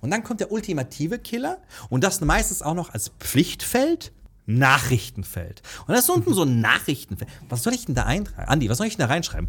Und 0.00 0.10
dann 0.10 0.22
kommt 0.22 0.40
der 0.40 0.50
ultimative 0.52 1.18
Killer 1.18 1.58
und 1.88 2.04
das 2.04 2.20
meistens 2.20 2.62
auch 2.62 2.74
noch 2.74 2.92
als 2.92 3.10
Pflichtfeld. 3.18 4.12
Nachrichtenfeld. 4.46 5.62
Und 5.86 5.94
das 5.94 6.04
ist 6.04 6.10
unten 6.10 6.34
so 6.34 6.42
ein 6.42 6.60
Nachrichtenfeld. 6.60 7.30
Was 7.48 7.62
soll 7.62 7.72
ich 7.72 7.84
denn 7.86 7.94
da 7.94 8.04
eintragen? 8.04 8.48
Andi, 8.48 8.68
was 8.68 8.78
soll 8.78 8.88
ich 8.88 8.96
denn 8.96 9.06
da 9.06 9.12
reinschreiben? 9.12 9.48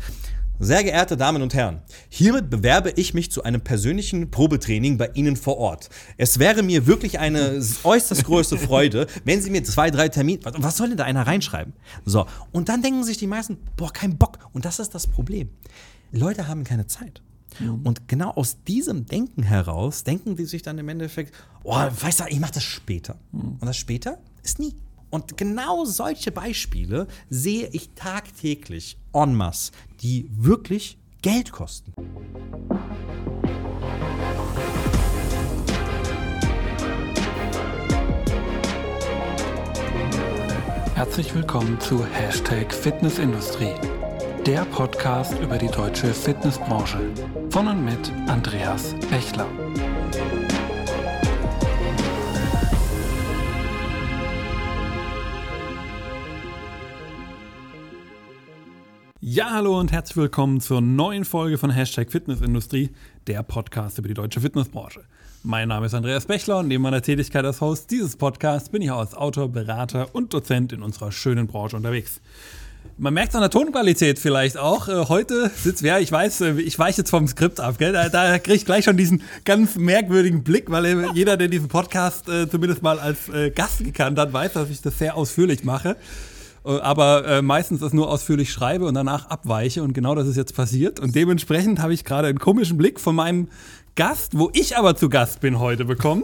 Sehr 0.63 0.83
geehrte 0.83 1.17
Damen 1.17 1.41
und 1.41 1.55
Herren, 1.55 1.81
hiermit 2.07 2.51
bewerbe 2.51 2.91
ich 2.91 3.15
mich 3.15 3.31
zu 3.31 3.41
einem 3.41 3.61
persönlichen 3.61 4.29
Probetraining 4.29 4.99
bei 4.99 5.09
Ihnen 5.15 5.35
vor 5.35 5.57
Ort. 5.57 5.89
Es 6.17 6.37
wäre 6.37 6.61
mir 6.61 6.85
wirklich 6.85 7.17
eine 7.17 7.59
äußerst 7.83 8.23
große 8.25 8.59
Freude, 8.59 9.07
wenn 9.25 9.41
Sie 9.41 9.49
mir 9.49 9.63
zwei, 9.63 9.89
drei 9.89 10.07
Termine. 10.07 10.41
Was 10.43 10.77
soll 10.77 10.89
denn 10.89 10.97
da 10.97 11.05
einer 11.05 11.25
reinschreiben? 11.25 11.73
So, 12.05 12.27
und 12.51 12.69
dann 12.69 12.83
denken 12.83 13.03
sich 13.03 13.17
die 13.17 13.25
meisten, 13.25 13.57
boah, 13.75 13.91
kein 13.91 14.19
Bock. 14.19 14.37
Und 14.53 14.65
das 14.65 14.77
ist 14.77 14.93
das 14.93 15.07
Problem. 15.07 15.49
Leute 16.11 16.47
haben 16.47 16.63
keine 16.63 16.85
Zeit. 16.85 17.23
Mhm. 17.59 17.81
Und 17.83 18.07
genau 18.07 18.31
aus 18.31 18.63
diesem 18.63 19.05
Denken 19.05 19.43
heraus 19.43 20.03
denken 20.03 20.35
die 20.35 20.45
sich 20.45 20.61
dann 20.61 20.77
im 20.77 20.89
Endeffekt, 20.89 21.33
oh, 21.63 21.75
weißt 21.75 22.21
du, 22.21 22.23
ich 22.29 22.39
mache 22.39 22.53
das 22.53 22.63
später. 22.63 23.17
Mhm. 23.31 23.57
Und 23.59 23.65
das 23.65 23.77
später 23.77 24.19
ist 24.43 24.59
nie. 24.59 24.75
Und 25.09 25.37
genau 25.37 25.83
solche 25.83 26.31
Beispiele 26.31 27.07
sehe 27.29 27.67
ich 27.73 27.89
tagtäglich 27.95 28.97
en 29.13 29.35
masse, 29.35 29.73
die 30.01 30.29
wirklich 30.31 30.97
Geld 31.21 31.51
kosten. 31.51 31.93
Herzlich 40.95 41.33
willkommen 41.33 41.79
zu 41.79 42.05
Hashtag 42.05 42.71
Fitnessindustrie, 42.71 43.73
der 44.45 44.65
Podcast 44.65 45.39
über 45.39 45.57
die 45.57 45.67
deutsche 45.67 46.11
Fitnessbranche. 46.13 46.99
Von 47.51 47.67
und 47.67 47.85
mit 47.85 48.11
Andreas 48.27 48.95
Bechler. 49.11 49.47
Ja, 59.19 59.51
hallo 59.51 59.79
und 59.79 59.91
herzlich 59.91 60.17
willkommen 60.17 60.59
zur 60.59 60.81
neuen 60.81 61.23
Folge 61.23 61.59
von 61.59 61.69
Hashtag 61.69 62.11
Fitnessindustrie, 62.11 62.89
der 63.27 63.43
Podcast 63.43 63.99
über 63.99 64.07
die 64.07 64.15
deutsche 64.15 64.41
Fitnessbranche. 64.41 65.01
Mein 65.43 65.67
Name 65.67 65.85
ist 65.85 65.93
Andreas 65.93 66.25
Bechler 66.25 66.59
und 66.59 66.67
neben 66.67 66.81
meiner 66.81 67.03
Tätigkeit 67.03 67.45
als 67.45 67.61
Host 67.61 67.91
dieses 67.91 68.15
Podcasts 68.15 68.69
bin 68.69 68.81
ich 68.81 68.89
auch 68.89 68.99
als 68.99 69.13
Autor, 69.13 69.49
Berater 69.49 70.13
und 70.13 70.33
Dozent 70.33 70.73
in 70.73 70.81
unserer 70.81 71.11
schönen 71.11 71.45
Branche 71.45 71.77
unterwegs. 71.77 72.21
Man 72.97 73.13
merkt 73.13 73.29
es 73.29 73.35
an 73.35 73.41
der 73.41 73.49
Tonqualität 73.49 74.19
vielleicht 74.19 74.57
auch. 74.57 74.87
Äh, 74.87 75.05
heute 75.07 75.49
sitzt, 75.55 75.81
ja, 75.81 75.99
ich 75.99 76.11
weiß, 76.11 76.41
äh, 76.41 76.61
ich 76.61 76.77
weiche 76.77 76.99
jetzt 76.99 77.09
vom 77.09 77.27
Skript 77.27 77.59
ab, 77.59 77.77
gell? 77.77 77.93
Da, 77.93 78.09
da 78.09 78.37
kriege 78.37 78.55
ich 78.55 78.65
gleich 78.65 78.85
schon 78.85 78.97
diesen 78.97 79.23
ganz 79.45 79.75
merkwürdigen 79.75 80.43
Blick, 80.43 80.69
weil 80.69 80.85
äh, 80.85 81.05
jeder, 81.13 81.37
der 81.37 81.47
diesen 81.47 81.67
Podcast 81.67 82.29
äh, 82.29 82.49
zumindest 82.49 82.83
mal 82.83 82.99
als 82.99 83.29
äh, 83.29 83.49
Gast 83.49 83.83
gekannt 83.83 84.19
hat, 84.19 84.33
weiß, 84.33 84.53
dass 84.53 84.69
ich 84.69 84.81
das 84.81 84.97
sehr 84.99 85.15
ausführlich 85.15 85.63
mache. 85.63 85.95
Äh, 86.63 86.79
aber 86.79 87.41
meistens 87.41 87.79
das 87.79 87.93
nur 87.93 88.09
ausführlich 88.09 88.51
schreibe 88.51 88.85
und 88.85 88.93
danach 88.93 89.29
abweiche 89.29 89.81
und 89.83 89.93
genau 89.93 90.13
das 90.13 90.27
ist 90.27 90.37
jetzt 90.37 90.55
passiert 90.55 90.99
und 90.99 91.15
dementsprechend 91.15 91.79
habe 91.79 91.93
ich 91.93 92.05
gerade 92.05 92.27
einen 92.27 92.39
komischen 92.39 92.77
Blick 92.77 92.99
von 92.99 93.15
meinem 93.15 93.47
Gast, 93.95 94.37
wo 94.37 94.49
ich 94.53 94.77
aber 94.77 94.95
zu 94.95 95.09
Gast 95.09 95.41
bin 95.41 95.59
heute 95.59 95.85
bekommen. 95.85 96.23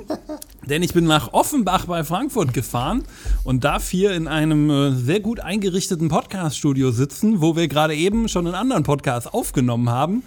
Denn 0.70 0.84
ich 0.84 0.94
bin 0.94 1.06
nach 1.06 1.32
Offenbach 1.32 1.86
bei 1.86 2.04
Frankfurt 2.04 2.54
gefahren 2.54 3.04
und 3.46 3.64
darf 3.64 3.90
hier 3.90 4.12
in 4.12 4.28
einem 4.28 4.70
äh, 4.70 4.92
sehr 4.92 5.22
gut 5.22 5.40
eingerichteten 5.40 6.10
Podcast-Studio 6.10 6.92
sitzen, 6.92 7.40
wo 7.40 7.56
wir 7.56 7.70
gerade 7.70 7.96
eben 7.96 8.28
schon 8.28 8.46
einen 8.46 8.56
anderen 8.56 8.84
Podcast 8.84 9.34
aufgenommen 9.34 9.90
haben. 9.90 10.23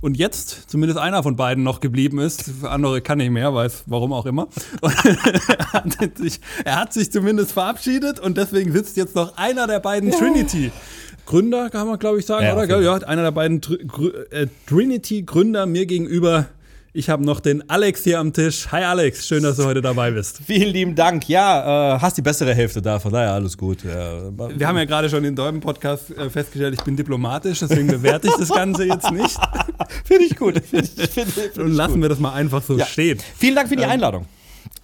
Und 0.00 0.16
jetzt 0.16 0.68
zumindest 0.68 0.98
einer 0.98 1.22
von 1.22 1.36
beiden 1.36 1.62
noch 1.62 1.78
geblieben 1.78 2.18
ist. 2.18 2.50
Für 2.60 2.70
andere 2.70 3.02
kann 3.02 3.18
nicht 3.18 3.30
mehr, 3.30 3.54
weiß 3.54 3.84
warum 3.86 4.12
auch 4.12 4.26
immer. 4.26 4.48
er, 4.82 5.72
hat 5.72 6.18
sich, 6.18 6.40
er 6.64 6.80
hat 6.80 6.92
sich 6.92 7.12
zumindest 7.12 7.52
verabschiedet 7.52 8.18
und 8.18 8.36
deswegen 8.36 8.72
sitzt 8.72 8.96
jetzt 8.96 9.14
noch 9.14 9.36
einer 9.36 9.68
der 9.68 9.78
beiden 9.78 10.10
ja. 10.10 10.18
Trinity. 10.18 10.72
Gründer, 11.24 11.70
kann 11.70 11.86
man 11.86 12.00
glaube 12.00 12.18
ich 12.18 12.26
sagen, 12.26 12.44
ja, 12.44 12.54
oder? 12.54 12.80
Ja, 12.80 12.94
einer 12.96 13.22
der 13.22 13.30
beiden 13.30 13.60
Tr 13.60 13.78
äh, 14.32 14.48
Trinity-Gründer 14.66 15.66
mir 15.66 15.86
gegenüber 15.86 16.46
ich 16.96 17.10
habe 17.10 17.24
noch 17.24 17.40
den 17.40 17.68
Alex 17.68 18.04
hier 18.04 18.20
am 18.20 18.32
Tisch. 18.32 18.68
Hi 18.70 18.84
Alex, 18.84 19.26
schön, 19.26 19.42
dass 19.42 19.56
du 19.56 19.64
heute 19.64 19.82
dabei 19.82 20.12
bist. 20.12 20.38
Vielen 20.46 20.72
lieben 20.72 20.94
Dank. 20.94 21.28
Ja, 21.28 21.96
äh, 21.96 21.98
hast 21.98 22.16
die 22.16 22.22
bessere 22.22 22.54
Hälfte 22.54 22.80
da, 22.80 23.00
von 23.00 23.12
daher 23.12 23.32
alles 23.32 23.58
gut. 23.58 23.82
Ja. 23.82 24.30
Wir 24.56 24.68
haben 24.68 24.76
ja 24.76 24.84
gerade 24.84 25.10
schon 25.10 25.24
in 25.24 25.34
deinem 25.34 25.58
Podcast 25.58 26.16
äh, 26.16 26.30
festgestellt, 26.30 26.74
ich 26.78 26.84
bin 26.84 26.96
diplomatisch, 26.96 27.58
deswegen 27.58 27.88
bewerte 27.88 28.28
ich 28.28 28.34
das 28.38 28.48
Ganze 28.48 28.84
jetzt 28.84 29.10
nicht. 29.10 29.36
Finde 30.04 30.24
ich 30.24 30.36
gut. 30.36 30.64
Find 30.64 30.84
ich, 30.84 31.10
find, 31.10 31.30
find 31.32 31.58
Und 31.58 31.72
lassen 31.72 31.94
gut. 31.94 32.02
wir 32.02 32.08
das 32.10 32.20
mal 32.20 32.32
einfach 32.32 32.62
so 32.62 32.78
ja. 32.78 32.86
stehen. 32.86 33.18
Vielen 33.36 33.56
Dank 33.56 33.68
für 33.68 33.76
die 33.76 33.82
ähm, 33.82 33.90
Einladung. 33.90 34.26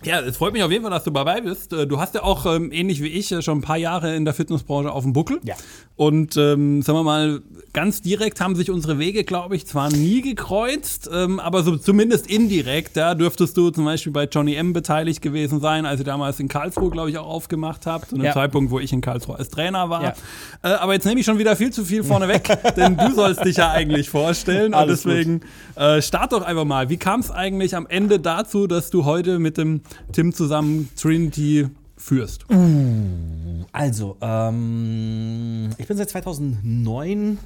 Ja, 0.03 0.21
es 0.21 0.39
freut 0.39 0.55
mich 0.55 0.63
auf 0.63 0.71
jeden 0.71 0.83
Fall, 0.83 0.91
dass 0.91 1.05
du 1.05 1.11
dabei 1.11 1.43
bist. 1.43 1.73
Äh, 1.73 1.87
du 1.87 2.01
hast 2.01 2.15
ja 2.15 2.23
auch 2.23 2.47
ähm, 2.47 2.73
ähnlich 2.73 3.03
wie 3.03 3.09
ich 3.09 3.31
äh, 3.31 3.43
schon 3.43 3.59
ein 3.59 3.63
paar 3.63 3.77
Jahre 3.77 4.17
in 4.17 4.25
der 4.25 4.33
Fitnessbranche 4.35 4.91
auf 4.91 5.05
dem 5.05 5.13
Buckel. 5.13 5.41
Ja. 5.45 5.55
Und 6.01 6.35
ähm, 6.39 6.81
sagen 6.81 6.99
wir 6.99 7.03
mal, 7.03 7.43
ganz 7.75 8.01
direkt 8.01 8.41
haben 8.41 8.57
sich 8.57 8.71
unsere 8.71 8.99
Wege, 8.99 9.23
glaube 9.23 9.55
ich, 9.55 9.67
zwar 9.67 9.91
nie 9.91 10.23
gekreuzt, 10.23 11.11
ähm, 11.13 11.39
aber 11.39 11.63
so 11.63 11.77
zumindest 11.77 12.27
indirekt. 12.27 12.97
Da 12.97 13.15
dürftest 13.15 13.55
du 13.59 13.69
zum 13.69 13.85
Beispiel 13.85 14.11
bei 14.11 14.25
Johnny 14.25 14.55
M 14.55 14.73
beteiligt 14.73 15.21
gewesen 15.21 15.61
sein, 15.61 15.85
als 15.85 16.01
ihr 16.01 16.07
damals 16.07 16.41
in 16.41 16.49
Karlsruhe, 16.49 16.89
glaube 16.89 17.11
ich, 17.11 17.19
auch 17.19 17.27
aufgemacht 17.27 17.85
habt. 17.85 18.09
Zu 18.09 18.15
einem 18.15 18.25
ja. 18.25 18.33
Zeitpunkt, 18.33 18.71
wo 18.71 18.81
ich 18.81 18.95
in 18.95 19.03
Karlsruhe 19.03 19.39
als 19.39 19.51
Trainer 19.51 19.91
war. 19.91 20.03
Ja. 20.03 20.15
Äh, 20.63 20.69
aber 20.69 20.95
jetzt 20.95 21.05
nehme 21.05 21.21
ich 21.21 21.27
schon 21.27 21.39
wieder 21.39 21.55
viel 21.55 21.71
zu 21.71 21.85
viel 21.85 22.03
vorne 22.03 22.29
weg, 22.29 22.49
denn 22.79 22.97
du 22.97 23.13
sollst 23.13 23.45
dich 23.45 23.59
ja 23.59 23.71
eigentlich 23.71 24.09
vorstellen. 24.09 24.73
Alles 24.73 25.05
und 25.05 25.11
deswegen 25.11 25.41
äh, 25.75 26.01
start 26.01 26.33
doch 26.33 26.41
einfach 26.41 26.65
mal. 26.65 26.89
Wie 26.89 26.97
kam 26.97 27.21
es 27.21 27.31
eigentlich 27.31 27.77
am 27.77 27.87
Ende 27.87 28.21
dazu, 28.21 28.67
dass 28.67 28.89
du 28.89 29.05
heute 29.05 29.39
mit 29.39 29.59
dem 29.59 29.83
Tim 30.13 30.33
zusammen 30.33 30.89
Trinity 30.99 31.69
führst? 32.01 32.47
Uh, 32.51 33.65
also, 33.73 34.17
ähm, 34.21 35.71
ich 35.79 35.87
bin 35.87 35.97
seit 35.97 36.11
2009 36.11 37.39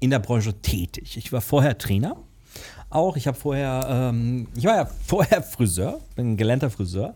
in 0.00 0.10
der 0.10 0.18
Branche 0.18 0.54
tätig. 0.60 1.16
Ich 1.16 1.32
war 1.32 1.40
vorher 1.40 1.78
Trainer. 1.78 2.16
Auch 2.90 3.16
ich 3.16 3.26
habe 3.26 3.36
vorher, 3.36 3.86
ähm, 3.88 4.48
ich 4.54 4.64
war 4.64 4.76
ja 4.76 4.86
vorher 5.06 5.42
Friseur, 5.42 6.00
bin 6.16 6.32
ein 6.32 6.36
gelernter 6.36 6.70
Friseur 6.70 7.14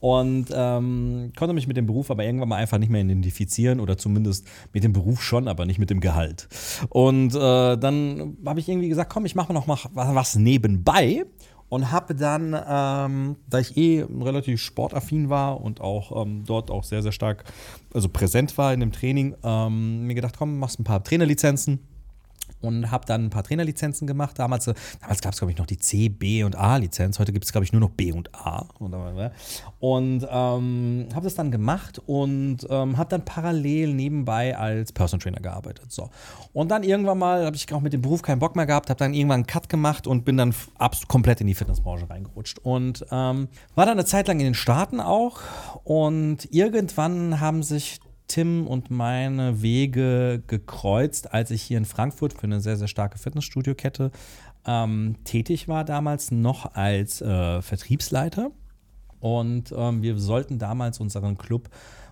und 0.00 0.46
ähm, 0.52 1.32
konnte 1.36 1.52
mich 1.52 1.66
mit 1.66 1.76
dem 1.76 1.86
Beruf 1.86 2.10
aber 2.10 2.24
irgendwann 2.24 2.48
mal 2.48 2.56
einfach 2.56 2.78
nicht 2.78 2.88
mehr 2.90 3.02
identifizieren 3.02 3.80
oder 3.80 3.98
zumindest 3.98 4.46
mit 4.72 4.82
dem 4.82 4.94
Beruf 4.94 5.22
schon, 5.22 5.46
aber 5.46 5.66
nicht 5.66 5.78
mit 5.78 5.90
dem 5.90 6.00
Gehalt. 6.00 6.48
Und 6.88 7.34
äh, 7.34 7.76
dann 7.76 8.38
habe 8.46 8.60
ich 8.60 8.68
irgendwie 8.68 8.88
gesagt, 8.88 9.12
komm, 9.12 9.26
ich 9.26 9.34
mache 9.34 9.52
noch 9.52 9.66
mal 9.66 9.78
was 9.92 10.36
nebenbei 10.36 11.26
und 11.70 11.90
habe 11.90 12.14
dann, 12.14 12.54
ähm, 12.68 13.36
da 13.48 13.58
ich 13.58 13.76
eh 13.78 14.02
relativ 14.02 14.60
sportaffin 14.60 15.30
war 15.30 15.60
und 15.62 15.80
auch 15.80 16.22
ähm, 16.22 16.44
dort 16.44 16.70
auch 16.70 16.84
sehr, 16.84 17.02
sehr 17.02 17.12
stark, 17.12 17.44
also 17.94 18.10
präsent 18.10 18.58
war 18.58 18.74
in 18.74 18.80
dem 18.80 18.92
Training, 18.92 19.34
ähm, 19.42 20.06
mir 20.06 20.14
gedacht, 20.14 20.34
komm, 20.36 20.58
machst 20.58 20.78
ein 20.78 20.84
paar 20.84 21.02
Trainerlizenzen 21.02 21.78
und 22.60 22.90
habe 22.90 23.06
dann 23.06 23.26
ein 23.26 23.30
paar 23.30 23.42
Trainerlizenzen 23.42 24.06
gemacht. 24.06 24.38
Damals, 24.38 24.66
äh, 24.66 24.74
damals 25.00 25.20
gab 25.20 25.32
es, 25.32 25.38
glaube 25.38 25.52
ich, 25.52 25.58
noch 25.58 25.66
die 25.66 25.78
C, 25.78 26.08
B 26.08 26.44
und 26.44 26.56
A-Lizenz. 26.56 27.18
Heute 27.18 27.32
gibt 27.32 27.44
es, 27.44 27.52
glaube 27.52 27.64
ich, 27.64 27.72
nur 27.72 27.80
noch 27.80 27.90
B 27.90 28.12
und 28.12 28.34
A. 28.34 28.66
Und 29.78 30.26
ähm, 30.30 31.08
habe 31.14 31.24
das 31.24 31.34
dann 31.34 31.50
gemacht 31.50 32.00
und 32.06 32.58
ähm, 32.68 32.98
habe 32.98 33.10
dann 33.10 33.24
parallel 33.24 33.94
nebenbei 33.94 34.56
als 34.56 34.92
Personal 34.92 35.22
Trainer 35.22 35.40
gearbeitet. 35.40 35.90
So. 35.90 36.10
Und 36.52 36.70
dann 36.70 36.82
irgendwann 36.82 37.18
mal 37.18 37.44
habe 37.44 37.56
ich 37.56 37.72
auch 37.72 37.80
mit 37.80 37.92
dem 37.92 38.02
Beruf 38.02 38.22
keinen 38.22 38.38
Bock 38.38 38.56
mehr 38.56 38.66
gehabt, 38.66 38.90
habe 38.90 38.98
dann 38.98 39.14
irgendwann 39.14 39.40
einen 39.40 39.46
Cut 39.46 39.68
gemacht 39.68 40.06
und 40.06 40.24
bin 40.24 40.36
dann 40.36 40.54
komplett 41.08 41.40
in 41.40 41.46
die 41.46 41.54
Fitnessbranche 41.54 42.08
reingerutscht. 42.08 42.58
Und 42.58 43.04
ähm, 43.10 43.48
war 43.74 43.86
dann 43.86 43.98
eine 43.98 44.04
Zeit 44.04 44.28
lang 44.28 44.38
in 44.38 44.44
den 44.44 44.54
Staaten 44.54 45.00
auch. 45.00 45.40
Und 45.84 46.48
irgendwann 46.52 47.40
haben 47.40 47.62
sich 47.62 48.00
Tim 48.30 48.68
und 48.68 48.90
meine 48.90 49.60
Wege 49.60 50.42
gekreuzt, 50.46 51.34
als 51.34 51.50
ich 51.50 51.62
hier 51.62 51.78
in 51.78 51.84
Frankfurt 51.84 52.32
für 52.32 52.44
eine 52.44 52.60
sehr, 52.60 52.76
sehr 52.76 52.86
starke 52.86 53.18
Fitnessstudio-Kette 53.18 54.12
ähm, 54.64 55.16
tätig 55.24 55.66
war, 55.66 55.84
damals 55.84 56.30
noch 56.30 56.74
als 56.74 57.20
äh, 57.20 57.60
Vertriebsleiter. 57.60 58.52
Und 59.18 59.74
ähm, 59.76 60.02
wir 60.02 60.16
sollten 60.16 60.58
damals 60.58 61.00
unseren 61.00 61.38
Club, 61.38 61.70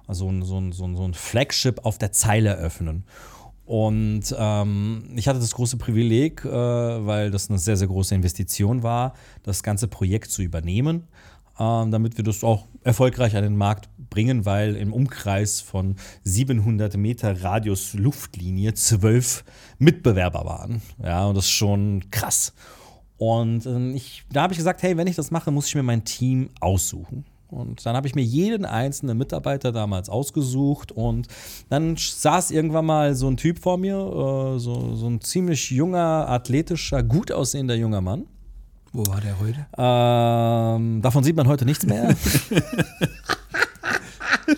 also 0.09 0.29
so, 0.43 0.73
so, 0.73 0.97
so 0.97 1.05
ein 1.05 1.15
Flagship 1.15 1.85
auf 1.85 1.99
der 1.99 2.11
Zeile 2.11 2.57
öffnen. 2.57 3.05
Und 3.65 4.35
ähm, 4.37 5.05
ich 5.15 5.29
hatte 5.29 5.39
das 5.39 5.55
große 5.55 5.77
Privileg, 5.77 6.45
äh, 6.45 6.51
weil 6.51 7.31
das 7.31 7.49
eine 7.49 7.61
sehr, 7.61 7.77
sehr 7.77 7.87
große 7.87 8.15
Investition 8.15 8.83
war, 8.83 9.15
das 9.45 9.63
ganze 9.63 9.87
Projekt 9.87 10.33
zu 10.33 10.43
übernehmen 10.43 11.07
ähm, 11.59 11.91
damit 11.91 12.17
wir 12.17 12.25
das 12.25 12.45
auch 12.45 12.67
erfolgreich 12.85 13.37
an 13.37 13.43
den 13.43 13.57
Markt 13.57 13.89
bringen, 14.11 14.45
weil 14.45 14.77
im 14.77 14.93
Umkreis 14.93 15.61
von 15.61 15.97
700 16.25 16.97
Meter 16.97 17.43
Radius 17.43 17.95
Luftlinie 17.95 18.75
zwölf 18.75 19.45
Mitbewerber 19.79 20.45
waren. 20.45 20.83
Ja, 21.03 21.27
und 21.27 21.37
das 21.37 21.45
ist 21.45 21.51
schon 21.51 22.11
krass. 22.11 22.53
Und 23.17 23.67
äh, 23.67 23.91
ich, 23.93 24.25
da 24.33 24.43
habe 24.43 24.53
ich 24.53 24.59
gesagt, 24.59 24.83
hey, 24.83 24.97
wenn 24.97 25.07
ich 25.07 25.17
das 25.17 25.31
mache, 25.31 25.51
muss 25.51 25.67
ich 25.67 25.75
mir 25.75 25.83
mein 25.83 26.05
Team 26.05 26.51
aussuchen. 26.61 27.25
Und 27.51 27.85
dann 27.87 27.97
habe 27.97 28.07
ich 28.07 28.15
mir 28.15 28.23
jeden 28.23 28.65
einzelnen 28.67 29.17
Mitarbeiter 29.17 29.73
damals 29.73 30.11
ausgesucht 30.11 30.93
und 30.93 31.29
dann 31.71 31.97
saß 31.97 32.51
irgendwann 32.51 32.85
mal 32.85 33.15
so 33.15 33.27
ein 33.27 33.39
Typ 33.39 33.59
vor 33.59 33.79
mir, 33.79 33.97
äh, 33.97 34.59
so, 34.59 34.95
so 34.95 35.07
ein 35.07 35.21
ziemlich 35.23 35.71
junger, 35.71 36.29
athletischer, 36.29 37.03
gut 37.03 37.33
aussehender 37.33 37.75
junger 37.75 38.03
Mann 38.03 38.27
Wo 38.93 39.07
war 39.07 39.23
der 39.23 39.41
heute? 39.41 39.67
Ähm, 39.79 41.01
davon 41.01 41.25
sieht 41.25 41.37
man 41.37 41.49
heute 41.49 41.65
nichts 41.65 41.87
mehr. 41.87 42.15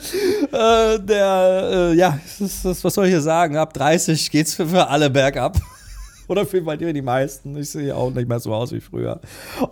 äh, 0.53 0.99
der, 1.01 1.71
äh, 1.73 1.95
ja, 1.95 2.19
das, 2.39 2.63
das, 2.63 2.85
was 2.85 2.95
soll 2.95 3.07
ich 3.07 3.13
hier 3.13 3.21
sagen? 3.21 3.57
Ab 3.57 3.75
30 3.75 4.31
geht's 4.31 4.55
für, 4.55 4.67
für 4.67 4.89
alle 4.89 5.11
bergab. 5.11 5.61
Oder 6.29 6.47
für 6.47 6.63
bei 6.63 6.77
dir 6.77 6.93
die 6.93 7.03
meisten. 7.03 7.57
Ich 7.57 7.71
sehe 7.71 7.95
auch 7.95 8.13
nicht 8.13 8.29
mehr 8.29 8.39
so 8.39 8.55
aus 8.55 8.73
wie 8.73 8.81
früher. 8.81 9.21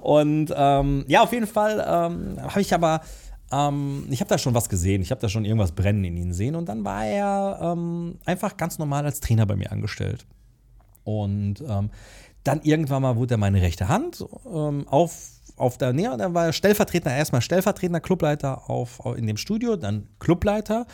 Und 0.00 0.52
ähm, 0.56 1.04
ja, 1.06 1.22
auf 1.22 1.32
jeden 1.32 1.46
Fall 1.46 1.84
ähm, 1.86 2.42
habe 2.42 2.60
ich 2.60 2.74
aber, 2.74 3.00
ähm, 3.52 4.06
ich 4.10 4.20
habe 4.20 4.28
da 4.28 4.38
schon 4.38 4.54
was 4.54 4.68
gesehen. 4.68 5.00
Ich 5.00 5.12
habe 5.12 5.20
da 5.20 5.28
schon 5.28 5.44
irgendwas 5.44 5.72
brennen 5.72 6.04
in 6.04 6.16
ihn 6.16 6.32
sehen. 6.32 6.56
Und 6.56 6.68
dann 6.68 6.84
war 6.84 7.04
er 7.06 7.60
ähm, 7.62 8.18
einfach 8.24 8.56
ganz 8.56 8.78
normal 8.78 9.04
als 9.04 9.20
Trainer 9.20 9.46
bei 9.46 9.54
mir 9.54 9.70
angestellt. 9.70 10.26
Und 11.04 11.62
ähm, 11.66 11.90
dann 12.42 12.62
irgendwann 12.62 13.02
mal 13.02 13.16
wurde 13.16 13.34
er 13.34 13.38
meine 13.38 13.62
rechte 13.62 13.88
Hand 13.88 14.24
ähm, 14.46 14.88
auf 14.88 15.37
auf 15.58 15.78
der, 15.78 15.92
nee, 15.92 16.04
dann 16.04 16.34
war 16.34 16.46
er 16.46 16.52
Stellvertretender, 16.52 17.16
erstmal 17.16 17.42
Stellvertretender, 17.42 18.00
Clubleiter 18.00 18.70
auf, 18.70 19.00
in 19.16 19.26
dem 19.26 19.36
Studio, 19.36 19.76
dann 19.76 20.08
Clubleiter, 20.18 20.86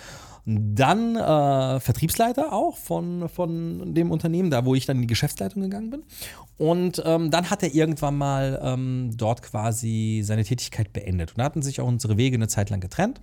dann 0.47 1.17
äh, 1.17 1.81
Vertriebsleiter 1.81 2.53
auch 2.53 2.77
von, 2.77 3.29
von 3.29 3.95
dem 3.95 4.11
Unternehmen, 4.11 4.51
da 4.51 4.65
wo 4.65 4.75
ich 4.75 4.85
dann 4.85 4.97
in 4.97 5.03
die 5.03 5.09
Geschäftsleitung 5.09 5.63
gegangen 5.63 5.91
bin. 5.91 6.03
Und 6.59 7.03
ähm, 7.05 7.31
dann 7.31 7.49
hat 7.49 7.63
er 7.63 7.75
irgendwann 7.75 8.17
mal 8.17 8.61
ähm, 8.63 9.11
dort 9.17 9.43
quasi 9.43 10.23
seine 10.23 10.45
Tätigkeit 10.45 10.93
beendet. 10.93 11.31
Und 11.31 11.39
da 11.39 11.45
hatten 11.45 11.63
sich 11.63 11.81
auch 11.81 11.87
unsere 11.87 12.19
Wege 12.19 12.37
eine 12.37 12.49
Zeit 12.49 12.71
lang 12.71 12.81
getrennt. 12.81 13.21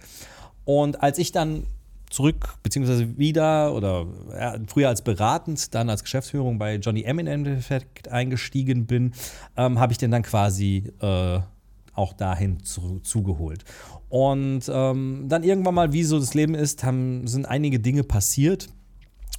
Und 0.65 1.03
als 1.03 1.19
ich 1.19 1.31
dann 1.31 1.67
zurück, 2.11 2.55
beziehungsweise 2.61 3.17
wieder 3.17 3.73
oder 3.73 4.05
ja, 4.31 4.55
früher 4.67 4.89
als 4.89 5.01
beratend, 5.01 5.73
dann 5.73 5.89
als 5.89 6.03
Geschäftsführung 6.03 6.59
bei 6.59 6.75
Johnny 6.75 7.03
M 7.03 7.19
in 7.19 7.27
Endeffekt 7.27 8.09
eingestiegen 8.09 8.85
bin, 8.85 9.13
ähm, 9.57 9.79
habe 9.79 9.91
ich 9.91 9.97
den 9.97 10.11
dann 10.11 10.23
quasi 10.23 10.91
äh, 10.99 11.39
auch 11.93 12.13
dahin 12.13 12.63
zu, 12.63 12.99
zugeholt. 12.99 13.63
Und 14.09 14.69
ähm, 14.71 15.25
dann 15.27 15.43
irgendwann 15.43 15.75
mal, 15.75 15.93
wie 15.93 16.03
so 16.03 16.19
das 16.19 16.33
Leben 16.33 16.55
ist, 16.55 16.83
haben, 16.83 17.27
sind 17.27 17.45
einige 17.45 17.79
Dinge 17.79 18.03
passiert. 18.03 18.67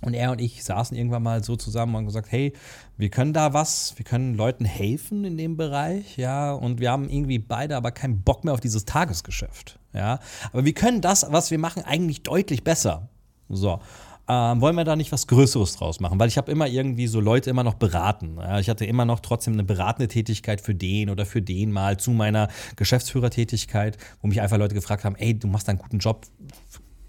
Und 0.01 0.15
er 0.15 0.33
und 0.33 0.41
ich 0.41 0.65
saßen 0.65 0.97
irgendwann 0.97 1.23
mal 1.23 1.45
so 1.45 1.55
zusammen 1.55 1.95
und 1.95 2.07
gesagt, 2.07 2.33
hey, 2.33 2.53
wir 2.97 3.09
können 3.09 3.33
da 3.33 3.53
was, 3.53 3.95
wir 3.97 4.05
können 4.05 4.35
Leuten 4.35 4.65
helfen 4.65 5.25
in 5.25 5.37
dem 5.37 5.57
Bereich, 5.57 6.17
ja, 6.17 6.53
und 6.53 6.81
wir 6.81 6.91
haben 6.91 7.09
irgendwie 7.09 7.39
beide 7.39 7.77
aber 7.77 7.93
keinen 7.93 8.23
Bock 8.23 8.43
mehr 8.43 8.53
auf 8.53 8.59
dieses 8.59 8.85
Tagesgeschäft, 8.85 9.79
ja. 9.93 10.19
Aber 10.53 10.65
wir 10.65 10.75
können 10.75 11.01
das, 11.01 11.27
was 11.31 11.51
wir 11.51 11.59
machen, 11.59 11.83
eigentlich 11.85 12.23
deutlich 12.23 12.65
besser. 12.65 13.09
So. 13.49 13.81
Ähm, 14.29 14.61
wollen 14.61 14.77
wir 14.77 14.85
da 14.85 14.95
nicht 14.95 15.11
was 15.11 15.27
Größeres 15.27 15.77
draus 15.77 15.99
machen? 15.99 16.19
Weil 16.21 16.29
ich 16.29 16.39
habe 16.39 16.51
immer 16.53 16.69
irgendwie 16.69 17.09
so 17.09 17.21
Leute 17.21 17.51
immer 17.51 17.65
noch 17.65 17.75
beraten. 17.75 18.37
Ja? 18.39 18.61
Ich 18.61 18.71
hatte 18.71 18.85
immer 18.85 19.05
noch 19.05 19.21
trotzdem 19.21 19.55
eine 19.55 19.65
beratende 19.65 20.07
Tätigkeit 20.07 20.61
für 20.61 20.75
den 20.75 21.11
oder 21.11 21.27
für 21.27 21.43
den 21.43 21.73
mal 21.73 21.99
zu 21.99 22.13
meiner 22.13 22.49
Geschäftsführertätigkeit, 22.77 23.99
wo 24.21 24.29
mich 24.29 24.41
einfach 24.41 24.59
Leute 24.59 24.75
gefragt 24.75 25.05
haben, 25.05 25.17
ey, 25.17 25.37
du 25.37 25.49
machst 25.49 25.69
einen 25.69 25.79
guten 25.79 25.99
Job, 25.99 26.27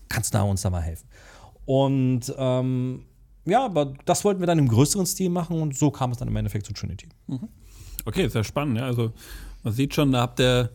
kannst 0.09 0.33
du 0.33 0.39
uns 0.39 0.63
da 0.63 0.71
mal 0.71 0.81
helfen? 0.81 1.07
Und 1.65 2.33
ähm, 2.35 3.05
ja, 3.45 3.65
aber 3.65 3.93
das 4.05 4.25
wollten 4.25 4.39
wir 4.39 4.47
dann 4.47 4.59
im 4.59 4.67
größeren 4.67 5.05
Stil 5.05 5.29
machen 5.29 5.61
und 5.61 5.77
so 5.77 5.91
kam 5.91 6.11
es 6.11 6.17
dann 6.17 6.27
im 6.27 6.35
Endeffekt 6.35 6.65
zu 6.65 6.73
Trinity. 6.73 7.09
Mhm. 7.27 7.47
Okay, 8.05 8.27
sehr 8.27 8.43
spannend. 8.43 8.77
Ja. 8.77 8.85
Also 8.85 9.13
man 9.63 9.73
sieht 9.73 9.93
schon, 9.93 10.11
da 10.11 10.21
habt 10.21 10.39
ihr 10.39 10.71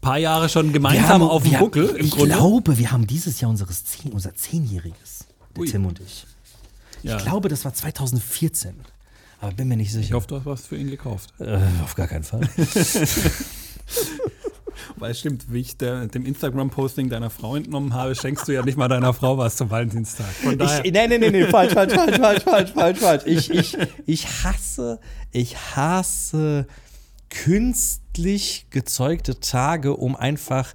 paar 0.00 0.18
Jahre 0.18 0.48
schon 0.48 0.72
gemeinsam 0.72 1.08
haben, 1.08 1.22
auf 1.22 1.42
dem 1.42 1.58
Buckel. 1.58 1.88
Im 1.90 2.06
ich 2.06 2.12
Grunde. 2.12 2.34
glaube, 2.34 2.78
wir 2.78 2.90
haben 2.92 3.06
dieses 3.06 3.40
Jahr 3.40 3.50
unseres 3.50 3.84
Zehn, 3.84 4.12
unser 4.12 4.34
Zehnjähriges, 4.34 5.26
der 5.54 5.60
Ui. 5.60 5.68
Tim 5.68 5.86
und 5.86 6.00
ich. 6.00 6.26
Ja. 7.02 7.16
Ich 7.16 7.22
glaube, 7.22 7.48
das 7.48 7.64
war 7.64 7.72
2014. 7.72 8.74
Aber 9.40 9.52
bin 9.52 9.68
mir 9.68 9.76
nicht 9.76 9.92
sicher. 9.92 10.04
Ich 10.04 10.12
hoffe, 10.12 10.26
du 10.26 10.36
hast 10.36 10.46
was 10.46 10.66
für 10.66 10.76
ihn 10.76 10.90
gekauft. 10.90 11.32
Äh, 11.38 11.58
auf 11.82 11.94
gar 11.94 12.08
keinen 12.08 12.24
Fall. 12.24 12.42
Weil 14.96 15.12
es 15.12 15.20
stimmt, 15.20 15.52
wie 15.52 15.60
ich 15.60 15.76
der, 15.78 16.06
dem 16.06 16.26
Instagram-Posting 16.26 17.08
deiner 17.08 17.30
Frau 17.30 17.56
entnommen 17.56 17.94
habe, 17.94 18.14
schenkst 18.14 18.46
du 18.48 18.52
ja 18.52 18.62
nicht 18.62 18.76
mal 18.76 18.88
deiner 18.88 19.14
Frau 19.14 19.38
was 19.38 19.56
zum 19.56 19.70
Valentinstag. 19.70 20.26
Von 20.42 20.58
daher. 20.58 20.84
Ich, 20.84 20.92
nee, 20.92 21.08
nee, 21.08 21.18
nee, 21.18 21.30
nee, 21.30 21.46
falsch, 21.46 21.72
falsch, 21.72 21.94
falsch, 21.94 22.18
falsch, 22.18 22.42
falsch, 22.42 22.70
falsch, 22.72 22.98
falsch. 22.98 23.22
Ich, 23.26 23.50
ich, 23.50 23.76
ich 24.06 24.26
hasse, 24.44 25.00
ich 25.32 25.56
hasse 25.74 26.66
künstlich 28.10 28.66
gezeugte 28.70 29.38
Tage, 29.38 29.96
um 29.96 30.16
einfach 30.16 30.74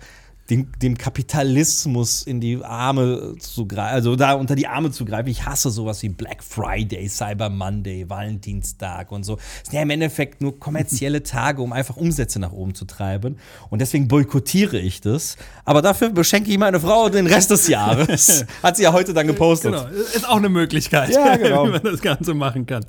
dem, 0.50 0.72
dem 0.80 0.96
Kapitalismus 0.96 2.22
in 2.22 2.40
die 2.40 2.64
Arme 2.64 3.36
zu 3.40 3.68
greifen, 3.68 3.96
also 3.96 4.16
da 4.16 4.34
unter 4.34 4.56
die 4.56 4.68
Arme 4.68 4.92
zu 4.92 5.04
greifen. 5.04 5.28
Ich 5.28 5.44
hasse 5.44 5.72
sowas 5.72 6.02
wie 6.04 6.10
Black 6.10 6.44
Friday, 6.44 7.10
Cyber 7.10 7.50
Monday, 7.50 8.08
Valentinstag 8.08 9.12
und 9.12 9.24
so. 9.24 9.36
Das 9.36 9.66
sind 9.66 9.74
ja 9.74 9.82
im 9.82 9.90
Endeffekt 9.90 10.42
nur 10.42 10.60
kommerzielle 10.60 11.24
Tage, 11.24 11.62
um 11.62 11.74
einfach 11.74 11.98
Umsätze 11.98 12.40
nach 12.40 12.52
oben 12.52 12.76
zu 12.76 12.86
treiben. 12.86 13.38
Und 13.70 13.80
deswegen 13.80 14.08
boykottiere 14.08 14.78
ich 14.78 15.02
das. 15.02 15.36
Aber 15.66 15.82
dafür 15.82 16.10
beschenke 16.12 16.52
ich 16.52 16.60
meine 16.60 16.80
Frau 16.80 17.10
den 17.10 17.26
Rest 17.26 17.50
des 17.50 17.68
Jahres. 17.68 18.46
Hat 18.64 18.78
sie 18.78 18.84
ja 18.84 18.94
heute 18.94 19.14
dann 19.14 19.28
gepostet. 19.28 19.74
Genau, 19.74 19.88
ist 19.88 20.30
auch 20.30 20.38
eine 20.38 20.50
Möglichkeit, 20.50 21.10
ja, 21.10 21.36
genau. 21.38 21.68
wie 21.68 21.72
man 21.72 21.84
das 21.84 22.02
Ganze 22.02 22.34
machen 22.36 22.68
kann. 22.68 22.86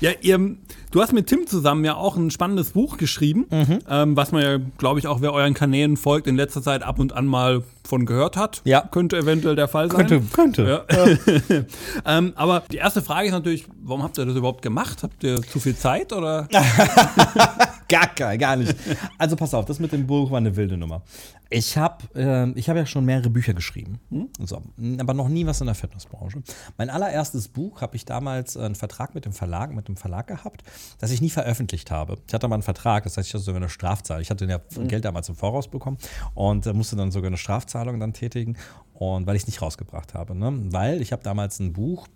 Ja, 0.00 0.12
ihr, 0.20 0.56
du 0.94 1.02
hast 1.02 1.12
mit 1.12 1.26
Tim 1.26 1.46
zusammen 1.46 1.84
ja 1.84 1.96
auch 1.96 2.16
ein 2.16 2.30
spannendes 2.30 2.70
Buch 2.70 2.98
geschrieben, 2.98 3.46
mhm. 3.50 3.78
ähm, 3.88 4.16
was 4.16 4.30
man 4.30 4.42
ja, 4.42 4.58
glaube 4.78 5.00
ich, 5.00 5.08
auch 5.08 5.20
wer 5.20 5.32
euren 5.32 5.52
Kanälen 5.52 5.96
folgt, 5.96 6.28
in 6.28 6.36
letzter 6.36 6.62
Zeit 6.62 6.84
ab 6.84 7.00
und 7.00 7.12
an 7.12 7.26
mal 7.26 7.64
von 7.84 8.06
gehört 8.06 8.36
hat. 8.36 8.62
Ja. 8.64 8.88
Könnte 8.90 9.18
eventuell 9.18 9.56
der 9.56 9.68
Fall 9.68 9.90
sein. 9.90 10.06
Könnte, 10.06 10.22
könnte. 10.32 10.86
Ja. 10.88 11.64
ähm, 12.18 12.32
aber 12.36 12.62
die 12.70 12.76
erste 12.76 13.02
Frage 13.02 13.26
ist 13.26 13.32
natürlich, 13.32 13.66
warum 13.82 14.02
habt 14.02 14.16
ihr 14.18 14.24
das 14.24 14.36
überhaupt 14.36 14.62
gemacht? 14.62 15.02
Habt 15.02 15.22
ihr 15.24 15.42
zu 15.42 15.58
viel 15.58 15.76
Zeit 15.76 16.12
oder? 16.12 16.48
gar, 17.88 18.06
gar, 18.16 18.38
gar 18.38 18.56
nicht. 18.56 18.74
Also 19.18 19.36
pass 19.36 19.52
auf, 19.52 19.64
das 19.64 19.80
mit 19.80 19.92
dem 19.92 20.06
Buch 20.06 20.30
war 20.30 20.38
eine 20.38 20.54
wilde 20.56 20.76
Nummer. 20.76 21.02
Ich 21.50 21.76
habe 21.76 22.04
äh, 22.18 22.62
hab 22.62 22.76
ja 22.76 22.86
schon 22.86 23.04
mehrere 23.04 23.30
Bücher 23.30 23.54
geschrieben, 23.54 24.00
hm? 24.10 24.28
so, 24.44 24.62
aber 24.98 25.14
noch 25.14 25.28
nie 25.28 25.46
was 25.46 25.60
in 25.60 25.66
der 25.66 25.76
Fitnessbranche. 25.76 26.42
Mein 26.78 26.90
allererstes 26.90 27.48
Buch 27.48 27.80
habe 27.80 27.94
ich 27.96 28.04
damals 28.04 28.56
äh, 28.56 28.60
einen 28.60 28.74
Vertrag 28.74 29.14
mit 29.14 29.24
dem 29.24 29.32
Verlag, 29.32 29.72
mit 29.72 29.86
dem 29.86 29.96
Verlag 29.96 30.26
gehabt, 30.26 30.64
das 30.98 31.10
ich 31.10 31.20
nie 31.20 31.30
veröffentlicht 31.30 31.90
habe. 31.90 32.18
Ich 32.26 32.34
hatte 32.34 32.48
mal 32.48 32.56
einen 32.56 32.62
Vertrag, 32.62 33.04
das 33.04 33.16
heißt, 33.16 33.28
ich 33.28 33.34
hatte 33.34 33.44
sogar 33.44 33.60
eine 33.60 33.68
Strafzahlung. 33.68 34.22
Ich 34.22 34.30
hatte 34.30 34.46
ja 34.46 34.60
hm. 34.74 34.88
Geld 34.88 35.04
damals 35.04 35.28
im 35.28 35.36
Voraus 35.36 35.68
bekommen 35.68 35.98
und 36.34 36.66
äh, 36.66 36.72
musste 36.72 36.96
dann 36.96 37.10
sogar 37.10 37.28
eine 37.28 37.36
Strafzahlung 37.36 38.00
dann 38.00 38.12
tätigen 38.12 38.56
und 38.94 39.26
weil 39.26 39.36
ich 39.36 39.42
es 39.42 39.46
nicht 39.46 39.62
rausgebracht 39.62 40.14
habe, 40.14 40.34
ne? 40.34 40.52
weil 40.72 41.02
ich 41.02 41.12
habe 41.12 41.22
damals 41.22 41.58
ein 41.58 41.72
Buch 41.72 42.06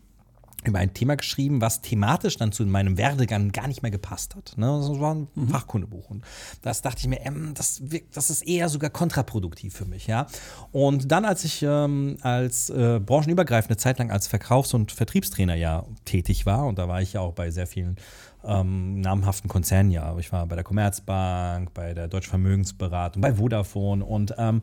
über 0.65 0.81
ein 0.81 0.93
Thema 0.93 1.17
geschrieben, 1.17 1.61
was 1.61 1.83
thematisch 1.83 2.37
dann 2.37 2.51
zu 2.51 2.67
meinem 2.67 2.99
Werdegang 2.99 3.53
gar 3.53 3.69
nicht 3.69 3.83
mehr 3.83 3.93
gepasst 3.93 4.35
hat. 4.35 4.55
Ne? 4.57 4.67
Das 4.67 5.01
war 5.01 5.15
ein 5.15 5.29
mhm. 5.35 5.49
Fachkundebuch. 5.49 6.11
Und 6.11 6.25
das 6.63 6.83
dachte 6.83 7.01
ich 7.01 7.07
mir, 7.07 7.25
ähm, 7.25 7.53
das, 7.55 7.81
das 8.13 8.29
ist 8.31 8.43
eher 8.43 8.69
sogar 8.69 8.91
kontraproduktiv 8.91 9.75
für 9.75 9.85
mich. 9.85 10.09
Ja? 10.09 10.27
Und 10.73 11.13
dann, 11.13 11.25
als 11.25 11.45
ich 11.45 11.63
ähm, 11.63 12.17
als 12.23 12.71
äh, 12.71 12.99
branchenübergreifende 12.99 13.77
Zeit 13.77 13.99
lang 14.01 14.11
als 14.11 14.27
Verkaufs- 14.27 14.75
und 14.75 14.91
Vertriebstrainer 14.91 15.55
ja 15.55 15.85
tätig 16.05 16.45
war, 16.45 16.67
und 16.67 16.79
da 16.79 16.89
war 16.89 17.01
ich 17.03 17.13
ja 17.13 17.21
auch 17.21 17.35
bei 17.35 17.51
sehr 17.51 17.69
vielen 17.69 17.97
ähm, 18.45 19.01
namhaften 19.01 19.49
Konzernen 19.49 19.91
ja. 19.91 20.17
Ich 20.19 20.33
war 20.33 20.47
bei 20.47 20.55
der 20.55 20.65
Commerzbank, 20.65 21.75
bei 21.75 21.95
der 21.95 22.09
Deutschen 22.09 22.31
Vermögensberatung, 22.31 23.21
bei 23.23 23.35
Vodafone 23.35 24.05
und 24.05 24.35
ähm, 24.39 24.63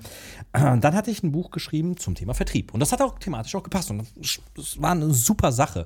dann 0.53 0.94
hatte 0.94 1.12
ich 1.12 1.24
ein 1.24 1.32
Buch 1.32 1.51
geschrieben 1.51 1.98
zum 1.98 2.15
Thema 2.15 2.34
Vertrieb. 2.34 2.74
Und 2.74 2.79
das 2.79 2.91
hat 2.91 3.01
auch 3.01 3.20
thematisch 3.20 3.55
auch 3.55 3.63
gepasst 3.63 3.91
und 3.91 4.05
das 4.55 4.82
war 4.82 4.91
eine 4.91 5.13
super 5.13 5.51
Sache. 5.51 5.86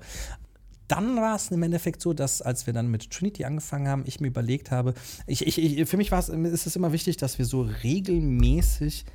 Dann 0.88 1.18
war 1.18 1.36
es 1.36 1.52
im 1.52 1.62
Endeffekt 1.62 2.02
so, 2.02 2.14
dass 2.14 2.42
als 2.42 2.66
wir 2.66 2.74
dann 2.74 2.90
mit 2.90 3.12
Trinity 3.12 3.46
angefangen 3.46 3.88
haben, 3.88 4.04
ich 4.08 4.20
mir 4.20 4.28
überlegt 4.28 4.72
habe, 4.72 4.96
ich, 5.28 5.46
ich, 5.46 5.60
ich 5.60 5.88
für 5.88 5.98
mich 5.98 6.12
war 6.12 6.20
es, 6.20 6.30
ist 6.30 6.66
es 6.66 6.76
immer 6.76 6.92
wichtig, 6.92 7.18
dass 7.18 7.38
wir 7.38 7.46
so 7.46 7.62
regelmäßig 7.62 9.06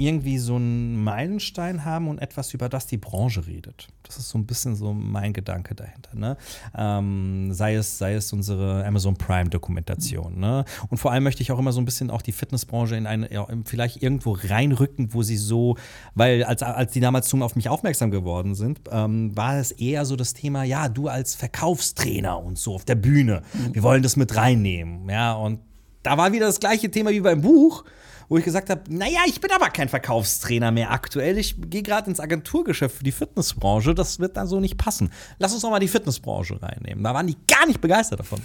irgendwie 0.00 0.38
so 0.38 0.56
einen 0.56 1.04
Meilenstein 1.04 1.84
haben 1.84 2.08
und 2.08 2.18
etwas, 2.18 2.54
über 2.54 2.68
das 2.68 2.86
die 2.86 2.96
Branche 2.96 3.46
redet. 3.46 3.88
Das 4.02 4.16
ist 4.16 4.30
so 4.30 4.38
ein 4.38 4.46
bisschen 4.46 4.74
so 4.74 4.92
mein 4.92 5.32
Gedanke 5.32 5.74
dahinter. 5.74 6.16
Ne? 6.16 6.36
Ähm, 6.76 7.52
sei, 7.52 7.74
es, 7.74 7.98
sei 7.98 8.14
es 8.14 8.32
unsere 8.32 8.84
Amazon 8.84 9.16
Prime-Dokumentation. 9.16 10.40
Ne? 10.40 10.64
Und 10.88 10.98
vor 10.98 11.12
allem 11.12 11.22
möchte 11.22 11.42
ich 11.42 11.52
auch 11.52 11.58
immer 11.58 11.72
so 11.72 11.80
ein 11.80 11.84
bisschen 11.84 12.10
auch 12.10 12.22
die 12.22 12.32
Fitnessbranche 12.32 12.96
in 12.96 13.06
eine, 13.06 13.28
vielleicht 13.64 14.02
irgendwo 14.02 14.32
reinrücken, 14.32 15.12
wo 15.12 15.22
sie 15.22 15.36
so, 15.36 15.76
weil 16.14 16.44
als, 16.44 16.62
als 16.62 16.92
die 16.92 17.00
damals 17.00 17.32
auf 17.34 17.54
mich 17.54 17.68
aufmerksam 17.68 18.10
geworden 18.10 18.54
sind, 18.54 18.80
ähm, 18.90 19.36
war 19.36 19.58
es 19.58 19.70
eher 19.70 20.04
so 20.06 20.16
das 20.16 20.32
Thema, 20.32 20.64
ja, 20.64 20.88
du 20.88 21.08
als 21.08 21.34
Verkaufstrainer 21.34 22.42
und 22.42 22.58
so 22.58 22.74
auf 22.74 22.84
der 22.84 22.94
Bühne, 22.94 23.42
wir 23.72 23.82
wollen 23.82 24.02
das 24.02 24.16
mit 24.16 24.34
reinnehmen. 24.34 25.08
Ja, 25.08 25.34
und 25.34 25.60
da 26.02 26.16
war 26.16 26.32
wieder 26.32 26.46
das 26.46 26.60
gleiche 26.60 26.90
Thema 26.90 27.10
wie 27.10 27.20
beim 27.20 27.42
Buch 27.42 27.84
wo 28.30 28.38
ich 28.38 28.44
gesagt 28.44 28.70
habe, 28.70 28.82
naja, 28.88 29.22
ich 29.26 29.40
bin 29.40 29.50
aber 29.50 29.70
kein 29.70 29.88
Verkaufstrainer 29.88 30.70
mehr 30.70 30.92
aktuell. 30.92 31.36
Ich 31.36 31.56
gehe 31.68 31.82
gerade 31.82 32.08
ins 32.08 32.20
Agenturgeschäft 32.20 32.98
für 32.98 33.02
die 33.02 33.10
Fitnessbranche. 33.10 33.92
Das 33.92 34.20
wird 34.20 34.36
da 34.36 34.46
so 34.46 34.60
nicht 34.60 34.78
passen. 34.78 35.10
Lass 35.40 35.52
uns 35.52 35.62
doch 35.62 35.70
mal 35.70 35.80
die 35.80 35.88
Fitnessbranche 35.88 36.62
reinnehmen. 36.62 37.02
Da 37.02 37.12
waren 37.12 37.26
die 37.26 37.36
gar 37.48 37.66
nicht 37.66 37.80
begeistert 37.80 38.20
davon. 38.20 38.40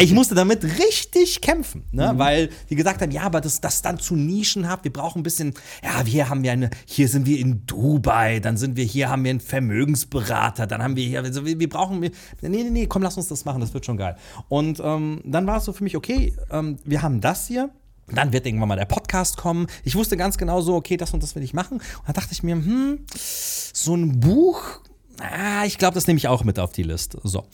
Ich 0.00 0.12
musste 0.12 0.34
damit 0.34 0.64
richtig 0.64 1.42
kämpfen, 1.42 1.84
ne? 1.92 2.14
Mhm. 2.14 2.18
weil 2.18 2.48
die 2.70 2.74
gesagt 2.74 3.02
haben, 3.02 3.10
ja, 3.10 3.22
aber 3.22 3.42
das, 3.42 3.60
das 3.60 3.82
dann 3.82 3.98
zu 3.98 4.16
nischenhaft. 4.16 4.84
Wir 4.84 4.92
brauchen 4.94 5.20
ein 5.20 5.24
bisschen, 5.24 5.52
ja, 5.84 6.02
hier 6.02 6.30
haben 6.30 6.42
wir 6.42 6.52
eine, 6.52 6.70
hier 6.86 7.06
sind 7.06 7.26
wir 7.26 7.38
in 7.38 7.66
Dubai, 7.66 8.40
dann 8.40 8.56
sind 8.56 8.78
wir 8.78 8.84
hier, 8.84 9.10
haben 9.10 9.24
wir 9.24 9.30
einen 9.30 9.40
Vermögensberater, 9.40 10.66
dann 10.66 10.82
haben 10.82 10.96
wir 10.96 11.04
hier, 11.04 11.22
also 11.22 11.44
wir, 11.44 11.60
wir 11.60 11.68
brauchen, 11.68 12.00
nee, 12.00 12.10
nee, 12.40 12.64
nee, 12.64 12.86
komm, 12.86 13.02
lass 13.02 13.18
uns 13.18 13.28
das 13.28 13.44
machen, 13.44 13.60
das 13.60 13.74
wird 13.74 13.84
schon 13.84 13.98
geil. 13.98 14.16
Und 14.48 14.80
ähm, 14.82 15.20
dann 15.26 15.46
war 15.46 15.58
es 15.58 15.66
so 15.66 15.74
für 15.74 15.84
mich, 15.84 15.98
okay, 15.98 16.32
ähm, 16.50 16.78
wir 16.84 17.02
haben 17.02 17.20
das 17.20 17.46
hier. 17.46 17.68
Dann 18.12 18.32
wird 18.32 18.46
irgendwann 18.46 18.68
mal 18.68 18.76
der 18.76 18.84
Podcast 18.84 19.36
kommen. 19.36 19.66
Ich 19.84 19.94
wusste 19.94 20.16
ganz 20.16 20.38
genau 20.38 20.60
so, 20.60 20.74
okay, 20.74 20.96
das 20.96 21.12
und 21.14 21.22
das 21.22 21.34
will 21.34 21.42
ich 21.42 21.54
machen. 21.54 21.78
Und 21.78 22.06
dann 22.06 22.14
dachte 22.14 22.32
ich 22.32 22.42
mir, 22.42 22.54
hm, 22.54 23.04
so 23.14 23.94
ein 23.94 24.20
Buch, 24.20 24.80
ah, 25.20 25.64
ich 25.64 25.78
glaube, 25.78 25.94
das 25.94 26.06
nehme 26.06 26.18
ich 26.18 26.28
auch 26.28 26.44
mit 26.44 26.58
auf 26.58 26.72
die 26.72 26.82
Liste. 26.82 27.20
So. 27.22 27.44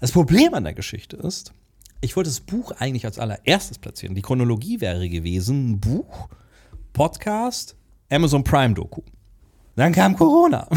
Das 0.00 0.12
Problem 0.12 0.54
an 0.54 0.64
der 0.64 0.74
Geschichte 0.74 1.16
ist, 1.16 1.52
ich 2.00 2.16
wollte 2.16 2.30
das 2.30 2.40
Buch 2.40 2.72
eigentlich 2.72 3.04
als 3.04 3.18
allererstes 3.18 3.78
platzieren. 3.78 4.14
Die 4.14 4.22
Chronologie 4.22 4.80
wäre 4.80 5.08
gewesen: 5.08 5.78
Buch, 5.78 6.28
Podcast, 6.92 7.76
Amazon 8.10 8.42
Prime 8.42 8.74
Doku. 8.74 9.02
Dann 9.76 9.92
kam 9.92 10.16
Corona. 10.16 10.68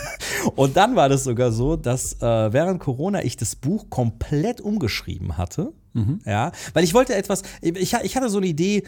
und 0.54 0.76
dann 0.76 0.94
war 0.94 1.08
das 1.08 1.24
sogar 1.24 1.50
so, 1.50 1.76
dass 1.76 2.20
äh, 2.20 2.52
während 2.52 2.80
Corona 2.80 3.24
ich 3.24 3.36
das 3.36 3.56
Buch 3.56 3.90
komplett 3.90 4.60
umgeschrieben 4.60 5.36
hatte 5.36 5.72
Mhm. 5.96 6.20
Ja, 6.26 6.52
weil 6.74 6.84
ich 6.84 6.92
wollte 6.92 7.14
etwas, 7.14 7.42
ich, 7.62 7.94
ich 7.94 8.16
hatte 8.16 8.28
so 8.28 8.36
eine 8.36 8.46
Idee, 8.46 8.82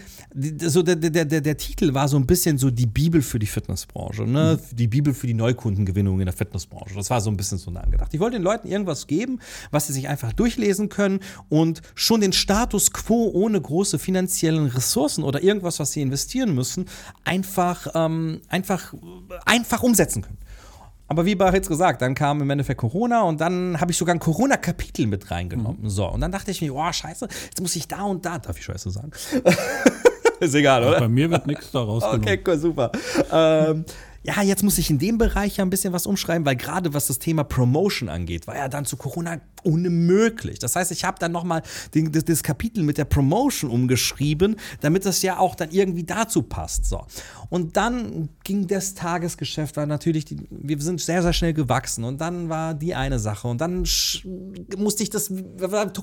so 0.61 0.83
der, 0.83 0.97
der, 0.97 1.25
der, 1.25 1.41
der 1.41 1.57
Titel 1.57 1.95
war 1.95 2.07
so 2.07 2.19
ein 2.19 2.27
bisschen 2.27 2.59
so 2.59 2.71
die 2.71 2.85
Bibel 2.87 3.23
für 3.23 3.39
die 3.39 3.47
Fitnessbranche, 3.47 4.25
ne? 4.25 4.59
Mhm. 4.61 4.77
die 4.77 4.89
Bibel 4.89 5.15
für 5.15 5.27
die 5.27 5.33
Neukundengewinnung 5.35 6.21
in 6.21 6.27
der 6.27 6.35
Fitnessbranche. 6.35 6.95
Das 6.95 7.09
war 7.09 7.23
so 7.23 7.31
ein 7.31 7.37
bisschen 7.39 7.57
so 7.57 7.71
angedacht. 7.71 8.13
Ich 8.13 8.21
wollte 8.21 8.37
den 8.37 8.43
Leuten 8.43 8.69
irgendwas 8.69 9.07
geben, 9.07 9.41
was 9.71 9.87
sie 9.87 9.95
sich 9.95 10.09
einfach 10.09 10.35
durchlesen 10.35 10.91
können 10.91 11.21
und 11.49 11.81
schon 11.95 12.21
den 12.21 12.35
Status 12.35 12.93
quo 12.93 13.31
ohne 13.33 13.59
große 13.59 13.99
finanziellen 13.99 14.67
Ressourcen 14.67 15.25
oder 15.25 15.43
irgendwas, 15.43 15.79
was 15.79 15.93
sie 15.93 16.03
investieren 16.03 16.55
müssen, 16.55 16.85
einfach, 17.25 17.87
ähm, 17.95 18.43
einfach, 18.49 18.93
einfach 19.47 19.83
umsetzen 19.83 20.23
können. 20.23 20.39
Aber 21.09 21.25
wie 21.25 21.35
bereits 21.35 21.69
gesagt, 21.69 22.03
dann 22.03 22.15
kam 22.15 22.41
im 22.43 22.51
Endeffekt 22.51 22.81
Corona 22.81 23.23
und 23.23 23.41
dann 23.41 23.81
habe 23.81 23.91
ich 23.91 23.97
sogar 23.97 24.15
ein 24.15 24.19
Corona-Kapitel 24.19 25.07
mit 25.07 25.31
reingenommen. 25.31 25.83
Mhm. 25.83 25.89
So, 25.89 26.07
und 26.07 26.21
dann 26.21 26.31
dachte 26.31 26.51
ich 26.51 26.61
mir, 26.61 26.75
oh, 26.75 26.93
scheiße, 26.93 27.27
jetzt 27.45 27.61
muss 27.61 27.75
ich 27.77 27.89
da 27.89 28.03
und 28.03 28.25
da, 28.25 28.39
darf 28.39 28.59
ich 28.59 28.65
Scheiße 28.65 28.91
sagen? 28.91 29.11
Ist 30.41 30.55
egal, 30.55 30.85
oder? 30.85 31.01
Bei 31.01 31.09
mir 31.09 31.31
wird 31.31 31.47
nichts 31.47 31.73
da 31.73 31.81
rausgenommen. 31.81 32.23
Okay, 32.23 32.41
cool, 32.47 32.59
super. 32.59 32.93
ähm, 33.33 33.85
ja, 34.23 34.43
jetzt 34.43 34.63
muss 34.63 34.79
ich 34.79 34.91
in 34.91 34.99
dem 34.99 35.17
Bereich 35.17 35.57
ja 35.57 35.65
ein 35.65 35.71
bisschen 35.71 35.93
was 35.93 36.07
umschreiben, 36.07 36.45
weil 36.45 36.57
gerade 36.57 36.93
was 36.93 37.07
das 37.07 37.19
Thema 37.19 37.45
Promotion 37.45 38.09
angeht, 38.09 38.47
war 38.47 38.57
ja 38.57 38.69
dann 38.69 38.85
zu 38.85 38.97
Corona 38.97 39.41
unmöglich. 39.65 40.59
Das 40.59 40.77
heißt, 40.77 40.93
ich 40.93 41.05
habe 41.05 41.19
dann 41.19 41.33
nochmal 41.33 41.63
das, 41.93 42.43
Kapitel 42.43 42.83
mit 42.83 42.99
der 42.99 43.05
Promotion 43.05 43.71
umgeschrieben, 43.71 44.57
damit 44.81 45.05
das 45.05 45.23
ja 45.23 45.39
auch 45.39 45.55
dann 45.55 45.71
irgendwie 45.71 46.05
dazu 46.05 46.43
passt. 46.43 46.87
So. 46.87 47.05
Und 47.51 47.77
dann 47.77 48.29
ging 48.45 48.67
das 48.67 48.95
Tagesgeschäft, 48.95 49.77
war 49.77 49.87
natürlich, 49.87 50.25
die, 50.25 50.47
wir 50.51 50.81
sind 50.81 51.01
sehr, 51.01 51.23
sehr 51.23 51.33
schnell 51.33 51.53
gewachsen 51.53 52.05
und 52.05 52.21
dann 52.21 52.49
war 52.49 52.75
die 52.75 52.95
eine 52.95 53.19
Sache 53.19 53.49
und 53.49 53.61
dann 53.61 53.85
musste 54.77 55.03
ich 55.03 55.11
das, 55.11 55.33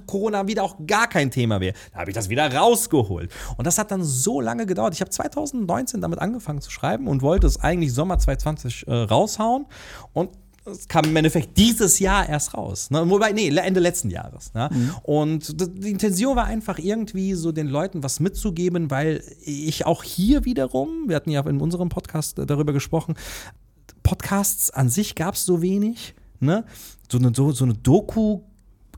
Corona 0.05 0.47
wieder 0.47 0.63
auch 0.63 0.77
gar 0.85 1.07
kein 1.07 1.31
Thema 1.31 1.59
mehr. 1.59 1.73
Da 1.93 1.99
habe 1.99 2.09
ich 2.09 2.15
das 2.15 2.29
wieder 2.29 2.53
rausgeholt. 2.53 3.31
Und 3.57 3.65
das 3.67 3.77
hat 3.77 3.91
dann 3.91 4.03
so 4.03 4.41
lange 4.41 4.65
gedauert. 4.65 4.93
Ich 4.93 5.01
habe 5.01 5.11
2019 5.11 6.01
damit 6.01 6.19
angefangen 6.19 6.61
zu 6.61 6.71
schreiben 6.71 7.07
und 7.07 7.21
wollte 7.21 7.47
es 7.47 7.59
eigentlich 7.59 7.93
Sommer 7.93 8.17
2020 8.17 8.87
äh, 8.87 8.93
raushauen 8.93 9.65
und 10.13 10.29
es 10.65 10.87
kam 10.87 11.05
im 11.05 11.15
Endeffekt 11.15 11.57
dieses 11.57 11.99
Jahr 11.99 12.27
erst 12.27 12.53
raus. 12.55 12.89
Ne? 12.89 13.07
Wobei, 13.09 13.31
nee, 13.31 13.47
Ende 13.49 13.79
letzten 13.79 14.09
Jahres. 14.09 14.53
Ne? 14.53 14.69
Mhm. 14.71 14.91
Und 15.03 15.61
die 15.83 15.91
Intention 15.91 16.35
war 16.35 16.45
einfach 16.45 16.79
irgendwie 16.79 17.33
so 17.33 17.51
den 17.51 17.67
Leuten 17.67 18.03
was 18.03 18.19
mitzugeben, 18.19 18.89
weil 18.89 19.23
ich 19.41 19.85
auch 19.85 20.03
hier 20.03 20.45
wiederum, 20.45 21.07
wir 21.07 21.15
hatten 21.15 21.29
ja 21.29 21.41
in 21.47 21.61
unserem 21.61 21.89
Podcast 21.89 22.39
darüber 22.39 22.73
gesprochen, 22.73 23.15
Podcasts 24.03 24.69
an 24.71 24.89
sich 24.89 25.15
gab 25.15 25.35
es 25.35 25.45
so 25.45 25.61
wenig. 25.61 26.15
Ne? 26.39 26.65
So, 27.11 27.17
eine, 27.17 27.31
so, 27.33 27.51
so 27.51 27.65
eine 27.65 27.75
Doku 27.75 28.41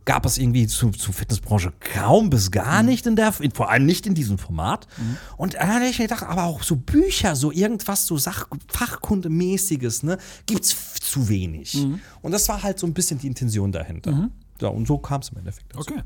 gab 0.07 0.25
es 0.25 0.37
irgendwie 0.37 0.67
zur 0.67 0.93
zu 0.93 1.11
Fitnessbranche 1.11 1.73
kaum 1.81 2.29
bis 2.29 2.49
gar 2.49 2.81
mhm. 2.81 2.89
nicht 2.89 3.05
in 3.05 3.17
der, 3.17 3.33
vor 3.33 3.69
allem 3.69 3.85
nicht 3.85 4.07
in 4.07 4.15
diesem 4.15 4.37
Format. 4.37 4.87
Mhm. 4.97 5.17
Und 5.35 5.55
da 5.55 5.67
hatte 5.67 5.85
ich 5.85 5.99
mir 5.99 6.07
gedacht, 6.07 6.23
aber 6.23 6.45
auch 6.45 6.63
so 6.63 6.77
Bücher, 6.77 7.35
so 7.35 7.51
irgendwas, 7.51 8.07
so 8.07 8.17
Sach 8.17 8.47
Fachkundemäßiges, 8.69 10.03
ne, 10.03 10.17
es 10.49 10.93
zu 11.01 11.27
wenig. 11.27 11.73
Mhm. 11.73 11.99
Und 12.21 12.31
das 12.31 12.47
war 12.47 12.63
halt 12.63 12.79
so 12.79 12.87
ein 12.87 12.93
bisschen 12.93 13.19
die 13.19 13.27
Intention 13.27 13.73
dahinter. 13.73 14.13
Mhm. 14.13 14.31
Ja, 14.61 14.69
und 14.69 14.87
so 14.87 14.97
kam 14.97 15.19
es 15.19 15.29
im 15.29 15.39
Endeffekt. 15.39 15.75
Dazu. 15.75 15.91
Okay. 15.91 16.01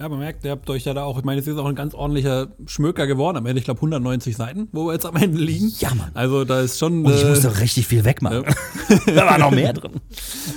Ja, 0.00 0.08
man 0.08 0.18
merkt, 0.18 0.44
ihr 0.44 0.50
habt 0.50 0.68
euch 0.70 0.84
ja 0.86 0.92
da 0.92 1.04
auch, 1.04 1.18
ich 1.18 1.24
meine, 1.24 1.40
es 1.40 1.46
ist 1.46 1.56
auch 1.56 1.66
ein 1.66 1.76
ganz 1.76 1.94
ordentlicher 1.94 2.48
Schmöker 2.66 3.06
geworden 3.06 3.36
am 3.36 3.46
Ende. 3.46 3.60
Ich 3.60 3.64
glaube 3.64 3.78
190 3.78 4.36
Seiten, 4.36 4.68
wo 4.72 4.86
wir 4.86 4.92
jetzt 4.92 5.06
am 5.06 5.14
Ende 5.14 5.38
liegen. 5.38 5.72
Ja, 5.78 5.94
Mann. 5.94 6.10
Also 6.14 6.44
da 6.44 6.62
ist 6.62 6.80
schon. 6.80 7.06
Und 7.06 7.14
ich 7.14 7.22
äh, 7.22 7.28
musste 7.28 7.60
richtig 7.60 7.86
viel 7.86 8.04
wegmachen. 8.04 8.42
Ja. 8.42 8.96
da 9.14 9.26
war 9.26 9.38
noch 9.38 9.52
mehr 9.52 9.72
drin. 9.72 9.92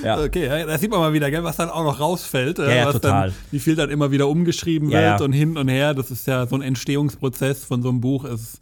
Ja. 0.03 0.19
Okay, 0.19 0.47
ja, 0.47 0.65
da 0.65 0.75
sieht 0.79 0.89
man 0.89 1.01
mal 1.01 1.13
wieder, 1.13 1.29
gell, 1.29 1.43
was 1.43 1.55
dann 1.55 1.69
auch 1.69 1.83
noch 1.83 1.99
rausfällt. 1.99 2.57
Ja, 2.57 2.67
ja 2.67 2.91
total. 2.91 3.27
Dann, 3.27 3.37
wie 3.51 3.59
viel 3.59 3.75
dann 3.75 3.91
immer 3.91 4.09
wieder 4.09 4.27
umgeschrieben 4.27 4.89
wird 4.89 5.21
und 5.21 5.33
hin 5.33 5.55
und 5.55 5.67
her. 5.67 5.93
Das 5.93 6.09
ist 6.09 6.25
ja 6.25 6.47
so 6.47 6.55
ein 6.55 6.63
Entstehungsprozess 6.63 7.63
von 7.63 7.83
so 7.83 7.89
einem 7.89 8.01
Buch. 8.01 8.25
Ist 8.25 8.59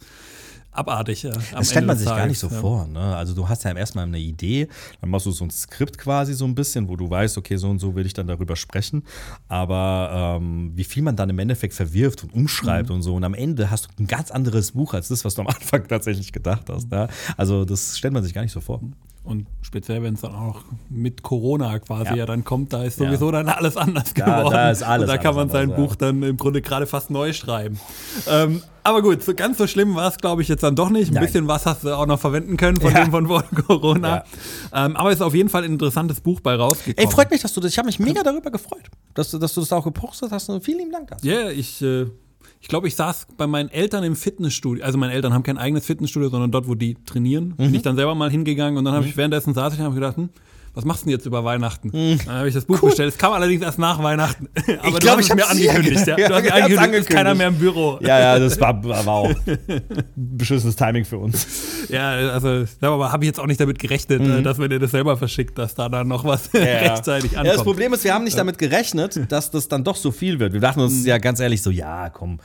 abartig. 0.76 1.22
Ja, 1.22 1.32
das 1.52 1.70
stellt 1.70 1.86
man 1.86 1.96
sich 1.96 2.06
Tages, 2.06 2.20
gar 2.20 2.26
nicht 2.26 2.38
so 2.38 2.48
ja. 2.48 2.60
vor. 2.60 2.86
Ne? 2.86 3.16
Also 3.16 3.34
du 3.34 3.48
hast 3.48 3.64
ja 3.64 3.72
erstmal 3.72 4.04
eine 4.04 4.18
Idee, 4.18 4.68
dann 5.00 5.10
machst 5.10 5.26
du 5.26 5.30
so 5.30 5.44
ein 5.44 5.50
Skript 5.50 5.98
quasi 5.98 6.34
so 6.34 6.44
ein 6.44 6.54
bisschen, 6.54 6.88
wo 6.88 6.96
du 6.96 7.08
weißt, 7.08 7.38
okay, 7.38 7.56
so 7.56 7.68
und 7.68 7.78
so 7.78 7.94
will 7.94 8.06
ich 8.06 8.14
dann 8.14 8.26
darüber 8.26 8.56
sprechen. 8.56 9.02
Aber 9.48 10.38
ähm, 10.40 10.72
wie 10.74 10.84
viel 10.84 11.02
man 11.02 11.16
dann 11.16 11.30
im 11.30 11.38
Endeffekt 11.38 11.74
verwirft 11.74 12.24
und 12.24 12.34
umschreibt 12.34 12.88
mhm. 12.88 12.96
und 12.96 13.02
so. 13.02 13.14
Und 13.14 13.24
am 13.24 13.34
Ende 13.34 13.70
hast 13.70 13.86
du 13.86 14.02
ein 14.02 14.06
ganz 14.06 14.30
anderes 14.30 14.72
Buch 14.72 14.94
als 14.94 15.08
das, 15.08 15.24
was 15.24 15.34
du 15.34 15.42
am 15.42 15.46
Anfang 15.56 15.86
tatsächlich 15.88 16.32
gedacht 16.32 16.68
hast. 16.68 16.90
Ja? 16.92 17.08
Also 17.36 17.64
das 17.64 17.98
stellt 17.98 18.14
man 18.14 18.22
sich 18.22 18.34
gar 18.34 18.42
nicht 18.42 18.52
so 18.52 18.60
vor. 18.60 18.80
Und 19.26 19.46
speziell, 19.60 20.04
wenn 20.04 20.14
es 20.14 20.20
dann 20.20 20.34
auch 20.36 20.60
mit 20.88 21.22
Corona 21.22 21.80
quasi 21.80 22.10
ja. 22.10 22.16
ja 22.16 22.26
dann 22.26 22.44
kommt, 22.44 22.72
da 22.72 22.84
ist 22.84 22.98
sowieso 22.98 23.26
ja. 23.26 23.32
dann 23.32 23.48
alles 23.48 23.76
anders 23.76 24.14
geworden. 24.14 24.52
Da, 24.52 24.70
ist 24.70 24.84
alles 24.84 25.02
Und 25.02 25.08
da 25.08 25.18
kann 25.18 25.34
man 25.34 25.50
sein 25.50 25.64
anders, 25.64 25.76
Buch 25.76 25.90
ja. 25.90 25.96
dann 25.98 26.22
im 26.22 26.36
Grunde 26.36 26.62
gerade 26.62 26.86
fast 26.86 27.10
neu 27.10 27.32
schreiben. 27.32 27.80
ähm, 28.28 28.62
aber 28.84 29.02
gut, 29.02 29.24
so 29.24 29.34
ganz 29.34 29.58
so 29.58 29.66
schlimm 29.66 29.96
war 29.96 30.08
es, 30.08 30.16
glaube 30.16 30.42
ich, 30.42 30.48
jetzt 30.48 30.62
dann 30.62 30.76
doch 30.76 30.90
nicht. 30.90 31.08
Ein 31.08 31.14
Nein. 31.14 31.24
bisschen 31.24 31.48
was 31.48 31.66
hast 31.66 31.82
du 31.82 31.92
auch 31.92 32.06
noch 32.06 32.20
verwenden 32.20 32.56
können 32.56 32.80
von 32.80 32.94
dem 32.94 33.10
von 33.10 33.26
Corona. 33.66 34.22
Ähm, 34.72 34.96
aber 34.96 35.10
es 35.10 35.16
ist 35.16 35.22
auf 35.22 35.34
jeden 35.34 35.48
Fall 35.48 35.64
ein 35.64 35.72
interessantes 35.72 36.20
Buch 36.20 36.40
bei 36.40 36.54
rausgekommen. 36.54 37.04
Ey, 37.04 37.12
freut 37.12 37.32
mich, 37.32 37.42
dass 37.42 37.52
du 37.52 37.60
das. 37.60 37.72
Ich 37.72 37.78
habe 37.78 37.86
mich 37.86 37.98
mega 37.98 38.22
darüber 38.22 38.52
gefreut, 38.52 38.84
dass 39.14 39.32
du, 39.32 39.38
dass 39.38 39.54
du 39.54 39.60
das 39.60 39.72
auch 39.72 39.82
gepostet 39.82 40.30
hast. 40.30 40.48
Und 40.50 40.64
vielen 40.64 40.78
lieben 40.78 40.92
Dank 40.92 41.08
dafür. 41.08 41.32
Ja, 41.32 41.40
yeah, 41.40 41.50
ich. 41.50 41.82
Äh, 41.82 42.06
ich 42.60 42.68
glaube, 42.68 42.88
ich 42.88 42.96
saß 42.96 43.28
bei 43.36 43.46
meinen 43.46 43.68
Eltern 43.68 44.04
im 44.04 44.16
Fitnessstudio. 44.16 44.84
Also 44.84 44.98
meine 44.98 45.12
Eltern 45.12 45.34
haben 45.34 45.42
kein 45.42 45.58
eigenes 45.58 45.86
Fitnessstudio, 45.86 46.28
sondern 46.28 46.50
dort, 46.50 46.68
wo 46.68 46.74
die 46.74 46.96
trainieren. 47.06 47.48
Mhm. 47.50 47.56
Bin 47.56 47.74
ich 47.74 47.82
dann 47.82 47.96
selber 47.96 48.14
mal 48.14 48.30
hingegangen 48.30 48.78
und 48.78 48.84
dann 48.84 48.94
habe 48.94 49.04
mhm. 49.04 49.10
ich 49.10 49.16
währenddessen 49.16 49.54
saß 49.54 49.74
ich 49.74 49.78
und 49.78 49.84
habe 49.84 49.94
gedacht, 49.94 50.16
hm, 50.16 50.30
was 50.76 50.84
machst 50.84 51.02
du 51.02 51.06
denn 51.06 51.12
jetzt 51.12 51.24
über 51.24 51.42
Weihnachten? 51.42 51.88
Mhm. 51.88 52.18
Dann 52.26 52.34
habe 52.36 52.48
ich 52.48 52.54
das 52.54 52.66
Buch 52.66 52.82
cool. 52.82 52.90
bestellt. 52.90 53.14
Es 53.14 53.18
kam 53.18 53.32
allerdings 53.32 53.62
erst 53.62 53.78
nach 53.78 54.02
Weihnachten. 54.02 54.46
Aber 54.80 54.88
ich 54.88 54.98
glaube, 54.98 55.22
ich 55.22 55.30
habe 55.30 55.40
mir 55.40 55.48
angekündigt. 55.48 56.06
Ja. 56.06 56.16
Du 56.16 56.22
hast 56.22 56.30
ja, 56.30 56.36
angekündigt, 56.36 56.78
angekündigt. 56.78 57.10
keiner 57.10 57.34
mehr 57.34 57.48
im 57.48 57.58
Büro. 57.58 57.98
Ja, 58.02 58.20
ja, 58.20 58.38
das 58.38 58.60
war, 58.60 58.84
war 59.06 59.08
auch 59.08 59.34
beschissenes 60.14 60.76
Timing 60.76 61.06
für 61.06 61.16
uns. 61.16 61.46
Ja, 61.88 62.10
also 62.10 62.66
aber 62.82 63.10
habe 63.10 63.24
ich 63.24 63.28
jetzt 63.28 63.40
auch 63.40 63.46
nicht 63.46 63.58
damit 63.58 63.78
gerechnet, 63.78 64.20
mhm. 64.20 64.44
dass 64.44 64.58
wenn 64.58 64.70
ihr 64.70 64.78
das 64.78 64.90
selber 64.90 65.16
verschickt, 65.16 65.56
dass 65.56 65.74
da 65.74 65.88
dann 65.88 66.08
noch 66.08 66.24
was 66.24 66.50
ja, 66.52 66.60
rechtzeitig 66.60 67.30
ankommt. 67.30 67.46
Ja, 67.46 67.54
das 67.54 67.64
Problem 67.64 67.94
ist, 67.94 68.04
wir 68.04 68.12
haben 68.12 68.24
nicht 68.24 68.36
damit 68.36 68.58
gerechnet, 68.58 69.32
dass 69.32 69.50
das 69.50 69.68
dann 69.68 69.82
doch 69.82 69.96
so 69.96 70.10
viel 70.12 70.38
wird. 70.40 70.52
Wir 70.52 70.60
dachten 70.60 70.80
uns 70.80 70.92
mhm. 70.92 71.06
ja 71.06 71.16
ganz 71.16 71.40
ehrlich 71.40 71.62
so, 71.62 71.70
ja, 71.70 72.10
komm, 72.10 72.38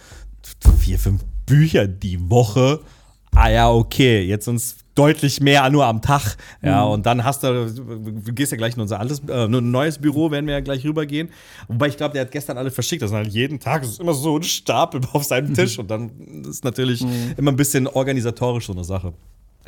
vier, 0.79 0.97
fünf 0.97 1.21
Bücher 1.45 1.85
die 1.85 2.29
Woche. 2.29 2.79
Ah 3.35 3.49
ja, 3.49 3.69
okay, 3.69 4.21
jetzt 4.23 4.47
uns 4.47 4.77
deutlich 4.95 5.41
mehr 5.41 5.69
nur 5.69 5.85
am 5.85 6.01
Tag. 6.01 6.37
Ja, 6.61 6.85
mhm. 6.85 6.91
und 6.91 7.05
dann 7.05 7.23
hast 7.23 7.43
du, 7.43 7.71
du 7.71 8.33
gehst 8.33 8.51
ja 8.51 8.57
gleich 8.57 8.75
in 8.75 8.81
unser 8.81 8.99
altes, 8.99 9.21
äh, 9.27 9.45
ein 9.45 9.71
neues 9.71 9.97
Büro, 9.97 10.31
werden 10.31 10.47
wir 10.47 10.53
ja 10.53 10.59
gleich 10.59 10.85
rübergehen. 10.85 11.29
Wobei 11.67 11.87
ich 11.87 11.97
glaube, 11.97 12.13
der 12.13 12.23
hat 12.23 12.31
gestern 12.31 12.57
alle 12.57 12.71
verschickt. 12.71 13.01
Das 13.01 13.11
ist 13.11 13.15
halt 13.15 13.29
jeden 13.29 13.59
Tag 13.59 13.83
ist 13.83 13.99
immer 13.99 14.13
so 14.13 14.37
ein 14.37 14.43
Stapel 14.43 15.01
auf 15.13 15.23
seinem 15.23 15.53
Tisch 15.53 15.79
und 15.79 15.89
dann 15.89 16.43
ist 16.47 16.63
natürlich 16.63 17.01
mhm. 17.01 17.33
immer 17.37 17.51
ein 17.51 17.57
bisschen 17.57 17.87
organisatorisch 17.87 18.67
so 18.67 18.73
eine 18.73 18.83
Sache. 18.83 19.13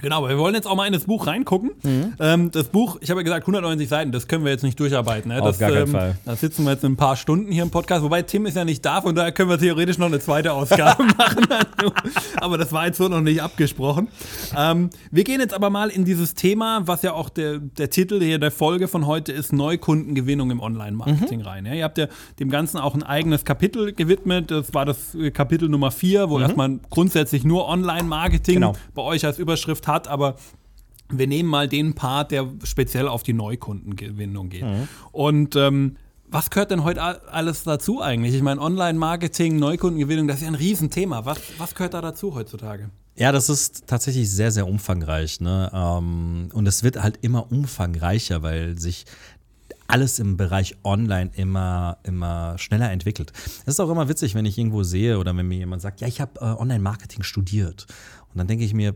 Genau, 0.03 0.17
aber 0.17 0.29
wir 0.29 0.37
wollen 0.37 0.53
jetzt 0.53 0.67
auch 0.67 0.75
mal 0.75 0.85
in 0.85 0.93
das 0.93 1.05
Buch 1.05 1.25
reingucken. 1.27 1.71
Mhm. 1.81 2.13
Ähm, 2.19 2.51
das 2.51 2.67
Buch, 2.67 2.97
ich 3.01 3.09
habe 3.09 3.21
ja 3.21 3.23
gesagt, 3.23 3.43
190 3.47 3.87
Seiten, 3.89 4.11
das 4.11 4.27
können 4.27 4.43
wir 4.43 4.51
jetzt 4.51 4.63
nicht 4.63 4.79
durcharbeiten. 4.79 5.29
Ne? 5.31 5.41
Auf 5.41 5.47
das, 5.47 5.59
gar 5.59 5.71
keinen 5.71 5.83
ähm, 5.87 5.91
Fall. 5.91 6.15
Da 6.25 6.35
sitzen 6.35 6.65
wir 6.65 6.73
jetzt 6.73 6.83
ein 6.85 6.95
paar 6.97 7.15
Stunden 7.15 7.51
hier 7.51 7.63
im 7.63 7.71
Podcast, 7.71 8.03
wobei 8.03 8.21
Tim 8.21 8.45
ist 8.45 8.55
ja 8.55 8.65
nicht 8.65 8.85
da, 8.85 9.01
von 9.01 9.15
daher 9.15 9.31
können 9.31 9.49
wir 9.49 9.57
theoretisch 9.57 9.97
noch 9.97 10.07
eine 10.07 10.19
zweite 10.19 10.51
Ausgabe 10.53 11.03
machen. 11.17 11.45
aber 12.41 12.57
das 12.57 12.71
war 12.73 12.85
jetzt 12.85 12.97
so 12.97 13.07
noch 13.07 13.21
nicht 13.21 13.41
abgesprochen. 13.41 14.09
Ähm, 14.57 14.89
wir 15.09 15.23
gehen 15.23 15.39
jetzt 15.39 15.53
aber 15.53 15.69
mal 15.69 15.89
in 15.89 16.05
dieses 16.05 16.33
Thema, 16.35 16.81
was 16.85 17.01
ja 17.01 17.13
auch 17.13 17.29
der, 17.29 17.59
der 17.59 17.89
Titel 17.89 18.21
hier 18.21 18.39
der 18.39 18.51
Folge 18.51 18.87
von 18.89 19.07
heute 19.07 19.31
ist, 19.31 19.53
Neukundengewinnung 19.53 20.51
im 20.51 20.59
Online-Marketing 20.59 21.39
Mhm. 21.39 21.45
rein. 21.45 21.65
Ja? 21.65 21.73
Ihr 21.73 21.83
habt 21.85 21.97
ja 21.97 22.07
dem 22.39 22.49
Ganzen 22.49 22.77
auch 22.77 22.93
ein 22.93 23.03
eigenes 23.03 23.45
Kapitel 23.45 23.93
gewidmet. 23.93 24.51
Das 24.51 24.73
war 24.73 24.85
das 24.85 25.15
äh, 25.15 25.31
Kapitel 25.31 25.69
Nummer 25.69 25.91
4, 25.91 26.29
wo 26.29 26.39
erstmal 26.39 26.79
grundsätzlich 26.89 27.43
nur 27.45 27.67
Online-Marketing 27.69 28.55
Mhm. 28.55 28.59
Genau. 28.61 28.73
bei 28.93 29.01
euch 29.01 29.25
als 29.25 29.39
Überschrift 29.39 29.87
hat, 29.93 30.07
aber 30.07 30.35
wir 31.09 31.27
nehmen 31.27 31.49
mal 31.49 31.67
den 31.67 31.93
Part, 31.93 32.31
der 32.31 32.49
speziell 32.63 33.07
auf 33.07 33.23
die 33.23 33.33
Neukundengewinnung 33.33 34.49
geht. 34.49 34.63
Mhm. 34.63 34.87
Und 35.11 35.55
ähm, 35.55 35.97
was 36.27 36.49
gehört 36.49 36.71
denn 36.71 36.83
heute 36.83 37.01
alles 37.31 37.63
dazu 37.63 38.01
eigentlich? 38.01 38.33
Ich 38.33 38.41
meine, 38.41 38.59
Online-Marketing, 38.59 39.57
Neukundengewinnung, 39.57 40.27
das 40.27 40.37
ist 40.37 40.43
ja 40.43 40.47
ein 40.47 40.55
Riesenthema. 40.55 41.25
Was, 41.25 41.37
was 41.59 41.75
gehört 41.75 41.93
da 41.93 42.01
dazu 42.01 42.33
heutzutage? 42.33 42.89
Ja, 43.15 43.31
das 43.31 43.49
ist 43.49 43.85
tatsächlich 43.85 44.31
sehr, 44.31 44.51
sehr 44.51 44.67
umfangreich. 44.67 45.39
Ne? 45.39 45.69
Ähm, 45.71 46.49
Und 46.53 46.67
es 46.67 46.81
wird 46.81 47.01
halt 47.01 47.19
immer 47.21 47.51
umfangreicher, 47.51 48.41
weil 48.41 48.79
sich 48.79 49.05
alles 49.85 50.17
im 50.17 50.37
Bereich 50.37 50.77
Online 50.83 51.29
immer, 51.35 51.97
immer 52.01 52.57
schneller 52.57 52.91
entwickelt. 52.91 53.31
Es 53.65 53.75
ist 53.75 53.79
auch 53.79 53.91
immer 53.91 54.09
witzig, 54.09 54.33
wenn 54.33 54.45
ich 54.45 54.57
irgendwo 54.57 54.81
sehe 54.81 55.19
oder 55.19 55.37
wenn 55.37 55.47
mir 55.47 55.57
jemand 55.57 55.83
sagt, 55.83 56.01
ja, 56.01 56.07
ich 56.07 56.19
habe 56.19 56.39
äh, 56.39 56.45
Online-Marketing 56.45 57.21
studiert. 57.21 57.85
Und 58.33 58.39
dann 58.39 58.47
denke 58.47 58.65
ich 58.65 58.73
mir, 58.73 58.95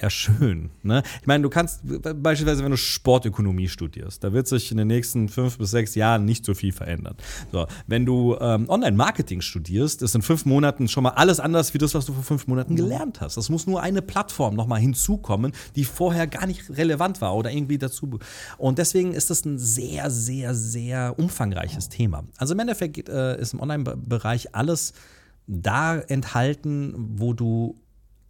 ja, 0.00 0.10
schön. 0.10 0.70
Ne? 0.82 1.02
Ich 1.20 1.26
meine, 1.26 1.42
du 1.42 1.50
kannst 1.50 1.80
beispielsweise, 1.84 2.62
wenn 2.62 2.70
du 2.70 2.76
Sportökonomie 2.76 3.68
studierst, 3.68 4.22
da 4.22 4.32
wird 4.32 4.46
sich 4.46 4.70
in 4.70 4.76
den 4.76 4.88
nächsten 4.88 5.28
fünf 5.28 5.58
bis 5.58 5.70
sechs 5.70 5.94
Jahren 5.94 6.24
nicht 6.24 6.44
so 6.44 6.54
viel 6.54 6.72
verändern. 6.72 7.16
So, 7.52 7.66
wenn 7.86 8.06
du 8.06 8.36
ähm, 8.40 8.68
Online-Marketing 8.68 9.40
studierst, 9.40 10.02
ist 10.02 10.14
in 10.14 10.22
fünf 10.22 10.44
Monaten 10.44 10.88
schon 10.88 11.02
mal 11.02 11.10
alles 11.10 11.40
anders 11.40 11.74
wie 11.74 11.78
das, 11.78 11.94
was 11.94 12.06
du 12.06 12.12
vor 12.12 12.22
fünf 12.22 12.46
Monaten 12.46 12.76
gelernt 12.76 13.20
hast. 13.20 13.36
Es 13.36 13.48
muss 13.48 13.66
nur 13.66 13.82
eine 13.82 14.02
Plattform 14.02 14.54
nochmal 14.54 14.80
hinzukommen, 14.80 15.52
die 15.76 15.84
vorher 15.84 16.26
gar 16.26 16.46
nicht 16.46 16.70
relevant 16.76 17.20
war 17.20 17.34
oder 17.34 17.50
irgendwie 17.50 17.78
dazu. 17.78 18.18
Und 18.56 18.78
deswegen 18.78 19.12
ist 19.12 19.30
das 19.30 19.44
ein 19.44 19.58
sehr, 19.58 20.10
sehr, 20.10 20.54
sehr 20.54 21.18
umfangreiches 21.18 21.88
Thema. 21.88 22.24
Also 22.36 22.54
im 22.54 22.60
Endeffekt 22.60 23.08
äh, 23.08 23.40
ist 23.40 23.54
im 23.54 23.60
Online-Bereich 23.60 24.54
alles 24.54 24.92
da 25.46 25.98
enthalten, 25.98 26.94
wo 27.16 27.32
du 27.32 27.74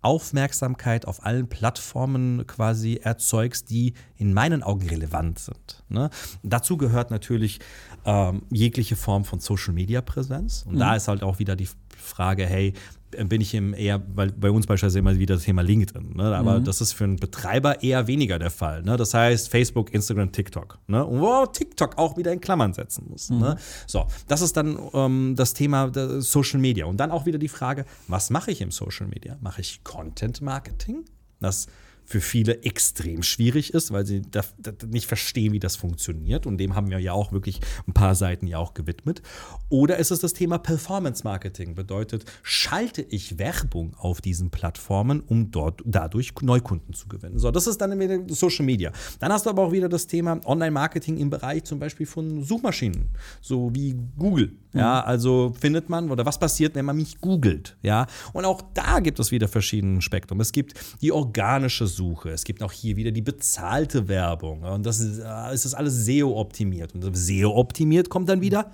Aufmerksamkeit 0.00 1.06
auf 1.06 1.24
allen 1.24 1.48
Plattformen 1.48 2.46
quasi 2.46 3.00
erzeugst, 3.02 3.70
die 3.70 3.94
in 4.16 4.32
meinen 4.32 4.62
Augen 4.62 4.88
relevant 4.88 5.38
sind. 5.38 5.82
Ne? 5.88 6.10
Dazu 6.42 6.76
gehört 6.76 7.10
natürlich 7.10 7.60
ähm, 8.04 8.42
jegliche 8.50 8.96
Form 8.96 9.24
von 9.24 9.40
Social-Media-Präsenz. 9.40 10.64
Und 10.66 10.78
da 10.78 10.94
ist 10.94 11.08
halt 11.08 11.22
auch 11.22 11.38
wieder 11.38 11.56
die 11.56 11.68
Frage, 11.96 12.46
hey, 12.46 12.74
bin 13.10 13.40
ich 13.40 13.54
im 13.54 13.74
eher, 13.74 14.02
weil 14.14 14.32
bei 14.32 14.50
uns 14.50 14.66
beispielsweise 14.66 14.98
immer 14.98 15.18
wieder 15.18 15.34
das 15.36 15.44
Thema 15.44 15.62
LinkedIn, 15.62 16.16
ne? 16.16 16.36
aber 16.36 16.60
das 16.60 16.80
ist 16.80 16.92
für 16.92 17.04
einen 17.04 17.16
Betreiber 17.16 17.82
eher 17.82 18.06
weniger 18.06 18.38
der 18.38 18.50
Fall. 18.50 18.82
Ne? 18.82 18.96
Das 18.96 19.14
heißt 19.14 19.48
Facebook, 19.50 19.92
Instagram, 19.92 20.32
TikTok. 20.32 20.78
Ne? 20.86 21.04
Und 21.04 21.20
wo 21.20 21.46
TikTok 21.46 21.96
auch 21.98 22.16
wieder 22.16 22.32
in 22.32 22.40
Klammern 22.40 22.74
setzen 22.74 23.06
muss. 23.08 23.30
Ne? 23.30 23.56
So, 23.86 24.06
das 24.26 24.42
ist 24.42 24.56
dann 24.56 24.78
ähm, 24.92 25.34
das 25.36 25.54
Thema 25.54 25.88
der 25.88 26.20
Social 26.20 26.60
Media. 26.60 26.86
Und 26.86 26.98
dann 26.98 27.10
auch 27.10 27.26
wieder 27.26 27.38
die 27.38 27.48
Frage, 27.48 27.84
was 28.06 28.30
mache 28.30 28.50
ich 28.50 28.60
im 28.60 28.70
Social 28.70 29.06
Media? 29.06 29.36
Mache 29.40 29.60
ich 29.60 29.82
Content 29.84 30.40
Marketing? 30.42 31.04
Das 31.40 31.68
für 32.08 32.22
viele 32.22 32.62
extrem 32.62 33.22
schwierig 33.22 33.74
ist, 33.74 33.92
weil 33.92 34.06
sie 34.06 34.22
da, 34.22 34.42
da 34.56 34.72
nicht 34.86 35.06
verstehen, 35.06 35.52
wie 35.52 35.58
das 35.58 35.76
funktioniert. 35.76 36.46
Und 36.46 36.56
dem 36.56 36.74
haben 36.74 36.88
wir 36.88 36.98
ja 36.98 37.12
auch 37.12 37.32
wirklich 37.32 37.60
ein 37.86 37.92
paar 37.92 38.14
Seiten 38.14 38.46
ja 38.46 38.56
auch 38.56 38.72
gewidmet. 38.72 39.20
Oder 39.68 39.98
ist 39.98 40.10
es 40.10 40.18
das 40.20 40.32
Thema 40.32 40.56
Performance 40.56 41.22
Marketing? 41.22 41.74
Bedeutet, 41.74 42.24
schalte 42.42 43.02
ich 43.02 43.38
Werbung 43.38 43.94
auf 43.98 44.22
diesen 44.22 44.48
Plattformen, 44.48 45.20
um 45.20 45.50
dort 45.50 45.82
dadurch 45.84 46.32
Neukunden 46.40 46.94
zu 46.94 47.08
gewinnen? 47.08 47.38
So, 47.38 47.50
das 47.50 47.66
ist 47.66 47.78
dann 47.78 48.00
wieder 48.00 48.20
Social 48.28 48.64
Media. 48.64 48.90
Dann 49.18 49.30
hast 49.30 49.44
du 49.44 49.50
aber 49.50 49.64
auch 49.64 49.72
wieder 49.72 49.90
das 49.90 50.06
Thema 50.06 50.40
Online-Marketing 50.46 51.18
im 51.18 51.28
Bereich 51.28 51.64
zum 51.64 51.78
Beispiel 51.78 52.06
von 52.06 52.42
Suchmaschinen, 52.42 53.10
so 53.42 53.74
wie 53.74 53.94
Google. 54.16 54.56
Ja, 54.74 55.00
also 55.00 55.54
findet 55.58 55.88
man, 55.88 56.10
oder 56.10 56.26
was 56.26 56.38
passiert, 56.38 56.74
wenn 56.74 56.84
man 56.84 56.96
mich 56.96 57.20
googelt? 57.20 57.76
Ja, 57.82 58.06
und 58.32 58.44
auch 58.44 58.62
da 58.74 59.00
gibt 59.00 59.18
es 59.18 59.30
wieder 59.30 59.48
verschiedene 59.48 60.02
Spektrum. 60.02 60.40
Es 60.40 60.52
gibt 60.52 60.74
die 61.00 61.10
organische 61.10 61.86
Suche, 61.86 62.30
es 62.30 62.44
gibt 62.44 62.62
auch 62.62 62.72
hier 62.72 62.96
wieder 62.96 63.10
die 63.10 63.22
bezahlte 63.22 64.08
Werbung. 64.08 64.62
Und 64.62 64.84
das 64.84 65.00
ist, 65.00 65.20
äh, 65.20 65.52
es 65.52 65.64
ist 65.64 65.74
alles 65.74 66.04
SEO-optimiert. 66.04 66.94
Und 66.94 67.16
SEO-optimiert 67.16 68.10
kommt 68.10 68.28
dann 68.28 68.40
wieder 68.40 68.70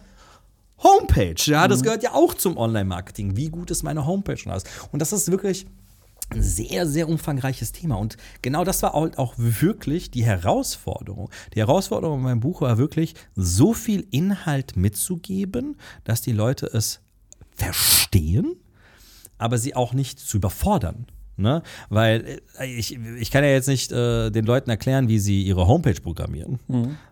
Homepage. 0.83 1.37
Ja, 1.45 1.69
das 1.69 1.83
gehört 1.83 2.03
ja 2.03 2.13
auch 2.13 2.35
zum 2.35 2.57
Online-Marketing. 2.57 3.37
Wie 3.37 3.49
gut 3.49 3.71
ist 3.71 3.83
meine 3.85 4.05
Homepage? 4.07 4.41
und 4.45 4.51
alles? 4.51 4.65
Und 4.91 5.01
das 5.01 5.13
ist 5.13 5.31
wirklich 5.31 5.67
ein 6.31 6.43
sehr, 6.43 6.87
sehr 6.87 7.09
umfangreiches 7.09 7.73
Thema. 7.73 7.97
Und 7.97 8.17
genau 8.43 8.65
das 8.65 8.83
war 8.83 8.95
auch 8.95 9.17
auch 9.17 9.35
wirklich 9.37 10.11
die 10.11 10.25
Herausforderung. 10.25 11.31
Die 11.55 11.61
Herausforderung 11.61 12.19
in 12.19 12.25
meinem 12.25 12.41
Buch 12.41 12.61
war 12.61 12.79
wirklich, 12.79 13.15
so 13.35 13.75
viel 13.75 14.07
Inhalt 14.11 14.77
mitzugeben, 14.77 15.77
dass 16.05 16.23
die 16.23 16.33
Leute 16.33 16.67
es 16.67 17.01
verstehen, 17.55 18.57
aber 19.39 19.59
sie 19.59 19.77
auch 19.77 19.93
nicht 19.93 20.19
zu 20.19 20.39
überfordern. 20.39 21.07
Ne? 21.37 21.63
Weil 21.89 22.41
äh, 22.59 22.67
ich, 22.67 22.97
ich 22.97 23.31
kann 23.31 23.45
ja 23.45 23.51
jetzt 23.51 23.69
nicht 23.69 23.91
äh, 23.93 24.31
den 24.31 24.45
Leuten 24.45 24.71
erklären, 24.71 25.09
wie 25.09 25.19
sie 25.19 25.43
ihre 25.43 25.67
Homepage 25.67 26.01
programmieren. 26.01 26.61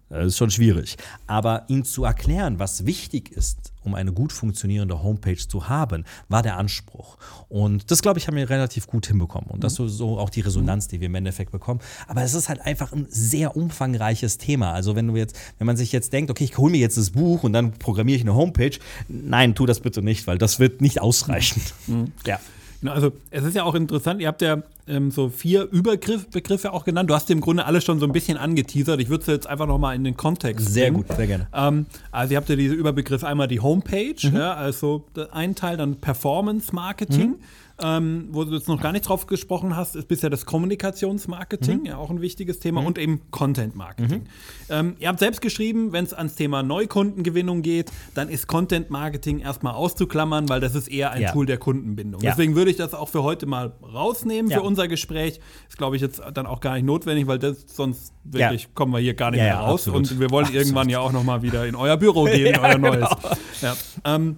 Das 0.09 0.27
ist 0.27 0.37
schon 0.37 0.51
schwierig. 0.51 0.97
Aber 1.27 1.65
ihnen 1.69 1.85
zu 1.85 2.05
erklären, 2.05 2.59
was 2.59 2.87
wichtig 2.87 3.33
ist, 3.33 3.72
um 3.85 3.95
eine 3.95 4.13
gut 4.13 4.33
funktionierende 4.33 5.03
Homepage 5.03 5.37
zu 5.37 5.69
haben, 5.69 6.05
war 6.29 6.43
der 6.43 6.57
Anspruch. 6.57 7.17
Und 7.49 7.91
das, 7.91 8.03
glaube 8.03 8.19
ich, 8.19 8.29
haben 8.29 8.37
wir 8.37 8.49
relativ 8.49 8.87
gut 8.87 9.07
hinbekommen. 9.07 9.51
Und 9.51 9.65
das 9.65 9.79
ist 9.79 9.97
so 9.97 10.19
auch 10.19 10.31
die 10.31 10.41
Resonanz, 10.41 10.89
die 10.89 11.01
wir 11.01 11.07
im 11.07 11.15
Endeffekt 11.15 11.53
bekommen. 11.53 11.81
Aber 12.07 12.23
es 12.23 12.35
ist 12.35 12.49
halt 12.49 12.61
einfach 12.61 12.93
ein 12.93 13.07
sehr 13.09 13.57
umfangreiches 13.57 14.39
Thema. 14.39 14.73
Also 14.73 14.97
wenn 14.97 15.09
du 15.09 15.17
jetzt, 15.17 15.37
wenn 15.59 15.67
man 15.67 15.77
sich 15.77 15.93
jetzt 15.93 16.13
denkt, 16.13 16.31
okay, 16.31 16.45
ich 16.45 16.59
hole 16.59 16.71
mir 16.71 16.79
jetzt 16.79 16.97
das 16.97 17.11
Buch 17.11 17.43
und 17.43 17.53
dann 17.53 17.73
programmiere 17.73 18.17
ich 18.17 18.23
eine 18.23 18.35
Homepage, 18.35 18.79
nein, 19.09 19.55
tu 19.55 19.67
das 19.67 19.81
bitte 19.81 20.03
nicht, 20.03 20.27
weil 20.27 20.39
das 20.39 20.59
wird 20.59 20.81
nicht 20.81 21.01
ausreichen. 21.01 21.63
Ja. 22.27 22.39
Genau, 22.83 22.95
also 22.95 23.13
es 23.31 23.45
ist 23.45 23.55
ja 23.55 23.63
auch 23.63 23.77
interessant, 23.77 24.21
ihr 24.21 24.27
habt 24.27 24.43
ja 24.43 24.59
ähm, 24.89 25.13
so 25.13 25.29
vier 25.29 25.69
Überbegriffe 25.71 26.73
auch 26.73 26.85
genannt. 26.85 27.09
Du 27.09 27.15
hast 27.15 27.31
im 27.31 27.41
Grunde 27.41 27.65
alles 27.65 27.85
schon 27.85 28.01
so 28.01 28.07
ein 28.07 28.13
bisschen 28.13 28.37
angeteasert. 28.37 29.01
Ich 29.01 29.09
würde 29.09 29.21
es 29.21 29.29
jetzt 29.29 29.47
einfach 29.47 29.69
nochmal 29.69 29.95
in 29.95 30.03
den 30.03 30.17
Kontext 30.17 30.67
Sehr 30.73 30.91
bringen. 30.91 31.07
gut, 31.07 31.17
sehr 31.17 31.29
gerne. 31.29 31.47
Ähm, 31.55 31.87
also 32.11 32.33
ihr 32.33 32.39
habt 32.39 32.49
ja 32.49 32.57
diese 32.57 32.75
Überbegriff 32.75 33.23
einmal 33.23 33.47
die 33.47 33.61
Homepage, 33.61 34.17
ja, 34.21 34.55
also 34.55 35.05
ein 35.31 35.55
Teil 35.55 35.77
dann 35.77 35.97
Performance 36.01 36.75
Marketing. 36.75 37.37
Ähm, 37.83 38.29
wo 38.31 38.45
du 38.45 38.55
jetzt 38.55 38.69
noch 38.69 38.81
gar 38.81 38.93
nicht 38.93 39.09
drauf 39.09 39.27
gesprochen 39.27 39.77
hast, 39.77 39.97
ist 39.97 40.07
bisher 40.09 40.31
das 40.31 40.47
Kommunikationsmarketing, 40.47 41.85
ja 41.87 41.97
auch 41.97 42.11
ein 42.11 42.21
wichtiges 42.21 42.59
Thema, 42.61 42.85
und 42.85 42.99
eben 42.99 43.23
Content 43.31 43.75
Marketing. 43.75 44.27
Ähm, 44.71 44.95
ihr 45.01 45.09
habt 45.09 45.19
selbst 45.19 45.41
geschrieben, 45.41 45.93
wenn 45.93 46.05
es 46.05 46.15
ans 46.15 46.35
Thema 46.37 46.63
Neukundengewinnung 46.63 47.63
geht, 47.63 47.91
dann 48.15 48.29
ist 48.29 48.47
Content 48.47 48.91
Marketing 48.91 49.41
erstmal 49.41 49.75
auszuklammern, 49.75 50.49
weil 50.49 50.61
das 50.61 50.75
ist 50.75 50.89
eher 50.89 51.11
ein 51.11 51.23
Ja. 51.23 51.33
Tool 51.33 51.47
der 51.47 51.59
Kundenbindung. 51.59 52.21
Ja. 52.23 52.31
Deswegen 52.31 52.55
würde 52.55 52.71
ich 52.71 52.77
das 52.77 52.95
auch 52.95 53.09
für 53.09 53.23
heute 53.23 53.47
mal 53.47 53.73
rausnehmen 53.83 54.51
Ja. 54.51 54.59
für 54.59 54.65
unser 54.65 54.89
Gespräch. 54.89 55.41
Ist, 55.69 55.79
glaube 55.79 55.97
ich, 55.97 56.03
jetzt 56.03 56.23
dann 56.35 56.47
auch 56.47 56.61
gar 56.61 56.75
nicht 56.75 56.85
notwendig, 56.85 57.27
weil 57.27 57.39
das 57.39 57.65
sonst 57.67 58.13
wirklich 58.25 58.75
kommen 58.75 58.93
wir 58.93 59.01
hier 59.01 59.15
gar 59.15 59.31
nicht 59.31 59.41
mehr 59.41 59.57
raus. 59.57 59.83
absolut. 59.89 60.11
Und 60.11 60.21
wir 60.21 60.31
wollen 60.31 60.53
irgendwann 60.53 60.89
ja 60.89 61.01
auch 61.01 61.13
noch 61.13 61.25
mal 61.25 61.43
wieder 61.43 61.67
in 61.67 61.75
euer 61.75 61.97
Büro 61.97 62.25
gehen, 62.25 62.47
in 62.55 62.59
euer 62.61 62.79
neues. 62.79 63.09
genau. 63.09 63.33
Ja. 63.61 63.77
Ähm, 64.05 64.37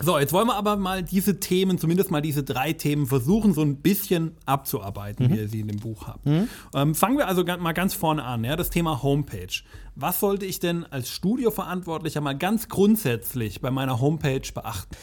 so, 0.00 0.18
jetzt 0.18 0.32
wollen 0.32 0.46
wir 0.46 0.56
aber 0.56 0.76
mal 0.76 1.02
diese 1.02 1.40
Themen, 1.40 1.78
zumindest 1.78 2.10
mal 2.10 2.20
diese 2.20 2.42
drei 2.42 2.72
Themen 2.72 3.06
versuchen, 3.06 3.54
so 3.54 3.62
ein 3.62 3.76
bisschen 3.76 4.36
abzuarbeiten, 4.46 5.30
wie 5.30 5.36
ihr 5.36 5.48
sie 5.48 5.60
in 5.60 5.68
dem 5.68 5.78
Buch 5.78 6.06
habt. 6.06 6.26
Ähm, 6.26 6.94
fangen 6.94 7.18
wir 7.18 7.28
also 7.28 7.44
mal 7.44 7.72
ganz 7.72 7.94
vorne 7.94 8.24
an, 8.24 8.44
ja, 8.44 8.56
das 8.56 8.70
Thema 8.70 9.02
Homepage. 9.02 9.62
Was 9.94 10.20
sollte 10.20 10.46
ich 10.46 10.60
denn 10.60 10.84
als 10.84 11.10
Studioverantwortlicher 11.10 12.20
mal 12.20 12.36
ganz 12.36 12.68
grundsätzlich 12.68 13.60
bei 13.60 13.70
meiner 13.70 14.00
Homepage 14.00 14.42
beachten? 14.54 14.96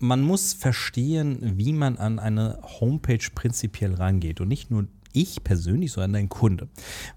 man 0.00 0.22
muss 0.22 0.54
verstehen, 0.54 1.58
wie 1.58 1.72
man 1.72 1.98
an 1.98 2.18
eine 2.18 2.58
Homepage 2.80 3.26
prinzipiell 3.34 3.94
rangeht. 3.94 4.40
Und 4.40 4.48
nicht 4.48 4.70
nur 4.70 4.86
ich 5.12 5.44
persönlich, 5.44 5.92
sondern 5.92 6.14
dein 6.14 6.28
Kunde. 6.28 6.68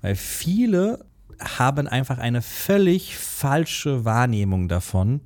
Weil 0.02 0.16
viele 0.16 1.06
haben 1.40 1.88
einfach 1.88 2.18
eine 2.18 2.42
völlig 2.42 3.18
falsche 3.18 4.06
Wahrnehmung 4.06 4.68
davon, 4.68 5.22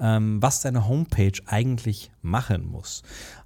ähm, 0.00 0.42
was 0.42 0.62
deine 0.62 0.88
Homepage 0.88 1.38
eigentlich 1.46 2.10
machen 2.22 2.66
muss. 2.66 3.02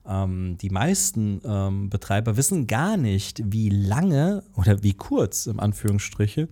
Ähm, 0.06 0.56
die 0.60 0.70
meisten 0.70 1.40
ähm, 1.44 1.90
Betreiber 1.90 2.36
wissen 2.36 2.66
gar 2.66 2.96
nicht, 2.96 3.42
wie 3.44 3.68
lange 3.70 4.44
oder 4.54 4.82
wie 4.82 4.94
kurz, 4.94 5.46
im 5.46 5.60
Anführungsstriche, 5.60 6.48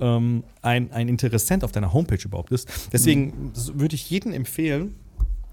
ähm, 0.00 0.44
ein, 0.62 0.92
ein 0.92 1.08
Interessent 1.08 1.64
auf 1.64 1.72
deiner 1.72 1.92
Homepage 1.92 2.22
überhaupt 2.22 2.52
ist. 2.52 2.68
Deswegen 2.92 3.52
würde 3.74 3.94
ich 3.94 4.10
jedem 4.10 4.32
empfehlen, 4.32 4.94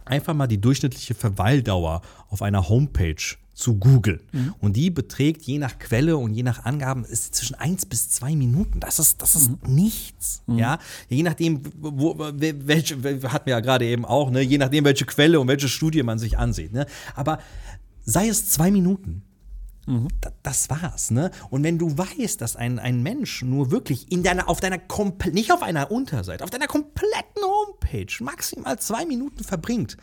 einfach 0.06 0.34
mal 0.34 0.48
die 0.48 0.60
durchschnittliche 0.60 1.14
Verweildauer 1.14 2.02
auf 2.30 2.42
einer 2.42 2.70
Homepage 2.70 3.38
zu 3.62 3.76
googeln. 3.78 4.20
Mhm. 4.32 4.56
Und 4.60 4.76
die 4.76 4.90
beträgt 4.90 5.44
je 5.44 5.58
nach 5.60 5.78
Quelle 5.80 6.18
und 6.18 6.34
je 6.34 6.44
nach 6.44 6.66
Angaben 6.66 7.06
ist 7.06 7.36
zwischen 7.36 7.56
eins 7.56 7.86
bis 7.86 8.10
zwei 8.10 8.36
Minuten. 8.36 8.80
Das 8.80 9.00
ist, 9.00 9.22
das 9.22 9.36
ist 9.36 9.50
Mhm. 9.52 9.76
nichts. 9.76 10.42
Ja, 10.48 10.80
je 11.08 11.24
nachdem, 11.24 11.62
wo, 11.80 12.16
welche, 12.20 12.96
hatten 13.32 13.46
wir 13.46 13.52
ja 13.54 13.60
gerade 13.60 13.86
eben 13.86 14.04
auch, 14.06 14.32
ne? 14.32 14.42
je 14.42 14.58
nachdem, 14.58 14.84
welche 14.84 15.06
Quelle 15.06 15.40
und 15.40 15.48
welche 15.48 15.70
Studie 15.70 16.04
man 16.04 16.20
sich 16.20 16.38
ansieht. 16.38 16.74
Ne? 16.74 16.86
Aber 17.16 17.40
sei 18.04 18.28
es 18.28 18.50
zwei 18.50 18.72
Minuten. 18.72 19.24
Da- 20.22 20.32
Das 20.44 20.70
war's, 20.70 21.10
ne? 21.12 21.32
Und 21.50 21.64
wenn 21.64 21.78
du 21.80 21.98
weißt, 21.98 22.40
dass 22.40 22.56
ein, 22.56 22.78
ein 22.80 23.02
Mensch 23.04 23.42
nur 23.44 23.72
wirklich 23.72 24.12
in 24.12 24.22
deiner, 24.24 24.48
auf 24.48 24.60
deiner 24.60 24.78
komple- 24.78 25.34
nicht 25.34 25.52
auf 25.52 25.64
einer 25.64 25.92
Unterseite, 25.92 26.44
auf 26.44 26.50
deiner 26.52 26.68
kompletten 26.68 27.42
Homepage 27.44 28.24
maximal 28.24 28.78
zwei 28.80 29.06
Minuten 29.06 29.44
verbringt, 29.44 29.98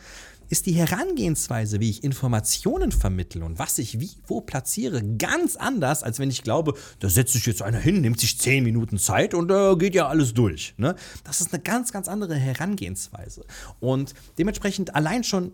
ist 0.49 0.65
die 0.65 0.73
Herangehensweise, 0.73 1.79
wie 1.79 1.89
ich 1.89 2.03
Informationen 2.03 2.91
vermittle 2.91 3.45
und 3.45 3.59
was 3.59 3.77
ich 3.77 3.99
wie 3.99 4.09
wo 4.27 4.41
platziere, 4.41 5.03
ganz 5.17 5.55
anders, 5.55 6.03
als 6.03 6.19
wenn 6.19 6.29
ich 6.29 6.43
glaube, 6.43 6.73
da 6.99 7.09
setzt 7.09 7.33
sich 7.33 7.45
jetzt 7.45 7.61
einer 7.61 7.79
hin, 7.79 8.01
nimmt 8.01 8.19
sich 8.19 8.39
zehn 8.39 8.63
Minuten 8.63 8.97
Zeit 8.97 9.33
und 9.33 9.51
äh, 9.51 9.75
geht 9.75 9.95
ja 9.95 10.07
alles 10.07 10.33
durch. 10.33 10.73
Ne? 10.77 10.95
Das 11.23 11.41
ist 11.41 11.53
eine 11.53 11.61
ganz, 11.61 11.91
ganz 11.91 12.07
andere 12.07 12.35
Herangehensweise. 12.35 13.45
Und 13.79 14.13
dementsprechend 14.37 14.95
allein 14.95 15.23
schon 15.23 15.51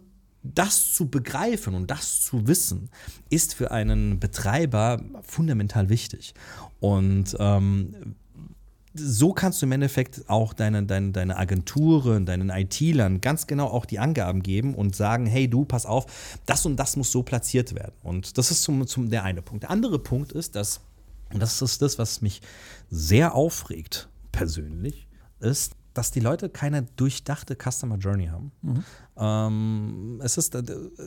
das 0.53 0.93
zu 0.93 1.09
begreifen 1.09 1.73
und 1.73 1.89
das 1.89 2.21
zu 2.21 2.47
wissen, 2.47 2.89
ist 3.29 3.55
für 3.55 3.71
einen 3.71 4.19
Betreiber 4.19 5.01
fundamental 5.23 5.89
wichtig. 5.89 6.33
Und 6.79 7.35
ähm, 7.39 8.15
so 8.95 9.33
kannst 9.33 9.61
du 9.61 9.65
im 9.65 9.71
Endeffekt 9.73 10.23
auch 10.27 10.53
deine, 10.53 10.83
deine, 10.83 11.11
deine 11.11 11.37
Agenturen, 11.37 12.25
deinen 12.25 12.49
IT-Lern 12.49 13.21
ganz 13.21 13.47
genau 13.47 13.67
auch 13.67 13.85
die 13.85 13.99
Angaben 13.99 14.41
geben 14.41 14.75
und 14.75 14.95
sagen, 14.95 15.25
hey 15.25 15.47
du, 15.47 15.65
pass 15.65 15.85
auf, 15.85 16.05
das 16.45 16.65
und 16.65 16.77
das 16.77 16.95
muss 16.95 17.11
so 17.11 17.23
platziert 17.23 17.75
werden. 17.75 17.93
Und 18.03 18.37
das 18.37 18.51
ist 18.51 18.63
zum, 18.63 18.87
zum 18.87 19.09
der 19.09 19.23
eine 19.23 19.41
Punkt. 19.41 19.63
Der 19.63 19.71
andere 19.71 19.99
Punkt 19.99 20.31
ist, 20.31 20.55
dass, 20.55 20.81
und 21.33 21.41
das 21.41 21.61
ist 21.61 21.81
das, 21.81 21.99
was 21.99 22.21
mich 22.21 22.41
sehr 22.89 23.35
aufregt, 23.35 24.09
persönlich, 24.31 25.07
ist, 25.39 25.73
dass 25.95 26.11
die 26.11 26.19
Leute 26.19 26.49
keine 26.49 26.83
durchdachte 26.83 27.55
Customer 27.55 27.97
Journey 27.97 28.27
haben. 28.27 28.51
Ähm, 29.17 30.19
es 30.23 30.37
ist, 30.37 30.53
äh, 30.53 30.61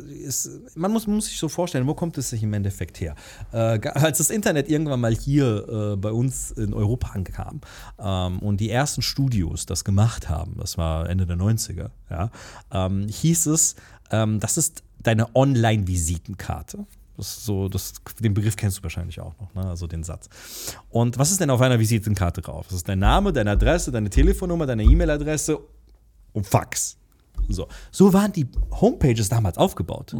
ist 0.09 0.51
man, 0.75 0.91
muss, 0.91 1.07
muss 1.07 1.27
sich 1.27 1.39
so 1.39 1.49
vorstellen, 1.49 1.87
wo 1.87 1.95
kommt 1.95 2.17
es 2.19 2.31
sich 2.31 2.43
im 2.43 2.53
Endeffekt 2.55 3.01
her? 3.01 3.15
Äh, 3.53 3.79
als 3.89 4.19
das 4.19 4.31
Internet 4.31 4.69
irgendwann 4.69 5.01
mal 5.01 5.15
hier 5.15 5.69
äh, 5.69 5.97
bei 5.97 6.11
uns 6.11 6.51
in 6.53 6.73
Europa 6.73 7.11
ankam 7.11 7.61
ähm, 7.99 8.39
und 8.41 8.61
die 8.61 8.71
ersten 8.71 9.03
Studios 9.03 9.67
das 9.67 9.85
gemacht 9.85 10.29
haben, 10.29 10.57
das 10.59 10.79
war 10.79 11.09
Ende 11.09 11.27
der 11.27 11.37
90er, 11.37 11.91
ja, 12.11 12.31
ähm, 12.73 13.07
hieß 13.09 13.47
es, 13.47 13.77
ähm, 14.11 14.41
das 14.41 14.57
ist 14.57 14.83
deine 15.03 15.35
Online-Visitenkarte. 15.37 16.87
Das 17.19 17.45
so, 17.45 17.69
das, 17.69 17.95
den 18.21 18.33
Begriff 18.33 18.55
kennst 18.55 18.79
du 18.79 18.83
wahrscheinlich 18.85 19.21
auch 19.21 19.35
noch, 19.41 19.53
ne? 19.53 19.69
also 19.69 19.89
den 19.89 20.05
Satz. 20.05 20.29
Und 20.89 21.19
was 21.19 21.33
ist 21.33 21.41
denn 21.41 21.51
auf 21.51 21.61
einer 21.61 21.81
Visitenkarte 21.81 22.41
drauf? 22.41 22.67
Das 22.69 22.77
ist 22.77 22.89
dein 22.89 23.01
Name, 23.01 23.33
deine 23.33 23.51
Adresse, 23.51 23.91
deine 23.91 24.09
Telefonnummer, 24.09 24.67
deine 24.67 24.85
E-Mail-Adresse 24.85 25.59
und 26.33 26.47
Fax. 26.47 26.97
So. 27.49 27.67
so 27.91 28.13
waren 28.13 28.33
die 28.33 28.47
Homepages 28.71 29.29
damals 29.29 29.59
aufgebaut. 29.59 30.15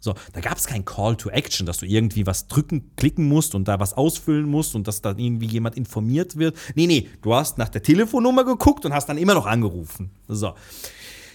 So, 0.00 0.14
da 0.34 0.40
gab 0.40 0.58
es 0.58 0.66
kein 0.66 0.84
Call 0.84 1.16
to 1.16 1.30
Action, 1.30 1.64
dass 1.64 1.78
du 1.78 1.86
irgendwie 1.86 2.26
was 2.26 2.46
drücken, 2.46 2.94
klicken 2.94 3.26
musst 3.26 3.54
und 3.54 3.66
da 3.66 3.80
was 3.80 3.94
ausfüllen 3.94 4.44
musst 4.44 4.74
und 4.74 4.86
dass 4.86 5.00
dann 5.00 5.18
irgendwie 5.18 5.46
jemand 5.46 5.78
informiert 5.78 6.36
wird. 6.36 6.58
Nee, 6.74 6.86
nee, 6.86 7.08
du 7.22 7.34
hast 7.34 7.56
nach 7.56 7.70
der 7.70 7.82
Telefonnummer 7.82 8.44
geguckt 8.44 8.84
und 8.84 8.92
hast 8.92 9.08
dann 9.08 9.16
immer 9.16 9.32
noch 9.32 9.46
angerufen. 9.46 10.10
So. 10.28 10.52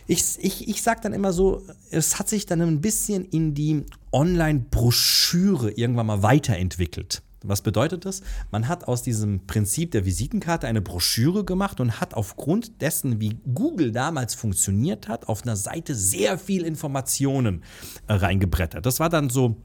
Ich, 0.05 0.23
ich, 0.39 0.67
ich 0.67 0.83
sag 0.83 1.01
dann 1.01 1.13
immer 1.13 1.33
so, 1.33 1.63
es 1.89 2.19
hat 2.19 2.29
sich 2.29 2.45
dann 2.45 2.61
ein 2.61 2.79
bisschen 2.79 3.25
in 3.25 3.55
die 3.55 3.85
Online-Broschüre 4.11 5.71
irgendwann 5.71 6.07
mal 6.07 6.23
weiterentwickelt. 6.23 7.21
Was 7.43 7.61
bedeutet 7.61 8.03
das? 8.05 8.21
Man 8.51 8.67
hat 8.67 8.87
aus 8.87 9.01
diesem 9.01 9.47
Prinzip 9.47 9.91
der 9.91 10.05
Visitenkarte 10.05 10.67
eine 10.67 10.81
Broschüre 10.81 11.45
gemacht 11.45 11.79
und 11.79 12.01
hat 12.01 12.13
aufgrund 12.13 12.81
dessen, 12.81 13.21
wie 13.21 13.39
Google 13.53 13.91
damals 13.91 14.35
funktioniert 14.35 15.07
hat, 15.07 15.29
auf 15.29 15.43
einer 15.43 15.55
Seite 15.55 15.95
sehr 15.95 16.37
viel 16.37 16.65
Informationen 16.65 17.63
äh, 18.07 18.13
reingebrettert. 18.13 18.85
Das 18.85 18.99
war 18.99 19.09
dann 19.09 19.29
so 19.29 19.55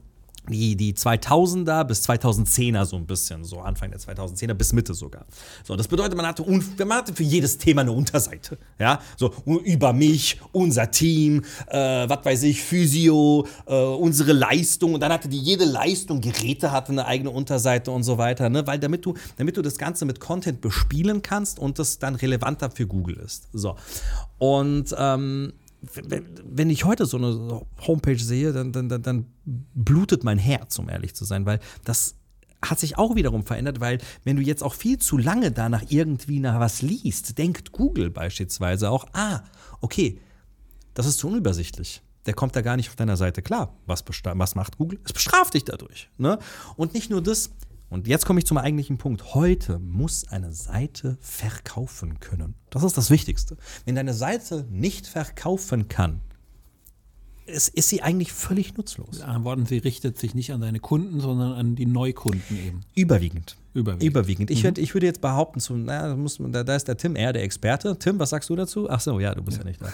die, 0.49 0.75
die 0.75 0.93
2000er 0.93 1.83
bis 1.83 2.07
2010er 2.07 2.85
so 2.85 2.95
ein 2.95 3.05
bisschen, 3.05 3.43
so 3.43 3.59
Anfang 3.59 3.91
der 3.91 3.99
2010er 3.99 4.53
bis 4.53 4.73
Mitte 4.73 4.93
sogar. 4.93 5.25
So, 5.63 5.75
das 5.75 5.87
bedeutet, 5.87 6.15
man 6.15 6.25
hatte, 6.25 6.43
man 6.43 6.97
hatte 6.97 7.13
für 7.13 7.23
jedes 7.23 7.57
Thema 7.57 7.81
eine 7.81 7.91
Unterseite. 7.91 8.57
Ja, 8.79 8.99
so 9.17 9.33
über 9.63 9.93
mich, 9.93 10.39
unser 10.51 10.91
Team, 10.91 11.43
äh, 11.67 11.77
was 12.09 12.25
weiß 12.25 12.43
ich, 12.43 12.61
Physio, 12.61 13.47
äh, 13.65 13.75
unsere 13.75 14.33
Leistung 14.33 14.93
und 14.93 14.99
dann 15.01 15.11
hatte 15.11 15.29
die 15.29 15.39
jede 15.39 15.65
Leistung, 15.65 16.21
Geräte 16.21 16.71
hatte 16.71 16.91
eine 16.91 17.05
eigene 17.05 17.29
Unterseite 17.29 17.91
und 17.91 18.03
so 18.03 18.17
weiter, 18.17 18.49
ne? 18.49 18.65
weil 18.67 18.79
damit 18.79 19.05
du, 19.05 19.15
damit 19.37 19.57
du 19.57 19.61
das 19.61 19.77
Ganze 19.77 20.05
mit 20.05 20.19
Content 20.19 20.61
bespielen 20.61 21.21
kannst 21.21 21.59
und 21.59 21.79
das 21.79 21.99
dann 21.99 22.15
relevanter 22.15 22.69
für 22.69 22.87
Google 22.87 23.17
ist. 23.17 23.47
So. 23.53 23.75
Und 24.37 24.95
ähm, 24.97 25.53
wenn, 25.93 26.69
ich 26.69 26.85
heute 26.85 27.05
so 27.05 27.17
eine 27.17 27.61
Homepage 27.85 28.17
sehe, 28.17 28.53
dann, 28.53 28.71
dann, 28.71 28.89
dann, 28.89 29.25
blutet 29.45 30.23
mein 30.23 30.39
Herz, 30.39 30.79
um 30.79 30.89
ehrlich 30.89 31.13
zu 31.13 31.23
sein, 31.23 31.45
weil 31.45 31.59
das 31.83 32.15
hat 32.63 32.79
sich 32.79 32.97
auch 32.97 33.15
wiederum 33.15 33.45
verändert, 33.45 33.79
weil 33.79 33.99
wenn 34.23 34.37
du 34.37 34.41
jetzt 34.41 34.63
auch 34.63 34.73
viel 34.73 34.97
zu 34.97 35.17
lange 35.17 35.51
danach 35.51 35.83
irgendwie 35.89 36.39
nach 36.39 36.59
was 36.59 36.81
liest, 36.81 37.37
denkt 37.37 37.71
Google 37.71 38.09
beispielsweise 38.09 38.89
auch, 38.89 39.05
ah, 39.13 39.43
okay, 39.81 40.19
das 40.93 41.05
ist 41.05 41.19
zu 41.19 41.27
unübersichtlich. 41.27 42.01
Der 42.25 42.33
kommt 42.33 42.55
da 42.55 42.61
gar 42.61 42.75
nicht 42.75 42.89
auf 42.89 42.95
deiner 42.95 43.17
Seite 43.17 43.41
klar. 43.43 43.75
Was, 43.85 44.03
was 44.23 44.55
macht 44.55 44.77
Google? 44.77 44.99
Es 45.03 45.13
bestraft 45.13 45.53
dich 45.53 45.63
dadurch. 45.63 46.09
Ne? 46.17 46.39
Und 46.75 46.93
nicht 46.93 47.11
nur 47.11 47.21
das. 47.21 47.51
Und 47.95 48.07
jetzt 48.07 48.25
komme 48.25 48.39
ich 48.39 48.45
zum 48.45 48.57
eigentlichen 48.57 48.97
Punkt. 48.97 49.35
Heute 49.35 49.79
muss 49.79 50.27
eine 50.27 50.51
Seite 50.51 51.17
verkaufen 51.21 52.19
können. 52.19 52.55
Das 52.69 52.83
ist 52.83 52.97
das 52.97 53.09
Wichtigste. 53.09 53.55
Wenn 53.85 53.95
deine 53.95 54.13
Seite 54.13 54.67
nicht 54.69 55.07
verkaufen 55.07 55.87
kann, 55.87 56.19
ist, 57.45 57.69
ist 57.69 57.87
sie 57.87 58.01
eigentlich 58.01 58.33
völlig 58.33 58.75
nutzlos. 58.75 59.13
Mit 59.13 59.21
anderen 59.21 59.43
Worten, 59.45 59.65
sie 59.65 59.77
richtet 59.77 60.19
sich 60.19 60.35
nicht 60.35 60.51
an 60.51 60.59
seine 60.59 60.81
Kunden, 60.81 61.21
sondern 61.21 61.53
an 61.53 61.77
die 61.77 61.85
Neukunden 61.85 62.57
eben. 62.57 62.81
Überwiegend. 62.95 63.55
Überwiegend. 63.75 64.03
Überwiegend. 64.03 64.51
Ich, 64.51 64.63
würd, 64.63 64.77
ich 64.77 64.93
würde 64.93 65.05
jetzt 65.05 65.19
behaupten, 65.19 65.59
zu, 65.59 65.75
na, 65.75 66.07
da, 66.07 66.15
muss, 66.15 66.37
da, 66.39 66.63
da 66.63 66.75
ist 66.77 66.87
der 66.87 66.95
Tim 66.95 67.17
eher 67.17 67.33
der 67.33 67.43
Experte. 67.43 67.99
Tim, 67.99 68.17
was 68.19 68.29
sagst 68.29 68.49
du 68.49 68.55
dazu? 68.55 68.89
Ach 68.89 69.01
so, 69.01 69.19
ja, 69.19 69.35
du 69.35 69.43
bist 69.43 69.57
ja, 69.57 69.65
nicht 69.65 69.81
da. 69.81 69.89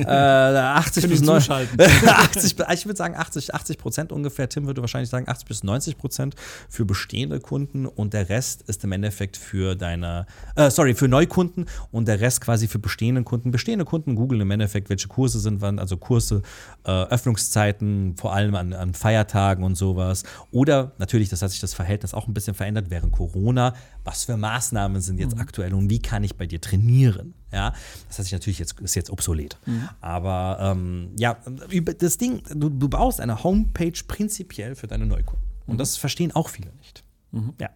äh, 0.54 0.78
80 0.78 1.02
Können 1.02 1.10
bis 1.10 1.20
ihn 1.20 1.26
90 1.26 1.44
zuschalten. 1.44 1.80
80, 2.08 2.56
ich 2.72 2.86
würde 2.86 2.96
sagen 2.96 3.16
80, 3.16 3.52
80 3.52 3.78
Prozent 3.78 4.12
ungefähr. 4.12 4.48
Tim 4.48 4.66
würde 4.66 4.82
wahrscheinlich 4.82 5.10
sagen 5.10 5.28
80 5.28 5.48
bis 5.48 5.64
90 5.64 5.98
Prozent 5.98 6.36
für 6.68 6.84
bestehende 6.84 7.40
Kunden 7.40 7.86
und 7.86 8.14
der 8.14 8.28
Rest 8.28 8.62
ist 8.68 8.84
im 8.84 8.92
Endeffekt 8.92 9.36
für 9.36 9.74
deine, 9.74 10.26
äh, 10.54 10.70
sorry, 10.70 10.94
für 10.94 11.08
Neukunden 11.08 11.66
und 11.90 12.06
der 12.06 12.20
Rest 12.20 12.40
quasi 12.40 12.68
für 12.68 12.78
bestehende 12.78 13.24
Kunden. 13.24 13.50
Bestehende 13.50 13.84
Kunden 13.84 14.14
googeln 14.14 14.42
im 14.42 14.50
Endeffekt, 14.52 14.90
welche 14.90 15.08
Kurse 15.08 15.40
sind 15.40 15.60
wann, 15.60 15.80
also 15.80 15.96
Kurse, 15.96 16.42
äh, 16.84 16.90
Öffnungszeiten, 16.90 18.14
vor 18.16 18.32
allem 18.32 18.54
an, 18.54 18.72
an 18.74 18.94
Feiertagen 18.94 19.64
und 19.64 19.74
sowas. 19.74 20.22
Oder 20.52 20.92
natürlich, 20.98 21.30
das 21.30 21.42
hat 21.42 21.50
sich 21.50 21.60
das 21.60 21.74
Verhältnis 21.74 22.14
auch 22.14 22.28
ein 22.28 22.34
bisschen 22.34 22.54
verändert 22.54 22.90
während 22.90 23.12
Corona. 23.26 23.74
Was 24.04 24.24
für 24.24 24.36
Maßnahmen 24.36 25.00
sind 25.00 25.18
jetzt 25.18 25.38
aktuell 25.38 25.72
und 25.72 25.88
wie 25.88 26.00
kann 26.00 26.24
ich 26.24 26.36
bei 26.36 26.46
dir 26.46 26.60
trainieren? 26.60 27.34
Ja, 27.52 27.72
das 28.08 28.18
hat 28.18 28.24
sich 28.24 28.32
natürlich 28.32 28.58
jetzt, 28.58 28.78
ist 28.80 28.94
jetzt 28.94 29.10
obsolet. 29.10 29.56
Aber 30.00 30.58
ähm, 30.60 31.12
ja, 31.18 31.38
das 31.98 32.18
Ding, 32.18 32.42
du, 32.54 32.68
du 32.68 32.88
baust 32.88 33.20
eine 33.20 33.42
Homepage 33.42 33.98
prinzipiell 34.06 34.74
für 34.74 34.86
deine 34.86 35.06
Neukunden. 35.06 35.42
Und 35.66 35.78
das 35.78 35.96
verstehen 35.96 36.32
auch 36.32 36.48
viele 36.48 36.72
nicht. 36.74 37.04
Ja. 37.60 37.70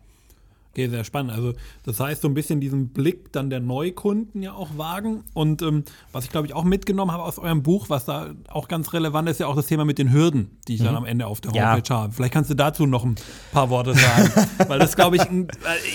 Okay, 0.72 0.88
sehr 0.88 1.02
spannend. 1.04 1.32
Also 1.32 1.54
das 1.84 1.98
heißt, 1.98 2.22
so 2.22 2.28
ein 2.28 2.34
bisschen 2.34 2.60
diesen 2.60 2.90
Blick 2.90 3.32
dann 3.32 3.50
der 3.50 3.60
Neukunden 3.60 4.42
ja 4.42 4.52
auch 4.52 4.76
wagen. 4.76 5.24
Und 5.34 5.62
ähm, 5.62 5.84
was 6.12 6.24
ich 6.24 6.30
glaube 6.30 6.46
ich 6.46 6.54
auch 6.54 6.64
mitgenommen 6.64 7.10
habe 7.10 7.22
aus 7.24 7.38
eurem 7.38 7.62
Buch, 7.62 7.88
was 7.88 8.04
da 8.04 8.30
auch 8.48 8.68
ganz 8.68 8.92
relevant 8.92 9.28
ist, 9.28 9.40
ja 9.40 9.46
auch 9.46 9.56
das 9.56 9.66
Thema 9.66 9.84
mit 9.84 9.98
den 9.98 10.12
Hürden, 10.12 10.50
die 10.68 10.74
ich 10.74 10.82
dann 10.82 10.94
am 10.94 11.04
Ende 11.04 11.26
auf 11.26 11.40
der 11.40 11.52
Ja. 11.52 11.72
Homepage 11.72 11.94
habe. 11.94 12.12
Vielleicht 12.12 12.32
kannst 12.34 12.50
du 12.50 12.54
dazu 12.54 12.86
noch 12.86 13.04
ein 13.04 13.16
paar 13.52 13.70
Worte 13.70 13.94
sagen. 13.94 14.30
Weil 14.68 14.78
das 14.78 14.94
glaube 14.94 15.16
ich, 15.16 15.22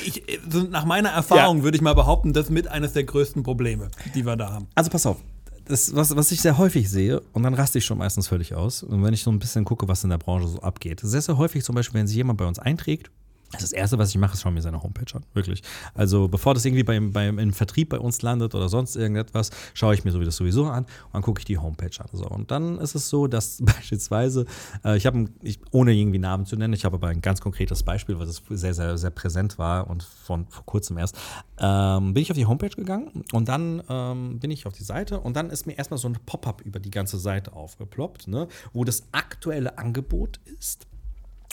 ich, 0.06 0.24
nach 0.70 0.86
meiner 0.86 1.10
Erfahrung 1.10 1.64
würde 1.64 1.78
ich 1.78 1.82
mal 1.82 1.96
behaupten, 1.96 2.34
das 2.34 2.50
mit 2.50 2.68
eines 2.68 2.94
der 2.94 3.04
größten 3.04 3.44
Probleme, 3.44 3.90
die 4.16 4.26
wir 4.26 4.36
da 4.36 4.52
haben. 4.52 4.68
Also 4.76 4.90
pass 4.90 5.06
auf. 5.06 5.18
Das, 5.66 5.96
was, 5.96 6.14
was 6.14 6.30
ich 6.34 6.42
sehr 6.42 6.58
häufig 6.58 6.90
sehe, 6.90 7.22
und 7.32 7.44
dann 7.44 7.54
raste 7.54 7.78
ich 7.78 7.86
schon 7.86 7.98
meistens 7.98 8.28
völlig 8.28 8.54
aus, 8.54 8.84
und 8.84 9.02
wenn 9.02 9.14
ich 9.14 9.24
so 9.24 9.32
ein 9.32 9.40
bisschen 9.40 9.64
gucke, 9.64 9.88
was 9.88 10.04
in 10.04 10.10
der 10.10 10.18
Branche 10.18 10.48
so 10.48 10.60
abgeht. 10.60 11.00
Sehr, 11.02 11.22
sehr 11.22 11.38
häufig 11.38 11.64
zum 11.64 11.76
Beispiel, 11.76 12.02
wenn 12.02 12.08
sich 12.08 12.18
jemand 12.18 12.38
bei 12.38 12.46
uns 12.46 12.60
einträgt, 12.60 13.12
Das 13.60 13.72
Erste, 13.72 13.98
was 13.98 14.10
ich 14.10 14.18
mache, 14.18 14.34
ist 14.34 14.42
schauen 14.42 14.54
mir 14.54 14.62
seine 14.62 14.82
Homepage 14.82 15.16
an. 15.16 15.24
Wirklich. 15.34 15.62
Also, 15.94 16.28
bevor 16.28 16.54
das 16.54 16.66
irgendwie 16.66 16.84
beim, 16.84 17.12
beim, 17.12 17.40
im 17.40 17.54
Vertrieb 17.54 17.90
bei 17.90 18.00
uns 18.00 18.22
landet 18.22 18.56
oder 18.56 18.70
sonst 18.70 18.96
irgendetwas, 18.96 19.52
schaue 19.74 19.94
ich 19.94 20.04
mir 20.04 20.12
das 20.12 20.36
sowieso 20.36 20.66
an 20.66 20.84
und 20.84 21.14
dann 21.14 21.22
gucke 21.22 21.40
ich 21.40 21.46
die 21.46 21.58
Homepage 21.58 21.92
an. 22.00 22.08
So. 22.12 22.28
Und 22.28 22.52
dann 22.52 22.80
ist 22.80 22.96
es 22.96 23.10
so, 23.10 23.28
dass 23.28 23.58
beispielsweise, 23.62 24.46
äh, 24.84 24.98
ich 24.98 25.06
habe, 25.06 25.30
ohne 25.72 25.94
irgendwie 25.94 26.20
Namen 26.20 26.46
zu 26.46 26.56
nennen, 26.56 26.74
ich 26.74 26.86
habe 26.86 26.96
aber 26.96 27.08
ein 27.08 27.22
ganz 27.22 27.42
konkretes 27.42 27.84
Beispiel, 27.84 28.20
was 28.20 28.42
sehr, 28.50 28.74
sehr, 28.74 28.98
sehr 28.98 29.10
präsent 29.10 29.58
war 29.58 29.90
und 29.90 30.04
von 30.04 30.48
vor 30.48 30.66
kurzem 30.66 30.98
erst, 30.98 31.18
ähm, 31.60 32.14
bin 32.14 32.24
ich 32.24 32.32
auf 32.32 32.38
die 32.38 32.46
Homepage 32.46 32.76
gegangen 32.76 33.24
und 33.32 33.48
dann 33.48 33.82
ähm, 33.90 34.40
bin 34.40 34.52
ich 34.52 34.66
auf 34.66 34.74
die 34.74 34.84
Seite 34.84 35.20
und 35.20 35.36
dann 35.36 35.50
ist 35.50 35.68
mir 35.68 35.74
erstmal 35.78 35.98
so 35.98 36.08
ein 36.08 36.18
Pop-up 36.26 36.62
über 36.62 36.80
die 36.80 36.92
ganze 36.92 37.18
Seite 37.18 37.54
aufgeploppt, 37.54 38.28
ne, 38.28 38.48
wo 38.74 38.84
das 38.84 39.04
aktuelle 39.12 39.78
Angebot 39.78 40.40
ist. 40.60 40.88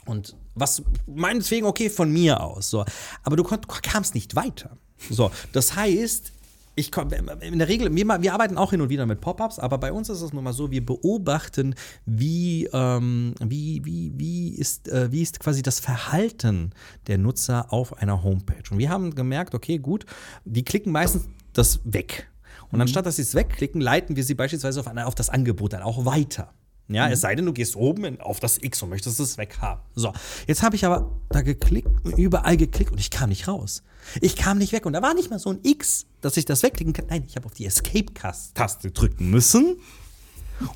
Und 0.06 0.34
was 0.61 0.83
meinetwegen 1.07 1.66
okay 1.66 1.90
von 1.90 2.12
mir 2.12 2.40
aus, 2.42 2.70
so. 2.70 2.85
Aber 3.23 3.37
du 3.37 3.44
kamst 3.44 4.14
nicht 4.14 4.37
weiter. 4.37 4.77
So, 5.09 5.31
das 5.53 5.75
heißt, 5.77 6.33
ich 6.77 6.92
komm, 6.92 7.11
in 7.40 7.59
der 7.59 7.68
Regel, 7.68 7.94
wir, 7.94 8.23
wir, 8.23 8.33
arbeiten 8.33 8.57
auch 8.57 8.70
hin 8.70 8.81
und 8.81 8.88
wieder 8.88 9.07
mit 9.07 9.20
Pop-ups, 9.20 9.59
aber 9.59 9.79
bei 9.79 9.92
uns 9.92 10.09
ist 10.09 10.23
es 10.23 10.33
nun 10.33 10.44
mal 10.44 10.53
so, 10.53 10.70
wir 10.70 10.85
beobachten, 10.85 11.75
wie, 12.07 12.68
ähm, 12.73 13.35
wie, 13.40 13.85
wie, 13.85 14.12
wie, 14.16 14.55
ist, 14.55 14.88
äh, 14.88 15.11
wie 15.11 15.23
ist 15.23 15.40
quasi 15.40 15.62
das 15.62 15.81
Verhalten 15.81 16.73
der 17.07 17.18
Nutzer 17.18 17.73
auf 17.73 17.99
einer 17.99 18.23
Homepage. 18.23 18.62
Und 18.70 18.79
wir 18.79 18.88
haben 18.88 19.14
gemerkt, 19.14 19.55
okay, 19.55 19.79
gut, 19.79 20.07
die 20.44 20.64
klicken 20.64 20.92
meistens 20.92 21.25
das 21.53 21.81
weg. 21.85 22.31
Und 22.70 22.77
mhm. 22.77 22.83
anstatt 22.83 23.07
dass 23.07 23.16
sie 23.16 23.23
es 23.23 23.35
wegklicken, 23.35 23.81
leiten 23.81 24.16
wir 24.16 24.25
sie 24.25 24.35
beispielsweise 24.35 24.81
auf, 24.81 24.87
eine, 24.87 25.07
auf 25.07 25.14
das 25.14 25.29
Angebot 25.29 25.73
dann 25.73 25.83
auch 25.83 26.05
weiter. 26.05 26.53
Ja, 26.90 27.07
mhm. 27.07 27.12
es 27.12 27.20
sei 27.20 27.35
denn, 27.35 27.46
du 27.46 27.53
gehst 27.53 27.76
oben 27.76 28.05
in, 28.05 28.20
auf 28.20 28.40
das 28.40 28.59
X 28.61 28.83
und 28.83 28.88
möchtest 28.88 29.20
es 29.20 29.38
weghaben. 29.38 29.83
So, 29.94 30.12
jetzt 30.46 30.62
habe 30.62 30.74
ich 30.74 30.85
aber 30.85 31.11
da 31.29 31.42
geklickt, 31.42 31.88
überall 32.16 32.57
geklickt 32.57 32.90
und 32.90 32.98
ich 32.98 33.11
kam 33.11 33.29
nicht 33.29 33.46
raus. 33.46 33.83
Ich 34.20 34.35
kam 34.35 34.59
nicht 34.59 34.72
weg 34.72 34.87
und 34.87 34.92
da 34.92 35.03
war 35.03 35.14
nicht 35.14 35.31
mal 35.31 35.38
so 35.38 35.50
ein 35.50 35.61
X, 35.62 36.07
dass 36.20 36.37
ich 36.37 36.44
das 36.44 36.62
wegklicken 36.62 36.92
kann. 36.92 37.07
Nein, 37.09 37.24
ich 37.29 37.37
habe 37.37 37.46
auf 37.46 37.55
die 37.55 37.64
Escape-Taste 37.64 38.90
drücken 38.90 39.31
müssen, 39.31 39.76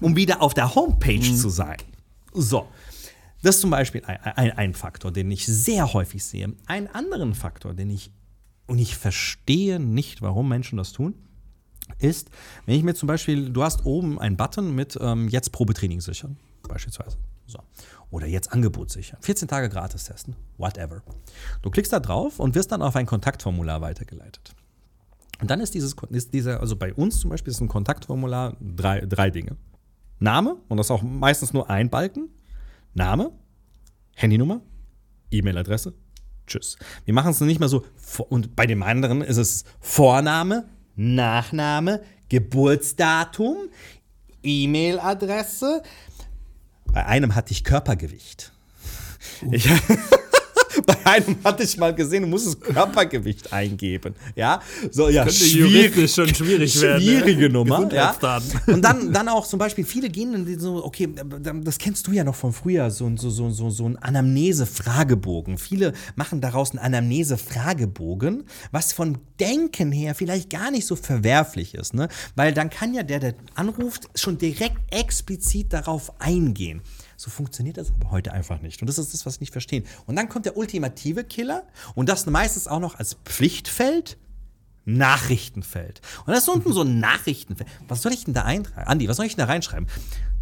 um 0.00 0.14
wieder 0.14 0.40
auf 0.40 0.54
der 0.54 0.74
Homepage 0.74 1.18
mhm. 1.18 1.36
zu 1.36 1.48
sein. 1.48 1.78
So, 2.32 2.68
das 3.42 3.56
ist 3.56 3.60
zum 3.62 3.70
Beispiel 3.70 4.02
ein, 4.04 4.18
ein, 4.22 4.50
ein 4.52 4.74
Faktor, 4.74 5.10
den 5.10 5.30
ich 5.30 5.46
sehr 5.46 5.92
häufig 5.92 6.24
sehe. 6.24 6.54
Einen 6.66 6.86
anderen 6.86 7.34
Faktor, 7.34 7.74
den 7.74 7.90
ich, 7.90 8.12
und 8.66 8.78
ich 8.78 8.96
verstehe 8.96 9.80
nicht, 9.80 10.22
warum 10.22 10.48
Menschen 10.48 10.78
das 10.78 10.92
tun, 10.92 11.14
ist, 11.98 12.30
wenn 12.66 12.76
ich 12.76 12.82
mir 12.82 12.94
zum 12.94 13.06
Beispiel, 13.06 13.50
du 13.50 13.62
hast 13.62 13.84
oben 13.84 14.18
einen 14.18 14.36
Button 14.36 14.74
mit 14.74 14.98
ähm, 15.00 15.28
jetzt 15.28 15.52
Probetraining 15.52 16.00
sichern, 16.00 16.36
beispielsweise. 16.68 17.16
So. 17.46 17.58
Oder 18.10 18.26
jetzt 18.26 18.52
Angebot 18.52 18.90
sichern. 18.90 19.18
14 19.20 19.48
Tage 19.48 19.68
gratis 19.68 20.04
testen, 20.04 20.36
whatever. 20.56 21.02
Du 21.62 21.70
klickst 21.70 21.92
da 21.92 22.00
drauf 22.00 22.38
und 22.40 22.54
wirst 22.54 22.72
dann 22.72 22.82
auf 22.82 22.96
ein 22.96 23.06
Kontaktformular 23.06 23.80
weitergeleitet. 23.80 24.54
Und 25.40 25.50
dann 25.50 25.60
ist 25.60 25.74
dieses, 25.74 25.94
ist 26.10 26.32
dieser, 26.32 26.60
also 26.60 26.76
bei 26.76 26.94
uns 26.94 27.18
zum 27.18 27.30
Beispiel 27.30 27.50
ist 27.50 27.60
ein 27.60 27.68
Kontaktformular 27.68 28.56
drei, 28.60 29.00
drei 29.00 29.30
Dinge. 29.30 29.56
Name, 30.20 30.56
und 30.68 30.76
das 30.76 30.86
ist 30.86 30.90
auch 30.90 31.02
meistens 31.02 31.52
nur 31.52 31.68
ein 31.68 31.90
Balken. 31.90 32.28
Name, 32.94 33.32
Handynummer, 34.14 34.62
E-Mail-Adresse, 35.30 35.92
tschüss. 36.46 36.76
Wir 37.04 37.12
machen 37.12 37.32
es 37.32 37.40
nicht 37.40 37.58
mehr 37.58 37.68
so, 37.68 37.84
und 38.28 38.54
bei 38.54 38.66
dem 38.66 38.82
anderen 38.82 39.20
ist 39.20 39.36
es 39.36 39.64
Vorname, 39.80 40.68
Nachname, 40.96 42.02
Geburtsdatum, 42.28 43.56
E-Mail-Adresse. 44.42 45.82
Bei 46.92 47.06
einem 47.06 47.34
hatte 47.34 47.52
ich 47.52 47.64
Körpergewicht. 47.64 48.52
Uh. 49.42 49.52
Ich, 49.52 49.68
Bei 50.86 50.96
einem 51.04 51.36
hatte 51.44 51.62
ich 51.62 51.76
mal 51.76 51.94
gesehen, 51.94 52.22
du 52.22 52.28
musst 52.28 52.46
das 52.46 52.60
Körpergewicht 52.60 53.52
eingeben. 53.52 54.14
Ja, 54.34 54.60
so, 54.90 55.08
ja, 55.08 55.24
das 55.24 55.38
könnte 55.38 55.50
schwierig, 55.50 56.12
schon 56.12 56.34
schwierig 56.34 56.80
werden. 56.80 57.02
Schwierige 57.02 57.50
Nummer. 57.50 57.88
Ja. 57.92 58.16
Und 58.66 58.82
dann, 58.82 59.12
dann 59.12 59.28
auch 59.28 59.46
zum 59.46 59.58
Beispiel, 59.58 59.84
viele 59.84 60.08
gehen 60.08 60.34
in 60.34 60.58
so, 60.58 60.84
okay, 60.84 61.08
das 61.62 61.78
kennst 61.78 62.06
du 62.06 62.12
ja 62.12 62.24
noch 62.24 62.34
von 62.34 62.52
früher, 62.52 62.90
so, 62.90 63.10
so, 63.16 63.30
so, 63.30 63.50
so, 63.50 63.70
so 63.70 63.88
ein 63.88 63.96
Anamnese-Fragebogen. 63.96 65.58
Viele 65.58 65.92
machen 66.16 66.40
daraus 66.40 66.70
einen 66.70 66.80
Anamnese-Fragebogen, 66.80 68.44
was 68.72 68.92
von 68.92 69.18
Denken 69.40 69.92
her 69.92 70.14
vielleicht 70.14 70.50
gar 70.50 70.70
nicht 70.70 70.86
so 70.86 70.96
verwerflich 70.96 71.74
ist, 71.74 71.94
ne? 71.94 72.08
Weil 72.36 72.52
dann 72.52 72.70
kann 72.70 72.94
ja 72.94 73.02
der, 73.02 73.20
der 73.20 73.34
anruft, 73.54 74.08
schon 74.14 74.38
direkt 74.38 74.78
explizit 74.94 75.72
darauf 75.72 76.12
eingehen. 76.20 76.82
So 77.16 77.30
funktioniert 77.30 77.76
das 77.76 77.90
aber 77.90 78.10
heute 78.10 78.32
einfach 78.32 78.60
nicht. 78.60 78.80
Und 78.82 78.88
das 78.88 78.98
ist 78.98 79.14
das, 79.14 79.26
was 79.26 79.34
ich 79.34 79.40
nicht 79.40 79.52
verstehe. 79.52 79.82
Und 80.06 80.16
dann 80.16 80.28
kommt 80.28 80.46
der 80.46 80.56
ultimative 80.56 81.24
Killer 81.24 81.64
und 81.94 82.08
das 82.08 82.26
meistens 82.26 82.66
auch 82.66 82.80
noch 82.80 82.98
als 82.98 83.14
Pflichtfeld. 83.24 84.18
Nachrichtenfeld. 84.86 86.02
Und 86.26 86.34
das 86.34 86.40
ist 86.40 86.48
unten 86.50 86.70
so 86.74 86.82
ein 86.82 87.00
Nachrichtenfeld. 87.00 87.66
Was 87.88 88.02
soll 88.02 88.12
ich 88.12 88.24
denn 88.24 88.34
da 88.34 88.42
eintragen? 88.42 88.86
Andi, 88.86 89.08
was 89.08 89.16
soll 89.16 89.24
ich 89.24 89.34
denn 89.34 89.46
da 89.46 89.50
reinschreiben? 89.50 89.88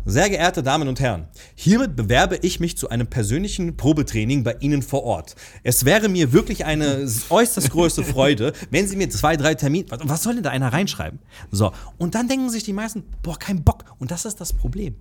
Sehr 0.04 0.28
geehrte 0.28 0.64
Damen 0.64 0.88
und 0.88 0.98
Herren, 0.98 1.28
hiermit 1.54 1.94
bewerbe 1.94 2.36
ich 2.42 2.58
mich 2.58 2.76
zu 2.76 2.88
einem 2.88 3.06
persönlichen 3.06 3.76
Probetraining 3.76 4.42
bei 4.42 4.56
Ihnen 4.58 4.82
vor 4.82 5.04
Ort. 5.04 5.36
Es 5.62 5.84
wäre 5.84 6.08
mir 6.08 6.32
wirklich 6.32 6.64
eine 6.64 7.08
äußerst 7.30 7.70
große 7.70 8.02
Freude, 8.12 8.52
wenn 8.70 8.88
Sie 8.88 8.96
mir 8.96 9.10
zwei, 9.10 9.36
drei 9.36 9.54
Termine. 9.54 9.86
Was 9.90 10.24
soll 10.24 10.34
denn 10.34 10.42
da 10.42 10.50
einer 10.50 10.72
reinschreiben? 10.72 11.20
So, 11.52 11.72
und 11.98 12.16
dann 12.16 12.26
denken 12.26 12.50
sich 12.50 12.64
die 12.64 12.72
meisten, 12.72 13.04
boah, 13.22 13.38
kein 13.38 13.62
Bock. 13.62 13.84
Und 14.00 14.10
das 14.10 14.24
ist 14.24 14.40
das 14.40 14.52
Problem. 14.52 14.96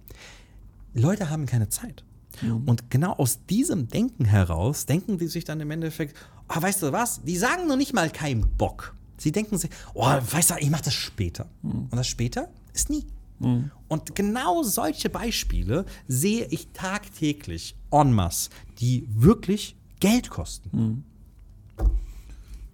Leute 0.93 1.29
haben 1.29 1.45
keine 1.45 1.69
Zeit. 1.69 2.03
Mhm. 2.41 2.63
Und 2.67 2.89
genau 2.89 3.13
aus 3.13 3.45
diesem 3.45 3.87
Denken 3.87 4.25
heraus 4.25 4.85
denken 4.85 5.17
die 5.17 5.27
sich 5.27 5.43
dann 5.43 5.59
im 5.59 5.71
Endeffekt, 5.71 6.15
oh, 6.49 6.61
weißt 6.61 6.83
du 6.83 6.91
was, 6.91 7.23
die 7.23 7.37
sagen 7.37 7.67
noch 7.67 7.77
nicht 7.77 7.93
mal 7.93 8.09
keinen 8.09 8.47
Bock. 8.57 8.95
Sie 9.17 9.31
denken 9.31 9.57
sich, 9.57 9.69
oh, 9.93 10.05
weißt 10.05 10.51
du, 10.51 10.55
ich 10.59 10.69
mache 10.69 10.83
das 10.83 10.93
später. 10.93 11.49
Mhm. 11.61 11.87
Und 11.89 11.95
das 11.95 12.07
später 12.07 12.49
ist 12.73 12.89
nie. 12.89 13.05
Mhm. 13.39 13.71
Und 13.87 14.15
genau 14.15 14.63
solche 14.63 15.09
Beispiele 15.09 15.85
sehe 16.07 16.47
ich 16.49 16.69
tagtäglich 16.73 17.75
en 17.91 18.13
masse, 18.13 18.49
die 18.79 19.07
wirklich 19.09 19.75
Geld 19.99 20.29
kosten. 20.29 20.69
Mhm. 20.71 21.03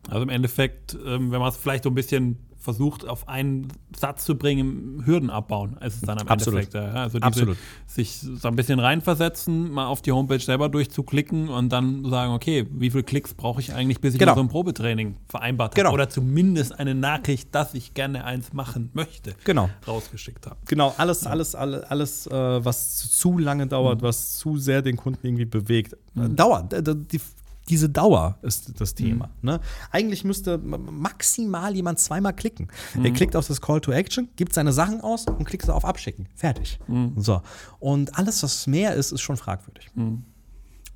Also 0.09 0.23
im 0.23 0.29
Endeffekt, 0.29 0.93
ähm, 1.05 1.31
wenn 1.31 1.39
man 1.39 1.49
es 1.49 1.57
vielleicht 1.57 1.83
so 1.83 1.89
ein 1.89 1.95
bisschen 1.95 2.37
versucht, 2.67 3.07
auf 3.07 3.29
einen 3.29 3.69
Satz 3.95 4.25
zu 4.25 4.37
bringen, 4.37 5.01
Hürden 5.05 5.29
abbauen, 5.29 5.77
ist 5.79 5.95
es 5.95 6.01
dann 6.01 6.19
am 6.19 6.27
Absolut. 6.27 6.65
Endeffekt. 6.65 6.73
Ja. 6.73 7.03
Also 7.03 7.17
diese, 7.17 7.25
Absolut. 7.25 7.57
sich 7.85 8.19
so 8.19 8.45
ein 8.49 8.57
bisschen 8.57 8.81
reinversetzen, 8.81 9.71
mal 9.71 9.87
auf 9.87 10.01
die 10.01 10.11
Homepage 10.11 10.41
selber 10.41 10.67
durchzuklicken 10.67 11.47
und 11.47 11.69
dann 11.69 12.03
sagen, 12.09 12.33
okay, 12.33 12.67
wie 12.69 12.89
viele 12.89 13.03
Klicks 13.03 13.33
brauche 13.33 13.61
ich 13.61 13.73
eigentlich, 13.73 14.01
bis 14.01 14.15
ich 14.15 14.19
genau. 14.19 14.35
so 14.35 14.41
ein 14.41 14.49
Probetraining 14.49 15.15
vereinbart 15.29 15.71
habe? 15.71 15.81
Genau. 15.81 15.93
Oder 15.93 16.09
zumindest 16.09 16.77
eine 16.77 16.93
Nachricht, 16.93 17.55
dass 17.55 17.73
ich 17.73 17.93
gerne 17.93 18.25
eins 18.25 18.51
machen 18.51 18.89
möchte, 18.91 19.33
genau. 19.45 19.69
rausgeschickt 19.87 20.45
habe. 20.45 20.57
Genau, 20.65 20.93
alles, 20.97 21.23
ja. 21.23 21.29
alles, 21.29 21.55
alles, 21.55 21.83
alles 21.85 22.27
äh, 22.27 22.65
was 22.65 22.97
zu 22.97 23.37
lange 23.37 23.67
dauert, 23.67 24.01
mhm. 24.01 24.07
was 24.07 24.33
zu 24.33 24.57
sehr 24.57 24.81
den 24.81 24.97
Kunden 24.97 25.25
irgendwie 25.25 25.45
bewegt. 25.45 25.95
Mhm. 26.15 26.35
Dauert. 26.35 26.73
Die, 27.13 27.21
diese 27.69 27.89
Dauer 27.89 28.37
ist 28.41 28.79
das 28.79 28.95
Thema. 28.95 29.29
Mhm. 29.41 29.49
Ne? 29.49 29.59
Eigentlich 29.91 30.23
müsste 30.23 30.57
maximal 30.57 31.75
jemand 31.75 31.99
zweimal 31.99 32.33
klicken. 32.33 32.67
Mhm. 32.95 33.05
Er 33.05 33.11
klickt 33.11 33.35
auf 33.35 33.47
das 33.47 33.61
Call 33.61 33.81
to 33.81 33.91
Action, 33.91 34.29
gibt 34.35 34.53
seine 34.53 34.73
Sachen 34.73 35.01
aus 35.01 35.25
und 35.25 35.45
klickt 35.45 35.69
auf 35.69 35.85
Abschicken. 35.85 36.27
Fertig. 36.35 36.79
Mhm. 36.87 37.13
So. 37.17 37.41
Und 37.79 38.17
alles, 38.17 38.43
was 38.43 38.67
mehr 38.67 38.95
ist, 38.95 39.11
ist 39.11 39.21
schon 39.21 39.37
fragwürdig. 39.37 39.89
Mhm. 39.95 40.23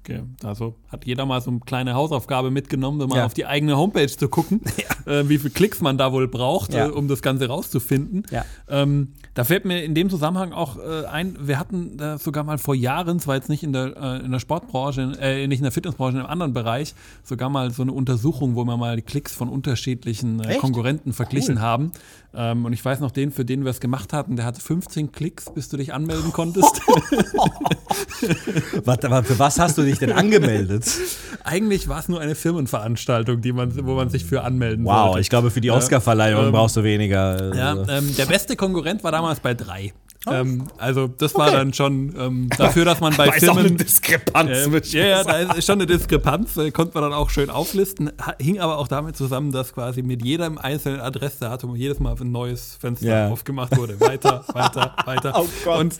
Okay. 0.03 0.23
Also 0.43 0.75
hat 0.89 1.05
jeder 1.05 1.27
mal 1.27 1.41
so 1.41 1.51
eine 1.51 1.59
kleine 1.59 1.93
Hausaufgabe 1.93 2.49
mitgenommen, 2.49 3.07
mal 3.07 3.17
ja. 3.17 3.25
auf 3.25 3.35
die 3.35 3.45
eigene 3.45 3.77
Homepage 3.77 4.07
zu 4.07 4.29
gucken, 4.29 4.61
ja. 5.05 5.19
äh, 5.19 5.29
wie 5.29 5.37
viele 5.37 5.51
Klicks 5.51 5.79
man 5.79 5.97
da 5.97 6.11
wohl 6.11 6.27
braucht, 6.27 6.73
ja. 6.73 6.87
äh, 6.87 6.89
um 6.89 7.07
das 7.07 7.21
Ganze 7.21 7.47
rauszufinden. 7.47 8.23
Ähm, 8.67 9.13
da 9.33 9.45
fällt 9.45 9.65
mir 9.65 9.83
in 9.83 9.95
dem 9.95 10.09
Zusammenhang 10.09 10.51
auch 10.51 10.77
äh, 10.77 11.05
ein, 11.05 11.37
wir 11.39 11.57
hatten 11.57 11.97
da 11.97 12.17
sogar 12.17 12.43
mal 12.43 12.57
vor 12.57 12.75
Jahren, 12.75 13.19
zwar 13.19 13.35
jetzt 13.35 13.47
nicht 13.47 13.63
in 13.63 13.71
der, 13.71 13.95
äh, 13.95 14.25
in 14.25 14.31
der 14.31 14.39
Sportbranche, 14.39 15.13
äh, 15.21 15.47
nicht 15.47 15.59
in 15.59 15.63
der 15.63 15.71
Fitnessbranche, 15.71 16.17
in 16.17 16.23
einem 16.23 16.29
anderen 16.29 16.53
Bereich, 16.53 16.93
sogar 17.23 17.49
mal 17.49 17.71
so 17.71 17.81
eine 17.81 17.93
Untersuchung, 17.93 18.55
wo 18.55 18.65
wir 18.65 18.75
mal 18.75 18.97
die 18.97 19.01
Klicks 19.01 19.33
von 19.33 19.47
unterschiedlichen 19.47 20.41
äh, 20.41 20.55
Konkurrenten 20.55 21.13
verglichen 21.13 21.55
cool. 21.55 21.61
haben. 21.61 21.91
Ähm, 22.33 22.65
und 22.65 22.73
ich 22.73 22.83
weiß 22.83 22.99
noch, 22.99 23.11
den, 23.11 23.31
für 23.31 23.45
den 23.45 23.63
wir 23.63 23.71
es 23.71 23.79
gemacht 23.79 24.13
hatten, 24.13 24.35
der 24.35 24.45
hatte 24.45 24.61
15 24.61 25.11
Klicks, 25.11 25.45
bis 25.53 25.69
du 25.69 25.77
dich 25.77 25.93
anmelden 25.93 26.31
konntest. 26.31 26.81
Warte 28.85 29.09
mal, 29.09 29.23
für 29.23 29.37
was 29.39 29.59
hast 29.59 29.77
du 29.77 29.81
dich 29.81 29.99
denn 29.99 30.11
angemeldet? 30.11 30.85
Eigentlich 31.43 31.87
war 31.87 31.99
es 31.99 32.07
nur 32.07 32.21
eine 32.21 32.35
Firmenveranstaltung, 32.35 33.41
die 33.41 33.51
man, 33.51 33.85
wo 33.85 33.95
man 33.95 34.09
sich 34.09 34.23
für 34.23 34.43
anmelden 34.43 34.85
wow, 34.85 34.93
sollte. 34.93 35.13
Wow, 35.13 35.19
ich 35.19 35.29
glaube, 35.29 35.51
für 35.51 35.61
die 35.61 35.71
Oscarverleihung 35.71 36.45
ähm, 36.45 36.51
brauchst 36.51 36.77
du 36.77 36.83
weniger. 36.83 37.55
Ja, 37.55 37.71
also. 37.71 37.91
ähm, 37.91 38.15
der 38.15 38.25
beste 38.27 38.55
Konkurrent 38.55 39.03
war 39.03 39.11
damals 39.11 39.20
bei 39.39 39.53
drei. 39.53 39.93
Oh. 40.27 40.31
Ähm, 40.31 40.67
also 40.77 41.07
das 41.07 41.33
okay. 41.33 41.43
war 41.43 41.51
dann 41.51 41.73
schon 41.73 42.13
ähm, 42.15 42.49
dafür, 42.55 42.85
dass 42.85 42.99
man 42.99 43.15
bei 43.17 43.25
da 43.25 43.31
Firmen... 43.31 43.41
Ist 43.41 43.49
auch 43.49 43.57
eine 43.57 43.71
Diskrepanz. 43.71 44.93
Äh, 44.93 44.99
ja, 44.99 45.05
ja, 45.05 45.23
da 45.23 45.53
ist 45.53 45.65
schon 45.65 45.81
eine 45.81 45.87
Diskrepanz, 45.87 46.57
äh, 46.57 46.69
konnte 46.69 46.93
man 46.93 47.03
dann 47.03 47.13
auch 47.13 47.31
schön 47.31 47.49
auflisten. 47.49 48.11
Hing 48.39 48.59
aber 48.59 48.77
auch 48.77 48.87
damit 48.87 49.17
zusammen, 49.17 49.51
dass 49.51 49.73
quasi 49.73 50.03
mit 50.03 50.23
jedem 50.23 50.59
einzelnen 50.59 51.01
Adressdatum 51.01 51.75
jedes 51.75 51.99
Mal 51.99 52.15
ein 52.21 52.31
neues 52.31 52.77
Fenster 52.79 53.07
yeah. 53.07 53.29
aufgemacht 53.29 53.75
wurde. 53.75 53.99
Weiter, 53.99 54.45
weiter, 54.53 54.95
weiter. 55.05 55.33
Oh 55.35 55.47
Gott. 55.63 55.79
Und 55.79 55.97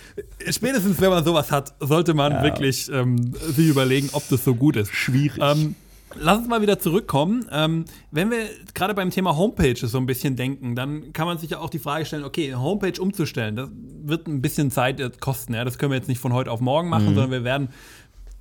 spätestens, 0.50 1.02
wenn 1.02 1.10
man 1.10 1.24
sowas 1.24 1.52
hat, 1.52 1.74
sollte 1.80 2.14
man 2.14 2.32
ja. 2.34 2.44
wirklich 2.44 2.92
ähm, 2.92 3.34
sich 3.34 3.68
überlegen, 3.68 4.10
ob 4.14 4.28
das 4.30 4.44
so 4.44 4.54
gut 4.54 4.76
ist. 4.76 4.94
Schwierig. 4.94 5.42
Lass 6.16 6.40
uns 6.40 6.48
mal 6.48 6.62
wieder 6.62 6.80
zurückkommen. 6.80 7.46
Ähm, 7.52 7.86
wenn 8.12 8.32
wir 8.32 8.46
gerade 8.74 8.94
beim 8.94 9.10
Thema 9.10 9.38
Homepage 9.38 9.76
so 9.76 9.98
ein 9.98 10.06
bisschen 10.06 10.36
denken, 10.36 10.76
dann 10.76 11.14
kann 11.14 11.26
man 11.26 11.38
sich 11.38 11.52
ja 11.52 11.60
auch 11.60 11.70
die 11.70 11.80
Frage 11.80 12.06
stellen, 12.06 12.24
okay, 12.24 12.54
Homepage 12.56 13.00
umzustellen, 13.02 13.56
das 13.56 13.70
wird 14.04 14.28
ein 14.28 14.42
bisschen 14.42 14.72
Zeit 14.72 15.00
äh, 15.00 15.10
kosten. 15.20 15.54
Ja? 15.54 15.64
Das 15.64 15.78
können 15.78 15.92
wir 15.92 15.98
jetzt 15.98 16.10
nicht 16.10 16.20
von 16.20 16.34
heute 16.34 16.52
auf 16.52 16.62
morgen 16.62 16.90
machen, 16.90 17.10
mhm. 17.12 17.16
sondern 17.16 17.32
wir 17.32 17.44
werden 17.44 17.70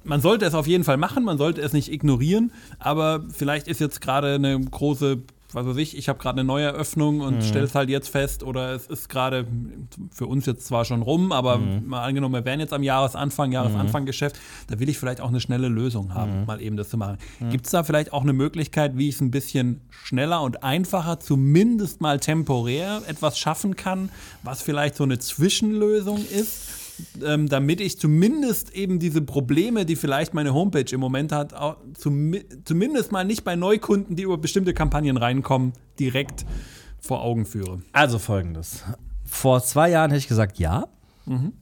man 0.02 0.20
sollte 0.20 0.46
es 0.46 0.54
auf 0.54 0.66
jeden 0.66 0.85
Fall 0.85 0.96
machen, 0.96 1.24
man 1.24 1.37
sollte 1.38 1.61
es 1.61 1.74
nicht 1.74 1.92
ignorieren, 1.92 2.52
aber 2.78 3.24
vielleicht 3.30 3.68
ist 3.68 3.80
jetzt 3.80 4.00
gerade 4.00 4.35
eine 4.35 4.59
große 4.59 5.18
was 5.52 5.66
weiß 5.66 5.76
ich, 5.76 5.96
ich 5.96 6.08
habe 6.08 6.18
gerade 6.18 6.40
eine 6.40 6.46
neue 6.46 6.66
Eröffnung 6.66 7.20
und 7.20 7.36
mhm. 7.36 7.42
stelle 7.42 7.64
es 7.64 7.74
halt 7.74 7.88
jetzt 7.88 8.08
fest 8.08 8.42
oder 8.42 8.74
es 8.74 8.86
ist 8.86 9.08
gerade 9.08 9.46
für 10.10 10.26
uns 10.26 10.46
jetzt 10.46 10.66
zwar 10.66 10.84
schon 10.84 11.02
rum, 11.02 11.32
aber 11.32 11.58
mhm. 11.58 11.86
mal 11.86 12.04
angenommen, 12.04 12.34
wir 12.34 12.44
wären 12.44 12.60
jetzt 12.60 12.72
am 12.72 12.82
Jahresanfang, 12.82 13.52
Jahresanfang-Geschäft, 13.52 14.36
da 14.68 14.78
will 14.78 14.88
ich 14.88 14.98
vielleicht 14.98 15.20
auch 15.20 15.28
eine 15.28 15.40
schnelle 15.40 15.68
Lösung 15.68 16.14
haben, 16.14 16.40
mhm. 16.40 16.46
mal 16.46 16.60
eben 16.60 16.76
das 16.76 16.88
zu 16.88 16.96
machen. 16.96 17.18
Mhm. 17.40 17.50
Gibt 17.50 17.66
es 17.66 17.72
da 17.72 17.82
vielleicht 17.82 18.12
auch 18.12 18.22
eine 18.22 18.32
Möglichkeit, 18.32 18.96
wie 18.96 19.08
ich 19.08 19.16
es 19.16 19.20
ein 19.20 19.30
bisschen 19.30 19.80
schneller 19.90 20.42
und 20.42 20.62
einfacher, 20.62 21.20
zumindest 21.20 22.00
mal 22.00 22.20
temporär 22.20 23.02
etwas 23.06 23.38
schaffen 23.38 23.76
kann, 23.76 24.10
was 24.42 24.62
vielleicht 24.62 24.96
so 24.96 25.04
eine 25.04 25.18
Zwischenlösung 25.18 26.24
ist? 26.24 26.80
Ähm, 27.24 27.48
damit 27.48 27.80
ich 27.80 27.98
zumindest 27.98 28.74
eben 28.74 28.98
diese 28.98 29.22
Probleme, 29.22 29.84
die 29.84 29.96
vielleicht 29.96 30.34
meine 30.34 30.54
Homepage 30.54 30.92
im 30.92 31.00
Moment 31.00 31.32
hat, 31.32 31.54
auch 31.54 31.76
zum, 31.94 32.34
zumindest 32.64 33.12
mal 33.12 33.24
nicht 33.24 33.44
bei 33.44 33.56
Neukunden, 33.56 34.16
die 34.16 34.22
über 34.22 34.38
bestimmte 34.38 34.74
Kampagnen 34.74 35.16
reinkommen, 35.16 35.72
direkt 35.98 36.44
vor 36.98 37.22
Augen 37.22 37.46
führe. 37.46 37.82
Also 37.92 38.18
folgendes. 38.18 38.84
Vor 39.24 39.62
zwei 39.62 39.90
Jahren 39.90 40.10
hätte 40.10 40.20
ich 40.20 40.28
gesagt, 40.28 40.58
ja. 40.58 40.88
Mhm. 41.26 41.52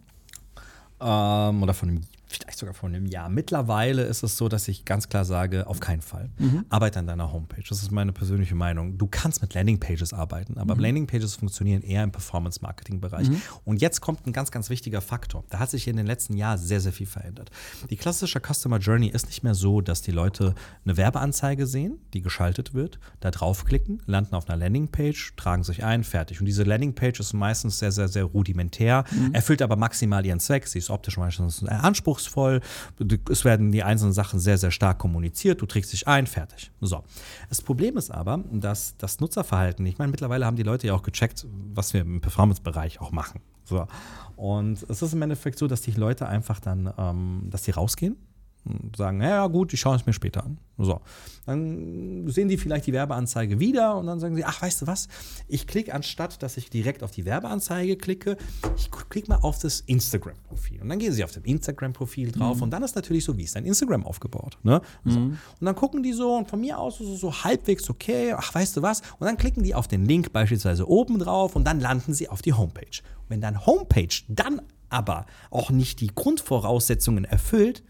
Ähm, 1.01 1.63
oder 1.63 1.75
von 1.75 1.89
einem 1.91 2.01
vielleicht 2.29 2.59
sogar 2.59 2.75
vor 2.75 2.89
einem 2.89 3.07
Jahr. 3.07 3.29
Mittlerweile 3.29 4.03
ist 4.03 4.23
es 4.23 4.37
so, 4.37 4.49
dass 4.49 4.69
ich 4.69 4.85
ganz 4.85 5.09
klar 5.09 5.25
sage, 5.25 5.67
auf 5.67 5.81
keinen 5.81 6.03
Fall. 6.03 6.31
Mhm. 6.39 6.65
Arbeite 6.69 6.99
an 6.99 7.07
deiner 7.07 7.33
Homepage. 7.33 7.63
Das 7.69 7.83
ist 7.83 7.91
meine 7.91 8.13
persönliche 8.13 8.55
Meinung. 8.55 8.99
Du 8.99 9.07
kannst 9.07 9.41
mit 9.41 9.55
Landingpages 9.55 10.13
arbeiten, 10.13 10.59
aber 10.59 10.75
mhm. 10.75 10.83
Landingpages 10.83 11.37
funktionieren 11.37 11.83
eher 11.83 12.05
im 12.05 12.13
Performance-Marketing-Bereich. 12.13 13.31
Mhm. 13.31 13.43
Und 13.65 13.81
jetzt 13.81 14.01
kommt 14.01 14.27
ein 14.27 14.33
ganz, 14.33 14.51
ganz 14.51 14.69
wichtiger 14.69 15.01
Faktor. 15.01 15.45
Da 15.49 15.59
hat 15.59 15.71
sich 15.71 15.89
in 15.89 15.97
den 15.97 16.07
letzten 16.07 16.37
Jahren 16.37 16.59
sehr, 16.59 16.81
sehr 16.81 16.93
viel 16.93 17.07
verändert. 17.07 17.51
Die 17.89 17.97
klassische 17.97 18.41
Customer 18.41 18.79
Journey 18.79 19.09
ist 19.09 19.27
nicht 19.27 19.43
mehr 19.43 19.55
so, 19.55 19.81
dass 19.81 20.03
die 20.03 20.11
Leute 20.11 20.55
eine 20.85 20.97
Werbeanzeige 20.97 21.67
sehen, 21.67 21.99
die 22.13 22.21
geschaltet 22.21 22.75
wird, 22.75 22.99
da 23.21 23.31
draufklicken, 23.31 24.03
landen 24.07 24.35
auf 24.35 24.49
einer 24.49 24.59
Landingpage, 24.59 25.35
tragen 25.37 25.65
sich 25.65 25.85
ein, 25.85 26.05
fertig. 26.05 26.41
Und 26.41 26.47
diese 26.47 26.65
Landingpage 26.65 27.21
ist 27.21 27.33
meistens 27.33 27.79
sehr, 27.79 27.93
sehr, 27.93 28.09
sehr 28.09 28.25
rudimentär, 28.25 29.05
mhm. 29.11 29.33
erfüllt 29.35 29.63
aber 29.63 29.77
maximal 29.77 30.25
ihren 30.27 30.41
Zweck. 30.41 30.67
Sie 30.67 30.79
ist 30.79 30.91
optisch 30.91 31.17
meistens 31.17 31.65
Anspruch 31.65 32.18
anspruchsvoll. 32.19 32.61
Es 33.31 33.45
werden 33.45 33.73
die 33.73 33.83
einzelnen 33.83 34.13
Sachen 34.13 34.41
sehr, 34.41 34.59
sehr 34.59 34.71
stark 34.71 34.99
kommuniziert. 34.99 35.61
Du 35.63 35.67
trägst 35.67 35.93
dich 35.93 36.07
ein, 36.09 36.27
fertig. 36.27 36.71
So. 36.81 37.05
Das 37.49 37.63
Problem 37.63 37.97
ist 37.97 38.11
aber, 38.11 38.43
dass 38.53 38.97
das 38.99 39.21
Nutzerverhalten, 39.21 39.87
ich 39.87 39.99
meine, 39.99 40.11
mittlerweile 40.11 40.45
haben 40.45 40.57
die 40.57 40.63
Leute 40.63 40.89
ja 40.89 40.95
auch 40.95 41.03
gecheckt, 41.03 41.47
was 41.75 41.95
wir 41.95 42.03
im 42.03 42.21
Performance-Bereich 42.21 43.01
auch 43.01 43.13
machen. 43.13 43.41
So. 43.65 43.87
Und 44.37 44.85
es 44.89 45.03
ist 45.03 45.13
im 45.13 45.23
Endeffekt 45.23 45.59
so, 45.59 45.67
dass 45.67 45.83
die 45.83 45.93
Leute 45.93 46.27
einfach 46.29 46.61
dann, 46.61 46.93
ähm, 46.99 47.49
dass 47.51 47.65
sie 47.65 47.73
rausgehen 47.73 48.17
sagen, 48.97 49.21
ja 49.23 49.47
gut, 49.47 49.73
ich 49.73 49.81
schaue 49.81 49.97
es 49.97 50.07
mir 50.07 50.13
später 50.13 50.45
an. 50.45 50.59
So. 50.79 51.01
Dann 51.47 52.29
sehen 52.29 52.49
die 52.49 52.57
vielleicht 52.57 52.87
die 52.87 52.93
Werbeanzeige 52.93 53.59
wieder 53.59 53.97
und 53.97 54.07
dann 54.07 54.21
sagen 54.21 54.37
sie, 54.37 54.45
ach, 54.45 54.63
weißt 54.63 54.83
du 54.83 54.87
was, 54.87 55.09
ich 55.49 55.67
klicke 55.67 55.93
anstatt, 55.93 56.43
dass 56.43 56.57
ich 56.57 56.71
direkt 56.71 57.03
auf 57.03 57.11
die 57.11 57.25
Werbeanzeige 57.25 57.97
klicke, 57.97 58.37
ich 58.77 58.91
klicke 58.91 59.29
mal 59.29 59.39
auf 59.43 59.59
das 59.59 59.81
Instagram-Profil. 59.81 60.83
Und 60.83 60.89
dann 60.89 60.99
gehen 60.99 61.13
sie 61.13 61.25
auf 61.25 61.33
dem 61.33 61.45
Instagram-Profil 61.45 62.33
drauf 62.33 62.59
mhm. 62.59 62.65
und 62.65 62.71
dann 62.71 62.83
ist 62.83 62.95
natürlich 62.95 63.25
so, 63.25 63.37
wie 63.37 63.43
ist 63.43 63.57
dein 63.57 63.65
Instagram 63.65 64.07
aufgebaut. 64.07 64.59
Ne? 64.63 64.81
So. 65.05 65.19
Mhm. 65.19 65.39
Und 65.61 65.65
dann 65.65 65.75
gucken 65.75 66.03
die 66.03 66.13
so 66.13 66.37
und 66.37 66.49
von 66.49 66.61
mir 66.61 66.79
aus 66.79 67.01
es 67.01 67.21
so 67.21 67.33
halbwegs 67.33 67.89
okay, 67.91 68.35
ach, 68.37 68.55
weißt 68.55 68.77
du 68.77 68.83
was, 68.83 69.01
und 69.19 69.27
dann 69.27 69.37
klicken 69.37 69.63
die 69.63 69.75
auf 69.75 69.89
den 69.89 70.05
Link 70.05 70.33
beispielsweise 70.33 70.89
oben 70.89 71.19
drauf 71.19 71.57
und 71.57 71.65
dann 71.65 71.81
landen 71.81 72.15
sie 72.15 72.29
auf 72.29 72.43
die 72.43 72.53
Homepage. 72.53 73.03
Und 73.23 73.31
wenn 73.31 73.41
deine 73.41 73.67
Homepage 73.67 74.15
dann 74.29 74.63
aber 74.91 75.27
auch 75.51 75.71
nicht 75.71 76.01
die 76.01 76.11
Grundvoraussetzungen 76.15 77.25
erfüllt, 77.25 77.83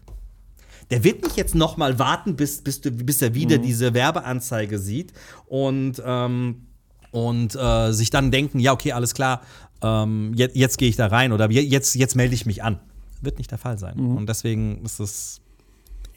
der 0.91 1.03
wird 1.03 1.23
nicht 1.23 1.37
jetzt 1.37 1.55
noch 1.55 1.77
mal 1.77 1.99
warten, 1.99 2.35
bis, 2.35 2.61
bis, 2.61 2.81
bis 2.81 3.21
er 3.21 3.33
wieder 3.33 3.57
mhm. 3.57 3.63
diese 3.63 3.93
Werbeanzeige 3.93 4.79
sieht 4.79 5.13
und, 5.47 6.01
ähm, 6.05 6.67
und 7.11 7.55
äh, 7.55 7.91
sich 7.91 8.09
dann 8.09 8.31
denken, 8.31 8.59
ja, 8.59 8.73
okay, 8.73 8.91
alles 8.91 9.13
klar, 9.13 9.41
ähm, 9.81 10.33
jetzt, 10.35 10.55
jetzt 10.55 10.77
gehe 10.77 10.89
ich 10.89 10.95
da 10.95 11.07
rein 11.07 11.31
oder 11.31 11.49
jetzt, 11.51 11.95
jetzt 11.95 12.15
melde 12.15 12.33
ich 12.33 12.45
mich 12.45 12.63
an. 12.63 12.79
Wird 13.21 13.37
nicht 13.37 13.51
der 13.51 13.57
Fall 13.57 13.77
sein. 13.77 13.97
Mhm. 13.97 14.17
Und 14.17 14.29
deswegen 14.29 14.83
ist 14.83 14.99
es, 14.99 15.41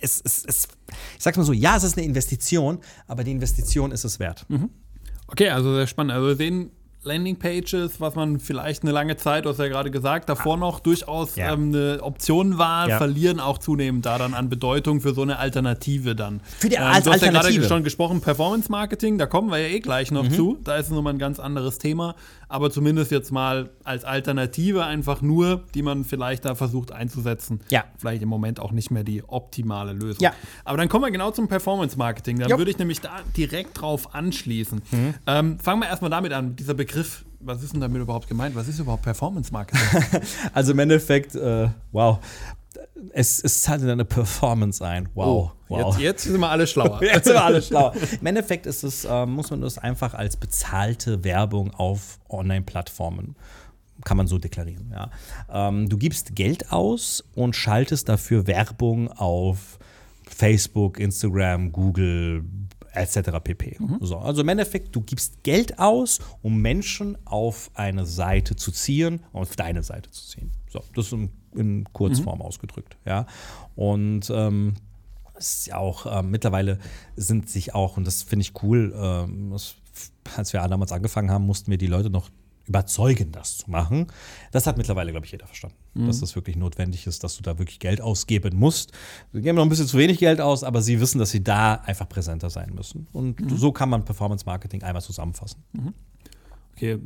es, 0.01 0.21
es, 0.25 0.45
es, 0.45 0.69
ich 1.17 1.23
sag's 1.23 1.37
mal 1.37 1.45
so, 1.45 1.53
ja, 1.53 1.77
es 1.77 1.85
ist 1.85 1.97
eine 1.97 2.07
Investition, 2.07 2.79
aber 3.07 3.25
die 3.25 3.33
Investition 3.33 3.93
ist 3.93 4.05
es 4.05 4.19
wert. 4.19 4.47
Mhm. 4.49 4.71
Okay, 5.27 5.51
also 5.51 5.75
sehr 5.75 5.87
spannend. 5.87 6.13
Also 6.13 6.29
wir 6.29 6.37
sehen 6.37 6.71
Landingpages, 7.05 8.01
was 8.01 8.15
man 8.15 8.39
vielleicht 8.39 8.83
eine 8.83 8.93
lange 8.93 9.17
Zeit, 9.17 9.45
du 9.45 9.51
hast 9.51 9.59
ja 9.59 9.67
gerade 9.67 9.91
gesagt, 9.91 10.29
davor 10.29 10.57
noch 10.57 10.79
durchaus 10.79 11.35
ja. 11.35 11.53
ähm, 11.53 11.75
eine 11.75 11.99
Option 12.03 12.59
war, 12.59 12.89
ja. 12.89 12.99
verlieren 12.99 13.41
auch 13.41 13.59
zunehmend 13.59 14.07
da 14.07 14.19
dann 14.19 14.35
an 14.35 14.49
Bedeutung 14.49 15.01
für 15.01 15.13
so 15.13 15.23
eine 15.23 15.39
Alternative 15.39 16.15
dann. 16.15 16.41
Für 16.59 16.69
die 16.69 16.77
ähm, 16.77 16.83
als 16.83 17.05
Du 17.05 17.11
hast 17.11 17.23
Alternative. 17.23 17.55
ja 17.55 17.59
gerade 17.59 17.69
schon 17.69 17.85
gesprochen, 17.85 18.21
Performance 18.21 18.71
Marketing, 18.71 19.19
da 19.19 19.27
kommen 19.27 19.51
wir 19.51 19.59
ja 19.59 19.69
eh 19.69 19.81
gleich 19.81 20.13
noch 20.13 20.25
mhm. 20.25 20.33
zu. 20.33 20.59
Da 20.63 20.77
ist 20.77 20.87
es 20.87 20.93
nochmal 20.93 21.15
ein 21.15 21.19
ganz 21.19 21.41
anderes 21.41 21.79
Thema 21.79 22.15
aber 22.53 22.71
zumindest 22.71 23.11
jetzt 23.11 23.33
mal 23.33 23.71
als 23.83 24.05
Alternative 24.05 24.85
einfach 24.85 25.23
nur, 25.23 25.65
die 25.75 25.81
man 25.81 26.05
vielleicht 26.05 26.45
da 26.45 26.55
versucht 26.55 26.93
einzusetzen. 26.93 27.61
Ja. 27.71 27.85
Vielleicht 27.97 28.23
im 28.23 28.29
Moment 28.29 28.61
auch 28.61 28.73
nicht 28.73 28.91
mehr 28.91 29.05
die 29.05 29.25
optimale 29.27 29.95
Lösung. 29.95 30.23
Ja. 30.23 30.33
Aber 30.65 30.77
dann 30.77 30.91
kommen 30.91 31.05
wir 31.05 31.11
genau 31.11 31.31
zum 31.31 31.49
Performance 31.49 31.97
Marketing. 31.97 32.39
Dann 32.39 32.51
jo. 32.51 32.59
würde 32.59 32.71
ich 32.71 32.79
nämlich 32.79 33.01
da 33.01 33.21
direkt 33.37 33.81
drauf 33.81 34.15
anschließen. 34.15 34.83
Mhm. 34.91 35.15
Ähm, 35.27 35.59
fangen 35.61 35.81
wir 35.81 35.89
erstmal 35.89 36.11
damit 36.11 36.33
an, 36.33 36.55
dieser 36.55 36.75
Begriff 36.75 37.25
was 37.45 37.61
ist 37.61 37.73
denn 37.73 37.81
damit 37.81 38.01
überhaupt 38.01 38.29
gemeint? 38.29 38.55
Was 38.55 38.69
ist 38.69 38.79
überhaupt 38.79 39.03
Performance 39.03 39.53
Marketing? 39.53 39.83
also 40.53 40.71
im 40.71 40.79
Endeffekt, 40.79 41.35
äh, 41.35 41.71
wow, 41.91 42.21
es, 43.13 43.43
es 43.43 43.63
zahlt 43.63 43.83
in 43.83 43.91
eine 43.91 44.05
Performance 44.05 44.85
ein. 44.85 45.09
Wow. 45.15 45.27
Oh, 45.27 45.53
wow. 45.69 45.95
Jetzt, 45.95 46.01
jetzt, 46.01 46.23
sind 46.25 46.41
wir 46.41 46.51
alle 46.51 46.67
schlauer. 46.67 47.01
jetzt 47.03 47.25
sind 47.25 47.35
wir 47.35 47.45
alle 47.45 47.63
schlauer. 47.63 47.95
Im 48.21 48.27
Endeffekt 48.27 48.67
ist 48.67 48.83
es, 48.83 49.05
äh, 49.05 49.27
muss 49.27 49.51
man 49.51 49.61
das 49.61 49.79
einfach 49.79 50.15
als 50.15 50.37
bezahlte 50.37 51.25
Werbung 51.25 51.73
auf 51.75 52.19
Online-Plattformen 52.29 53.37
kann 54.05 54.17
man 54.17 54.27
so 54.27 54.39
deklarieren. 54.39 54.91
Ja. 54.91 55.11
Ähm, 55.49 55.89
du 55.89 55.97
gibst 55.97 56.35
Geld 56.35 56.73
aus 56.73 57.23
und 57.35 57.55
schaltest 57.55 58.09
dafür 58.09 58.49
Werbung 58.49 59.13
auf 59.13 59.79
Facebook, 60.27 60.99
Instagram, 60.99 61.71
Google, 61.71 62.45
etc. 62.93 63.31
pp. 63.43 63.77
Mhm. 63.79 63.99
So, 64.01 64.19
also 64.19 64.43
im 64.43 64.49
Endeffekt, 64.49 64.95
du 64.95 65.01
gibst 65.01 65.43
Geld 65.43 65.79
aus, 65.79 66.21
um 66.43 66.61
Menschen 66.61 67.17
auf 67.25 67.71
eine 67.75 68.07
Seite 68.07 68.57
zu 68.57 68.73
ziehen, 68.73 69.23
auf 69.33 69.57
deine 69.57 69.83
Seite 69.83 70.11
zu 70.11 70.27
ziehen. 70.27 70.51
So, 70.69 70.83
das 70.95 71.07
ist 71.07 71.13
im 71.13 71.31
in 71.55 71.85
Kurzform 71.93 72.39
mhm. 72.39 72.45
ausgedrückt. 72.45 72.97
Ja. 73.05 73.27
Und 73.75 74.31
ähm, 74.35 74.75
ist 75.37 75.67
ja 75.67 75.77
auch 75.77 76.07
äh, 76.07 76.23
mittlerweile 76.23 76.79
sind 77.17 77.49
sich 77.49 77.75
auch, 77.75 77.97
und 77.97 78.07
das 78.07 78.23
finde 78.23 78.43
ich 78.43 78.63
cool, 78.63 78.93
äh, 78.95 80.37
als 80.37 80.53
wir 80.53 80.67
damals 80.67 80.93
angefangen 80.93 81.31
haben, 81.31 81.47
mussten 81.47 81.71
wir 81.71 81.79
die 81.79 81.87
Leute 81.87 82.11
noch 82.11 82.31
überzeugen, 82.67 83.33
das 83.33 83.59
zu 83.59 83.71
machen. 83.71 84.07
Das 84.53 84.67
hat 84.67 84.77
mittlerweile, 84.77 85.11
glaube 85.11 85.27
ich, 85.27 85.33
jeder 85.33 85.47
verstanden, 85.47 85.77
mhm. 85.95 86.07
dass 86.07 86.21
das 86.21 86.37
wirklich 86.37 86.57
notwendig 86.57 87.07
ist, 87.07 87.25
dass 87.25 87.37
du 87.37 87.43
da 87.43 87.59
wirklich 87.59 87.81
Geld 87.81 88.01
ausgeben 88.01 88.57
musst. 88.57 88.93
Sie 89.33 89.41
geben 89.43 89.57
noch 89.57 89.65
ein 89.65 89.69
bisschen 89.69 89.89
zu 89.89 89.99
wenig 89.99 90.19
Geld 90.19 90.41
aus, 90.41 90.63
aber 90.63 90.81
sie 90.81 91.01
wissen, 91.01 91.19
dass 91.19 91.31
sie 91.31 91.43
da 91.43 91.75
einfach 91.75 92.09
präsenter 92.09 92.51
sein 92.51 92.73
müssen. 92.75 93.09
Und 93.13 93.41
mhm. 93.41 93.57
so 93.57 93.73
kann 93.73 93.89
man 93.89 94.05
Performance 94.05 94.47
Marketing 94.47 94.83
einmal 94.83 95.03
zusammenfassen. 95.03 95.63
Mhm. 95.73 95.95
Okay, 96.75 96.99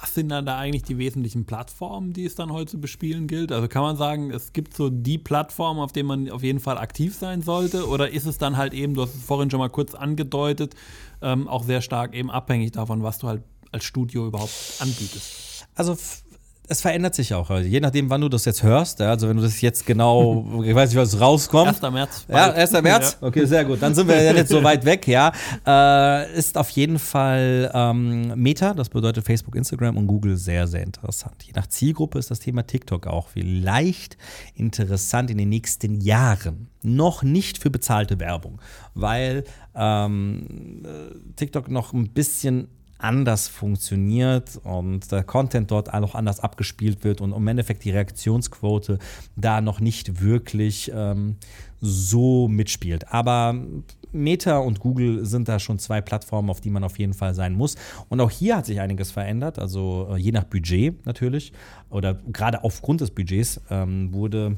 was 0.00 0.14
sind 0.14 0.28
dann 0.28 0.46
da 0.46 0.58
eigentlich 0.58 0.84
die 0.84 0.96
wesentlichen 0.96 1.44
Plattformen, 1.44 2.12
die 2.12 2.24
es 2.24 2.36
dann 2.36 2.52
heute 2.52 2.70
zu 2.70 2.80
bespielen 2.80 3.26
gilt? 3.26 3.50
Also 3.50 3.66
kann 3.66 3.82
man 3.82 3.96
sagen, 3.96 4.30
es 4.30 4.52
gibt 4.52 4.74
so 4.74 4.90
die 4.90 5.18
Plattform, 5.18 5.80
auf 5.80 5.90
denen 5.92 6.06
man 6.06 6.30
auf 6.30 6.42
jeden 6.42 6.60
Fall 6.60 6.78
aktiv 6.78 7.14
sein 7.14 7.42
sollte? 7.42 7.88
Oder 7.88 8.10
ist 8.10 8.26
es 8.26 8.38
dann 8.38 8.56
halt 8.56 8.74
eben, 8.74 8.94
du 8.94 9.02
hast 9.02 9.16
es 9.16 9.22
vorhin 9.22 9.50
schon 9.50 9.58
mal 9.58 9.70
kurz 9.70 9.94
angedeutet, 9.94 10.74
ähm, 11.20 11.48
auch 11.48 11.64
sehr 11.64 11.82
stark 11.82 12.14
eben 12.14 12.30
abhängig 12.30 12.72
davon, 12.72 13.02
was 13.02 13.18
du 13.18 13.26
halt 13.26 13.42
als 13.72 13.84
Studio 13.84 14.26
überhaupt 14.26 14.76
anbietest? 14.78 15.66
Also 15.74 15.96
es 16.68 16.82
verändert 16.82 17.14
sich 17.14 17.32
auch. 17.34 17.48
Also 17.50 17.68
je 17.68 17.80
nachdem, 17.80 18.10
wann 18.10 18.20
du 18.20 18.28
das 18.28 18.44
jetzt 18.44 18.62
hörst. 18.62 19.00
Ja, 19.00 19.10
also 19.10 19.28
wenn 19.28 19.36
du 19.36 19.42
das 19.42 19.60
jetzt 19.60 19.86
genau, 19.86 20.62
ich 20.64 20.74
weiß 20.74 20.90
nicht, 20.90 20.98
was 20.98 21.18
rauskommt. 21.18 21.82
1. 21.82 21.92
März. 21.92 22.26
Ja, 22.28 22.52
1. 22.52 22.72
März. 22.82 23.16
Okay, 23.20 23.46
sehr 23.46 23.64
gut. 23.64 23.80
Dann 23.80 23.94
sind 23.94 24.06
wir 24.06 24.22
ja 24.22 24.32
nicht 24.32 24.48
so 24.48 24.62
weit 24.62 24.84
weg. 24.84 25.06
Ja, 25.08 25.32
äh, 25.66 26.36
ist 26.36 26.58
auf 26.58 26.68
jeden 26.70 26.98
Fall 26.98 27.70
ähm, 27.74 28.34
Meta, 28.36 28.74
das 28.74 28.90
bedeutet 28.90 29.24
Facebook, 29.24 29.56
Instagram 29.56 29.96
und 29.96 30.06
Google 30.06 30.36
sehr, 30.36 30.66
sehr 30.66 30.82
interessant. 30.82 31.42
Je 31.44 31.52
nach 31.54 31.66
Zielgruppe 31.66 32.18
ist 32.18 32.30
das 32.30 32.40
Thema 32.40 32.66
TikTok 32.66 33.06
auch 33.06 33.28
vielleicht 33.28 34.18
interessant 34.54 35.30
in 35.30 35.38
den 35.38 35.48
nächsten 35.48 36.00
Jahren. 36.00 36.68
Noch 36.82 37.22
nicht 37.22 37.58
für 37.58 37.70
bezahlte 37.70 38.20
Werbung, 38.20 38.60
weil 38.94 39.44
ähm, 39.74 40.84
äh, 40.84 41.34
TikTok 41.36 41.70
noch 41.70 41.92
ein 41.92 42.10
bisschen 42.10 42.68
anders 42.98 43.48
funktioniert 43.48 44.60
und 44.64 45.10
der 45.12 45.22
Content 45.22 45.70
dort 45.70 45.92
auch 45.92 46.14
anders 46.14 46.40
abgespielt 46.40 47.04
wird 47.04 47.20
und 47.20 47.32
im 47.32 47.46
Endeffekt 47.46 47.84
die 47.84 47.90
Reaktionsquote 47.90 48.98
da 49.36 49.60
noch 49.60 49.80
nicht 49.80 50.20
wirklich 50.20 50.90
ähm, 50.94 51.36
so 51.80 52.48
mitspielt. 52.48 53.12
Aber 53.12 53.54
Meta 54.12 54.58
und 54.58 54.80
Google 54.80 55.24
sind 55.24 55.48
da 55.48 55.58
schon 55.58 55.78
zwei 55.78 56.00
Plattformen, 56.00 56.50
auf 56.50 56.60
die 56.60 56.70
man 56.70 56.82
auf 56.82 56.98
jeden 56.98 57.14
Fall 57.14 57.34
sein 57.34 57.54
muss. 57.54 57.76
Und 58.08 58.20
auch 58.20 58.30
hier 58.30 58.56
hat 58.56 58.66
sich 58.66 58.80
einiges 58.80 59.10
verändert, 59.10 59.58
also 59.58 60.08
äh, 60.12 60.16
je 60.16 60.32
nach 60.32 60.44
Budget 60.44 61.06
natürlich 61.06 61.52
oder 61.90 62.14
gerade 62.32 62.64
aufgrund 62.64 63.00
des 63.00 63.10
Budgets 63.10 63.60
ähm, 63.70 64.12
wurde 64.12 64.56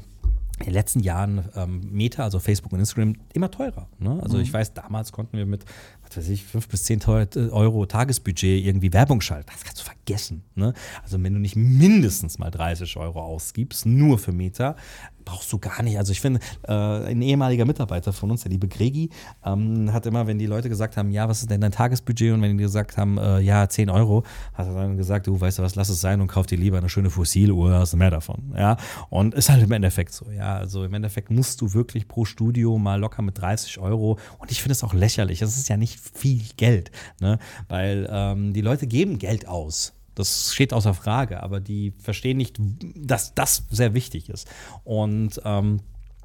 in 0.61 0.67
den 0.67 0.75
letzten 0.75 1.01
Jahren 1.01 1.49
ähm, 1.57 1.81
Meta, 1.91 2.23
also 2.23 2.39
Facebook 2.39 2.73
und 2.73 2.81
Instagram, 2.81 3.17
immer 3.33 3.51
teurer. 3.51 3.89
Ne? 3.99 4.19
Also 4.23 4.37
mhm. 4.37 4.43
ich 4.43 4.53
weiß, 4.53 4.75
damals 4.75 5.11
konnten 5.11 5.39
wir 5.39 5.47
mit, 5.47 5.65
was 6.11 6.25
weiß 6.25 6.29
ich, 6.29 6.45
5 6.45 6.69
bis 6.69 6.85
10 6.85 7.05
Euro 7.07 7.87
Tagesbudget 7.87 8.65
irgendwie 8.65 8.93
Werbung 8.93 9.21
schalten. 9.21 9.49
Das 9.53 9.65
kannst 9.65 9.81
du 9.81 9.85
vergessen. 9.85 10.43
Ne? 10.55 10.75
Also 11.03 11.23
wenn 11.23 11.33
du 11.33 11.41
nicht 11.41 11.57
mindestens 11.57 12.39
mal 12.39 12.51
30 12.51 12.97
Euro 12.97 13.23
ausgibst, 13.23 13.87
nur 13.87 14.19
für 14.19 14.33
Meta, 14.33 14.77
brauchst 15.25 15.53
du 15.53 15.59
gar 15.59 15.83
nicht. 15.83 15.99
Also 15.99 16.13
ich 16.13 16.21
finde, 16.21 16.41
äh, 16.67 16.73
ein 16.73 17.23
ehemaliger 17.23 17.65
Mitarbeiter 17.65 18.13
von 18.13 18.31
uns, 18.31 18.43
der 18.43 18.51
liebe 18.51 18.69
Gregi, 18.69 19.11
ähm, 19.45 19.93
hat 19.93 20.07
immer, 20.07 20.27
wenn 20.27 20.39
die 20.39 20.47
Leute 20.47 20.69
gesagt 20.69 20.97
haben, 20.97 21.11
ja, 21.11 21.29
was 21.29 21.43
ist 21.43 21.51
denn 21.51 21.61
dein 21.61 21.73
Tagesbudget? 21.73 22.33
Und 22.33 22.43
wenn 22.43 22.57
die 22.57 22.63
gesagt 22.63 22.97
haben, 22.97 23.19
äh, 23.19 23.41
ja, 23.41 23.69
10 23.69 23.91
Euro, 23.91 24.25
hat 24.55 24.67
er 24.67 24.75
dann 24.75 24.97
gesagt, 24.97 25.27
du 25.27 25.41
weißt 25.41 25.59
du 25.59 25.63
was, 25.63 25.75
lass 25.75 25.89
es 25.89 26.01
sein 26.01 26.21
und 26.21 26.27
kauf 26.27 26.47
dir 26.47 26.59
lieber 26.59 26.79
eine 26.79 26.89
schöne 26.89 27.11
Fossiluhr, 27.11 27.73
hast 27.73 27.93
du 27.93 27.97
mehr 27.97 28.11
davon. 28.11 28.53
Ja, 28.57 28.77
und 29.09 29.35
ist 29.35 29.49
halt 29.51 29.63
im 29.63 29.73
Endeffekt 29.73 30.13
so. 30.13 30.31
Ja, 30.31 30.57
also 30.57 30.85
im 30.85 30.95
Endeffekt 30.95 31.31
musst 31.31 31.61
du 31.61 31.73
wirklich 31.73 32.09
pro 32.09 32.25
Studio 32.25 32.79
mal 32.79 32.99
locker 32.99 33.23
mit 33.23 33.39
30 33.39 33.79
Euro 33.79 34.19
und 34.39 34.51
ich 34.51 34.63
finde 34.63 34.73
es 34.73 34.83
auch 34.83 34.95
lächerlich. 34.95 35.41
Das 35.41 35.57
ist 35.57 35.69
ja 35.69 35.77
nicht 35.77 36.00
viel 36.15 36.43
Geld, 36.57 36.91
ne? 37.21 37.39
weil 37.69 38.09
ähm, 38.11 38.53
die 38.53 38.61
Leute 38.61 38.87
geben 38.87 39.19
Geld 39.19 39.47
aus. 39.47 39.93
Das 40.15 40.53
steht 40.53 40.73
außer 40.73 40.95
Frage, 40.95 41.43
aber 41.43 41.61
die 41.61 41.93
verstehen 41.99 42.37
nicht, 42.37 42.59
dass 42.95 43.35
das 43.35 43.65
sehr 43.71 43.95
wichtig 43.95 44.29
ist. 44.29 44.49
Und 44.85 45.41
ähm, 45.45 45.81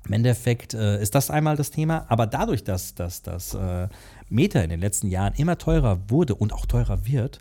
im 0.06 0.14
Endeffekt 0.14 0.74
äh, 0.74 1.02
ist 1.02 1.16
das 1.16 1.30
einmal 1.30 1.56
das 1.56 1.72
Thema, 1.72 2.06
aber 2.10 2.28
dadurch, 2.28 2.64
dass 2.64 2.94
das 2.96 3.54
äh, 3.54 3.88
Meta 4.30 4.60
in 4.62 4.70
den 4.70 4.80
letzten 4.80 5.08
Jahren 5.08 5.34
immer 5.36 5.58
teurer 5.58 6.00
wurde 6.10 6.36
und 6.36 6.54
auch 6.54 6.66
teurer 6.66 7.06
wird, 7.06 7.40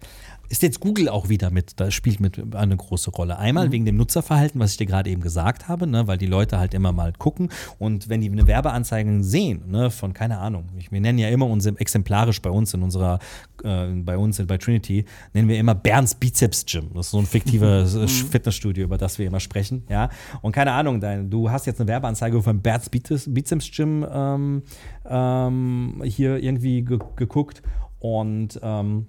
ist 0.49 0.63
jetzt 0.63 0.81
Google 0.81 1.09
auch 1.09 1.29
wieder 1.29 1.51
mit, 1.51 1.81
da 1.81 1.91
spielt 1.91 2.21
mit 2.21 2.55
eine 2.55 2.77
große 2.77 3.11
Rolle. 3.11 3.39
Einmal 3.39 3.69
mhm. 3.69 3.73
wegen 3.73 3.85
dem 3.85 3.97
Nutzerverhalten, 3.97 4.61
was 4.61 4.73
ich 4.73 4.77
dir 4.77 4.87
gerade 4.87 5.11
eben 5.11 5.23
gesagt 5.23 5.69
habe, 5.69 5.87
ne, 5.87 6.07
weil 6.07 6.19
die 6.19 6.27
Leute 6.27 6.59
halt 6.59 6.75
immer 6.75 6.93
mal 6.93 7.13
gucken 7.13 7.51
und 7.79 8.09
wenn 8.09 8.21
die 8.21 8.31
eine 8.31 8.47
Werbeanzeige 8.47 9.23
sehen, 9.23 9.63
ne, 9.69 9.91
von 9.91 10.13
keine 10.13 10.39
Ahnung, 10.39 10.69
ich, 10.79 10.93
wir 10.93 11.01
nennen 11.01 11.19
ja 11.19 11.29
immer 11.29 11.47
unsere 11.47 11.79
exemplarisch 11.79 12.41
bei 12.43 12.51
uns 12.51 12.75
in 12.75 12.83
unserer, 12.83 13.19
äh, 13.63 13.87
bei 13.87 14.17
uns 14.19 14.45
bei 14.47 14.59
Trinity, 14.59 15.05
nennen 15.33 15.49
wir 15.49 15.59
immer 15.59 15.75
Bernds 15.75 16.15
Bizeps 16.15 16.67
Gym. 16.67 16.91
Das 16.95 17.07
ist 17.07 17.13
so 17.13 17.19
ein 17.19 17.27
fiktives 17.27 17.95
mhm. 17.95 18.09
Fitnessstudio, 18.09 18.85
über 18.85 18.99
das 18.99 19.19
wir 19.19 19.27
immer 19.27 19.41
sprechen, 19.41 19.85
ja. 19.89 20.11
Und 20.43 20.53
keine 20.53 20.73
Ahnung, 20.73 21.01
dein, 21.01 21.31
du 21.31 21.51
hast 21.51 21.67
jetzt 21.67 21.81
eine 21.81 21.89
Werbeanzeige 21.89 22.43
von 22.43 22.61
Bernds 22.61 22.91
Bizeps 22.91 23.71
Gym 23.71 24.07
ähm, 24.11 24.63
ähm, 25.07 26.03
hier 26.05 26.43
irgendwie 26.43 26.83
ge 26.83 26.99
geguckt 27.17 27.63
und 27.99 28.59
ähm, 28.63 29.07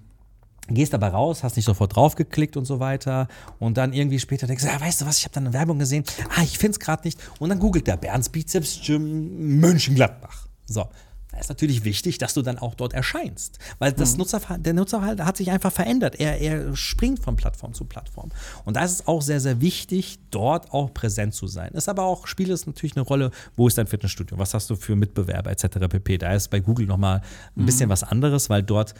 gehst 0.69 0.93
dabei 0.93 1.09
raus, 1.09 1.43
hast 1.43 1.55
nicht 1.55 1.65
sofort 1.65 1.95
draufgeklickt 1.95 2.57
und 2.57 2.65
so 2.65 2.79
weiter 2.79 3.27
und 3.59 3.77
dann 3.77 3.93
irgendwie 3.93 4.19
später 4.19 4.47
denkst 4.47 4.63
du, 4.63 4.69
ja, 4.69 4.79
weißt 4.79 5.01
du 5.01 5.05
was, 5.05 5.19
ich 5.19 5.25
habe 5.25 5.33
da 5.33 5.41
eine 5.41 5.53
Werbung 5.53 5.79
gesehen, 5.79 6.03
ah, 6.35 6.43
ich 6.43 6.57
finde 6.57 6.71
es 6.71 6.79
gerade 6.79 7.03
nicht 7.05 7.19
und 7.39 7.49
dann 7.49 7.59
googelt 7.59 7.87
der 7.87 7.97
Bernds 7.97 8.29
Bizeps 8.29 8.79
Gym 8.83 9.59
Mönchengladbach. 9.59 10.47
So, 10.65 10.87
da 11.35 11.41
ist 11.41 11.49
natürlich 11.49 11.83
wichtig, 11.83 12.17
dass 12.17 12.33
du 12.33 12.41
dann 12.41 12.57
auch 12.57 12.75
dort 12.75 12.93
erscheinst, 12.93 13.59
weil 13.77 13.91
das 13.91 14.13
mhm. 14.13 14.19
Nutzerverhalten, 14.19 14.63
der 14.63 14.73
Nutzerverhalten 14.73 15.25
hat 15.25 15.35
sich 15.35 15.51
einfach 15.51 15.71
verändert. 15.71 16.15
Er, 16.17 16.39
er 16.39 16.73
springt 16.77 17.19
von 17.19 17.35
Plattform 17.35 17.73
zu 17.73 17.83
Plattform. 17.83 18.29
Und 18.63 18.77
da 18.77 18.85
ist 18.85 18.91
es 18.91 19.07
auch 19.07 19.21
sehr, 19.21 19.41
sehr 19.41 19.59
wichtig, 19.59 20.19
dort 20.31 20.71
auch 20.71 20.93
präsent 20.93 21.33
zu 21.33 21.47
sein. 21.47 21.73
Ist 21.73 21.89
aber 21.89 22.03
auch, 22.03 22.27
spielt 22.27 22.49
es 22.49 22.65
natürlich 22.65 22.95
eine 22.95 23.03
Rolle, 23.03 23.31
wo 23.57 23.67
ist 23.67 23.77
dein 23.77 23.87
Fitnessstudio, 23.87 24.37
was 24.37 24.53
hast 24.53 24.69
du 24.69 24.77
für 24.77 24.95
Mitbewerber 24.95 25.51
etc. 25.51 25.89
pp. 25.89 26.19
Da 26.19 26.33
ist 26.33 26.49
bei 26.49 26.61
Google 26.61 26.85
nochmal 26.85 27.17
ein 27.17 27.63
mhm. 27.63 27.65
bisschen 27.65 27.89
was 27.89 28.03
anderes, 28.03 28.49
weil 28.49 28.63
dort 28.63 28.93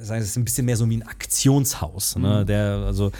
sagen, 0.00 0.22
es 0.22 0.28
ist 0.28 0.36
ein 0.36 0.44
bisschen 0.44 0.66
mehr 0.66 0.76
so 0.76 0.88
wie 0.88 0.96
ein 0.96 1.02
Aktionshaus. 1.02 2.16
Ne? 2.16 2.40
Mhm. 2.40 2.46
Der, 2.46 2.84
also 2.86 3.12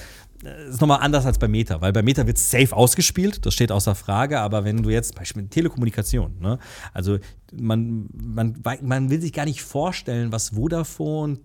ist 0.69 0.81
nochmal 0.81 1.01
anders 1.03 1.25
als 1.25 1.39
bei 1.39 1.47
Meta, 1.47 1.81
weil 1.81 1.93
bei 1.93 2.03
Meta 2.03 2.27
wird 2.27 2.37
es 2.37 2.51
safe 2.51 2.75
ausgespielt, 2.75 3.47
das 3.47 3.55
steht 3.55 3.71
außer 3.71 3.95
Frage, 3.95 4.41
aber 4.41 4.65
wenn 4.65 4.83
du 4.83 4.91
jetzt, 4.91 5.15
Beispiel 5.15 5.47
Telekommunikation, 5.47 6.41
ne? 6.41 6.59
also 6.93 7.19
man, 7.53 8.09
man, 8.13 8.61
man 8.83 9.11
will 9.11 9.21
sich 9.21 9.33
gar 9.33 9.45
nicht 9.45 9.63
vorstellen, 9.63 10.33
was 10.33 10.51
Vodafone, 10.51 11.39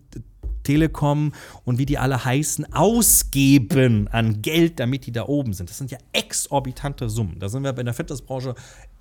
Telekom 0.64 1.32
und 1.64 1.78
wie 1.78 1.86
die 1.86 1.98
alle 1.98 2.26
heißen, 2.26 2.74
ausgeben 2.74 4.10
an 4.10 4.42
Geld, 4.42 4.80
damit 4.80 5.06
die 5.06 5.14
da 5.14 5.26
oben 5.26 5.54
sind. 5.54 5.70
Das 5.70 5.78
sind 5.78 5.92
ja 5.92 5.98
exorbitante 6.12 7.10
Summen. 7.10 7.40
Da 7.40 7.48
sind 7.48 7.64
wir 7.64 7.72
bei 7.72 7.84
der 7.84 7.94
Fitnessbranche 7.94 8.54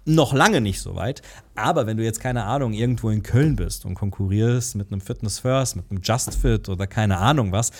noch 0.07 0.33
lange 0.33 0.61
nicht 0.61 0.81
so 0.81 0.95
weit. 0.95 1.21
Aber 1.55 1.87
wenn 1.87 1.97
du 1.97 2.05
jetzt, 2.05 2.21
keine 2.21 2.45
Ahnung, 2.45 2.73
irgendwo 2.73 3.11
in 3.11 3.23
Köln 3.23 3.57
bist 3.57 3.85
und 3.85 3.95
konkurrierst 3.95 4.77
mit 4.77 4.91
einem 4.91 5.01
Fitness 5.01 5.41
First, 5.41 5.77
mit 5.77 5.91
einem 5.91 6.01
Just 6.03 6.35
Fit 6.35 6.69
oder 6.69 6.87
keine 6.87 7.19
Ahnung 7.19 7.53
was, 7.53 7.73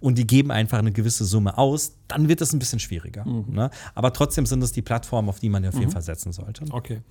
und 0.00 0.16
die 0.16 0.26
geben 0.26 0.50
einfach 0.50 0.78
eine 0.78 0.92
gewisse 0.92 1.24
Summe 1.24 1.58
aus, 1.58 1.96
dann 2.08 2.28
wird 2.28 2.40
es 2.40 2.52
ein 2.52 2.58
bisschen 2.58 2.78
schwieriger. 2.78 3.24
Mhm. 3.26 3.54
Ne? 3.54 3.70
Aber 3.94 4.12
trotzdem 4.12 4.46
sind 4.46 4.62
es 4.62 4.72
die 4.72 4.82
Plattformen, 4.82 5.28
auf 5.28 5.40
die 5.40 5.48
man 5.48 5.66
auf 5.66 5.74
jeden 5.74 5.88
mhm. 5.88 5.92
Fall 5.92 6.02
setzen 6.02 6.32
sollte. 6.32 6.64
Okay. 6.70 7.02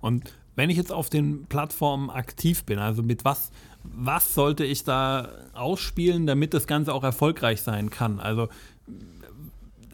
Und 0.00 0.34
wenn 0.54 0.70
ich 0.70 0.76
jetzt 0.76 0.92
auf 0.92 1.08
den 1.08 1.46
Plattformen 1.46 2.10
aktiv 2.10 2.64
bin, 2.64 2.78
also 2.78 3.02
mit 3.02 3.24
was, 3.24 3.50
was 3.82 4.34
sollte 4.34 4.64
ich 4.64 4.84
da 4.84 5.30
ausspielen, 5.54 6.26
damit 6.26 6.52
das 6.52 6.66
Ganze 6.66 6.92
auch 6.92 7.02
erfolgreich 7.02 7.62
sein 7.62 7.90
kann? 7.90 8.20
Also 8.20 8.48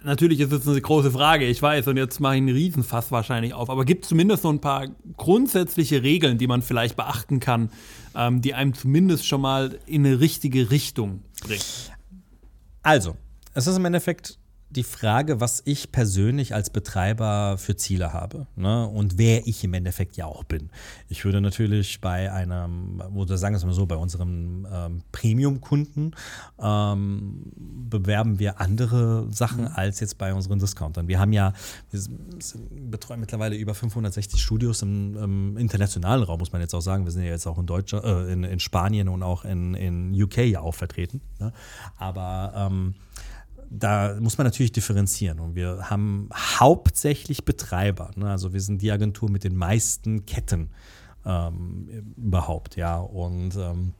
natürlich 0.04 0.40
ist 0.40 0.52
es 0.52 0.66
eine 0.66 0.80
große 0.80 1.10
Frage, 1.10 1.46
ich 1.46 1.60
weiß, 1.60 1.86
und 1.88 1.96
jetzt 1.96 2.20
mache 2.20 2.34
ich 2.34 2.38
einen 2.38 2.54
Riesenfass 2.54 3.12
wahrscheinlich 3.12 3.54
auf, 3.54 3.70
aber 3.70 3.84
gibt 3.84 4.04
es 4.04 4.08
zumindest 4.08 4.42
so 4.42 4.50
ein 4.50 4.60
paar 4.60 4.88
grundsätzliche 5.16 6.02
Regeln, 6.02 6.38
die 6.38 6.46
man 6.46 6.62
vielleicht 6.62 6.96
beachten 6.96 7.40
kann, 7.40 7.70
ähm, 8.14 8.40
die 8.40 8.54
einem 8.54 8.74
zumindest 8.74 9.26
schon 9.26 9.40
mal 9.40 9.78
in 9.86 10.04
eine 10.04 10.20
richtige 10.20 10.70
Richtung 10.70 11.22
bringen? 11.42 11.62
Also, 12.82 13.16
es 13.54 13.66
ist 13.66 13.76
im 13.76 13.84
Endeffekt 13.84 14.39
die 14.70 14.84
Frage, 14.84 15.40
was 15.40 15.62
ich 15.64 15.90
persönlich 15.90 16.54
als 16.54 16.70
Betreiber 16.70 17.58
für 17.58 17.76
Ziele 17.76 18.12
habe 18.12 18.46
ne? 18.54 18.86
und 18.86 19.18
wer 19.18 19.46
ich 19.46 19.64
im 19.64 19.74
Endeffekt 19.74 20.16
ja 20.16 20.26
auch 20.26 20.44
bin. 20.44 20.70
Ich 21.08 21.24
würde 21.24 21.40
natürlich 21.40 22.00
bei 22.00 22.32
einem, 22.32 23.02
oder 23.14 23.36
sagen 23.36 23.54
wir 23.54 23.58
es 23.58 23.64
mal 23.64 23.74
so, 23.74 23.86
bei 23.86 23.96
unserem 23.96 24.66
ähm, 24.72 25.02
Premium-Kunden 25.10 26.12
ähm, 26.60 27.52
bewerben 27.90 28.38
wir 28.38 28.60
andere 28.60 29.26
Sachen 29.32 29.62
mhm. 29.64 29.72
als 29.74 29.98
jetzt 29.98 30.18
bei 30.18 30.32
unseren 30.32 30.60
Discountern. 30.60 31.08
Wir 31.08 31.18
haben 31.18 31.32
ja, 31.32 31.52
wir 31.90 32.00
betreuen 32.90 33.18
mittlerweile 33.18 33.56
über 33.56 33.74
560 33.74 34.40
Studios 34.40 34.82
im, 34.82 35.16
im, 35.16 35.56
internationalen 35.56 36.22
Raum, 36.22 36.38
muss 36.38 36.52
man 36.52 36.60
jetzt 36.60 36.74
auch 36.74 36.80
sagen. 36.80 37.04
Wir 37.04 37.10
sind 37.10 37.24
ja 37.24 37.30
jetzt 37.30 37.46
auch 37.46 37.58
in, 37.58 37.66
Deutschland, 37.66 38.04
äh, 38.04 38.32
in, 38.32 38.44
in, 38.44 38.60
Spanien 38.60 39.08
und 39.08 39.24
auch 39.24 39.44
in, 39.44 39.74
in 39.74 40.22
UK 40.22 40.38
ja 40.38 40.60
auch 40.60 40.76
vertreten. 40.76 41.20
Ne? 41.40 41.52
Aber 41.98 42.52
ähm, 42.54 42.94
da 43.70 44.16
muss 44.20 44.36
man 44.36 44.46
natürlich 44.46 44.72
differenzieren. 44.72 45.38
Und 45.38 45.54
wir 45.54 45.88
haben 45.88 46.28
hauptsächlich 46.34 47.44
Betreiber. 47.44 48.10
Ne? 48.16 48.28
Also 48.28 48.52
wir 48.52 48.60
sind 48.60 48.82
die 48.82 48.90
Agentur 48.90 49.30
mit 49.30 49.44
den 49.44 49.54
meisten 49.54 50.26
Ketten 50.26 50.70
ähm, 51.24 52.14
überhaupt, 52.16 52.76
ja. 52.76 52.98
Und 52.98 53.54
ähm, 53.56 53.94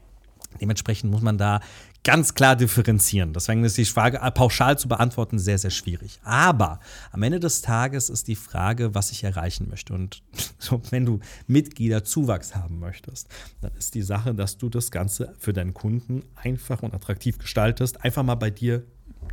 dementsprechend 0.59 1.09
muss 1.11 1.21
man 1.21 1.37
da 1.37 1.61
ganz 2.03 2.33
klar 2.33 2.55
differenzieren. 2.55 3.31
Deswegen 3.31 3.63
ist 3.63 3.77
die 3.77 3.85
Frage 3.85 4.19
pauschal 4.33 4.77
zu 4.77 4.87
beantworten 4.87 5.37
sehr, 5.39 5.57
sehr 5.57 5.69
schwierig. 5.69 6.19
Aber 6.23 6.79
am 7.11 7.23
Ende 7.23 7.39
des 7.39 7.61
Tages 7.61 8.09
ist 8.09 8.27
die 8.27 8.35
Frage, 8.35 8.95
was 8.95 9.11
ich 9.11 9.23
erreichen 9.23 9.69
möchte. 9.69 9.93
Und 9.93 10.23
wenn 10.89 11.05
du 11.05 11.19
Mitgliederzuwachs 11.47 12.55
haben 12.55 12.79
möchtest, 12.79 13.29
dann 13.61 13.71
ist 13.75 13.93
die 13.93 14.01
Sache, 14.01 14.33
dass 14.33 14.57
du 14.57 14.67
das 14.67 14.91
Ganze 14.91 15.33
für 15.37 15.53
deinen 15.53 15.73
Kunden 15.73 16.23
einfach 16.35 16.81
und 16.81 16.93
attraktiv 16.93 17.37
gestaltest. 17.37 18.03
Einfach 18.03 18.23
mal 18.23 18.35
bei 18.35 18.49
dir 18.49 18.83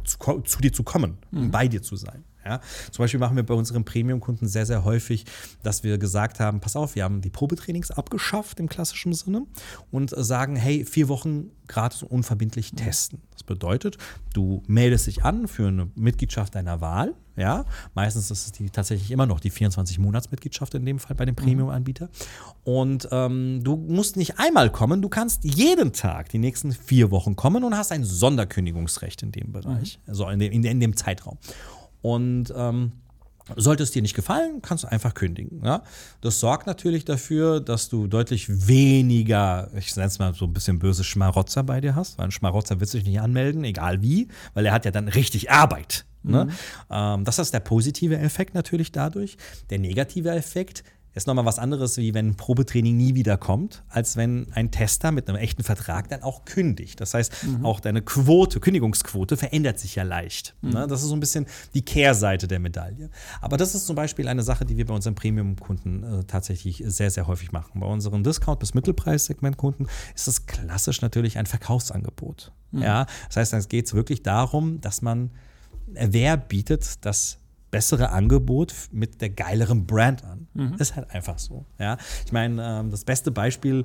zu, 0.05 0.41
zu 0.43 0.61
dir 0.61 0.73
zu 0.73 0.83
kommen, 0.83 1.19
um 1.33 1.47
mhm. 1.47 1.51
bei 1.51 1.69
dir 1.69 1.83
zu 1.83 1.97
sein. 1.97 2.25
Ja? 2.45 2.61
Zum 2.91 3.03
Beispiel 3.03 3.21
machen 3.21 3.37
wir 3.37 3.43
bei 3.45 3.55
unseren 3.55 3.85
Premium-Kunden 3.85 4.49
sehr, 4.49 4.67
sehr 4.67 4.85
häufig, 4.85 5.25
dass 5.63 5.85
wir 5.85 5.99
gesagt 5.99 6.41
haben, 6.41 6.61
pass 6.61 6.77
auf, 6.77 6.95
wir 6.95 7.05
haben 7.05 7.21
die 7.21 7.31
Probetrainings 7.31 7.91
abgeschafft 7.91 8.61
im 8.61 8.69
klassischen 8.69 9.13
Sinne 9.13 9.47
und 9.91 10.11
sagen, 10.17 10.57
hey, 10.57 10.85
vier 10.85 11.09
Wochen 11.09 11.51
gratis 11.69 12.03
und 12.03 12.11
unverbindlich 12.11 12.73
testen. 12.73 13.21
Das 13.33 13.43
bedeutet, 13.45 13.99
du 14.33 14.63
meldest 14.67 15.07
dich 15.07 15.25
an 15.25 15.47
für 15.47 15.69
eine 15.69 15.91
Mitgliedschaft 15.95 16.55
deiner 16.55 16.81
Wahl. 16.81 17.15
Ja, 17.37 17.67
meistens 17.95 18.33
ist 18.33 18.47
es 18.47 18.53
die, 18.53 18.69
tatsächlich 18.69 19.13
immer 19.13 19.25
noch 19.25 19.39
die 19.39 19.53
24-Monats-Mitgliedschaft 19.53 20.75
in 20.75 20.85
dem 20.85 20.99
Fall 20.99 21.15
bei 21.15 21.25
dem 21.25 21.35
mhm. 21.35 21.45
Premium-Anbieter. 21.45 22.09
Und 22.65 23.09
ähm, 23.13 23.63
du 23.63 23.77
musst 23.77 24.17
nicht 24.17 24.41
einmal 24.41 24.73
kommen, 24.73 25.03
du 25.03 25.09
kannst 25.09 25.45
jeden 25.45 25.93
Tag 25.93 26.31
die 26.31 26.39
nächsten 26.39 26.73
vier 26.73 27.13
Wochen 27.13 27.37
kommen 27.37 27.63
und 27.63 27.77
hast 27.77 27.93
ein 27.93 28.03
Sonderkündigungsrecht 28.03 29.23
in 29.23 29.31
dem 29.31 29.53
Bereich, 29.53 30.01
mhm. 30.05 30.11
also 30.11 30.29
in 30.29 30.41
dem, 30.41 30.53
in, 30.53 30.65
in 30.65 30.81
dem 30.81 30.97
Zeitraum. 30.97 31.39
Und 32.03 32.53
ähm, 32.57 32.93
sollte 33.57 33.83
es 33.83 33.91
dir 33.91 34.03
nicht 34.03 34.15
gefallen, 34.15 34.61
kannst 34.63 34.85
du 34.85 34.89
einfach 34.89 35.15
kündigen. 35.15 35.63
Ja? 35.65 35.83
Das 36.21 36.41
sorgt 36.41 36.67
natürlich 36.67 37.05
dafür, 37.05 37.61
dass 37.61 37.89
du 37.89 38.07
deutlich 38.07 38.69
weniger, 38.69 39.71
ich 39.77 39.95
nenne 39.97 40.09
es 40.09 40.19
mal 40.19 40.35
so 40.35 40.45
ein 40.45 40.53
bisschen 40.53 40.79
böse 40.79 41.05
Schmarotzer 41.05 41.63
bei 41.63 41.81
dir 41.81 41.95
hast, 41.95 42.19
weil 42.19 42.27
ein 42.27 42.31
Schmarotzer 42.31 42.81
wird 42.81 42.91
sich 42.91 43.05
nicht 43.05 43.21
anmelden, 43.21 43.65
egal 43.65 44.03
wie, 44.03 44.29
weil 44.55 44.67
er 44.67 44.73
hat 44.73 44.85
ja 44.85 44.91
dann 44.91 45.09
richtig 45.09 45.51
Arbeit. 45.51 46.05
Ne? 46.23 46.45
Mhm. 46.45 46.51
Ähm, 46.91 47.25
das 47.25 47.39
ist 47.39 47.55
der 47.55 47.61
positive 47.61 48.19
Effekt 48.19 48.55
natürlich 48.55 48.93
dadurch. 48.93 49.37
Der 49.71 49.79
negative 49.79 50.31
Effekt, 50.31 50.85
ist 51.19 51.27
nochmal 51.27 51.45
was 51.45 51.59
anderes, 51.59 51.97
wie 51.99 52.15
wenn 52.15 52.29
ein 52.29 52.37
Probetraining 52.37 52.97
nie 52.97 53.15
wiederkommt, 53.15 53.83
als 53.89 54.17
wenn 54.17 54.47
ein 54.53 54.71
Tester 54.71 55.13
mit 55.13 55.29
einem 55.29 55.37
echten 55.37 55.63
Vertrag 55.63 56.09
dann 56.09 56.23
auch 56.23 56.45
kündigt. 56.45 57.01
Das 57.01 57.13
heißt, 57.13 57.45
mhm. 57.45 57.67
auch 57.67 57.81
deine 57.81 58.03
Quote, 58.03 58.61
Kündigungsquote 58.61 59.37
verändert 59.37 59.79
sich 59.79 59.97
ja 59.97 60.05
leicht. 60.05 60.55
Mhm. 60.63 60.71
Ne? 60.71 60.87
Das 60.87 61.03
ist 61.03 61.09
so 61.09 61.17
ein 61.17 61.21
bisschen 61.21 61.47
die 61.75 61.85
Kehrseite 61.85 62.49
der 62.49 62.61
Medaille. 62.61 63.11
Aber 63.41 63.57
das 63.57 63.75
ist 63.75 63.87
zum 63.87 63.97
Beispiel 63.97 64.29
eine 64.29 64.43
Sache, 64.43 64.65
die 64.65 64.77
wir 64.77 64.87
bei 64.87 64.95
unseren 64.95 65.15
Premium-Kunden 65.15 66.21
äh, 66.21 66.25
tatsächlich 66.25 66.83
sehr, 66.87 67.11
sehr 67.11 67.27
häufig 67.27 67.53
machen. 67.53 67.81
Bei 67.81 67.87
unseren 67.87 68.23
Discount- 68.23 68.61
bis 68.61 68.75
Mittelpreissegment-Kunden 68.75 69.87
ist 70.15 70.29
das 70.29 70.47
klassisch 70.47 71.03
natürlich 71.03 71.37
ein 71.37 71.47
Verkaufsangebot. 71.47 72.53
Mhm. 72.71 72.83
Ja? 72.83 73.07
Das 73.27 73.37
heißt, 73.37 73.53
es 73.55 73.69
geht 73.69 73.93
wirklich 73.93 74.23
darum, 74.23 74.81
dass 74.81 75.03
man, 75.03 75.31
wer 75.87 76.37
bietet 76.37 77.05
das 77.05 77.38
bessere 77.71 78.11
Angebot 78.11 78.75
mit 78.93 79.21
der 79.21 79.31
geileren 79.31 79.87
Brand 79.87 80.25
an. 80.25 80.49
Mhm. 80.55 80.75
Ist 80.79 80.97
halt 80.97 81.11
einfach 81.11 81.39
so. 81.39 81.67
Ja? 81.79 81.99
Ich 82.25 82.33
meine, 82.33 82.63
ähm, 82.63 82.91
das 82.91 83.05
beste 83.05 83.31
Beispiel 83.31 83.85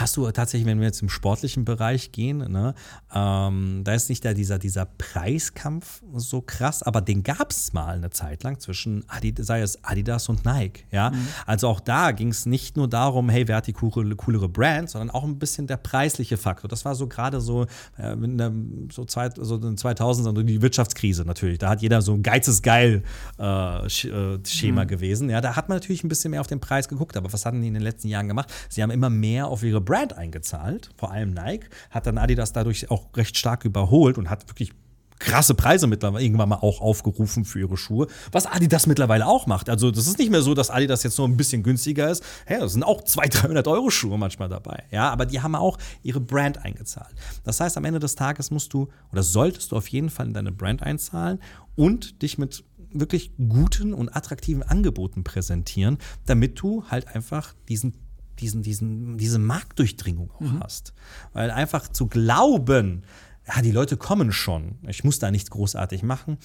hast 0.00 0.16
du 0.16 0.30
tatsächlich, 0.30 0.66
wenn 0.66 0.78
wir 0.78 0.86
jetzt 0.86 1.02
im 1.02 1.08
sportlichen 1.08 1.64
Bereich 1.64 2.12
gehen, 2.12 2.38
ne, 2.38 2.74
ähm, 3.14 3.82
da 3.84 3.94
ist 3.94 4.08
nicht 4.08 4.24
da 4.24 4.34
dieser, 4.34 4.58
dieser 4.58 4.86
Preiskampf 4.86 6.02
so 6.14 6.40
krass, 6.40 6.82
aber 6.82 7.00
den 7.00 7.22
gab 7.22 7.50
es 7.50 7.72
mal 7.72 7.96
eine 7.96 8.10
Zeit 8.10 8.42
lang 8.42 8.60
zwischen 8.60 9.04
Adidas, 9.08 9.46
sei 9.46 9.60
es 9.60 9.82
Adidas 9.84 10.28
und 10.28 10.44
Nike. 10.44 10.84
Ja? 10.90 11.10
Mhm. 11.10 11.28
Also 11.46 11.68
auch 11.68 11.80
da 11.80 12.12
ging 12.12 12.28
es 12.28 12.46
nicht 12.46 12.76
nur 12.76 12.88
darum, 12.88 13.28
hey, 13.28 13.48
wer 13.48 13.56
hat 13.56 13.66
die 13.66 13.72
coolere, 13.72 14.16
coolere 14.16 14.48
Brand, 14.48 14.90
sondern 14.90 15.10
auch 15.10 15.24
ein 15.24 15.38
bisschen 15.38 15.66
der 15.66 15.76
preisliche 15.76 16.36
Faktor. 16.36 16.68
Das 16.68 16.84
war 16.84 16.94
so 16.94 17.06
gerade 17.06 17.40
so, 17.40 17.64
äh, 17.96 18.16
der, 18.16 18.52
so, 18.92 19.04
zwei, 19.04 19.30
so 19.30 19.56
in 19.56 19.76
2000 19.76 20.26
also 20.26 20.42
die 20.42 20.62
Wirtschaftskrise 20.62 21.24
natürlich. 21.24 21.58
Da 21.58 21.70
hat 21.70 21.82
jeder 21.82 22.02
so 22.02 22.12
ein 22.12 22.22
geizes 22.22 22.62
Geil 22.62 23.02
äh, 23.38 23.86
äh, 23.86 24.38
Schema 24.44 24.84
mhm. 24.84 24.88
gewesen. 24.88 25.30
Ja, 25.30 25.40
da 25.40 25.56
hat 25.56 25.68
man 25.68 25.76
natürlich 25.76 26.04
ein 26.04 26.08
bisschen 26.08 26.30
mehr 26.30 26.40
auf 26.40 26.46
den 26.46 26.60
Preis 26.60 26.88
geguckt, 26.88 27.16
aber 27.16 27.32
was 27.32 27.46
hatten 27.46 27.62
die 27.62 27.68
in 27.68 27.74
den 27.74 27.82
letzten 27.82 28.08
Jahren 28.08 28.28
gemacht? 28.28 28.52
Sie 28.68 28.82
haben 28.82 28.90
immer 28.90 29.10
mehr 29.10 29.46
auf 29.46 29.62
ihre 29.62 29.80
Brand 29.86 30.12
eingezahlt, 30.12 30.90
vor 30.96 31.10
allem 31.10 31.32
Nike, 31.32 31.70
hat 31.90 32.06
dann 32.06 32.18
Adidas 32.18 32.52
dadurch 32.52 32.90
auch 32.90 33.16
recht 33.16 33.38
stark 33.38 33.64
überholt 33.64 34.18
und 34.18 34.28
hat 34.28 34.46
wirklich 34.50 34.72
krasse 35.18 35.54
Preise 35.54 35.86
mittlerweile 35.86 36.24
irgendwann 36.24 36.48
mal 36.48 36.56
auch 36.56 36.80
aufgerufen 36.80 37.44
für 37.44 37.60
ihre 37.60 37.76
Schuhe, 37.76 38.06
was 38.32 38.46
Adidas 38.46 38.86
mittlerweile 38.86 39.26
auch 39.26 39.46
macht. 39.46 39.70
Also 39.70 39.90
das 39.90 40.06
ist 40.06 40.18
nicht 40.18 40.30
mehr 40.30 40.42
so, 40.42 40.54
dass 40.54 40.70
Adidas 40.70 41.02
jetzt 41.02 41.18
nur 41.18 41.26
ein 41.26 41.36
bisschen 41.36 41.62
günstiger 41.62 42.10
ist. 42.10 42.24
Hey, 42.44 42.60
das 42.60 42.72
sind 42.72 42.82
auch 42.82 43.02
200, 43.02 43.44
300 43.44 43.68
Euro 43.68 43.90
Schuhe 43.90 44.18
manchmal 44.18 44.48
dabei. 44.48 44.84
Ja, 44.90 45.10
aber 45.10 45.26
die 45.26 45.40
haben 45.40 45.54
auch 45.54 45.78
ihre 46.02 46.20
Brand 46.20 46.58
eingezahlt. 46.58 47.14
Das 47.44 47.60
heißt, 47.60 47.76
am 47.76 47.84
Ende 47.84 48.00
des 48.00 48.14
Tages 48.14 48.50
musst 48.50 48.72
du 48.74 48.88
oder 49.12 49.22
solltest 49.22 49.72
du 49.72 49.76
auf 49.76 49.88
jeden 49.88 50.10
Fall 50.10 50.26
in 50.26 50.34
deine 50.34 50.52
Brand 50.52 50.82
einzahlen 50.82 51.40
und 51.74 52.22
dich 52.22 52.38
mit 52.38 52.64
wirklich 52.90 53.32
guten 53.36 53.92
und 53.92 54.14
attraktiven 54.14 54.62
Angeboten 54.62 55.24
präsentieren, 55.24 55.98
damit 56.24 56.60
du 56.60 56.84
halt 56.88 57.08
einfach 57.08 57.54
diesen 57.68 57.94
diesen, 58.38 58.62
diesen, 58.62 59.18
diese 59.18 59.38
Marktdurchdringung 59.38 60.30
auch 60.32 60.40
mhm. 60.40 60.60
hast. 60.62 60.92
Weil 61.32 61.50
einfach 61.50 61.88
zu 61.88 62.06
glauben, 62.06 63.02
ja, 63.46 63.62
die 63.62 63.70
Leute 63.70 63.96
kommen 63.96 64.32
schon, 64.32 64.76
ich 64.88 65.04
muss 65.04 65.18
da 65.18 65.30
nichts 65.30 65.50
großartig 65.50 66.02
machen, 66.02 66.38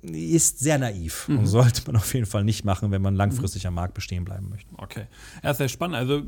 ist 0.00 0.58
sehr 0.58 0.78
naiv 0.78 1.28
mhm. 1.28 1.40
und 1.40 1.46
sollte 1.46 1.82
man 1.86 1.96
auf 1.96 2.12
jeden 2.14 2.26
Fall 2.26 2.44
nicht 2.44 2.64
machen, 2.64 2.90
wenn 2.90 3.02
man 3.02 3.14
langfristig 3.14 3.66
am 3.66 3.74
Markt 3.74 3.94
bestehen 3.94 4.24
bleiben 4.24 4.48
möchte. 4.48 4.72
Okay. 4.78 5.06
Ja, 5.42 5.52
sehr 5.54 5.68
spannend. 5.68 5.96
Also 5.96 6.22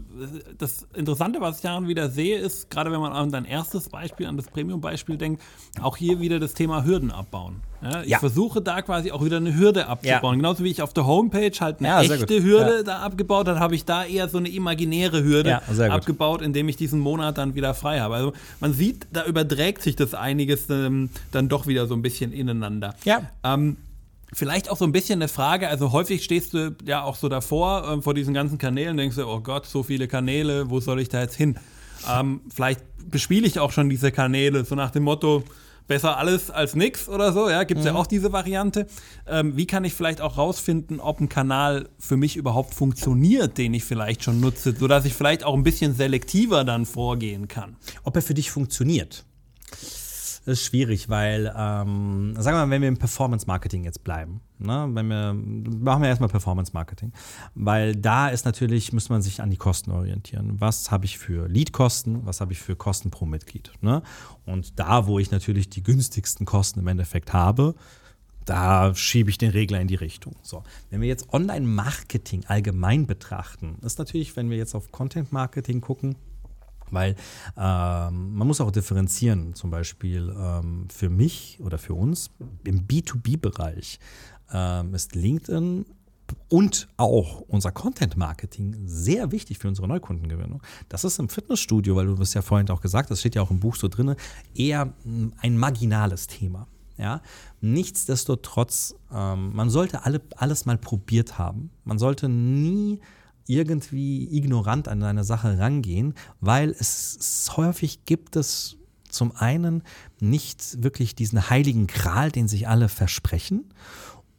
das 0.58 0.86
Interessante, 0.94 1.40
was 1.40 1.56
ich 1.56 1.62
daran 1.62 1.88
wieder 1.88 2.10
sehe, 2.10 2.38
ist, 2.38 2.70
gerade 2.70 2.92
wenn 2.92 3.00
man 3.00 3.12
an 3.12 3.30
dein 3.30 3.44
erstes 3.44 3.88
Beispiel, 3.88 4.26
an 4.26 4.36
das 4.36 4.46
Premium-Beispiel 4.46 5.16
denkt, 5.16 5.42
auch 5.80 5.96
hier 5.96 6.20
wieder 6.20 6.38
das 6.38 6.54
Thema 6.54 6.84
Hürden 6.84 7.10
abbauen. 7.10 7.62
Ja, 7.84 8.02
ich 8.02 8.08
ja. 8.08 8.18
versuche 8.18 8.62
da 8.62 8.82
quasi 8.82 9.10
auch 9.10 9.24
wieder 9.24 9.36
eine 9.36 9.54
Hürde 9.54 9.86
abzubauen. 9.86 10.34
Ja. 10.34 10.36
Genauso 10.36 10.64
wie 10.64 10.70
ich 10.70 10.82
auf 10.82 10.92
der 10.92 11.06
Homepage 11.06 11.52
halt 11.60 11.80
eine 11.80 12.00
echte 12.02 12.42
Hürde 12.42 12.82
da 12.84 13.00
abgebaut 13.00 13.46
habe, 13.48 13.60
habe 13.60 13.74
ich 13.74 13.84
da 13.84 14.04
eher 14.04 14.28
so 14.28 14.38
eine 14.38 14.48
imaginäre 14.48 15.22
Hürde 15.22 15.60
abgebaut, 15.90 16.42
indem 16.42 16.68
ich 16.68 16.76
diesen 16.76 17.00
Monat 17.00 17.38
dann 17.38 17.54
wieder 17.54 17.74
frei 17.74 18.00
habe. 18.00 18.14
Also 18.14 18.32
man 18.60 18.72
sieht, 18.72 19.06
da 19.12 19.24
überträgt 19.24 19.82
sich 19.82 19.96
das 19.96 20.14
einiges 20.14 20.68
ähm, 20.70 21.10
dann 21.30 21.48
doch 21.48 21.66
wieder 21.66 21.86
so 21.86 21.94
ein 21.94 22.02
bisschen 22.02 22.32
ineinander. 22.32 22.94
Ja. 23.04 23.22
Ähm, 23.42 23.76
Vielleicht 24.34 24.68
auch 24.68 24.76
so 24.76 24.84
ein 24.84 24.90
bisschen 24.90 25.20
eine 25.20 25.28
Frage, 25.28 25.68
also 25.68 25.92
häufig 25.92 26.24
stehst 26.24 26.54
du 26.54 26.74
ja 26.84 27.04
auch 27.04 27.14
so 27.14 27.28
davor, 27.28 27.98
äh, 27.98 28.02
vor 28.02 28.14
diesen 28.14 28.34
ganzen 28.34 28.58
Kanälen, 28.58 28.96
denkst 28.96 29.14
du, 29.14 29.26
oh 29.26 29.38
Gott, 29.38 29.66
so 29.66 29.84
viele 29.84 30.08
Kanäle, 30.08 30.70
wo 30.70 30.80
soll 30.80 31.00
ich 31.00 31.08
da 31.08 31.20
jetzt 31.20 31.36
hin? 31.36 31.56
Ähm, 32.10 32.40
vielleicht 32.52 32.80
bespiele 33.10 33.46
ich 33.46 33.60
auch 33.60 33.70
schon 33.70 33.88
diese 33.88 34.10
Kanäle, 34.10 34.64
so 34.64 34.74
nach 34.74 34.90
dem 34.90 35.04
Motto, 35.04 35.44
besser 35.86 36.16
alles 36.16 36.50
als 36.50 36.74
nix 36.74 37.08
oder 37.08 37.32
so, 37.32 37.48
ja, 37.48 37.64
gibt 37.64 37.80
es 37.80 37.86
mhm. 37.86 37.94
ja 37.94 38.00
auch 38.00 38.06
diese 38.06 38.32
Variante. 38.32 38.86
Ähm, 39.26 39.56
wie 39.56 39.66
kann 39.66 39.84
ich 39.84 39.94
vielleicht 39.94 40.20
auch 40.20 40.38
rausfinden, 40.38 41.00
ob 41.00 41.20
ein 41.20 41.28
Kanal 41.28 41.88
für 41.98 42.16
mich 42.16 42.36
überhaupt 42.36 42.74
funktioniert, 42.74 43.58
den 43.58 43.74
ich 43.74 43.84
vielleicht 43.84 44.24
schon 44.24 44.40
nutze, 44.40 44.74
sodass 44.74 45.04
ich 45.04 45.14
vielleicht 45.14 45.44
auch 45.44 45.54
ein 45.54 45.62
bisschen 45.62 45.94
selektiver 45.94 46.64
dann 46.64 46.86
vorgehen 46.86 47.48
kann? 47.48 47.76
Ob 48.02 48.16
er 48.16 48.22
für 48.22 48.34
dich 48.34 48.50
funktioniert? 48.50 49.24
Das 50.46 50.58
ist 50.60 50.66
schwierig, 50.66 51.08
weil, 51.08 51.46
ähm, 51.56 52.34
sagen 52.38 52.56
wir 52.56 52.66
mal, 52.66 52.70
wenn 52.70 52.82
wir 52.82 52.88
im 52.88 52.98
Performance-Marketing 52.98 53.84
jetzt 53.84 54.04
bleiben, 54.04 54.42
ne, 54.64 54.88
wenn 54.92 55.06
wir, 55.08 55.34
machen 55.34 56.02
wir 56.02 56.08
erstmal 56.08 56.28
Performance-Marketing, 56.28 57.12
weil 57.54 57.94
da 57.94 58.28
ist 58.28 58.44
natürlich, 58.44 58.92
muss 58.92 59.08
man 59.08 59.22
sich 59.22 59.40
an 59.42 59.50
die 59.50 59.56
Kosten 59.56 59.90
orientieren. 59.90 60.60
Was 60.60 60.90
habe 60.90 61.04
ich 61.04 61.18
für 61.18 61.48
Lead-Kosten, 61.48 62.26
was 62.26 62.40
habe 62.40 62.52
ich 62.52 62.60
für 62.60 62.76
Kosten 62.76 63.10
pro 63.10 63.26
Mitglied? 63.26 63.70
Ne? 63.80 64.02
Und 64.46 64.78
da, 64.78 65.06
wo 65.06 65.18
ich 65.18 65.30
natürlich 65.30 65.68
die 65.68 65.82
günstigsten 65.82 66.46
Kosten 66.46 66.80
im 66.80 66.86
Endeffekt 66.86 67.32
habe, 67.32 67.74
da 68.44 68.94
schiebe 68.94 69.30
ich 69.30 69.38
den 69.38 69.50
Regler 69.50 69.80
in 69.80 69.88
die 69.88 69.94
Richtung. 69.94 70.36
So, 70.42 70.62
wenn 70.90 71.00
wir 71.00 71.08
jetzt 71.08 71.32
Online-Marketing 71.32 72.44
allgemein 72.46 73.06
betrachten, 73.06 73.78
ist 73.82 73.98
natürlich, 73.98 74.36
wenn 74.36 74.50
wir 74.50 74.56
jetzt 74.56 74.74
auf 74.74 74.92
Content-Marketing 74.92 75.80
gucken, 75.80 76.16
weil 76.90 77.16
ähm, 77.56 78.34
man 78.36 78.46
muss 78.46 78.60
auch 78.60 78.70
differenzieren, 78.70 79.54
zum 79.54 79.70
Beispiel 79.70 80.34
ähm, 80.38 80.86
für 80.90 81.08
mich 81.08 81.58
oder 81.60 81.78
für 81.78 81.94
uns 81.94 82.30
im 82.64 82.86
B2B-Bereich 82.86 83.98
ähm, 84.52 84.94
ist 84.94 85.14
LinkedIn 85.14 85.86
und 86.48 86.88
auch 86.96 87.40
unser 87.48 87.72
Content 87.72 88.16
Marketing 88.16 88.76
sehr 88.86 89.32
wichtig 89.32 89.58
für 89.58 89.68
unsere 89.68 89.88
Neukundengewinnung. 89.88 90.62
Das 90.88 91.04
ist 91.04 91.18
im 91.18 91.28
Fitnessstudio, 91.28 91.96
weil 91.96 92.06
du 92.06 92.20
es 92.22 92.34
ja 92.34 92.42
vorhin 92.42 92.68
auch 92.70 92.80
gesagt 92.80 93.10
hast, 93.10 93.20
steht 93.20 93.34
ja 93.34 93.42
auch 93.42 93.50
im 93.50 93.60
Buch 93.60 93.76
so 93.76 93.88
drin, 93.88 94.14
eher 94.54 94.92
ein 95.38 95.58
marginales 95.58 96.26
Thema. 96.26 96.66
Ja? 96.96 97.22
Nichtsdestotrotz, 97.60 98.94
ähm, 99.12 99.54
man 99.54 99.70
sollte 99.70 100.04
alle, 100.04 100.20
alles 100.36 100.64
mal 100.66 100.78
probiert 100.78 101.38
haben. 101.38 101.70
Man 101.84 101.98
sollte 101.98 102.28
nie 102.28 103.00
irgendwie 103.46 104.34
ignorant 104.34 104.88
an 104.88 105.02
eine 105.02 105.24
Sache 105.24 105.58
rangehen, 105.58 106.14
weil 106.40 106.70
es 106.70 107.50
häufig 107.56 108.04
gibt 108.06 108.36
es 108.36 108.76
zum 109.10 109.36
einen 109.36 109.82
nicht 110.18 110.82
wirklich 110.82 111.14
diesen 111.14 111.50
heiligen 111.50 111.86
Gral, 111.86 112.30
den 112.30 112.48
sich 112.48 112.68
alle 112.68 112.88
versprechen 112.88 113.64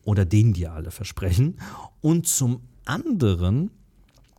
oder 0.05 0.23
den 0.23 0.53
die 0.53 0.67
alle 0.67 0.91
versprechen. 0.91 1.57
Und 2.01 2.27
zum 2.27 2.61
anderen 2.85 3.71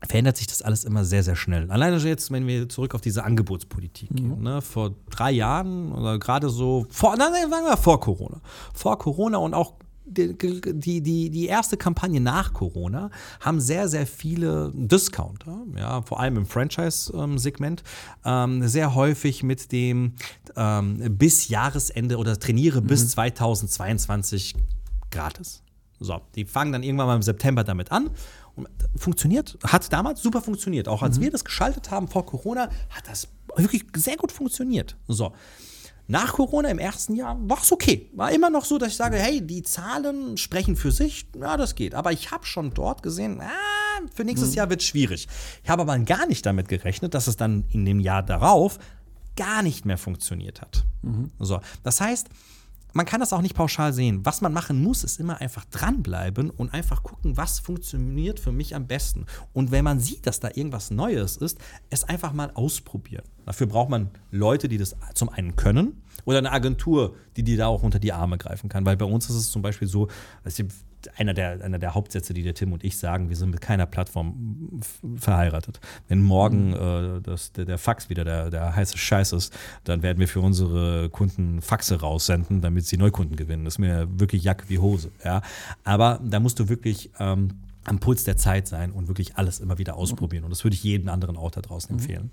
verändert 0.07 0.37
sich 0.37 0.47
das 0.47 0.63
alles 0.63 0.85
immer 0.85 1.05
sehr, 1.05 1.23
sehr 1.23 1.37
schnell. 1.37 1.71
Alleine 1.71 1.97
jetzt, 1.99 2.31
wenn 2.31 2.47
wir 2.47 2.69
zurück 2.69 2.95
auf 2.95 3.01
diese 3.01 3.25
Angebotspolitik 3.25 4.11
gehen. 4.11 4.39
Mhm. 4.39 4.43
Ne? 4.43 4.63
Vor 4.63 4.95
drei 5.11 5.33
Jahren 5.33 5.93
oder 5.93 6.19
gerade 6.19 6.49
so, 6.49 6.87
vor, 6.91 7.17
nein, 7.17 7.33
sagen 7.51 7.67
wir 7.67 7.77
vor 7.77 8.01
Corona. 8.01 8.41
Vor 8.73 8.99
Corona 8.99 9.39
und 9.39 9.55
auch 9.55 9.75
die, 10.09 11.03
die, 11.03 11.31
die 11.31 11.47
erste 11.47 11.77
Kampagne 11.77 12.21
nach 12.21 12.53
Corona 12.53 13.11
haben 13.41 13.61
sehr, 13.61 13.89
sehr 13.89 14.07
viele 14.07 14.71
Discounter, 14.73 15.63
ja, 15.77 16.01
vor 16.03 16.21
allem 16.21 16.37
im 16.37 16.47
Franchise-Segment, 16.47 17.83
ähm, 18.25 18.69
sehr 18.69 18.95
häufig 18.95 19.43
mit 19.43 19.73
dem 19.73 20.13
ähm, 20.55 21.17
bis 21.19 21.49
Jahresende 21.49 22.19
oder 22.19 22.39
trainiere 22.39 22.83
mhm. 22.83 22.87
bis 22.87 23.09
2022 23.11 24.55
gratis. 25.17 25.63
So, 25.99 26.21
die 26.35 26.45
fangen 26.45 26.73
dann 26.73 26.83
irgendwann 26.83 27.07
mal 27.07 27.17
im 27.17 27.23
September 27.23 27.65
damit 27.65 27.91
an. 27.91 28.11
Und 28.55 28.69
funktioniert, 28.97 29.59
hat 29.65 29.93
damals 29.93 30.23
super 30.23 30.41
funktioniert. 30.41 30.89
Auch 30.89 31.03
als 31.03 31.19
mhm. 31.19 31.25
wir 31.25 31.31
das 31.31 31.45
geschaltet 31.45 31.91
haben 31.91 32.09
vor 32.09 32.25
Corona, 32.25 32.71
hat 32.91 33.07
das 33.07 33.29
wirklich 33.57 33.85
sehr 33.97 34.17
gut 34.17 34.33
funktioniert. 34.33 34.97
So. 35.09 35.33
Nach 36.09 36.35
Corona 36.35 36.69
im 36.69 36.79
ersten 36.79 37.17
Jahr 37.17 37.37
war 37.49 37.61
es 37.61 37.73
okay. 37.73 38.09
War 38.15 38.31
immer 38.31 38.49
noch 38.49 38.65
so, 38.65 38.79
dass 38.79 38.91
ich 38.91 38.97
sage, 38.97 39.17
hey, 39.17 39.45
die 39.45 39.63
Zahlen 39.63 40.37
sprechen 40.37 40.77
für 40.77 40.93
sich. 40.93 41.27
Ja, 41.39 41.57
das 41.57 41.75
geht. 41.75 41.95
Aber 41.95 42.13
ich 42.13 42.31
habe 42.31 42.47
schon 42.47 42.73
dort 42.73 43.03
gesehen, 43.03 43.41
ah, 43.41 44.01
für 44.15 44.25
nächstes 44.25 44.51
mhm. 44.51 44.57
Jahr 44.57 44.71
wird 44.71 44.83
es 44.83 44.87
schwierig. 44.87 45.27
Ich 45.65 45.69
habe 45.69 45.83
aber 45.83 45.99
gar 45.99 46.27
nicht 46.27 46.47
damit 46.47 46.69
gerechnet, 46.69 47.15
dass 47.15 47.27
es 47.27 47.37
dann 47.37 47.65
in 47.71 47.85
dem 47.85 47.99
Jahr 47.99 48.23
darauf 48.23 48.79
gar 49.37 49.63
nicht 49.63 49.85
mehr 49.85 49.99
funktioniert 49.99 50.61
hat. 50.61 50.85
Mhm. 51.03 51.33
So, 51.41 51.61
das 51.83 52.01
heißt, 52.01 52.29
man 52.97 53.05
kann 53.05 53.21
das 53.21 53.35
auch 53.35 53.43
nicht 53.43 53.55
pauschal 53.55 53.93
sehen. 53.93 54.25
Was 54.25 54.41
man 54.41 54.55
machen 54.55 54.83
muss, 54.83 55.05
ist 55.05 55.21
immer 55.21 55.41
einfach 55.43 55.67
dranbleiben 55.67 56.49
und 56.49 56.73
einfach 56.73 57.03
gucken, 57.03 57.37
was 57.37 57.59
funktioniert 57.59 58.41
für 58.41 58.53
mich 58.53 58.75
am 58.75 58.87
besten. 58.87 59.27
Und 59.53 59.71
wenn 59.71 59.85
man 59.85 60.01
sieht, 60.01 60.27
dass 60.27 60.41
da 60.41 60.49
irgendwas 60.49 60.91
Neues 60.91 61.37
ist, 61.37 61.59
es 61.91 62.05
einfach 62.05 62.33
mal 62.33 62.51
ausprobieren. 62.55 63.25
Dafür 63.45 63.67
braucht 63.67 63.91
man 63.91 64.11
Leute, 64.31 64.69
die 64.69 64.79
das 64.79 64.97
zum 65.13 65.29
einen 65.29 65.57
können 65.57 66.03
oder 66.25 66.39
eine 66.39 66.53
Agentur, 66.53 67.15
die 67.37 67.43
dir 67.43 67.57
da 67.57 67.67
auch 67.67 67.83
unter 67.83 67.99
die 67.99 68.13
Arme 68.13 68.39
greifen 68.39 68.69
kann. 68.69 68.87
Weil 68.87 68.97
bei 68.97 69.05
uns 69.05 69.29
ist 69.29 69.37
es 69.37 69.51
zum 69.51 69.63
Beispiel 69.63 69.89
so, 69.89 70.09
einer 71.17 71.35
der, 71.35 71.63
einer 71.63 71.79
der 71.79 71.95
Hauptsätze, 71.95 72.35
die 72.35 72.43
der 72.43 72.55
Tim 72.55 72.73
und 72.73 72.85
ich 72.85 72.97
sagen, 72.97 73.29
wir 73.29 73.37
sind 73.37 73.51
mit 73.51 73.61
keiner 73.61 73.87
Plattform 73.87 74.81
verheiratet. 75.17 75.81
Wenn 76.09 76.23
morgen 76.23 76.69
mhm. 76.71 77.19
äh, 77.19 77.21
das, 77.21 77.53
der, 77.53 77.65
der, 77.65 77.79
Fax 77.79 78.09
wieder 78.09 78.25
der, 78.25 78.51
der 78.51 78.75
heiße 78.75 78.99
Scheiß 78.99 79.33
ist, 79.33 79.57
dann 79.85 80.03
werden 80.03 80.19
wir 80.19 80.29
für 80.29 80.41
unsere 80.41 81.09
Kunden 81.11 81.63
Faxe 81.63 82.01
raussenden, 82.01 82.61
damit 82.61 82.87
sie 82.87 82.97
Neukunden 82.97 83.37
gewinnen. 83.37 83.65
Das 83.65 83.75
ist 83.75 83.79
mir 83.79 84.09
wirklich 84.19 84.43
Jack 84.43 84.65
wie 84.69 84.79
Hose. 84.79 85.11
Ja? 85.25 85.43
Aber 85.85 86.21
da 86.25 86.41
musst 86.41 86.59
du 86.59 86.69
wirklich 86.69 87.11
ähm, 87.19 87.51
am 87.85 88.01
Puls 88.01 88.25
der 88.25 88.37
Zeit 88.37 88.67
sein 88.67 88.91
und 88.91 89.09
wirklich 89.09 89.37
alles 89.37 89.61
immer 89.61 89.79
wieder 89.79 89.97
ausprobieren. 89.97 90.45
Und 90.45 90.51
das 90.51 90.65
würde 90.65 90.75
ich 90.75 90.83
jedem 90.83 91.09
anderen 91.09 91.37
auch 91.37 91.51
da 91.51 91.61
draußen 91.61 91.97
mhm. 91.97 92.31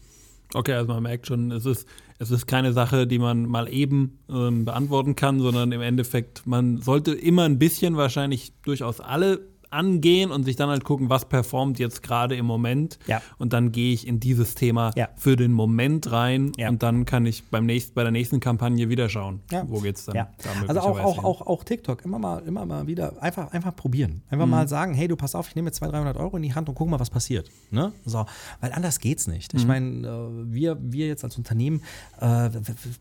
Okay, 0.54 0.74
also 0.74 0.94
man 0.94 1.04
merkt 1.04 1.28
schon, 1.28 1.52
es 1.52 1.66
ist, 1.66 1.88
es 2.20 2.32
ist 2.32 2.46
keine 2.48 2.74
Sache, 2.74 3.08
die 3.08 3.20
man 3.20 3.46
mal 3.46 3.68
eben 3.72 4.20
ähm, 4.30 4.66
beantworten 4.66 5.16
kann, 5.16 5.40
sondern 5.40 5.72
im 5.72 5.82
Endeffekt, 5.82 6.46
man 6.46 6.78
sollte 6.78 7.14
immer 7.14 7.44
ein 7.44 7.60
bisschen 7.60 7.98
wahrscheinlich 7.98 8.54
durchaus 8.62 9.00
alle 9.00 9.53
angehen 9.74 10.32
und 10.32 10.44
sich 10.44 10.56
dann 10.56 10.70
halt 10.70 10.84
gucken, 10.84 11.10
was 11.10 11.26
performt 11.26 11.80
jetzt 11.80 12.04
gerade 12.04 12.36
im 12.36 12.46
Moment. 12.46 13.00
Ja. 13.08 13.22
Und 13.38 13.54
dann 13.54 13.72
gehe 13.72 13.94
ich 13.94 14.08
in 14.08 14.20
dieses 14.20 14.56
Thema 14.56 14.92
ja. 14.96 15.10
für 15.16 15.36
den 15.36 15.52
Moment 15.52 16.12
rein 16.12 16.52
ja. 16.58 16.70
und 16.70 16.84
dann 16.84 17.06
kann 17.06 17.26
ich 17.26 17.44
beim 17.46 17.66
nächsten, 17.66 17.94
bei 17.94 18.04
der 18.04 18.12
nächsten 18.12 18.40
Kampagne 18.40 18.90
wieder 18.90 19.10
schauen, 19.10 19.42
wo 19.68 19.80
geht's 19.80 20.06
dann. 20.06 20.16
Ja. 20.16 20.30
Da 20.44 20.68
also 20.68 20.82
auch, 20.82 21.00
auch, 21.00 21.24
auch, 21.24 21.42
auch 21.48 21.64
TikTok, 21.64 22.06
immer 22.06 22.20
mal, 22.20 22.40
immer 22.46 22.66
mal 22.66 22.88
wieder 22.88 23.22
einfach, 23.22 23.52
einfach 23.52 23.76
probieren. 23.76 24.22
Einfach 24.30 24.46
mhm. 24.46 24.52
mal 24.52 24.68
sagen, 24.68 24.94
hey, 24.94 25.08
du 25.08 25.16
pass 25.16 25.36
auf, 25.36 25.50
ich 25.50 25.56
nehme 25.56 25.68
jetzt 25.68 25.78
200, 25.78 26.04
300 26.04 26.18
Euro 26.18 26.38
in 26.38 26.44
die 26.44 26.54
Hand 26.54 26.70
und 26.70 26.76
guck 26.76 26.90
mal, 26.90 27.00
was 27.00 27.10
passiert. 27.10 27.50
Ne? 27.72 27.92
So, 28.06 28.26
weil 28.62 28.72
anders 28.74 29.00
geht's 29.00 29.28
nicht. 29.28 29.54
Mhm. 29.54 29.60
Ich 29.60 29.66
meine, 29.66 30.08
äh, 30.08 30.54
wir, 30.54 30.78
wir 30.82 31.08
jetzt 31.08 31.24
als 31.24 31.38
Unternehmen 31.38 31.82
äh, 32.20 32.50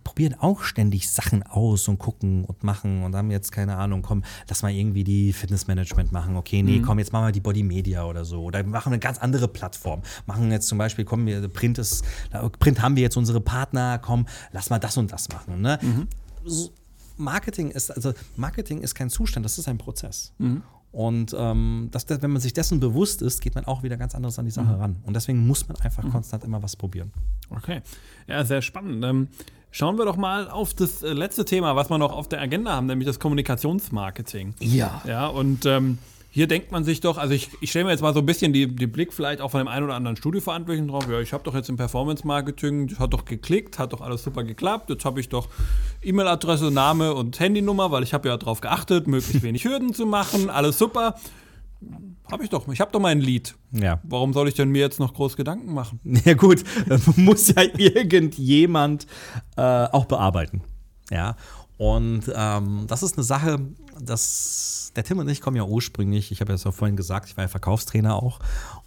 probieren 0.04 0.34
auch 0.38 0.62
ständig 0.62 1.10
Sachen 1.10 1.42
aus 1.42 1.88
und 1.88 1.98
gucken 1.98 2.44
und 2.44 2.62
machen 2.64 3.02
und 3.02 3.14
haben 3.14 3.30
jetzt 3.30 3.52
keine 3.52 3.76
Ahnung, 3.76 4.02
komm, 4.02 4.24
lass 4.48 4.62
mal 4.62 4.72
irgendwie 4.72 5.04
die 5.04 5.32
Fitnessmanagement 5.32 6.12
machen. 6.12 6.36
Okay, 6.36 6.61
nee, 6.64 6.78
mhm. 6.78 6.82
komm, 6.82 6.98
jetzt 6.98 7.12
machen 7.12 7.26
wir 7.26 7.32
die 7.32 7.40
Body 7.40 7.62
Media 7.62 8.04
oder 8.04 8.24
so. 8.24 8.42
Oder 8.42 8.62
machen 8.64 8.90
wir 8.90 8.94
eine 8.94 8.98
ganz 8.98 9.18
andere 9.18 9.48
Plattform. 9.48 10.02
Machen 10.26 10.50
jetzt 10.50 10.68
zum 10.68 10.78
Beispiel, 10.78 11.04
komm, 11.04 11.26
wir, 11.26 11.46
Print 11.48 11.78
ist, 11.78 12.04
Print 12.58 12.82
haben 12.82 12.96
wir 12.96 13.02
jetzt 13.02 13.16
unsere 13.16 13.40
Partner, 13.40 13.98
komm, 13.98 14.26
lass 14.52 14.70
mal 14.70 14.78
das 14.78 14.96
und 14.96 15.12
das 15.12 15.28
machen. 15.28 15.60
Ne? 15.60 15.78
Mhm. 15.82 16.08
Marketing 17.16 17.70
ist, 17.70 17.90
also 17.90 18.12
Marketing 18.36 18.80
ist 18.80 18.94
kein 18.94 19.10
Zustand, 19.10 19.44
das 19.44 19.58
ist 19.58 19.68
ein 19.68 19.78
Prozess. 19.78 20.32
Mhm. 20.38 20.62
Und 20.92 21.34
ähm, 21.38 21.88
das, 21.90 22.06
wenn 22.08 22.30
man 22.30 22.40
sich 22.40 22.52
dessen 22.52 22.78
bewusst 22.78 23.22
ist, 23.22 23.40
geht 23.40 23.54
man 23.54 23.64
auch 23.64 23.82
wieder 23.82 23.96
ganz 23.96 24.14
anders 24.14 24.38
an 24.38 24.44
die 24.44 24.50
Sache 24.50 24.74
mhm. 24.74 24.80
ran. 24.80 24.96
Und 25.04 25.16
deswegen 25.16 25.46
muss 25.46 25.66
man 25.66 25.78
einfach 25.80 26.04
mhm. 26.04 26.10
konstant 26.10 26.44
immer 26.44 26.62
was 26.62 26.76
probieren. 26.76 27.12
Okay. 27.48 27.80
Ja, 28.26 28.44
sehr 28.44 28.60
spannend. 28.60 29.02
Ähm, 29.02 29.28
schauen 29.70 29.96
wir 29.96 30.04
doch 30.04 30.16
mal 30.16 30.50
auf 30.50 30.74
das 30.74 31.02
äh, 31.02 31.14
letzte 31.14 31.46
Thema, 31.46 31.76
was 31.76 31.88
wir 31.88 31.96
noch 31.96 32.12
auf 32.12 32.28
der 32.28 32.42
Agenda 32.42 32.72
haben, 32.72 32.86
nämlich 32.86 33.06
das 33.06 33.18
Kommunikationsmarketing. 33.18 34.54
Ja. 34.60 35.00
Ja, 35.06 35.26
und 35.28 35.64
ähm, 35.64 35.96
hier 36.34 36.46
denkt 36.46 36.72
man 36.72 36.82
sich 36.82 37.00
doch, 37.00 37.18
also 37.18 37.34
ich, 37.34 37.50
ich 37.60 37.68
stelle 37.68 37.84
mir 37.84 37.90
jetzt 37.90 38.00
mal 38.00 38.14
so 38.14 38.20
ein 38.20 38.26
bisschen 38.26 38.54
die, 38.54 38.66
die 38.66 38.86
Blick 38.86 39.12
vielleicht 39.12 39.42
auch 39.42 39.50
von 39.50 39.58
dem 39.58 39.68
einen 39.68 39.84
oder 39.84 39.94
anderen 39.94 40.16
Studioverantwortlichen 40.16 40.88
drauf. 40.88 41.06
Ja, 41.10 41.20
ich 41.20 41.34
habe 41.34 41.44
doch 41.44 41.54
jetzt 41.54 41.68
im 41.68 41.76
Performance-Marketing, 41.76 42.88
das 42.88 42.98
hat 42.98 43.12
doch 43.12 43.26
geklickt, 43.26 43.78
hat 43.78 43.92
doch 43.92 44.00
alles 44.00 44.24
super 44.24 44.42
geklappt. 44.42 44.88
Jetzt 44.88 45.04
habe 45.04 45.20
ich 45.20 45.28
doch 45.28 45.48
E-Mail-Adresse, 46.00 46.70
Name 46.70 47.12
und 47.12 47.38
Handynummer, 47.38 47.90
weil 47.90 48.02
ich 48.02 48.14
habe 48.14 48.30
ja 48.30 48.36
darauf 48.38 48.62
geachtet, 48.62 49.06
möglichst 49.08 49.42
wenig 49.42 49.64
Hürden 49.64 49.92
zu 49.92 50.06
machen. 50.06 50.48
Alles 50.48 50.78
super. 50.78 51.16
Habe 52.30 52.44
ich 52.44 52.48
doch. 52.48 52.66
Ich 52.68 52.80
habe 52.80 52.90
doch 52.90 53.00
mein 53.00 53.20
Lied. 53.20 53.54
Ja. 53.72 54.00
Warum 54.02 54.32
soll 54.32 54.48
ich 54.48 54.54
denn 54.54 54.70
mir 54.70 54.80
jetzt 54.80 55.00
noch 55.00 55.12
groß 55.12 55.36
Gedanken 55.36 55.74
machen? 55.74 56.00
Ja 56.24 56.32
gut, 56.32 56.64
das 56.88 57.14
muss 57.18 57.48
ja 57.48 57.62
irgendjemand 57.76 59.06
äh, 59.58 59.60
auch 59.60 60.06
bearbeiten. 60.06 60.62
Ja. 61.10 61.36
Und 61.78 62.30
ähm, 62.34 62.84
das 62.86 63.02
ist 63.02 63.16
eine 63.16 63.24
Sache, 63.24 63.58
dass 64.00 64.92
der 64.94 65.04
Tim 65.04 65.18
und 65.18 65.28
ich 65.28 65.40
kommen 65.40 65.56
ja 65.56 65.64
ursprünglich, 65.64 66.30
ich 66.32 66.40
habe 66.40 66.52
ja 66.52 66.68
auch 66.68 66.74
vorhin 66.74 66.96
gesagt, 66.96 67.28
ich 67.28 67.36
war 67.36 67.44
ja 67.44 67.48
Verkaufstrainer 67.48 68.22
auch. 68.22 68.40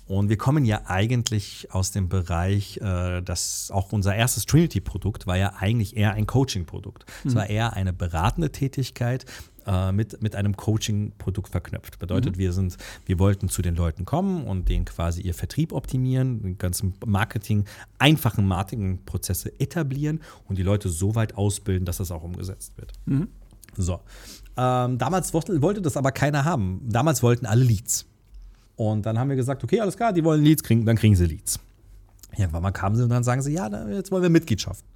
Und 0.08 0.30
wir 0.30 0.38
kommen 0.38 0.66
ja 0.66 0.82
eigentlich 0.86 1.68
aus 1.72 1.92
dem 1.92 2.10
Bereich, 2.10 2.78
äh, 2.78 3.22
dass 3.22 3.72
auch 3.72 3.92
unser 3.92 4.16
erstes 4.16 4.46
Trinity-Produkt 4.46 5.26
war 5.26 5.36
ja 5.36 5.54
eigentlich 5.58 5.98
eher 5.98 6.14
ein 6.14 6.28
Coaching-Produkt. 6.28 7.06
Es 7.26 7.34
mhm. 7.34 7.38
war 7.38 7.50
eher 7.50 7.74
eine 7.74 7.92
beratende 7.92 8.52
Tätigkeit, 8.52 9.26
äh, 9.66 9.92
mit, 9.92 10.22
mit 10.22 10.36
einem 10.36 10.56
Coaching-Produkt 10.56 11.50
verknüpft. 11.50 12.00
Bedeutet, 12.00 12.36
mhm. 12.36 12.40
wir 12.40 12.54
sind, 12.54 12.78
wir 13.06 13.20
wollten 13.20 13.50
zu 13.50 13.62
den 13.62 13.76
Leuten 13.76 14.06
kommen 14.06 14.46
und 14.46 14.70
denen 14.70 14.86
quasi 14.86 15.22
ihr 15.22 15.34
Vertrieb 15.34 15.72
optimieren, 15.72 16.42
den 16.42 16.58
ganzen 16.58 16.94
Marketing, 17.06 17.66
einfachen 18.00 18.48
Marketingprozesse 18.48 19.60
etablieren 19.60 20.22
und 20.48 20.58
die 20.58 20.64
Leute 20.64 20.90
so 20.90 21.16
weit 21.16 21.36
ausbilden, 21.36 21.86
dass 21.86 21.98
das 21.98 22.12
auch 22.12 22.24
umgesetzt 22.24 22.78
wird. 22.78 22.92
Mhm. 23.06 23.28
So. 23.78 24.00
Ähm, 24.58 24.98
damals 24.98 25.34
wollte, 25.34 25.62
wollte 25.62 25.82
das 25.82 25.98
aber 25.98 26.12
keiner 26.12 26.46
haben. 26.46 26.82
Damals 26.88 27.22
wollten 27.24 27.46
alle 27.46 27.64
Leads. 27.64 28.06
Und 28.76 29.06
dann 29.06 29.18
haben 29.18 29.30
wir 29.30 29.36
gesagt, 29.36 29.64
okay, 29.64 29.80
alles 29.80 29.96
klar, 29.96 30.14
die 30.14 30.24
wollen 30.24 30.44
Leads 30.44 30.64
kriegen, 30.64 30.86
dann 30.86 30.98
kriegen 30.98 31.16
sie 31.16 31.26
Leads. 31.26 31.60
Irgendwann 32.38 32.64
mal 32.64 32.72
kamen 32.72 32.96
sie 32.96 33.04
und 33.04 33.10
dann 33.10 33.24
sagen 33.24 33.42
sie, 33.42 33.54
ja, 33.54 33.70
jetzt 33.90 34.12
wollen 34.12 34.24
wir 34.24 34.30
Mitgliedschaften. 34.30 34.88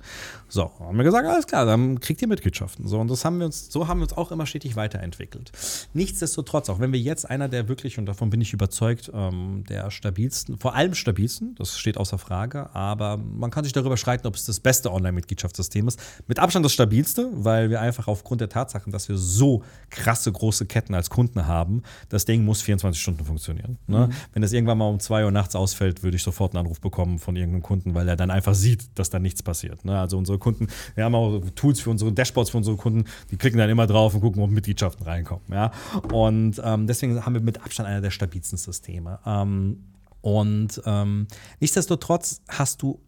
So, 0.47 0.71
haben 0.79 0.97
wir 0.97 1.03
gesagt, 1.03 1.27
alles 1.27 1.47
klar, 1.47 1.65
dann 1.65 1.99
kriegt 1.99 2.21
ihr 2.21 2.27
Mitgliedschaften. 2.27 2.87
So, 2.87 2.99
und 2.99 3.09
das 3.09 3.25
haben 3.25 3.39
wir 3.39 3.45
uns, 3.45 3.71
so 3.71 3.87
haben 3.87 3.99
wir 3.99 4.03
uns 4.03 4.13
auch 4.13 4.31
immer 4.31 4.45
stetig 4.45 4.75
weiterentwickelt. 4.75 5.51
Nichtsdestotrotz, 5.93 6.69
auch 6.69 6.79
wenn 6.79 6.91
wir 6.91 6.99
jetzt 6.99 7.29
einer 7.29 7.47
der 7.49 7.67
wirklich, 7.67 7.97
und 7.97 8.05
davon 8.05 8.29
bin 8.29 8.41
ich 8.41 8.53
überzeugt, 8.53 9.11
ähm, 9.13 9.63
der 9.69 9.91
stabilsten, 9.91 10.57
vor 10.57 10.75
allem 10.75 10.93
stabilsten, 10.93 11.55
das 11.55 11.77
steht 11.77 11.97
außer 11.97 12.17
Frage, 12.17 12.73
aber 12.75 13.17
man 13.17 13.51
kann 13.51 13.63
sich 13.63 13.73
darüber 13.73 13.97
streiten, 13.97 14.27
ob 14.27 14.35
es 14.35 14.45
das 14.45 14.59
beste 14.59 14.91
Online-Mitgliedschaftssystem 14.91 15.87
ist. 15.87 15.99
Mit 16.27 16.39
Abstand 16.39 16.65
das 16.65 16.73
stabilste, 16.73 17.29
weil 17.33 17.69
wir 17.69 17.81
einfach 17.81 18.07
aufgrund 18.07 18.41
der 18.41 18.49
Tatsachen, 18.49 18.91
dass 18.91 19.09
wir 19.09 19.17
so 19.17 19.63
krasse 19.89 20.31
große 20.31 20.65
Ketten 20.65 20.93
als 20.93 21.09
Kunden 21.09 21.47
haben, 21.47 21.83
das 22.09 22.25
Ding 22.25 22.43
muss 22.43 22.61
24 22.61 23.01
Stunden 23.01 23.25
funktionieren. 23.25 23.77
Ne? 23.87 24.07
Mhm. 24.07 24.13
Wenn 24.33 24.41
das 24.41 24.51
irgendwann 24.51 24.77
mal 24.77 24.89
um 24.89 24.99
2 24.99 25.25
Uhr 25.25 25.31
nachts 25.31 25.55
ausfällt, 25.55 26.03
würde 26.03 26.17
ich 26.17 26.23
sofort 26.23 26.53
einen 26.53 26.65
Anruf 26.65 26.79
bekommen 26.81 27.19
von 27.19 27.28
irgendeinem 27.35 27.63
Kunden, 27.63 27.93
weil 27.93 28.07
er 28.07 28.15
dann 28.15 28.31
einfach 28.31 28.53
sieht, 28.53 28.97
dass 28.97 29.09
da 29.09 29.19
nichts 29.19 29.43
passiert. 29.43 29.85
Ne? 29.85 29.99
Also 29.99 30.17
unsere 30.17 30.37
Kunden, 30.37 30.67
wir 30.95 31.03
haben 31.03 31.15
auch 31.15 31.41
Tools 31.55 31.79
für 31.79 31.89
unsere 31.89 32.11
Dashboards 32.11 32.51
für 32.51 32.57
unsere 32.57 32.77
Kunden, 32.77 33.05
die 33.31 33.37
klicken 33.37 33.57
dann 33.57 33.69
immer 33.69 33.87
drauf 33.87 34.13
und 34.13 34.21
gucken, 34.21 34.41
ob 34.41 34.49
Mitgliedschaften 34.49 35.05
reinkommen. 35.05 35.45
Ja? 35.51 35.71
Und 36.11 36.61
ähm, 36.63 36.87
deswegen 36.87 37.25
haben 37.25 37.33
wir 37.33 37.41
mit 37.41 37.63
Abstand 37.63 37.89
einer 37.89 38.01
der 38.01 38.11
stabilsten 38.11 38.57
Systeme. 38.57 39.19
Ähm, 39.25 39.83
und 40.21 40.81
ähm, 40.85 41.27
nichtsdestotrotz 41.59 42.41
hast 42.49 42.81
du 42.81 42.99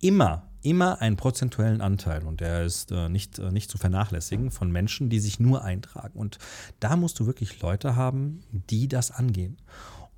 immer 0.00 0.44
immer 0.62 1.00
einen 1.00 1.16
prozentuellen 1.16 1.80
Anteil 1.80 2.24
und 2.24 2.40
der 2.40 2.64
ist 2.64 2.92
äh, 2.92 3.08
nicht, 3.08 3.38
äh, 3.38 3.50
nicht 3.50 3.70
zu 3.70 3.78
vernachlässigen 3.78 4.50
von 4.50 4.70
Menschen, 4.70 5.08
die 5.08 5.20
sich 5.20 5.40
nur 5.40 5.64
eintragen. 5.64 6.18
Und 6.18 6.38
da 6.80 6.96
musst 6.96 7.18
du 7.18 7.26
wirklich 7.26 7.60
Leute 7.62 7.96
haben, 7.96 8.42
die 8.52 8.88
das 8.88 9.10
angehen. 9.10 9.56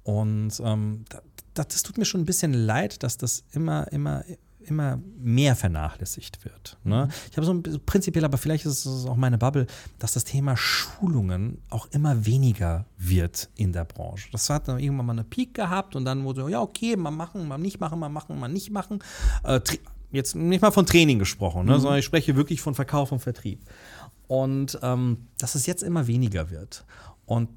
Und 0.03 0.61
ähm, 0.65 1.05
das 1.55 1.83
tut 1.83 1.99
mir 1.99 2.05
schon 2.05 2.23
ein 2.23 2.27
bisschen 2.27 2.53
leid, 2.53 3.03
dass 3.03 3.17
das 3.17 3.45
immer, 3.53 3.91
immer, 3.93 4.25
immer 4.61 5.01
mehr 5.19 5.57
vernachlässigt 5.57 6.45
wird. 6.45 6.79
Ne? 6.85 7.07
Mhm. 7.07 7.13
Ich 7.31 7.37
habe 7.37 7.47
so 7.47 7.53
ein 7.53 7.63
prinzipiell, 7.85 8.25
aber 8.25 8.39
vielleicht 8.39 8.67
ist 8.67 8.87
es 8.87 9.07
auch 9.07 9.17
meine 9.17 9.39
Bubble, 9.39 9.67
dass 9.99 10.13
das 10.13 10.25
Thema 10.25 10.57
Schulungen 10.57 11.59
auch 11.71 11.87
immer 11.91 12.27
weniger 12.27 12.87
wird 12.97 13.51
in 13.57 13.73
der 13.73 13.85
Branche. 13.85 14.29
Das 14.33 14.49
hat 14.51 14.69
dann 14.69 14.79
irgendwann 14.79 15.07
mal 15.07 15.13
eine 15.13 15.25
Peak 15.25 15.55
gehabt 15.55 15.97
und 15.97 16.05
dann 16.05 16.25
wurde 16.25 16.49
ja 16.51 16.61
okay, 16.61 16.97
mal 16.97 17.11
machen, 17.11 17.47
mal 17.49 17.59
nicht 17.59 17.81
machen, 17.81 17.99
mal 17.99 18.09
machen, 18.09 18.39
mal 18.39 18.49
nicht 18.49 18.71
machen. 18.71 19.01
Äh, 19.45 19.61
jetzt 20.11 20.35
nicht 20.35 20.63
mal 20.63 20.71
von 20.71 20.87
Training 20.87 21.19
gesprochen, 21.19 21.67
ne? 21.67 21.75
mhm. 21.75 21.81
sondern 21.81 21.99
ich 21.99 22.05
spreche 22.05 22.37
wirklich 22.37 22.61
von 22.61 22.75
Verkauf 22.75 23.13
und 23.13 23.21
Vertrieb. 23.21 23.61
Und 24.29 24.79
ähm, 24.83 25.27
dass 25.39 25.55
es 25.55 25.67
jetzt 25.67 25.83
immer 25.83 26.07
weniger 26.07 26.51
wird. 26.51 26.85
Und 27.27 27.49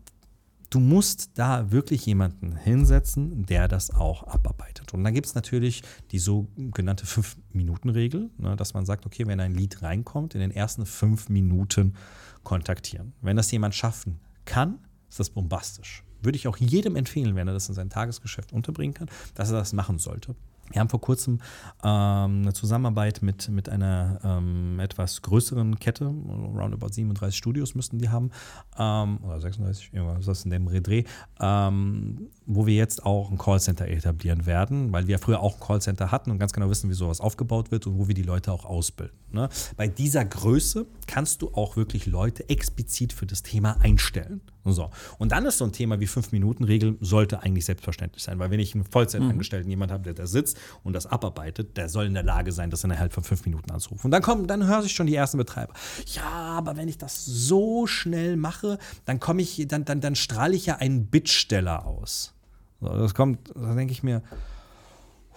du 0.70 0.80
musst 0.80 1.38
da 1.38 1.72
wirklich 1.72 2.06
jemanden 2.06 2.56
hinsetzen, 2.56 3.46
der 3.46 3.68
das 3.68 3.92
auch 3.92 4.24
abarbeitet. 4.24 4.94
Und 4.94 5.04
dann 5.04 5.14
gibt 5.14 5.28
es 5.28 5.36
natürlich 5.36 5.84
die 6.12 6.20
sogenannte 6.20 7.06
Fünf-Minuten-Regel, 7.06 8.30
ne, 8.38 8.56
dass 8.56 8.74
man 8.74 8.86
sagt, 8.86 9.06
okay, 9.06 9.28
wenn 9.28 9.40
ein 9.40 9.54
Lied 9.54 9.82
reinkommt, 9.82 10.36
in 10.36 10.42
den 10.42 10.52
ersten 10.52 10.86
fünf 10.86 11.30
Minuten 11.30 11.96
kontaktieren. 12.44 13.14
Wenn 13.22 13.38
das 13.38 13.52
jemand 13.52 13.76
schaffen 13.76 14.20
kann, 14.46 14.80
ist 15.10 15.20
das 15.20 15.30
bombastisch. 15.30 16.04
Würde 16.22 16.38
ich 16.38 16.48
auch 16.48 16.58
jedem 16.58 16.96
empfehlen, 16.96 17.36
wenn 17.36 17.48
er 17.48 17.54
das 17.54 17.70
in 17.70 17.76
sein 17.76 17.90
Tagesgeschäft 17.90 18.52
unterbringen 18.52 18.94
kann, 18.94 19.10
dass 19.34 19.52
er 19.52 19.58
das 19.58 19.74
machen 19.74 20.00
sollte. 20.00 20.36
Wir 20.72 20.82
haben 20.82 20.90
vor 20.90 21.02
kurzem 21.02 21.40
ähm, 21.84 22.42
eine 22.42 22.54
Zusammenarbeit 22.54 23.22
mit, 23.22 23.50
mit 23.50 23.70
einer 23.70 24.20
ähm, 24.24 24.80
etwas 24.80 25.22
größeren 25.22 25.80
Kette, 25.80 26.06
roundabout 26.06 26.90
37 26.90 27.38
Studios 27.38 27.76
müssten 27.76 28.00
die 28.00 28.10
haben, 28.10 28.32
ähm, 28.78 29.20
oder 29.24 29.40
36, 29.40 29.94
irgendwas 29.94 30.44
in 30.44 30.52
dem 30.52 30.68
Redreh, 30.68 31.04
ähm, 31.40 32.30
wo 32.46 32.66
wir 32.66 32.76
jetzt 32.76 33.06
auch 33.06 33.30
ein 33.30 33.38
Callcenter 33.38 33.88
etablieren 33.88 34.46
werden, 34.46 34.92
weil 34.92 35.08
wir 35.08 35.20
früher 35.20 35.40
auch 35.40 35.56
ein 35.56 35.60
Callcenter 35.60 36.12
hatten 36.12 36.32
und 36.32 36.40
ganz 36.40 36.52
genau 36.52 36.70
wissen, 36.70 36.90
wie 36.90 36.96
sowas 36.96 37.22
aufgebaut 37.22 37.72
wird 37.72 37.86
und 37.86 38.00
wo 38.00 38.08
wir 38.08 38.16
die 38.16 38.24
Leute 38.24 38.52
auch 38.52 38.66
ausbilden. 38.66 39.18
Ne? 39.32 39.50
Bei 39.78 39.88
dieser 39.88 40.26
Größe 40.26 40.88
kannst 41.06 41.42
du 41.42 41.54
auch 41.54 41.78
wirklich 41.78 42.08
Leute 42.08 42.50
explizit 42.50 43.14
für 43.14 43.28
das 43.28 43.44
Thema 43.44 43.78
einstellen. 43.82 44.42
So. 44.74 44.90
Und 45.20 45.32
dann 45.32 45.46
ist 45.46 45.60
so 45.60 45.66
ein 45.66 45.72
Thema 45.72 46.00
wie 46.00 46.08
5-Minuten-Regel, 46.08 46.98
sollte 47.00 47.44
eigentlich 47.44 47.66
selbstverständlich 47.66 48.24
sein, 48.24 48.40
weil 48.40 48.50
wenn 48.50 48.60
ich 48.60 48.74
einen 48.74 48.84
Vollzeitangestellten, 48.84 49.68
mhm. 49.68 49.72
jemand 49.72 49.92
habe, 49.92 50.04
der 50.04 50.14
da 50.16 50.26
sitzt, 50.26 50.58
und 50.84 50.94
das 50.94 51.06
abarbeitet, 51.06 51.78
der 51.78 51.88
soll 51.88 52.06
in 52.06 52.16
der 52.16 52.24
Lage 52.24 52.52
sein, 52.52 52.72
das 52.72 52.84
innerhalb 52.84 53.14
von 53.14 53.24
fünf 53.24 53.46
Minuten 53.46 53.70
anzurufen. 53.70 54.06
Und 54.06 54.12
dann 54.12 54.24
kommen, 54.24 54.48
dann 54.48 54.66
höre 54.66 54.84
ich 54.84 54.94
schon 54.94 55.06
die 55.06 55.16
ersten 55.16 55.38
Betreiber. 55.38 55.74
Ja, 56.08 56.24
aber 56.24 56.78
wenn 56.78 56.88
ich 56.88 56.98
das 56.98 57.26
so 57.26 57.86
schnell 57.86 58.38
mache, 58.38 58.80
dann 59.06 59.20
komme 59.20 59.44
ich, 59.44 59.68
dann, 59.68 59.86
dann, 59.86 60.02
dann 60.02 60.16
strahle 60.16 60.56
ich 60.56 60.66
ja 60.66 60.78
einen 60.78 61.08
Bittsteller 61.08 61.86
aus. 61.86 62.34
So, 62.82 62.88
das 62.88 63.14
kommt, 63.14 63.52
da 63.56 63.76
denke 63.76 63.92
ich 63.92 64.02
mir, 64.02 64.24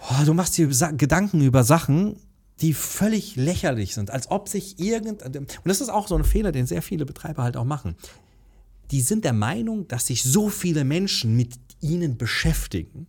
oh, 0.09 0.25
du 0.25 0.33
machst 0.33 0.57
dir 0.57 0.67
Gedanken 0.67 1.41
über 1.41 1.63
Sachen, 1.63 2.17
die 2.61 2.73
völlig 2.73 3.35
lächerlich 3.35 3.93
sind, 3.93 4.11
als 4.11 4.29
ob 4.31 4.49
sich 4.49 4.79
irgend 4.79 5.23
und 5.23 5.47
das 5.63 5.81
ist 5.81 5.89
auch 5.89 6.07
so 6.07 6.15
ein 6.15 6.23
Fehler, 6.23 6.51
den 6.51 6.65
sehr 6.65 6.81
viele 6.81 7.05
Betreiber 7.05 7.43
halt 7.43 7.55
auch 7.55 7.63
machen. 7.63 7.95
Die 8.91 9.01
sind 9.01 9.25
der 9.25 9.33
Meinung, 9.33 9.87
dass 9.87 10.07
sich 10.07 10.23
so 10.23 10.49
viele 10.49 10.83
Menschen 10.83 11.35
mit 11.35 11.55
ihnen 11.81 12.17
beschäftigen. 12.17 13.07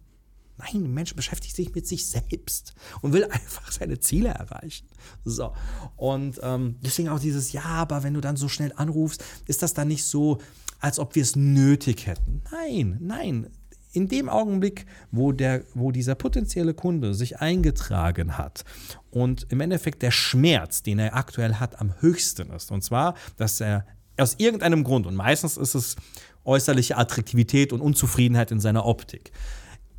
Nein, 0.58 0.84
ein 0.84 0.94
Mensch 0.94 1.14
beschäftigt 1.14 1.56
sich 1.56 1.74
mit 1.74 1.86
sich 1.86 2.06
selbst 2.06 2.74
und 3.00 3.12
will 3.12 3.24
einfach 3.30 3.72
seine 3.72 3.98
Ziele 3.98 4.28
erreichen. 4.28 4.86
So. 5.24 5.52
Und 5.96 6.38
ähm, 6.42 6.76
deswegen 6.80 7.08
auch 7.08 7.20
dieses 7.20 7.52
Ja, 7.52 7.64
aber 7.64 8.02
wenn 8.02 8.14
du 8.14 8.20
dann 8.20 8.36
so 8.36 8.48
schnell 8.48 8.72
anrufst, 8.76 9.24
ist 9.46 9.62
das 9.62 9.72
dann 9.72 9.88
nicht 9.88 10.04
so, 10.04 10.38
als 10.80 10.98
ob 10.98 11.14
wir 11.14 11.22
es 11.22 11.36
nötig 11.36 12.06
hätten. 12.06 12.42
Nein, 12.50 12.98
nein 13.00 13.50
in 13.92 14.08
dem 14.08 14.28
Augenblick, 14.28 14.86
wo, 15.10 15.32
der, 15.32 15.64
wo 15.74 15.90
dieser 15.90 16.14
potenzielle 16.14 16.74
Kunde 16.74 17.14
sich 17.14 17.40
eingetragen 17.40 18.38
hat 18.38 18.64
und 19.10 19.46
im 19.50 19.60
Endeffekt 19.60 20.02
der 20.02 20.10
Schmerz, 20.10 20.82
den 20.82 20.98
er 20.98 21.16
aktuell 21.16 21.54
hat, 21.54 21.80
am 21.80 21.94
höchsten 22.00 22.50
ist, 22.50 22.70
und 22.70 22.82
zwar, 22.84 23.14
dass 23.36 23.60
er 23.60 23.86
aus 24.20 24.36
irgendeinem 24.38 24.84
Grund, 24.84 25.06
und 25.06 25.14
meistens 25.14 25.56
ist 25.56 25.74
es 25.74 25.96
äußerliche 26.44 26.96
Attraktivität 26.96 27.72
und 27.72 27.80
Unzufriedenheit 27.80 28.50
in 28.50 28.60
seiner 28.60 28.86
Optik, 28.86 29.32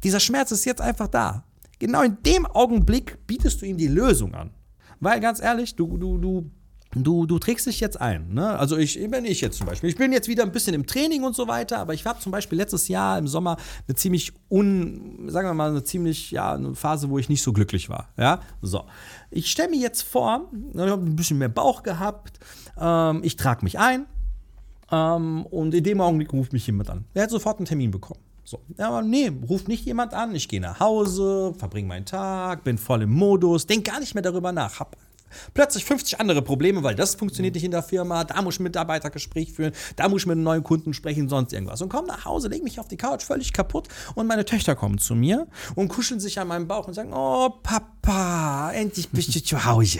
dieser 0.03 0.19
Schmerz 0.19 0.51
ist 0.51 0.65
jetzt 0.65 0.81
einfach 0.81 1.07
da. 1.07 1.43
Genau 1.79 2.01
in 2.01 2.17
dem 2.25 2.45
Augenblick 2.45 3.25
bietest 3.27 3.61
du 3.61 3.65
ihm 3.65 3.77
die 3.77 3.87
Lösung 3.87 4.33
an. 4.35 4.51
Weil 4.99 5.19
ganz 5.19 5.41
ehrlich, 5.41 5.75
du, 5.75 5.97
du, 5.97 6.17
du 6.17 6.51
Du, 6.93 7.25
du 7.25 7.39
trägst 7.39 7.67
dich 7.67 7.79
jetzt 7.79 7.99
ein. 7.99 8.33
Ne? 8.33 8.57
Also 8.57 8.77
ich, 8.77 8.99
wenn 9.09 9.23
ich 9.23 9.39
jetzt 9.39 9.57
zum 9.57 9.67
Beispiel, 9.67 9.89
ich 9.89 9.95
bin 9.95 10.11
jetzt 10.11 10.27
wieder 10.27 10.43
ein 10.43 10.51
bisschen 10.51 10.73
im 10.73 10.85
Training 10.85 11.23
und 11.23 11.35
so 11.35 11.47
weiter, 11.47 11.79
aber 11.79 11.93
ich 11.93 12.05
habe 12.05 12.19
zum 12.19 12.31
Beispiel 12.31 12.57
letztes 12.57 12.89
Jahr 12.89 13.17
im 13.17 13.27
Sommer 13.27 13.57
eine 13.87 13.95
ziemlich 13.95 14.33
un, 14.49 15.29
sagen 15.29 15.47
wir 15.47 15.53
mal, 15.53 15.69
eine 15.69 15.83
ziemlich, 15.83 16.31
ja, 16.31 16.53
eine 16.53 16.75
Phase, 16.75 17.09
wo 17.09 17.17
ich 17.17 17.29
nicht 17.29 17.41
so 17.41 17.53
glücklich 17.53 17.89
war. 17.89 18.09
Ja, 18.17 18.41
so. 18.61 18.83
Ich 19.29 19.49
stelle 19.49 19.69
mir 19.69 19.79
jetzt 19.79 20.01
vor, 20.01 20.49
ich 20.73 20.79
habe 20.79 21.01
ein 21.01 21.15
bisschen 21.15 21.37
mehr 21.37 21.49
Bauch 21.49 21.83
gehabt, 21.83 22.39
ähm, 22.77 23.21
ich 23.23 23.37
trage 23.37 23.63
mich 23.63 23.79
ein 23.79 24.05
ähm, 24.91 25.45
und 25.45 25.73
in 25.73 25.83
dem 25.83 26.01
Augenblick 26.01 26.33
ruft 26.33 26.51
mich 26.51 26.67
jemand 26.67 26.89
an. 26.89 27.05
Er 27.13 27.23
hat 27.23 27.29
sofort 27.29 27.57
einen 27.57 27.65
Termin 27.65 27.91
bekommen. 27.91 28.19
So. 28.43 28.59
Ja, 28.77 28.89
aber 28.89 29.01
nee, 29.01 29.31
ruft 29.47 29.69
nicht 29.69 29.85
jemand 29.85 30.13
an. 30.13 30.35
Ich 30.35 30.49
gehe 30.49 30.59
nach 30.59 30.81
Hause, 30.81 31.53
verbringe 31.57 31.87
meinen 31.87 32.05
Tag, 32.05 32.65
bin 32.65 32.77
voll 32.77 33.03
im 33.03 33.11
Modus, 33.11 33.65
denke 33.65 33.91
gar 33.91 34.01
nicht 34.01 34.13
mehr 34.13 34.23
darüber 34.23 34.51
nach, 34.51 34.81
habe 34.81 34.91
plötzlich 35.53 35.85
50 35.85 36.19
andere 36.19 36.41
Probleme, 36.41 36.83
weil 36.83 36.95
das 36.95 37.15
funktioniert 37.15 37.55
nicht 37.55 37.63
in 37.63 37.71
der 37.71 37.83
Firma, 37.83 38.23
da 38.23 38.41
muss 38.41 38.55
ich 38.55 38.59
ein 38.59 38.63
Mitarbeitergespräch 38.63 39.51
führen, 39.53 39.73
da 39.95 40.09
muss 40.09 40.23
ich 40.23 40.27
mit 40.27 40.35
einem 40.35 40.43
neuen 40.43 40.63
Kunden 40.63 40.93
sprechen, 40.93 41.29
sonst 41.29 41.53
irgendwas. 41.53 41.81
Und 41.81 41.89
komme 41.89 42.07
nach 42.07 42.25
Hause, 42.25 42.47
lege 42.47 42.63
mich 42.63 42.79
auf 42.79 42.87
die 42.87 42.97
Couch, 42.97 43.23
völlig 43.23 43.53
kaputt 43.53 43.87
und 44.15 44.27
meine 44.27 44.45
Töchter 44.45 44.75
kommen 44.75 44.97
zu 44.97 45.15
mir 45.15 45.47
und 45.75 45.87
kuscheln 45.87 46.19
sich 46.19 46.39
an 46.39 46.47
meinem 46.47 46.67
Bauch 46.67 46.87
und 46.87 46.93
sagen, 46.93 47.11
oh 47.13 47.49
Papa, 47.63 48.71
endlich 48.73 49.09
bist 49.09 49.35
du 49.35 49.43
zu 49.43 49.65
Hause. 49.65 49.99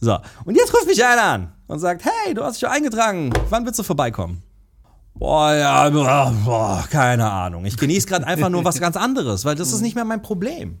So, 0.00 0.18
und 0.44 0.56
jetzt 0.56 0.74
ruft 0.74 0.86
mich 0.86 1.04
einer 1.04 1.22
an 1.22 1.52
und 1.68 1.78
sagt, 1.78 2.04
hey, 2.04 2.34
du 2.34 2.42
hast 2.42 2.60
dich 2.60 2.68
eingetragen, 2.68 3.30
wann 3.50 3.64
willst 3.64 3.78
du 3.78 3.84
vorbeikommen? 3.84 4.42
Boah, 5.14 5.54
ja, 5.54 5.88
boah, 5.90 6.84
keine 6.90 7.30
Ahnung. 7.30 7.64
Ich 7.66 7.76
genieße 7.76 8.08
gerade 8.08 8.26
einfach 8.26 8.48
nur 8.48 8.64
was 8.64 8.80
ganz 8.80 8.96
anderes, 8.96 9.44
weil 9.44 9.54
das 9.54 9.72
ist 9.72 9.80
nicht 9.80 9.94
mehr 9.94 10.04
mein 10.04 10.22
Problem. 10.22 10.80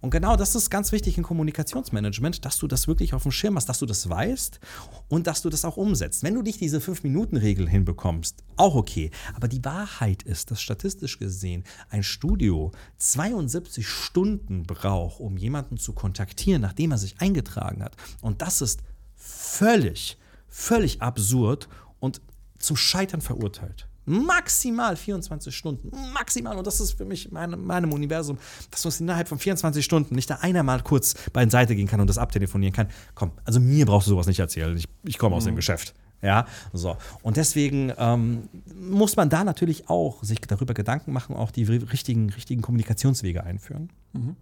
Und 0.00 0.10
genau 0.10 0.36
das 0.36 0.54
ist 0.54 0.70
ganz 0.70 0.92
wichtig 0.92 1.16
im 1.18 1.24
Kommunikationsmanagement, 1.24 2.44
dass 2.44 2.58
du 2.58 2.66
das 2.66 2.86
wirklich 2.86 3.14
auf 3.14 3.22
dem 3.22 3.32
Schirm 3.32 3.56
hast, 3.56 3.68
dass 3.68 3.78
du 3.78 3.86
das 3.86 4.08
weißt 4.08 4.60
und 5.08 5.26
dass 5.26 5.42
du 5.42 5.50
das 5.50 5.64
auch 5.64 5.76
umsetzt. 5.76 6.22
Wenn 6.22 6.34
du 6.34 6.42
nicht 6.42 6.60
diese 6.60 6.78
5-Minuten-Regel 6.78 7.68
hinbekommst, 7.68 8.44
auch 8.56 8.74
okay. 8.74 9.10
Aber 9.34 9.48
die 9.48 9.64
Wahrheit 9.64 10.22
ist, 10.22 10.50
dass 10.50 10.60
statistisch 10.60 11.18
gesehen 11.18 11.64
ein 11.90 12.02
Studio 12.02 12.72
72 12.98 13.86
Stunden 13.86 14.64
braucht, 14.64 15.20
um 15.20 15.36
jemanden 15.36 15.78
zu 15.78 15.92
kontaktieren, 15.92 16.62
nachdem 16.62 16.92
er 16.92 16.98
sich 16.98 17.20
eingetragen 17.20 17.82
hat. 17.82 17.96
Und 18.20 18.42
das 18.42 18.60
ist 18.60 18.82
völlig, 19.14 20.18
völlig 20.48 21.02
absurd 21.02 21.68
und 22.00 22.20
zum 22.58 22.76
Scheitern 22.76 23.20
verurteilt 23.20 23.88
maximal 24.06 24.96
24 24.96 25.54
Stunden. 25.54 25.90
Maximal. 26.14 26.56
Und 26.56 26.66
das 26.66 26.80
ist 26.80 26.92
für 26.92 27.04
mich 27.04 27.30
meine, 27.30 27.56
meinem 27.56 27.92
Universum, 27.92 28.38
dass 28.70 28.84
man 28.84 28.94
innerhalb 28.98 29.28
von 29.28 29.38
24 29.38 29.84
Stunden 29.84 30.14
nicht 30.14 30.30
da 30.30 30.36
einer 30.36 30.62
mal 30.62 30.82
kurz 30.82 31.14
bei 31.32 31.44
den 31.44 31.50
Seite 31.50 31.76
gehen 31.76 31.88
kann 31.88 32.00
und 32.00 32.08
das 32.08 32.18
abtelefonieren 32.18 32.74
kann. 32.74 32.88
Komm, 33.14 33.32
also 33.44 33.60
mir 33.60 33.84
brauchst 33.86 34.06
du 34.06 34.12
sowas 34.12 34.26
nicht 34.26 34.38
erzählen. 34.38 34.76
Ich, 34.76 34.86
ich 35.04 35.18
komme 35.18 35.36
aus 35.36 35.44
mhm. 35.44 35.50
dem 35.50 35.56
Geschäft. 35.56 35.94
Ja, 36.22 36.46
so. 36.72 36.96
Und 37.22 37.36
deswegen 37.36 37.92
ähm, 37.98 38.48
muss 38.74 39.16
man 39.16 39.28
da 39.28 39.44
natürlich 39.44 39.90
auch 39.90 40.22
sich 40.24 40.40
darüber 40.40 40.72
Gedanken 40.72 41.12
machen, 41.12 41.36
auch 41.36 41.50
die 41.50 41.64
richtigen, 41.64 42.30
richtigen 42.30 42.62
Kommunikationswege 42.62 43.44
einführen. 43.44 43.90
Mhm 44.12 44.36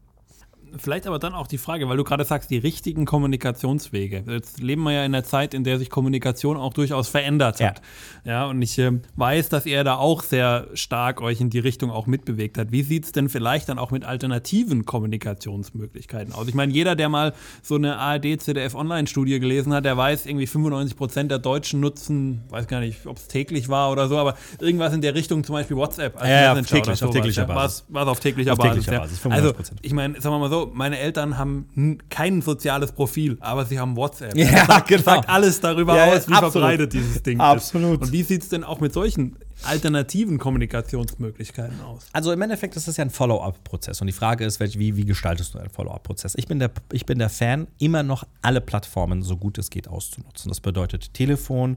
vielleicht 0.78 1.06
aber 1.06 1.18
dann 1.18 1.34
auch 1.34 1.46
die 1.46 1.58
Frage, 1.58 1.88
weil 1.88 1.96
du 1.96 2.04
gerade 2.04 2.24
sagst, 2.24 2.50
die 2.50 2.58
richtigen 2.58 3.04
Kommunikationswege. 3.04 4.24
Jetzt 4.26 4.60
leben 4.60 4.82
wir 4.82 4.92
ja 4.92 5.04
in 5.04 5.14
einer 5.14 5.24
Zeit, 5.24 5.54
in 5.54 5.64
der 5.64 5.78
sich 5.78 5.90
Kommunikation 5.90 6.56
auch 6.56 6.72
durchaus 6.72 7.08
verändert 7.08 7.60
hat. 7.60 7.80
Ja, 8.24 8.32
ja 8.32 8.46
und 8.46 8.60
ich 8.62 8.78
äh, 8.78 8.92
weiß, 9.16 9.48
dass 9.48 9.66
ihr 9.66 9.84
da 9.84 9.96
auch 9.96 10.22
sehr 10.22 10.68
stark 10.74 11.20
euch 11.20 11.40
in 11.40 11.50
die 11.50 11.58
Richtung 11.58 11.90
auch 11.90 12.06
mitbewegt 12.06 12.58
hat. 12.58 12.72
Wie 12.72 12.82
sieht 12.82 13.04
es 13.04 13.12
denn 13.12 13.28
vielleicht 13.28 13.68
dann 13.68 13.78
auch 13.78 13.90
mit 13.90 14.04
alternativen 14.04 14.84
Kommunikationsmöglichkeiten 14.84 16.32
aus? 16.32 16.48
Ich 16.48 16.54
meine, 16.54 16.72
jeder, 16.72 16.96
der 16.96 17.08
mal 17.08 17.34
so 17.62 17.76
eine 17.76 17.98
ARD-ZDF-Online-Studie 17.98 19.40
gelesen 19.40 19.72
hat, 19.72 19.84
der 19.84 19.96
weiß, 19.96 20.26
irgendwie 20.26 20.46
95 20.46 20.96
Prozent 20.96 21.30
der 21.30 21.38
Deutschen 21.38 21.80
nutzen, 21.80 22.42
weiß 22.50 22.66
gar 22.66 22.80
nicht, 22.80 23.06
ob 23.06 23.16
es 23.16 23.28
täglich 23.28 23.68
war 23.68 23.90
oder 23.90 24.08
so, 24.08 24.18
aber 24.18 24.36
irgendwas 24.60 24.92
in 24.94 25.00
der 25.00 25.14
Richtung, 25.14 25.44
zum 25.44 25.54
Beispiel 25.54 25.76
WhatsApp. 25.76 26.16
Als 26.16 26.28
ja, 26.28 26.42
ja, 26.42 26.52
auf, 26.52 26.66
täglich, 26.66 27.02
auf 27.02 27.10
täglicher 27.10 27.44
Basis. 27.44 27.84
War 27.88 28.02
es 28.02 28.08
auf 28.08 28.20
täglicher 28.20 28.52
auf 28.52 28.58
Basis. 28.58 28.84
Täglicher 28.84 29.00
Basis 29.00 29.24
also, 29.26 29.52
ich 29.82 29.92
meine, 29.92 30.20
sagen 30.20 30.34
wir 30.34 30.38
mal 30.38 30.50
so, 30.50 30.63
meine 30.72 30.98
Eltern 30.98 31.38
haben 31.38 31.98
kein 32.08 32.42
soziales 32.42 32.92
Profil, 32.92 33.36
aber 33.40 33.64
sie 33.64 33.78
haben 33.78 33.96
WhatsApp. 33.96 34.36
Ja, 34.36 34.50
das 34.50 34.66
sagt, 34.66 34.88
genau. 34.88 35.02
sagt 35.02 35.28
alles 35.28 35.60
darüber 35.60 35.96
ja, 35.96 36.04
aus, 36.06 36.28
wie 36.28 36.32
absolut. 36.32 36.52
verbreitet 36.52 36.92
dieses 36.92 37.22
Ding 37.22 37.40
absolut. 37.40 38.00
ist. 38.00 38.06
Und 38.06 38.12
wie 38.12 38.22
sieht 38.22 38.42
es 38.42 38.48
denn 38.48 38.64
auch 38.64 38.80
mit 38.80 38.92
solchen 38.92 39.36
alternativen 39.62 40.38
Kommunikationsmöglichkeiten 40.38 41.80
aus? 41.80 42.06
Also 42.12 42.32
im 42.32 42.42
Endeffekt 42.42 42.76
ist 42.76 42.88
das 42.88 42.96
ja 42.96 43.04
ein 43.04 43.10
Follow-up-Prozess. 43.10 44.00
Und 44.00 44.06
die 44.06 44.12
Frage 44.12 44.44
ist, 44.44 44.60
wie, 44.60 44.96
wie 44.96 45.04
gestaltest 45.04 45.54
du 45.54 45.58
einen 45.58 45.70
Follow-up-Prozess? 45.70 46.34
Ich, 46.36 46.46
bin 46.46 46.58
der, 46.58 46.70
ich 46.92 47.06
bin 47.06 47.18
der 47.18 47.30
Fan, 47.30 47.66
immer 47.78 48.02
noch 48.02 48.24
alle 48.42 48.60
Plattformen 48.60 49.22
so 49.22 49.36
gut 49.36 49.58
es 49.58 49.70
geht 49.70 49.88
auszunutzen. 49.88 50.48
Das 50.48 50.60
bedeutet 50.60 51.14
Telefon, 51.14 51.76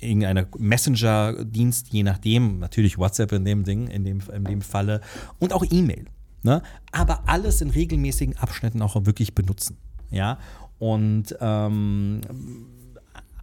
irgendeiner 0.00 0.46
Messenger-Dienst, 0.56 1.88
je 1.92 2.02
nachdem, 2.02 2.58
natürlich 2.58 2.98
WhatsApp 2.98 3.32
in 3.32 3.44
dem 3.44 3.64
Ding, 3.64 3.88
in 3.88 4.04
dem, 4.04 4.20
in 4.34 4.44
dem 4.44 4.60
Falle, 4.60 5.00
und 5.38 5.52
auch 5.52 5.64
E-Mail. 5.68 6.06
Ne? 6.42 6.62
Aber 6.92 7.28
alles 7.28 7.60
in 7.60 7.70
regelmäßigen 7.70 8.36
Abschnitten 8.36 8.82
auch 8.82 8.94
wirklich 9.06 9.34
benutzen. 9.34 9.76
Ja. 10.10 10.38
Und 10.78 11.36
ähm, 11.40 12.20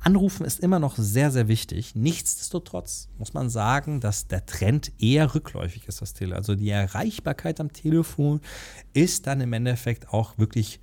Anrufen 0.06 0.46
ist 0.46 0.60
immer 0.60 0.80
noch 0.80 0.98
sehr, 0.98 1.32
sehr 1.32 1.48
wichtig. 1.48 1.96
Nichtsdestotrotz 1.96 3.10
muss 3.18 3.34
man 3.34 3.50
sagen, 3.50 4.00
dass 4.00 4.28
der 4.28 4.46
Trend 4.46 4.92
eher 5.00 5.34
rückläufig 5.34 5.88
ist, 5.88 6.02
das 6.02 6.14
Telefon. 6.14 6.38
Also 6.38 6.56
die 6.56 6.70
Erreichbarkeit 6.70 7.60
am 7.60 7.74
Telefon 7.74 8.40
ist 8.94 9.26
dann 9.26 9.42
im 9.42 9.52
Endeffekt 9.52 10.14
auch 10.14 10.38
wirklich 10.38 10.80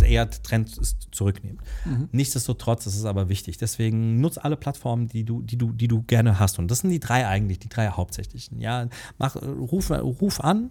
eher 0.00 0.30
Trend 0.30 0.78
ist 0.78 1.08
zurücknehmen. 1.10 1.58
Mhm. 1.84 2.08
Nichtsdestotrotz 2.12 2.86
ist 2.86 2.96
es 2.96 3.04
aber 3.04 3.28
wichtig. 3.28 3.58
Deswegen 3.58 4.20
nutz 4.20 4.38
alle 4.38 4.56
Plattformen, 4.56 5.08
die 5.08 5.24
du, 5.24 5.42
die 5.42 5.58
du, 5.58 5.72
die 5.72 5.88
du 5.88 6.02
gerne 6.02 6.38
hast. 6.38 6.58
Und 6.58 6.70
das 6.70 6.78
sind 6.78 6.90
die 6.90 7.00
drei 7.00 7.26
eigentlich, 7.26 7.58
die 7.58 7.68
drei 7.68 7.88
hauptsächlichen. 7.88 8.58
Ja, 8.58 8.88
mach, 9.18 9.36
ruf, 9.36 9.90
ruf 9.90 10.40
an, 10.40 10.70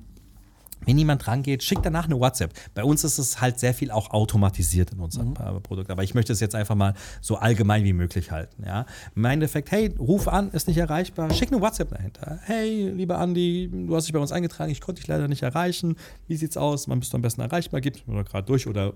wenn 0.86 0.98
jemand 0.98 1.28
rangeht, 1.28 1.64
schickt 1.64 1.86
danach 1.86 2.06
eine 2.06 2.20
WhatsApp. 2.20 2.54
Bei 2.74 2.84
uns 2.84 3.04
ist 3.04 3.18
es 3.18 3.40
halt 3.40 3.60
sehr 3.60 3.74
viel 3.74 3.92
auch 3.92 4.12
automatisiert 4.12 4.92
in 4.92 5.00
unserem 5.00 5.30
mhm. 5.30 5.62
Produkt. 5.62 5.92
Aber 5.92 6.04
ich 6.04 6.14
möchte 6.14 6.34
es 6.34 6.40
jetzt 6.40 6.56
einfach 6.56 6.76
mal 6.76 6.94
so 7.22 7.36
allgemein 7.36 7.84
wie 7.84 7.94
möglich 7.94 8.32
halten. 8.32 8.64
Ja? 8.66 8.86
Im 9.16 9.26
Endeffekt, 9.26 9.72
hey, 9.72 9.94
ruf 10.00 10.28
an, 10.28 10.50
ist 10.52 10.68
nicht 10.68 10.78
erreichbar, 10.78 11.32
schick 11.34 11.52
eine 11.52 11.62
WhatsApp 11.62 11.90
dahinter. 11.90 12.40
Hey, 12.44 12.90
lieber 12.90 13.20
Andi, 13.20 13.70
du 13.72 13.96
hast 13.96 14.06
dich 14.06 14.14
bei 14.14 14.20
uns 14.20 14.32
eingetragen, 14.32 14.72
ich 14.72 14.82
konnte 14.82 15.02
dich 15.02 15.08
leider 15.08 15.28
nicht 15.28 15.44
erreichen. 15.44 15.96
Wie 16.28 16.36
sieht's 16.36 16.58
aus? 16.58 16.90
Wann 16.90 17.00
bist 17.00 17.14
du 17.14 17.18
am 17.18 17.22
besten 17.22 17.42
erreichbar? 17.42 17.82
Gib 17.82 18.08
mir 18.08 18.24
gerade 18.24 18.46
durch 18.46 18.68
oder 18.68 18.94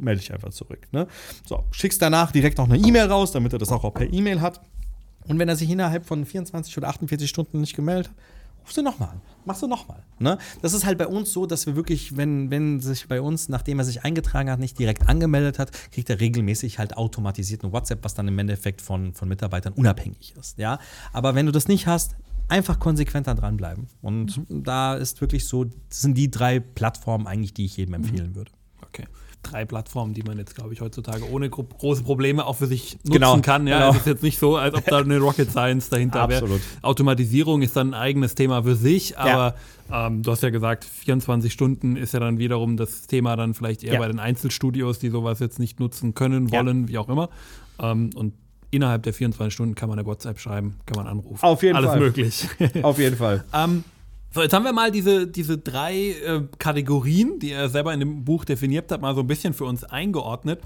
melde 0.00 0.20
dich 0.20 0.32
einfach 0.32 0.50
zurück. 0.50 0.86
Ne? 0.92 1.06
So, 1.46 1.64
schickst 1.72 2.00
danach 2.00 2.30
direkt 2.30 2.58
noch 2.58 2.68
eine 2.68 2.78
E-Mail 2.78 3.06
raus, 3.06 3.32
damit 3.32 3.52
er 3.52 3.58
das 3.58 3.72
auch, 3.72 3.84
auch 3.84 3.94
per 3.94 4.12
E-Mail 4.12 4.40
hat. 4.40 4.60
Und 5.26 5.38
wenn 5.38 5.48
er 5.48 5.56
sich 5.56 5.70
innerhalb 5.70 6.04
von 6.04 6.24
24 6.24 6.76
oder 6.76 6.88
48 6.88 7.28
Stunden 7.28 7.60
nicht 7.60 7.74
gemeldet 7.74 8.08
hat, 8.08 8.16
rufst 8.64 8.76
du 8.76 8.82
nochmal 8.82 9.10
an. 9.10 9.20
Machst 9.44 9.62
du 9.62 9.66
nochmal. 9.66 10.02
Ne? 10.18 10.38
Das 10.62 10.72
ist 10.72 10.84
halt 10.86 10.96
bei 10.98 11.06
uns 11.06 11.32
so, 11.32 11.44
dass 11.46 11.66
wir 11.66 11.76
wirklich, 11.76 12.16
wenn, 12.16 12.50
wenn 12.50 12.80
sich 12.80 13.06
bei 13.08 13.20
uns, 13.20 13.48
nachdem 13.48 13.78
er 13.78 13.84
sich 13.84 14.04
eingetragen 14.04 14.50
hat, 14.50 14.58
nicht 14.58 14.78
direkt 14.78 15.08
angemeldet 15.08 15.58
hat, 15.58 15.70
kriegt 15.92 16.08
er 16.10 16.18
regelmäßig 16.20 16.78
halt 16.78 16.96
automatisiert 16.96 17.62
eine 17.62 17.72
WhatsApp, 17.72 18.02
was 18.04 18.14
dann 18.14 18.26
im 18.28 18.38
Endeffekt 18.38 18.80
von, 18.80 19.12
von 19.12 19.28
Mitarbeitern 19.28 19.74
unabhängig 19.74 20.34
ist. 20.40 20.58
Ja? 20.58 20.78
Aber 21.12 21.34
wenn 21.34 21.46
du 21.46 21.52
das 21.52 21.68
nicht 21.68 21.86
hast, 21.86 22.16
einfach 22.48 22.78
konsequenter 22.78 23.34
dranbleiben. 23.34 23.86
Und 24.02 24.36
Mhm. 24.50 24.64
da 24.64 24.94
ist 24.94 25.20
wirklich 25.20 25.46
so, 25.46 25.64
das 25.64 26.00
sind 26.00 26.16
die 26.16 26.30
drei 26.30 26.60
Plattformen 26.60 27.26
eigentlich, 27.26 27.54
die 27.54 27.64
ich 27.66 27.76
jedem 27.76 27.94
empfehlen 27.94 28.34
würde. 28.34 28.50
Okay. 28.94 29.06
Drei 29.42 29.66
Plattformen, 29.66 30.14
die 30.14 30.22
man 30.22 30.38
jetzt, 30.38 30.54
glaube 30.54 30.72
ich, 30.72 30.80
heutzutage 30.80 31.28
ohne 31.30 31.50
gro 31.50 31.64
große 31.64 32.02
Probleme 32.02 32.46
auch 32.46 32.56
für 32.56 32.66
sich 32.66 32.94
nutzen 33.04 33.12
Genau, 33.12 33.38
kann. 33.42 33.66
Ja, 33.66 33.78
genau. 33.78 33.90
es 33.90 33.96
ist 33.98 34.06
jetzt 34.06 34.22
nicht 34.22 34.38
so, 34.38 34.56
als 34.56 34.74
ob 34.74 34.86
da 34.86 34.98
eine 35.00 35.18
Rocket 35.18 35.50
Science 35.50 35.90
dahinter 35.90 36.26
wäre. 36.30 36.48
Automatisierung 36.80 37.60
ist 37.60 37.76
dann 37.76 37.88
ein 37.90 37.94
eigenes 37.94 38.34
Thema 38.34 38.62
für 38.62 38.74
sich, 38.74 39.18
aber 39.18 39.54
ähm, 39.92 40.22
du 40.22 40.30
hast 40.30 40.42
ja 40.42 40.48
gesagt, 40.48 40.84
24 40.84 41.52
Stunden 41.52 41.96
ist 41.96 42.14
ja 42.14 42.20
dann 42.20 42.38
wiederum 42.38 42.78
das 42.78 43.06
Thema 43.06 43.36
dann 43.36 43.52
vielleicht 43.52 43.84
eher 43.84 43.94
Ja. 43.94 43.98
bei 43.98 44.06
den 44.08 44.18
Einzelstudios, 44.18 44.98
die 44.98 45.10
sowas 45.10 45.40
jetzt 45.40 45.58
nicht 45.58 45.78
nutzen 45.78 46.14
können, 46.14 46.48
Ja. 46.48 46.60
wollen, 46.64 46.88
wie 46.88 46.96
auch 46.96 47.10
immer. 47.10 47.28
Ähm, 47.78 48.10
und 48.14 48.32
innerhalb 48.70 49.02
der 49.02 49.12
24 49.12 49.52
Stunden 49.52 49.74
kann 49.74 49.90
man 49.90 49.98
eine 49.98 50.06
WhatsApp 50.06 50.40
schreiben, 50.40 50.76
kann 50.86 50.96
man 50.96 51.06
anrufen. 51.06 51.42
Auf 51.44 51.62
jeden 51.62 51.76
Alles 51.76 51.90
Fall. 51.90 52.00
möglich. 52.00 52.48
Auf 52.82 52.98
jeden 52.98 53.16
Fall. 53.16 53.44
Ähm, 53.52 53.84
so, 54.34 54.42
jetzt 54.42 54.52
haben 54.52 54.64
wir 54.64 54.72
mal 54.72 54.90
diese, 54.90 55.28
diese 55.28 55.58
drei 55.58 56.10
äh, 56.10 56.42
Kategorien, 56.58 57.38
die 57.38 57.52
er 57.52 57.68
selber 57.68 57.94
in 57.94 58.00
dem 58.00 58.24
Buch 58.24 58.44
definiert 58.44 58.90
hat, 58.90 59.00
mal 59.00 59.14
so 59.14 59.20
ein 59.20 59.28
bisschen 59.28 59.54
für 59.54 59.64
uns 59.64 59.84
eingeordnet. 59.84 60.60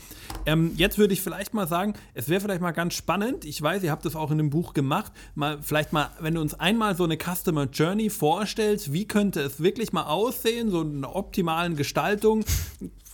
Ähm, 0.46 0.72
jetzt 0.76 0.96
würde 0.96 1.12
ich 1.12 1.20
vielleicht 1.20 1.52
mal 1.52 1.68
sagen, 1.68 1.92
es 2.14 2.30
wäre 2.30 2.40
vielleicht 2.40 2.62
mal 2.62 2.70
ganz 2.70 2.94
spannend, 2.94 3.44
ich 3.44 3.60
weiß, 3.60 3.82
ihr 3.82 3.90
habt 3.90 4.06
das 4.06 4.16
auch 4.16 4.30
in 4.30 4.38
dem 4.38 4.48
Buch 4.48 4.72
gemacht, 4.72 5.12
mal 5.34 5.58
vielleicht 5.60 5.92
mal, 5.92 6.08
wenn 6.18 6.34
du 6.34 6.40
uns 6.40 6.54
einmal 6.54 6.96
so 6.96 7.04
eine 7.04 7.18
Customer 7.18 7.64
Journey 7.64 8.08
vorstellst, 8.08 8.94
wie 8.94 9.06
könnte 9.06 9.42
es 9.42 9.62
wirklich 9.62 9.92
mal 9.92 10.04
aussehen, 10.04 10.70
so 10.70 10.80
in 10.80 10.96
einer 10.96 11.14
optimalen 11.14 11.76
Gestaltung, 11.76 12.46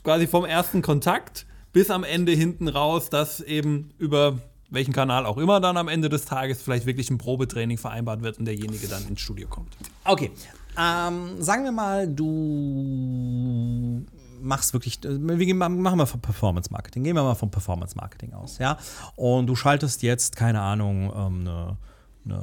quasi 0.05 0.29
vom 0.29 0.45
ersten 0.45 0.83
Kontakt 0.83 1.47
bis 1.73 1.91
am 1.91 2.05
Ende 2.05 2.31
hinten 2.31 2.69
raus, 2.69 3.11
dass 3.11 3.41
eben 3.41 3.91
über 3.99 4.39
welchen 4.71 4.93
Kanal 4.93 5.27
auch 5.27 5.37
immer 5.37 5.61
dann 5.61 5.77
am 5.77 5.89
Ende 5.89 6.09
des 6.09 6.27
Tages 6.27 6.63
vielleicht 6.63 6.87
wirklich 6.87 7.11
ein 7.11 7.19
Probetraining 7.19 7.79
vereinbart 7.79 8.23
wird 8.23 8.39
und 8.39 8.45
derjenige 8.45 8.87
dann 8.87 9.05
ins 9.09 9.21
Studio 9.21 9.49
kommt. 9.49 9.75
Okay. 10.05 10.31
Ähm, 10.77 11.41
sagen 11.43 11.65
wir 11.65 11.73
mal, 11.73 12.09
du 12.09 14.05
machst 14.41 14.73
wirklich, 14.73 14.99
wir 15.03 15.37
gehen 15.37 15.57
mal- 15.57 15.69
machen 15.69 15.99
wir 15.99 16.07
vom 16.07 16.21
Performance 16.21 16.71
Marketing. 16.73 17.05
Gehen 17.05 17.15
wir 17.17 17.23
mal 17.23 17.35
vom 17.35 17.51
Performance 17.51 17.97
Marketing 17.97 18.33
aus, 18.35 18.59
ja. 18.59 18.77
Und 19.17 19.47
du 19.47 19.55
schaltest 19.57 20.03
jetzt, 20.03 20.37
keine 20.37 20.61
Ahnung, 20.61 21.13
ähm, 21.17 21.49
eine, 21.49 21.79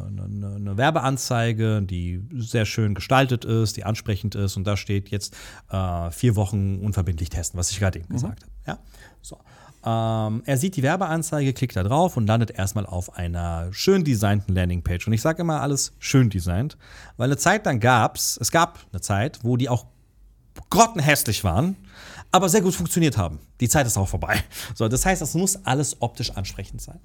eine, 0.05 0.24
eine, 0.24 0.55
eine 0.55 0.78
Werbeanzeige, 0.78 1.82
die 1.82 2.24
sehr 2.36 2.66
schön 2.66 2.93
gestaltet 2.95 3.45
ist, 3.45 3.78
die 3.78 3.84
ansprechend 3.84 4.36
ist 4.36 4.55
und 4.55 4.66
da 4.66 4.78
steht 4.78 5.09
jetzt 5.09 5.36
äh, 5.70 6.12
vier 6.12 6.36
Wochen 6.36 6.80
unverbindlich 6.80 7.30
testen, 7.30 7.59
was 7.59 7.72
ich 7.72 7.80
gerade 7.80 7.99
eben 7.99 8.09
gesagt 8.09 8.43
habe. 8.43 8.51
Ja? 8.68 8.78
So. 9.22 9.38
Ähm, 9.84 10.43
er 10.45 10.57
sieht 10.57 10.75
die 10.75 10.84
Werbeanzeige, 10.84 11.53
klickt 11.53 11.75
da 11.75 11.84
drauf 11.84 12.17
und 12.17 12.27
landet 12.27 12.51
erstmal 12.51 12.86
auf 12.86 13.17
einer 13.17 13.69
schön 13.71 14.03
designten 14.03 14.53
Landingpage. 14.53 15.07
Und 15.07 15.13
ich 15.13 15.21
sage 15.21 15.41
immer 15.41 15.61
alles 15.61 15.93
schön 15.99 16.29
designt, 16.29 16.77
weil 17.17 17.25
eine 17.25 17.38
Zeit 17.38 17.65
lang 17.65 17.79
gab's, 17.79 18.38
es 18.39 18.51
gab 18.51 18.79
eine 18.91 19.01
Zeit, 19.01 19.39
wo 19.43 19.57
die 19.57 19.69
auch 19.69 19.86
grottenhässlich 20.69 21.43
waren, 21.43 21.77
aber 22.32 22.47
sehr 22.47 22.61
gut 22.61 22.73
funktioniert 22.73 23.17
haben. 23.17 23.39
Die 23.59 23.67
Zeit 23.67 23.86
ist 23.86 23.97
auch 23.97 24.07
vorbei. 24.07 24.41
So, 24.73 24.88
das 24.88 25.05
heißt, 25.05 25.21
es 25.21 25.34
muss 25.34 25.65
alles 25.65 26.01
optisch 26.01 26.32
ansprechend 26.32 26.82
sein. 26.82 26.99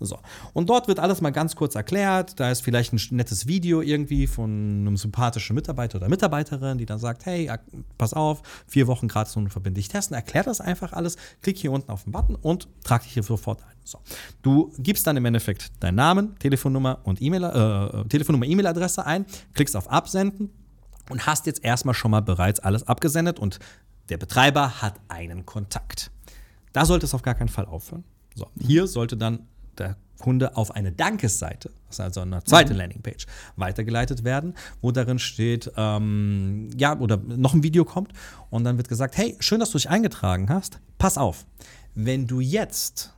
So. 0.00 0.18
Und 0.52 0.68
dort 0.68 0.88
wird 0.88 0.98
alles 0.98 1.20
mal 1.20 1.30
ganz 1.30 1.54
kurz 1.54 1.76
erklärt. 1.76 2.38
Da 2.40 2.50
ist 2.50 2.60
vielleicht 2.60 2.92
ein 2.92 3.00
nettes 3.16 3.46
Video 3.46 3.82
irgendwie 3.82 4.26
von 4.26 4.50
einem 4.50 4.96
sympathischen 4.96 5.54
Mitarbeiter 5.54 5.98
oder 5.98 6.08
Mitarbeiterin, 6.08 6.78
die 6.78 6.86
dann 6.86 6.98
sagt, 6.98 7.24
hey, 7.24 7.50
pass 7.98 8.14
auf, 8.14 8.42
vier 8.66 8.86
Wochen 8.88 9.06
gratis 9.06 9.36
und 9.36 9.50
verbindlich 9.50 9.88
testen. 9.88 10.14
Erklärt 10.14 10.48
das 10.48 10.60
einfach 10.60 10.92
alles. 10.92 11.16
Klick 11.40 11.56
hier 11.56 11.70
unten 11.70 11.90
auf 11.90 12.04
den 12.04 12.12
Button 12.12 12.34
und 12.34 12.68
trag 12.82 13.02
dich 13.02 13.12
hier 13.12 13.22
sofort 13.22 13.62
ein. 13.62 13.74
So. 13.84 13.98
Du 14.42 14.72
gibst 14.78 15.06
dann 15.06 15.16
im 15.16 15.24
Endeffekt 15.24 15.70
deinen 15.80 15.96
Namen, 15.96 16.36
Telefonnummer 16.38 16.98
und 17.04 17.22
E-Mail, 17.22 17.44
äh, 17.44 18.08
Telefonnummer, 18.08 18.46
E-Mail-Adresse 18.46 19.06
ein, 19.06 19.26
klickst 19.54 19.76
auf 19.76 19.90
Absenden 19.90 20.50
und 21.10 21.26
hast 21.26 21.46
jetzt 21.46 21.62
erstmal 21.62 21.94
schon 21.94 22.10
mal 22.10 22.22
bereits 22.22 22.60
alles 22.60 22.88
abgesendet 22.88 23.38
und 23.38 23.58
der 24.08 24.18
Betreiber 24.18 24.82
hat 24.82 25.00
einen 25.08 25.46
Kontakt. 25.46 26.10
Da 26.72 26.84
sollte 26.84 27.06
es 27.06 27.14
auf 27.14 27.22
gar 27.22 27.34
keinen 27.34 27.48
Fall 27.48 27.66
aufhören. 27.66 28.04
So, 28.34 28.50
hier 28.60 28.86
sollte 28.86 29.16
dann 29.16 29.46
der 29.78 29.96
Kunde 30.18 30.56
auf 30.56 30.70
eine 30.70 30.92
Dankesseite, 30.92 31.70
das 31.86 31.96
ist 31.96 32.00
also 32.00 32.20
eine 32.20 32.42
zweite 32.44 32.72
Landingpage, 32.72 33.26
weitergeleitet 33.56 34.24
werden, 34.24 34.54
wo 34.80 34.90
darin 34.90 35.18
steht, 35.18 35.70
ähm, 35.76 36.70
ja, 36.76 36.98
oder 36.98 37.16
noch 37.16 37.54
ein 37.54 37.62
Video 37.62 37.84
kommt 37.84 38.12
und 38.50 38.64
dann 38.64 38.76
wird 38.76 38.88
gesagt, 38.88 39.16
hey, 39.16 39.36
schön, 39.40 39.60
dass 39.60 39.70
du 39.70 39.78
dich 39.78 39.90
eingetragen 39.90 40.48
hast. 40.48 40.80
Pass 40.98 41.18
auf, 41.18 41.44
wenn 41.94 42.26
du 42.26 42.40
jetzt 42.40 43.12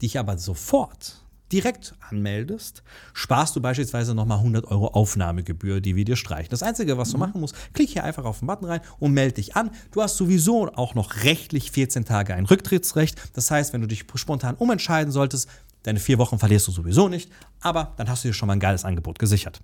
dich 0.00 0.18
aber 0.18 0.38
sofort 0.38 1.25
direkt 1.52 1.94
anmeldest, 2.08 2.82
sparst 3.12 3.54
du 3.56 3.60
beispielsweise 3.60 4.14
nochmal 4.14 4.38
100 4.38 4.66
Euro 4.66 4.88
Aufnahmegebühr, 4.88 5.80
die 5.80 5.96
wir 5.96 6.04
dir 6.04 6.16
streichen. 6.16 6.50
Das 6.50 6.62
Einzige, 6.62 6.98
was 6.98 7.12
du 7.12 7.18
machen 7.18 7.40
musst, 7.40 7.54
klick 7.72 7.90
hier 7.90 8.04
einfach 8.04 8.24
auf 8.24 8.40
den 8.40 8.46
Button 8.46 8.66
rein 8.66 8.80
und 8.98 9.12
melde 9.12 9.34
dich 9.34 9.56
an. 9.56 9.70
Du 9.92 10.02
hast 10.02 10.16
sowieso 10.16 10.72
auch 10.74 10.94
noch 10.94 11.22
rechtlich 11.24 11.70
14 11.70 12.04
Tage 12.04 12.34
ein 12.34 12.46
Rücktrittsrecht. 12.46 13.36
Das 13.36 13.50
heißt, 13.50 13.72
wenn 13.72 13.80
du 13.80 13.86
dich 13.86 14.04
spontan 14.14 14.56
umentscheiden 14.56 15.12
solltest, 15.12 15.48
deine 15.84 16.00
vier 16.00 16.18
Wochen 16.18 16.38
verlierst 16.38 16.66
du 16.66 16.72
sowieso 16.72 17.08
nicht, 17.08 17.30
aber 17.60 17.94
dann 17.96 18.08
hast 18.08 18.24
du 18.24 18.28
dir 18.28 18.34
schon 18.34 18.48
mal 18.48 18.54
ein 18.54 18.60
geiles 18.60 18.84
Angebot 18.84 19.18
gesichert. 19.18 19.60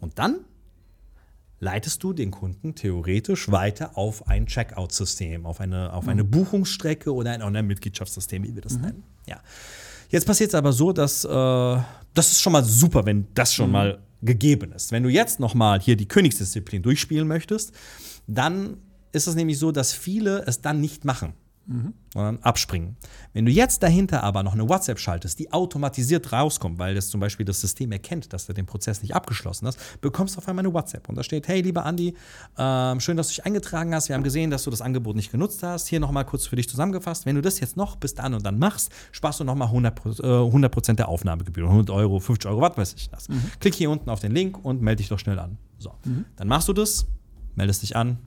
Und 0.00 0.18
dann 0.18 0.40
leitest 1.60 2.02
du 2.02 2.12
den 2.12 2.30
Kunden 2.30 2.74
theoretisch 2.74 3.50
weiter 3.50 3.96
auf 3.96 4.28
ein 4.28 4.46
Checkout-System, 4.46 5.46
auf 5.46 5.60
eine, 5.60 5.92
auf 5.92 6.08
eine 6.08 6.24
Buchungsstrecke 6.24 7.12
oder 7.14 7.30
ein 7.30 7.42
Online-Mitgliedschaftssystem, 7.42 8.42
wie 8.42 8.54
wir 8.54 8.62
das 8.62 8.78
nennen. 8.78 9.04
Ja. 9.26 9.40
Jetzt 10.10 10.26
passiert 10.26 10.50
es 10.50 10.54
aber 10.54 10.72
so, 10.72 10.92
dass 10.92 11.24
äh, 11.24 11.28
das 11.28 12.32
ist 12.32 12.40
schon 12.40 12.52
mal 12.52 12.64
super, 12.64 13.04
wenn 13.06 13.26
das 13.34 13.52
schon 13.52 13.70
mal 13.70 13.98
gegeben 14.22 14.72
ist. 14.72 14.92
Wenn 14.92 15.02
du 15.02 15.08
jetzt 15.08 15.40
noch 15.40 15.54
mal 15.54 15.80
hier 15.80 15.96
die 15.96 16.08
Königsdisziplin 16.08 16.82
durchspielen 16.82 17.28
möchtest, 17.28 17.72
dann 18.26 18.78
ist 19.12 19.26
es 19.26 19.34
nämlich 19.34 19.58
so, 19.58 19.72
dass 19.72 19.92
viele 19.92 20.44
es 20.46 20.60
dann 20.60 20.80
nicht 20.80 21.04
machen 21.04 21.34
sondern 22.12 22.38
abspringen. 22.42 22.96
Wenn 23.32 23.44
du 23.44 23.50
jetzt 23.50 23.82
dahinter 23.82 24.22
aber 24.22 24.42
noch 24.42 24.54
eine 24.54 24.68
WhatsApp 24.68 24.98
schaltest, 24.98 25.38
die 25.38 25.52
automatisiert 25.52 26.32
rauskommt, 26.32 26.78
weil 26.78 26.94
das 26.94 27.08
zum 27.08 27.20
Beispiel 27.20 27.44
das 27.44 27.60
System 27.60 27.90
erkennt, 27.92 28.32
dass 28.32 28.46
du 28.46 28.52
den 28.52 28.66
Prozess 28.66 29.02
nicht 29.02 29.14
abgeschlossen 29.14 29.66
hast, 29.66 30.00
bekommst 30.00 30.36
du 30.36 30.38
auf 30.38 30.48
einmal 30.48 30.64
eine 30.64 30.72
WhatsApp. 30.72 31.08
Und 31.08 31.16
da 31.16 31.24
steht, 31.24 31.48
hey 31.48 31.60
lieber 31.60 31.84
Andi, 31.84 32.14
ähm, 32.56 33.00
schön, 33.00 33.16
dass 33.16 33.28
du 33.28 33.34
dich 33.34 33.46
eingetragen 33.46 33.94
hast, 33.94 34.08
wir 34.08 34.14
haben 34.14 34.22
gesehen, 34.22 34.50
dass 34.50 34.62
du 34.64 34.70
das 34.70 34.80
Angebot 34.80 35.16
nicht 35.16 35.32
genutzt 35.32 35.62
hast, 35.62 35.88
hier 35.88 35.98
nochmal 35.98 36.24
kurz 36.24 36.46
für 36.46 36.56
dich 36.56 36.68
zusammengefasst, 36.68 37.26
wenn 37.26 37.34
du 37.34 37.42
das 37.42 37.58
jetzt 37.58 37.76
noch 37.76 37.96
bis 37.96 38.14
dann 38.14 38.34
und 38.34 38.46
dann 38.46 38.58
machst, 38.58 38.90
sparst 39.10 39.40
du 39.40 39.44
nochmal 39.44 39.68
100%, 39.68 40.22
äh, 40.22 40.46
100 40.46 40.98
der 40.98 41.08
Aufnahmegebühr, 41.08 41.68
100 41.68 41.90
Euro, 41.90 42.20
50 42.20 42.48
Euro, 42.50 42.60
was 42.60 42.76
weiß 42.76 42.94
ich 42.96 43.10
das. 43.10 43.26
Klick 43.60 43.74
hier 43.74 43.90
unten 43.90 44.08
auf 44.08 44.20
den 44.20 44.32
Link 44.32 44.64
und 44.64 44.82
melde 44.82 44.98
dich 44.98 45.08
doch 45.08 45.18
schnell 45.18 45.38
an. 45.38 45.58
So, 45.78 45.92
dann 46.36 46.48
machst 46.48 46.68
du 46.68 46.72
das, 46.72 47.06
meldest 47.54 47.82
dich 47.82 47.96
an, 47.96 48.18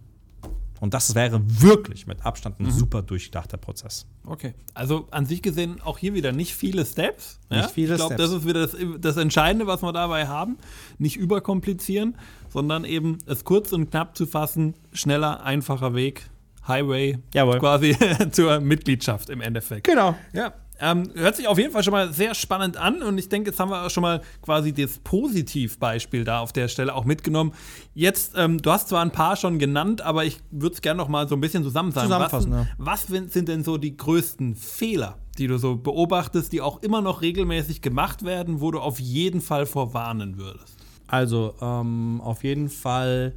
und 0.79 0.93
das 0.93 1.15
wäre 1.15 1.41
wirklich 1.45 2.07
mit 2.07 2.25
Abstand 2.25 2.59
ein 2.59 2.71
super 2.71 3.01
durchdachter 3.01 3.57
Prozess. 3.57 4.05
Okay. 4.25 4.53
Also 4.73 5.07
an 5.11 5.25
sich 5.25 5.41
gesehen 5.41 5.81
auch 5.81 5.97
hier 5.97 6.13
wieder 6.13 6.31
nicht 6.31 6.53
viele 6.55 6.85
Steps. 6.85 7.39
Nicht 7.49 7.71
viele 7.71 7.93
ich 7.93 7.99
glaube, 7.99 8.15
Steps. 8.15 8.31
das 8.31 8.39
ist 8.39 8.47
wieder 8.47 8.61
das, 8.61 8.75
das 8.99 9.17
Entscheidende, 9.17 9.67
was 9.67 9.81
wir 9.81 9.91
dabei 9.91 10.27
haben. 10.27 10.57
Nicht 10.97 11.17
überkomplizieren, 11.17 12.15
sondern 12.49 12.85
eben 12.85 13.17
es 13.25 13.43
kurz 13.43 13.73
und 13.73 13.91
knapp 13.91 14.15
zu 14.15 14.25
fassen. 14.25 14.75
Schneller, 14.93 15.43
einfacher 15.43 15.93
Weg. 15.95 16.29
Highway 16.67 17.17
Jawohl. 17.33 17.59
quasi 17.59 17.97
zur 18.31 18.59
Mitgliedschaft 18.59 19.29
im 19.29 19.41
Endeffekt. 19.41 19.85
Genau. 19.87 20.15
Ja, 20.33 20.53
ähm, 20.79 21.11
hört 21.15 21.35
sich 21.35 21.47
auf 21.47 21.57
jeden 21.57 21.71
Fall 21.71 21.83
schon 21.83 21.91
mal 21.91 22.13
sehr 22.13 22.33
spannend 22.35 22.77
an 22.77 23.01
und 23.01 23.17
ich 23.17 23.29
denke, 23.29 23.49
jetzt 23.49 23.59
haben 23.59 23.69
wir 23.69 23.85
auch 23.85 23.89
schon 23.89 24.01
mal 24.01 24.21
quasi 24.41 24.73
das 24.73 24.99
Positivbeispiel 24.99 26.23
da 26.23 26.39
auf 26.39 26.53
der 26.53 26.67
Stelle 26.67 26.95
auch 26.95 27.05
mitgenommen. 27.05 27.53
Jetzt, 27.93 28.33
ähm, 28.35 28.61
du 28.61 28.71
hast 28.71 28.89
zwar 28.89 29.01
ein 29.01 29.11
paar 29.11 29.35
schon 29.35 29.59
genannt, 29.59 30.01
aber 30.01 30.25
ich 30.25 30.39
würde 30.51 30.75
es 30.75 30.81
gerne 30.81 30.97
noch 30.97 31.09
mal 31.09 31.27
so 31.27 31.35
ein 31.35 31.41
bisschen 31.41 31.63
zusammen 31.63 31.91
sagen. 31.91 32.07
Zusammenfassen, 32.07 32.51
was, 32.51 33.07
ja. 33.09 33.19
was 33.19 33.31
sind 33.33 33.47
denn 33.47 33.63
so 33.63 33.77
die 33.77 33.95
größten 33.95 34.55
Fehler, 34.55 35.17
die 35.37 35.47
du 35.47 35.57
so 35.57 35.75
beobachtest, 35.75 36.51
die 36.53 36.61
auch 36.61 36.81
immer 36.81 37.01
noch 37.01 37.21
regelmäßig 37.21 37.81
gemacht 37.81 38.23
werden, 38.23 38.61
wo 38.61 38.71
du 38.71 38.79
auf 38.79 38.99
jeden 38.99 39.41
Fall 39.41 39.65
vorwarnen 39.65 40.37
würdest? 40.37 40.77
Also 41.07 41.55
ähm, 41.61 42.21
auf 42.21 42.43
jeden 42.43 42.69
Fall 42.69 43.33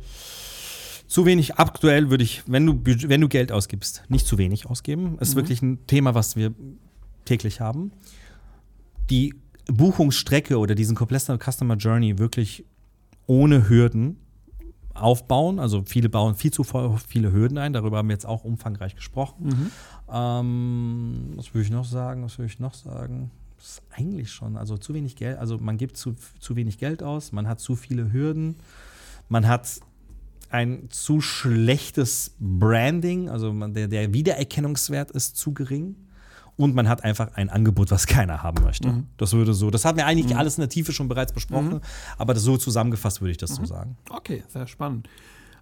zu 1.06 1.26
wenig. 1.26 1.56
Aktuell 1.56 2.10
würde 2.10 2.24
ich, 2.24 2.42
wenn 2.46 2.66
du, 2.66 2.80
wenn 2.84 3.20
du 3.20 3.28
Geld 3.28 3.52
ausgibst, 3.52 4.04
nicht 4.08 4.26
zu 4.26 4.38
wenig 4.38 4.66
ausgeben. 4.66 5.18
Ist 5.20 5.36
wirklich 5.36 5.62
ein 5.62 5.86
Thema, 5.86 6.14
was 6.14 6.36
wir 6.36 6.54
täglich 7.24 7.60
haben. 7.60 7.92
Die 9.10 9.34
Buchungsstrecke 9.66 10.58
oder 10.58 10.74
diesen 10.74 10.96
kompletten 10.96 11.38
Customer 11.38 11.76
Journey 11.76 12.18
wirklich 12.18 12.64
ohne 13.26 13.68
Hürden 13.68 14.16
aufbauen. 14.94 15.58
Also 15.58 15.84
viele 15.86 16.08
bauen 16.08 16.34
viel 16.34 16.52
zu 16.52 16.64
viele 16.64 17.32
Hürden 17.32 17.58
ein. 17.58 17.72
Darüber 17.72 17.98
haben 17.98 18.08
wir 18.08 18.14
jetzt 18.14 18.26
auch 18.26 18.44
umfangreich 18.44 18.96
gesprochen. 18.96 19.70
Ähm, 20.12 21.32
was 21.36 21.54
würde 21.54 21.64
ich 21.64 21.70
noch 21.70 21.84
sagen? 21.84 22.24
Was 22.24 22.38
würde 22.38 22.52
ich 22.52 22.58
noch 22.58 22.74
sagen? 22.74 23.30
Das 23.56 23.74
ist 23.74 23.82
eigentlich 23.92 24.32
schon, 24.32 24.56
also 24.56 24.76
zu 24.76 24.92
wenig 24.92 25.14
Geld, 25.14 25.38
also 25.38 25.56
man 25.56 25.76
gibt 25.76 25.96
zu, 25.96 26.16
zu 26.40 26.56
wenig 26.56 26.78
Geld 26.78 27.00
aus, 27.00 27.30
man 27.30 27.46
hat 27.46 27.60
zu 27.60 27.76
viele 27.76 28.12
Hürden, 28.12 28.56
man 29.28 29.46
hat 29.46 29.78
ein 30.50 30.88
zu 30.90 31.20
schlechtes 31.20 32.34
Branding, 32.40 33.28
also 33.28 33.52
man, 33.52 33.72
der, 33.72 33.86
der 33.86 34.12
Wiedererkennungswert 34.12 35.12
ist 35.12 35.36
zu 35.36 35.54
gering. 35.54 35.94
Und 36.56 36.74
man 36.74 36.88
hat 36.88 37.02
einfach 37.04 37.32
ein 37.34 37.48
Angebot, 37.48 37.90
was 37.90 38.06
keiner 38.06 38.42
haben 38.42 38.62
möchte. 38.64 38.88
Mhm. 38.88 39.06
Das 39.16 39.32
würde 39.32 39.54
so, 39.54 39.70
das 39.70 39.84
hatten 39.84 39.96
wir 39.98 40.06
eigentlich 40.06 40.36
alles 40.36 40.58
in 40.58 40.62
der 40.62 40.68
Tiefe 40.68 40.92
schon 40.92 41.08
bereits 41.08 41.32
besprochen, 41.32 41.80
aber 42.18 42.34
das 42.34 42.42
so 42.42 42.56
zusammengefasst 42.56 43.20
würde 43.20 43.32
ich 43.32 43.38
das 43.38 43.54
so 43.54 43.64
sagen. 43.64 43.96
Okay, 44.10 44.42
sehr 44.48 44.66
spannend. 44.66 45.08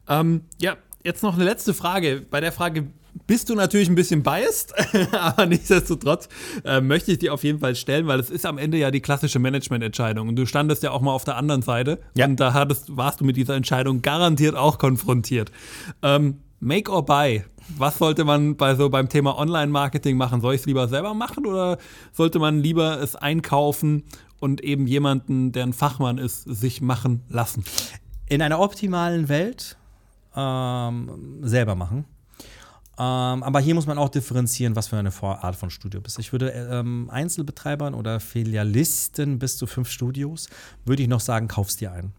Ähm, 0.08 0.42
ja, 0.58 0.76
jetzt 1.04 1.22
noch 1.22 1.34
eine 1.34 1.44
letzte 1.44 1.74
Frage. 1.74 2.22
Bei 2.28 2.40
der 2.40 2.52
Frage 2.52 2.88
bist 3.26 3.48
du 3.48 3.54
natürlich 3.54 3.88
ein 3.88 3.94
bisschen 3.94 4.22
biased, 4.22 4.72
aber 5.12 5.46
nichtsdestotrotz 5.46 6.28
äh, 6.64 6.80
möchte 6.80 7.12
ich 7.12 7.18
dir 7.18 7.34
auf 7.34 7.42
jeden 7.44 7.58
Fall 7.58 7.74
stellen, 7.74 8.06
weil 8.06 8.20
es 8.20 8.30
ist 8.30 8.46
am 8.46 8.58
Ende 8.58 8.78
ja 8.78 8.90
die 8.90 9.00
klassische 9.00 9.38
Managemententscheidung. 9.38 10.28
Und 10.28 10.36
du 10.36 10.46
standest 10.46 10.82
ja 10.82 10.90
auch 10.92 11.00
mal 11.00 11.12
auf 11.12 11.24
der 11.24 11.36
anderen 11.36 11.62
Seite 11.62 11.98
Ja. 12.14 12.26
und 12.26 12.38
da 12.38 12.52
hattest, 12.52 12.96
warst 12.96 13.20
du 13.20 13.24
mit 13.24 13.36
dieser 13.36 13.54
Entscheidung 13.54 14.02
garantiert 14.02 14.54
auch 14.54 14.78
konfrontiert. 14.78 15.50
Ähm, 16.02 16.38
make 16.60 16.90
or 16.90 17.04
buy. 17.04 17.44
Was 17.76 17.98
sollte 17.98 18.24
man 18.24 18.56
bei 18.56 18.74
so 18.74 18.88
beim 18.90 19.08
Thema 19.08 19.38
Online-Marketing 19.38 20.16
machen? 20.16 20.40
Soll 20.40 20.54
ich 20.54 20.62
es 20.62 20.66
lieber 20.66 20.88
selber 20.88 21.14
machen 21.14 21.46
oder 21.46 21.78
sollte 22.12 22.38
man 22.38 22.60
lieber 22.60 23.00
es 23.00 23.16
einkaufen 23.16 24.04
und 24.38 24.62
eben 24.62 24.86
jemanden, 24.86 25.52
der 25.52 25.64
ein 25.64 25.72
Fachmann 25.72 26.18
ist, 26.18 26.42
sich 26.44 26.80
machen 26.80 27.22
lassen? 27.28 27.64
In 28.26 28.42
einer 28.42 28.60
optimalen 28.60 29.28
Welt 29.28 29.76
ähm, 30.36 31.38
selber 31.42 31.74
machen. 31.74 32.04
Ähm, 32.98 33.42
aber 33.42 33.60
hier 33.60 33.74
muss 33.74 33.86
man 33.86 33.96
auch 33.96 34.10
differenzieren, 34.10 34.76
was 34.76 34.88
für 34.88 34.98
eine 34.98 35.10
Art 35.22 35.56
von 35.56 35.70
Studio 35.70 36.02
bist. 36.02 36.18
Ich 36.18 36.32
würde 36.32 36.50
ähm, 36.50 37.08
Einzelbetreibern 37.10 37.94
oder 37.94 38.20
Filialisten 38.20 39.38
bis 39.38 39.56
zu 39.56 39.66
fünf 39.66 39.88
Studios, 39.88 40.50
würde 40.84 41.02
ich 41.02 41.08
noch 41.08 41.20
sagen, 41.20 41.48
kaufst 41.48 41.80
dir 41.80 41.92
ein. 41.92 42.12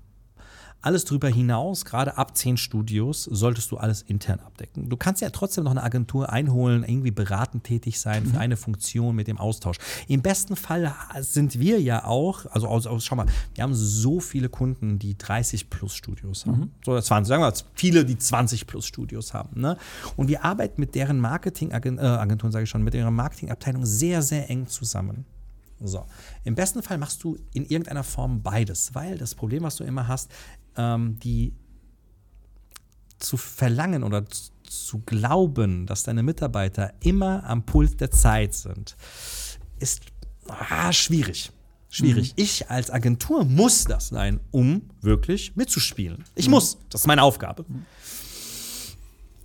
Alles 0.84 1.06
drüber 1.06 1.30
hinaus, 1.30 1.86
gerade 1.86 2.18
ab 2.18 2.36
zehn 2.36 2.58
Studios, 2.58 3.26
solltest 3.26 3.72
du 3.72 3.78
alles 3.78 4.02
intern 4.02 4.40
abdecken. 4.40 4.90
Du 4.90 4.98
kannst 4.98 5.22
ja 5.22 5.30
trotzdem 5.30 5.64
noch 5.64 5.72
eine 5.72 5.84
Agentur 5.84 6.32
einholen, 6.32 6.84
irgendwie 6.84 7.12
beratend 7.12 7.64
tätig 7.64 8.00
sein 8.00 8.26
für 8.26 8.40
eine 8.40 8.58
Funktion 8.58 9.16
mit 9.16 9.28
dem 9.28 9.38
Austausch. 9.38 9.78
Im 10.08 10.24
besten 10.24 10.56
Fall 10.56 10.94
sind 11.20 11.60
wir 11.60 11.80
ja 11.80 12.06
auch, 12.06 12.48
also 12.48 12.68
aus, 12.68 12.88
schau 13.06 13.16
mal, 13.16 13.28
wir 13.54 13.64
haben 13.64 13.76
so 13.76 14.20
viele 14.20 14.50
Kunden, 14.50 14.98
die 14.98 15.18
30 15.18 15.70
plus 15.70 15.94
Studios 15.94 16.48
haben. 16.48 16.72
So 16.84 16.94
oder 16.94 17.04
20, 17.04 17.30
sagen 17.30 17.44
wir 17.44 17.52
mal, 17.52 17.58
viele, 17.76 18.04
die 18.04 18.18
20 18.18 18.66
plus 18.66 18.88
Studios 18.88 19.36
haben. 19.36 19.62
Ne? 19.62 19.78
Und 20.16 20.30
wir 20.30 20.44
arbeiten 20.44 20.82
mit 20.82 20.96
deren 20.96 21.20
Marketingagenturen, 21.20 22.50
äh, 22.50 22.52
sage 22.52 22.64
ich 22.64 22.70
schon, 22.70 22.84
mit 22.84 22.96
deren 22.96 23.14
Marketingabteilung 23.14 23.86
sehr, 23.86 24.24
sehr 24.24 24.50
eng 24.50 24.68
zusammen. 24.68 25.26
So. 25.84 26.06
Im 26.44 26.56
besten 26.56 26.84
Fall 26.84 26.98
machst 26.98 27.24
du 27.24 27.38
in 27.54 27.66
irgendeiner 27.66 28.04
Form 28.04 28.42
beides, 28.42 28.94
weil 28.94 29.18
das 29.18 29.34
Problem, 29.34 29.64
was 29.64 29.78
du 29.78 29.84
immer 29.84 30.08
hast, 30.08 30.32
ähm, 30.78 31.20
die 31.20 31.54
zu 33.20 33.38
verlangen 33.38 34.04
oder 34.04 34.26
z- 34.26 34.52
zu 34.64 35.00
glauben, 35.00 35.86
dass 35.86 36.04
deine 36.04 36.24
Mitarbeiter 36.24 36.94
immer 37.02 37.44
am 37.44 37.66
Puls 37.66 37.98
der 37.98 38.10
Zeit 38.12 38.54
sind, 38.54 38.96
ist 39.80 40.02
ah, 40.48 40.92
schwierig. 40.94 41.52
Schwierig. 41.90 42.34
Ich 42.38 42.70
als 42.70 42.90
Agentur 42.90 43.44
muss 43.44 43.84
das 43.84 44.08
sein, 44.08 44.40
um 44.52 44.90
wirklich 45.02 45.56
mitzuspielen. 45.58 46.24
Ich 46.36 46.48
muss. 46.48 46.78
Das 46.90 47.02
ist 47.02 47.08
meine 47.08 47.22
Aufgabe. 47.22 47.66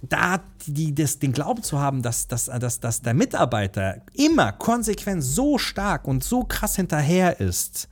Da 0.03 0.41
die, 0.67 0.95
das, 0.95 1.19
den 1.19 1.33
Glauben 1.33 1.65
zu 1.65 1.81
haben, 1.81 2.03
dass, 2.03 2.29
dass, 2.29 2.45
dass, 2.45 2.79
dass 2.79 3.03
der 3.03 3.15
Mitarbeiter 3.15 4.03
immer 4.13 4.53
konsequent 4.53 5.25
so 5.25 5.59
stark 5.59 6.07
und 6.07 6.23
so 6.23 6.45
krass 6.45 6.77
hinterher 6.77 7.41
ist, 7.41 7.89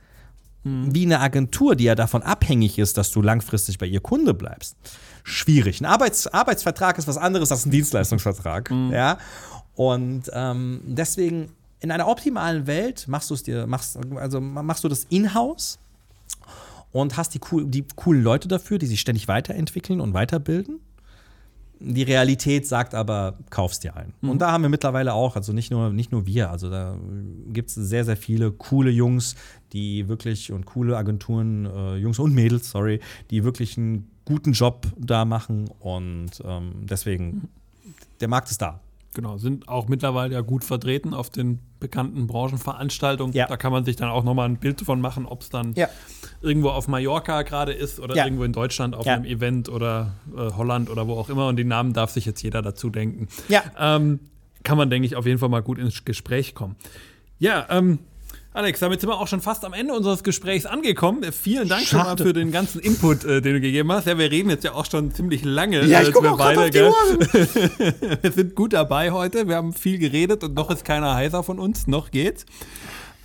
wie 0.65 1.05
eine 1.05 1.19
Agentur, 1.19 1.75
die 1.75 1.83
ja 1.83 1.93
davon 1.93 2.23
abhängig 2.23 2.79
ist, 2.79 2.97
dass 2.97 3.11
du 3.11 3.21
langfristig 3.21 3.77
bei 3.77 3.85
ihr 3.85 3.99
Kunde 3.99 4.33
bleibst. 4.33 4.75
Schwierig. 5.23 5.79
Ein 5.79 5.85
Arbeits 5.85 6.27
Arbeitsvertrag 6.27 6.97
ist 6.97 7.07
was 7.07 7.17
anderes 7.17 7.51
als 7.51 7.65
ein 7.65 7.71
Dienstleistungsvertrag. 7.71 8.71
Ja. 8.91 9.19
Und 9.75 10.31
ähm, 10.33 10.81
deswegen 10.85 11.51
in 11.81 11.91
einer 11.91 12.07
optimalen 12.07 12.65
Welt 12.65 13.07
machst 13.07 13.29
du 13.29 13.35
es 13.35 13.43
dir, 13.43 13.67
machst, 13.67 13.99
also 14.15 14.41
machst 14.41 14.83
du 14.83 14.87
das 14.87 15.05
in-house 15.09 15.77
und 16.91 17.15
hast 17.15 17.35
die, 17.35 17.41
cool, 17.51 17.65
die 17.65 17.85
coolen 17.95 18.23
Leute 18.23 18.47
dafür, 18.47 18.79
die 18.79 18.87
sich 18.87 19.01
ständig 19.01 19.27
weiterentwickeln 19.27 20.01
und 20.01 20.13
weiterbilden. 20.13 20.79
Die 21.79 22.03
Realität 22.03 22.65
sagt 22.67 22.95
aber, 22.95 23.37
kaufst 23.49 23.83
dir 23.83 23.95
ein. 23.95 24.13
Und 24.21 24.41
da 24.41 24.51
haben 24.51 24.61
wir 24.63 24.69
mittlerweile 24.69 25.13
auch, 25.13 25.35
also 25.35 25.53
nicht 25.53 25.71
nur, 25.71 25.91
nicht 25.91 26.11
nur 26.11 26.25
wir, 26.25 26.49
also 26.49 26.69
da 26.69 26.97
gibt 27.47 27.69
es 27.69 27.75
sehr, 27.75 28.05
sehr 28.05 28.17
viele 28.17 28.51
coole 28.51 28.91
Jungs, 28.91 29.35
die 29.73 30.07
wirklich 30.07 30.51
und 30.51 30.65
coole 30.65 30.97
Agenturen, 30.97 31.65
äh, 31.65 31.95
Jungs 31.97 32.19
und 32.19 32.33
Mädels, 32.33 32.71
sorry, 32.71 33.01
die 33.29 33.43
wirklich 33.43 33.77
einen 33.77 34.09
guten 34.23 34.53
Job 34.53 34.87
da 34.97 35.25
machen 35.25 35.69
und 35.79 36.31
ähm, 36.43 36.71
deswegen, 36.83 37.49
der 38.19 38.27
Markt 38.27 38.49
ist 38.51 38.61
da. 38.61 38.79
Genau, 39.15 39.37
sind 39.37 39.67
auch 39.69 39.87
mittlerweile 39.87 40.33
ja 40.33 40.41
gut 40.41 40.63
vertreten 40.65 41.13
auf 41.13 41.29
den 41.29 41.59
bekannten 41.79 42.27
Branchenveranstaltungen. 42.27 43.33
Ja. 43.33 43.47
Da 43.47 43.55
kann 43.57 43.71
man 43.71 43.85
sich 43.85 43.95
dann 43.95 44.09
auch 44.09 44.23
nochmal 44.25 44.47
ein 44.49 44.57
Bild 44.57 44.81
davon 44.81 44.99
machen, 44.99 45.25
ob 45.25 45.41
es 45.41 45.49
dann 45.49 45.73
Ja. 45.73 45.87
irgendwo 46.41 46.69
auf 46.69 46.87
Mallorca 46.89 47.41
gerade 47.43 47.71
ist 47.71 47.99
oder 48.01 48.13
Ja. 48.15 48.25
irgendwo 48.25 48.43
in 48.43 48.51
Deutschland 48.51 48.93
auf 48.93 49.07
einem 49.07 49.23
Event 49.25 49.69
oder 49.69 50.13
äh, 50.35 50.51
Holland 50.51 50.89
oder 50.89 51.07
wo 51.07 51.13
auch 51.13 51.29
immer. 51.29 51.47
Und 51.47 51.55
die 51.55 51.63
Namen 51.63 51.93
darf 51.93 52.11
sich 52.11 52.25
jetzt 52.25 52.41
jeder 52.43 52.61
dazu 52.61 52.89
denken. 52.89 53.27
Ja. 53.47 53.63
Ähm, 53.79 54.19
kann 54.63 54.77
man, 54.77 54.89
denke 54.89 55.05
ich, 55.05 55.15
auf 55.15 55.25
jeden 55.25 55.39
Fall 55.39 55.49
mal 55.49 55.61
gut 55.61 55.77
ins 55.79 56.03
Gespräch 56.03 56.53
kommen. 56.53 56.75
Ja, 57.39 57.65
ähm, 57.69 57.99
Alex, 58.55 58.79
damit 58.79 59.01
sind 59.01 59.09
wir 59.09 59.19
auch 59.19 59.27
schon 59.27 59.41
fast 59.41 59.65
am 59.65 59.73
Ende 59.73 59.93
unseres 59.93 60.23
Gesprächs 60.23 60.65
angekommen. 60.65 61.29
Vielen 61.33 61.67
Dank 61.67 61.81
schon 61.81 61.99
mal 61.99 62.15
für 62.15 62.31
den 62.31 62.53
ganzen 62.53 62.79
Input, 62.79 63.25
äh, 63.25 63.41
den 63.41 63.55
du 63.55 63.59
gegeben 63.59 63.91
hast. 63.91 64.07
Ja, 64.07 64.17
wir 64.17 64.31
reden 64.31 64.49
jetzt 64.49 64.63
ja 64.63 64.71
auch 64.71 64.85
schon 64.85 65.13
ziemlich 65.13 65.43
lange. 65.43 65.83
Ja, 65.83 66.01
ich 66.01 66.07
äh, 66.07 66.11
guck 66.13 66.23
wir 66.23 66.31
auch 66.31 66.37
grad 66.37 66.57
auf 66.57 66.69
die? 66.69 66.81
Uhr. 66.81 66.93
Wir 68.21 68.31
sind 68.31 68.55
gut 68.55 68.71
dabei 68.71 69.11
heute. 69.11 69.49
Wir 69.49 69.57
haben 69.57 69.73
viel 69.73 69.97
geredet 69.97 70.41
und 70.45 70.53
noch 70.53 70.71
ist 70.71 70.85
keiner 70.85 71.15
heißer 71.15 71.43
von 71.43 71.59
uns. 71.59 71.87
Noch 71.87 72.11
geht's. 72.11 72.45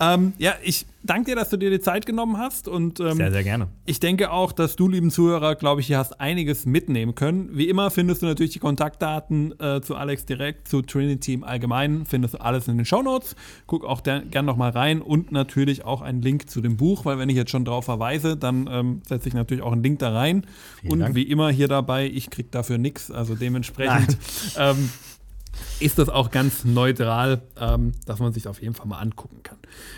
Ähm, 0.01 0.33
ja, 0.39 0.55
ich 0.63 0.87
danke 1.03 1.31
dir, 1.31 1.35
dass 1.35 1.49
du 1.49 1.57
dir 1.57 1.69
die 1.69 1.79
Zeit 1.79 2.07
genommen 2.07 2.37
hast 2.37 2.67
und 2.67 2.99
ähm, 2.99 3.17
Sehr, 3.17 3.31
sehr 3.31 3.43
gerne. 3.43 3.67
ich 3.85 3.99
denke 3.99 4.31
auch, 4.31 4.51
dass 4.51 4.75
du, 4.75 4.87
lieben 4.87 5.11
Zuhörer, 5.11 5.53
glaube 5.55 5.81
ich, 5.81 5.87
hier 5.87 5.99
hast 5.99 6.19
einiges 6.19 6.65
mitnehmen 6.65 7.13
können. 7.13 7.49
Wie 7.53 7.69
immer 7.69 7.91
findest 7.91 8.23
du 8.23 8.25
natürlich 8.25 8.51
die 8.51 8.59
Kontaktdaten 8.59 9.53
äh, 9.59 9.81
zu 9.81 9.95
Alex 9.95 10.25
direkt, 10.25 10.67
zu 10.67 10.81
Trinity 10.81 11.33
im 11.33 11.43
Allgemeinen, 11.43 12.07
findest 12.07 12.33
du 12.33 12.41
alles 12.41 12.67
in 12.67 12.77
den 12.77 12.85
Shownotes. 12.85 13.35
Guck 13.67 13.85
auch 13.85 14.01
der, 14.01 14.21
gern 14.21 14.45
nochmal 14.45 14.71
rein 14.71 15.01
und 15.01 15.31
natürlich 15.31 15.85
auch 15.85 16.01
einen 16.01 16.21
Link 16.23 16.49
zu 16.49 16.61
dem 16.61 16.77
Buch, 16.77 17.05
weil 17.05 17.19
wenn 17.19 17.29
ich 17.29 17.35
jetzt 17.35 17.51
schon 17.51 17.63
drauf 17.65 17.85
verweise, 17.85 18.35
dann 18.37 18.67
ähm, 18.71 19.01
setze 19.07 19.27
ich 19.27 19.35
natürlich 19.35 19.63
auch 19.63 19.71
einen 19.71 19.83
Link 19.83 19.99
da 19.99 20.11
rein. 20.11 20.47
Vielen 20.81 20.93
und 20.93 20.99
Dank. 21.01 21.15
wie 21.15 21.23
immer 21.23 21.51
hier 21.51 21.67
dabei, 21.67 22.07
ich 22.07 22.31
kriege 22.31 22.49
dafür 22.49 22.79
nichts, 22.79 23.11
also 23.11 23.35
dementsprechend 23.35 24.17
ist 25.79 25.99
das 25.99 26.09
auch 26.09 26.31
ganz 26.31 26.63
neutral, 26.63 27.41
ähm, 27.59 27.93
dass 28.05 28.19
man 28.19 28.33
sich 28.33 28.47
auf 28.47 28.61
jeden 28.61 28.73
Fall 28.73 28.87
mal 28.87 28.99
angucken 28.99 29.41
kann. 29.43 29.57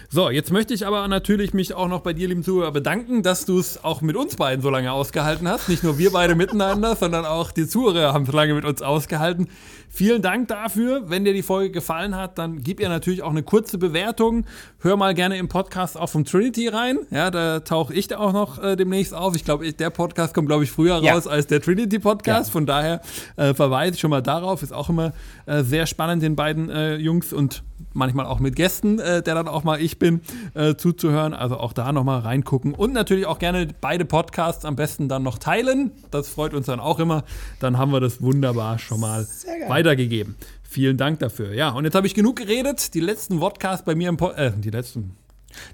So, 0.09 0.29
jetzt 0.29 0.51
möchte 0.51 0.73
ich 0.73 0.85
aber 0.85 1.07
natürlich 1.07 1.53
mich 1.53 1.73
auch 1.73 1.87
noch 1.87 2.01
bei 2.01 2.13
dir, 2.13 2.27
lieben 2.27 2.43
Zuhörer, 2.43 2.71
bedanken, 2.71 3.23
dass 3.23 3.45
du 3.45 3.59
es 3.59 3.83
auch 3.83 4.01
mit 4.01 4.15
uns 4.15 4.35
beiden 4.35 4.61
so 4.61 4.69
lange 4.69 4.91
ausgehalten 4.91 5.47
hast. 5.47 5.69
Nicht 5.69 5.83
nur 5.83 5.97
wir 5.97 6.11
beide 6.11 6.35
miteinander, 6.35 6.95
sondern 6.95 7.25
auch 7.25 7.51
die 7.51 7.67
Zuhörer 7.67 8.13
haben 8.13 8.25
so 8.25 8.31
lange 8.31 8.53
mit 8.53 8.65
uns 8.65 8.81
ausgehalten. 8.81 9.49
Vielen 9.95 10.23
Dank 10.23 10.47
dafür. 10.47 11.03
Wenn 11.11 11.23
dir 11.23 11.33
die 11.33 11.43
Folge 11.43 11.69
gefallen 11.69 12.15
hat, 12.15 12.39
dann 12.39 12.63
gib 12.63 12.79
ihr 12.79 12.89
natürlich 12.89 13.21
auch 13.21 13.29
eine 13.29 13.43
kurze 13.43 13.77
Bewertung. 13.77 14.45
Hör 14.79 14.97
mal 14.97 15.13
gerne 15.13 15.37
im 15.37 15.49
Podcast 15.49 15.99
auch 15.99 16.09
vom 16.09 16.25
Trinity 16.25 16.67
rein. 16.67 16.97
Ja, 17.11 17.29
da 17.29 17.59
tauche 17.59 17.93
ich 17.93 18.07
da 18.07 18.17
auch 18.17 18.33
noch 18.33 18.57
äh, 18.63 18.75
demnächst 18.75 19.13
auf. 19.13 19.35
Ich 19.35 19.45
glaube, 19.45 19.71
der 19.71 19.91
Podcast 19.91 20.33
kommt, 20.33 20.47
glaube 20.47 20.63
ich, 20.63 20.71
früher 20.71 20.97
Ja. 21.03 21.13
raus 21.13 21.27
als 21.27 21.45
der 21.45 21.61
Trinity 21.61 21.99
Podcast. 21.99 22.49
Ja. 22.49 22.53
Von 22.53 22.65
daher 22.65 23.01
äh, 23.35 23.53
verweise 23.53 23.93
ich 23.93 23.99
schon 23.99 24.09
mal 24.09 24.21
darauf. 24.21 24.63
Ist 24.63 24.73
auch 24.73 24.89
immer 24.89 25.13
äh, 25.45 25.61
sehr 25.61 25.85
spannend, 25.85 26.23
den 26.23 26.35
beiden 26.35 26.71
äh, 26.71 26.95
Jungs 26.95 27.31
und 27.31 27.61
manchmal 27.93 28.25
auch 28.25 28.39
mit 28.39 28.55
Gästen, 28.55 28.99
äh, 28.99 29.21
der 29.21 29.35
dann 29.35 29.47
auch 29.47 29.63
mal 29.63 29.81
ich 29.81 29.99
bin, 29.99 30.21
äh, 30.53 30.75
zuzuhören. 30.75 31.33
Also 31.33 31.57
auch 31.57 31.73
da 31.73 31.91
nochmal 31.91 32.19
reingucken. 32.21 32.73
Und 32.73 32.93
natürlich 32.93 33.25
auch 33.25 33.39
gerne 33.39 33.67
beide 33.81 34.05
Podcasts 34.05 34.65
am 34.65 34.75
besten 34.75 35.09
dann 35.09 35.23
noch 35.23 35.37
teilen. 35.37 35.91
Das 36.11 36.29
freut 36.29 36.53
uns 36.53 36.65
dann 36.67 36.79
auch 36.79 36.99
immer. 36.99 37.23
Dann 37.59 37.77
haben 37.77 37.91
wir 37.91 37.99
das 37.99 38.21
wunderbar 38.21 38.79
schon 38.79 38.99
mal 38.99 39.27
weitergegeben. 39.67 40.35
Vielen 40.63 40.97
Dank 40.97 41.19
dafür. 41.19 41.53
Ja, 41.53 41.69
und 41.69 41.83
jetzt 41.85 41.95
habe 41.95 42.07
ich 42.07 42.15
genug 42.15 42.37
geredet. 42.37 42.93
Die 42.93 42.99
letzten 42.99 43.39
Podcasts 43.39 43.85
bei 43.85 43.93
mir 43.95 44.09
im 44.09 44.17
Pod 44.17 44.35
äh, 44.37 44.51
die 44.57 44.71
letzten 44.71 45.15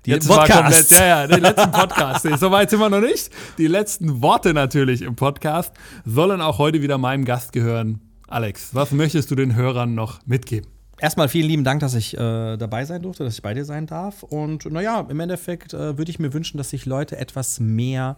Die 0.06 0.12
Jetzt 0.12 0.28
letzten 0.28 0.30
war 0.30 0.46
Podcasts. 0.46 0.90
komplett, 0.90 1.00
ja, 1.00 1.08
ja, 1.22 1.28
die 1.28 1.40
letzten 1.40 1.72
Podcasts. 1.72 2.40
So 2.40 2.52
weit 2.52 2.70
sind 2.70 2.80
wir 2.80 2.90
noch 2.90 3.00
nicht. 3.00 3.30
Die 3.58 3.68
letzten 3.68 4.22
Worte 4.22 4.54
natürlich 4.54 5.02
im 5.02 5.16
Podcast 5.16 5.74
sollen 6.06 6.42
auch 6.42 6.58
heute 6.58 6.82
wieder 6.82 6.98
meinem 6.98 7.24
Gast 7.24 7.54
gehören. 7.54 8.02
Alex, 8.28 8.76
was 8.76 8.92
möchtest 8.92 9.32
du 9.32 9.36
den 9.36 9.56
Hörern 9.56 9.96
noch 9.96 10.20
mitgeben? 10.26 10.70
Erstmal 11.02 11.30
vielen 11.30 11.48
lieben 11.48 11.64
Dank, 11.64 11.80
dass 11.80 11.94
ich 11.94 12.14
äh, 12.16 12.58
dabei 12.58 12.84
sein 12.84 13.02
durfte, 13.02 13.24
dass 13.24 13.36
ich 13.36 13.42
bei 13.42 13.54
dir 13.54 13.64
sein 13.64 13.88
darf. 13.88 14.24
Und 14.24 14.66
naja, 14.66 15.06
im 15.10 15.20
Endeffekt 15.20 15.74
äh, 15.74 15.98
würde 15.98 16.12
ich 16.12 16.20
mir 16.20 16.34
wünschen, 16.34 16.58
dass 16.58 16.72
sich 16.72 16.86
Leute 16.86 17.18
etwas 17.18 17.60
mehr 17.60 18.18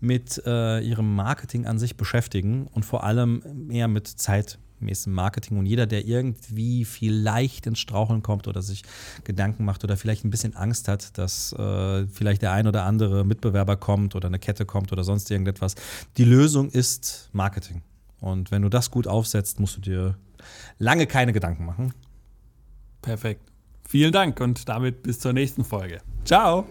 mit 0.00 0.42
äh, 0.46 0.80
ihrem 0.80 1.14
Marketing 1.14 1.66
an 1.66 1.78
sich 1.78 1.96
beschäftigen 1.96 2.68
und 2.72 2.84
vor 2.84 3.04
allem 3.04 3.42
mehr 3.54 3.86
mit 3.86 4.08
zeitmäßigem 4.08 5.12
Marketing. 5.12 5.58
Und 5.58 5.66
jeder, 5.66 5.86
der 5.86 6.06
irgendwie 6.06 6.86
vielleicht 6.86 7.66
ins 7.66 7.78
Straucheln 7.78 8.22
kommt 8.22 8.48
oder 8.48 8.62
sich 8.62 8.82
Gedanken 9.24 9.66
macht 9.66 9.84
oder 9.84 9.98
vielleicht 9.98 10.24
ein 10.24 10.30
bisschen 10.30 10.56
Angst 10.56 10.88
hat, 10.88 11.18
dass 11.18 11.52
äh, 11.52 12.06
vielleicht 12.06 12.40
der 12.40 12.52
ein 12.52 12.66
oder 12.66 12.84
andere 12.84 13.24
Mitbewerber 13.26 13.76
kommt 13.76 14.16
oder 14.16 14.28
eine 14.28 14.38
Kette 14.38 14.64
kommt 14.64 14.90
oder 14.90 15.04
sonst 15.04 15.30
irgendetwas. 15.30 15.74
Die 16.16 16.24
Lösung 16.24 16.70
ist 16.70 17.28
Marketing. 17.32 17.82
Und 18.20 18.50
wenn 18.50 18.62
du 18.62 18.70
das 18.70 18.90
gut 18.90 19.06
aufsetzt, 19.06 19.60
musst 19.60 19.76
du 19.76 19.80
dir 19.82 20.16
lange 20.78 21.06
keine 21.06 21.32
Gedanken 21.32 21.64
machen. 21.66 21.92
Perfekt. 23.02 23.42
Vielen 23.86 24.12
Dank 24.12 24.40
und 24.40 24.68
damit 24.68 25.02
bis 25.02 25.18
zur 25.18 25.32
nächsten 25.32 25.64
Folge. 25.64 26.00
Ciao! 26.24 26.64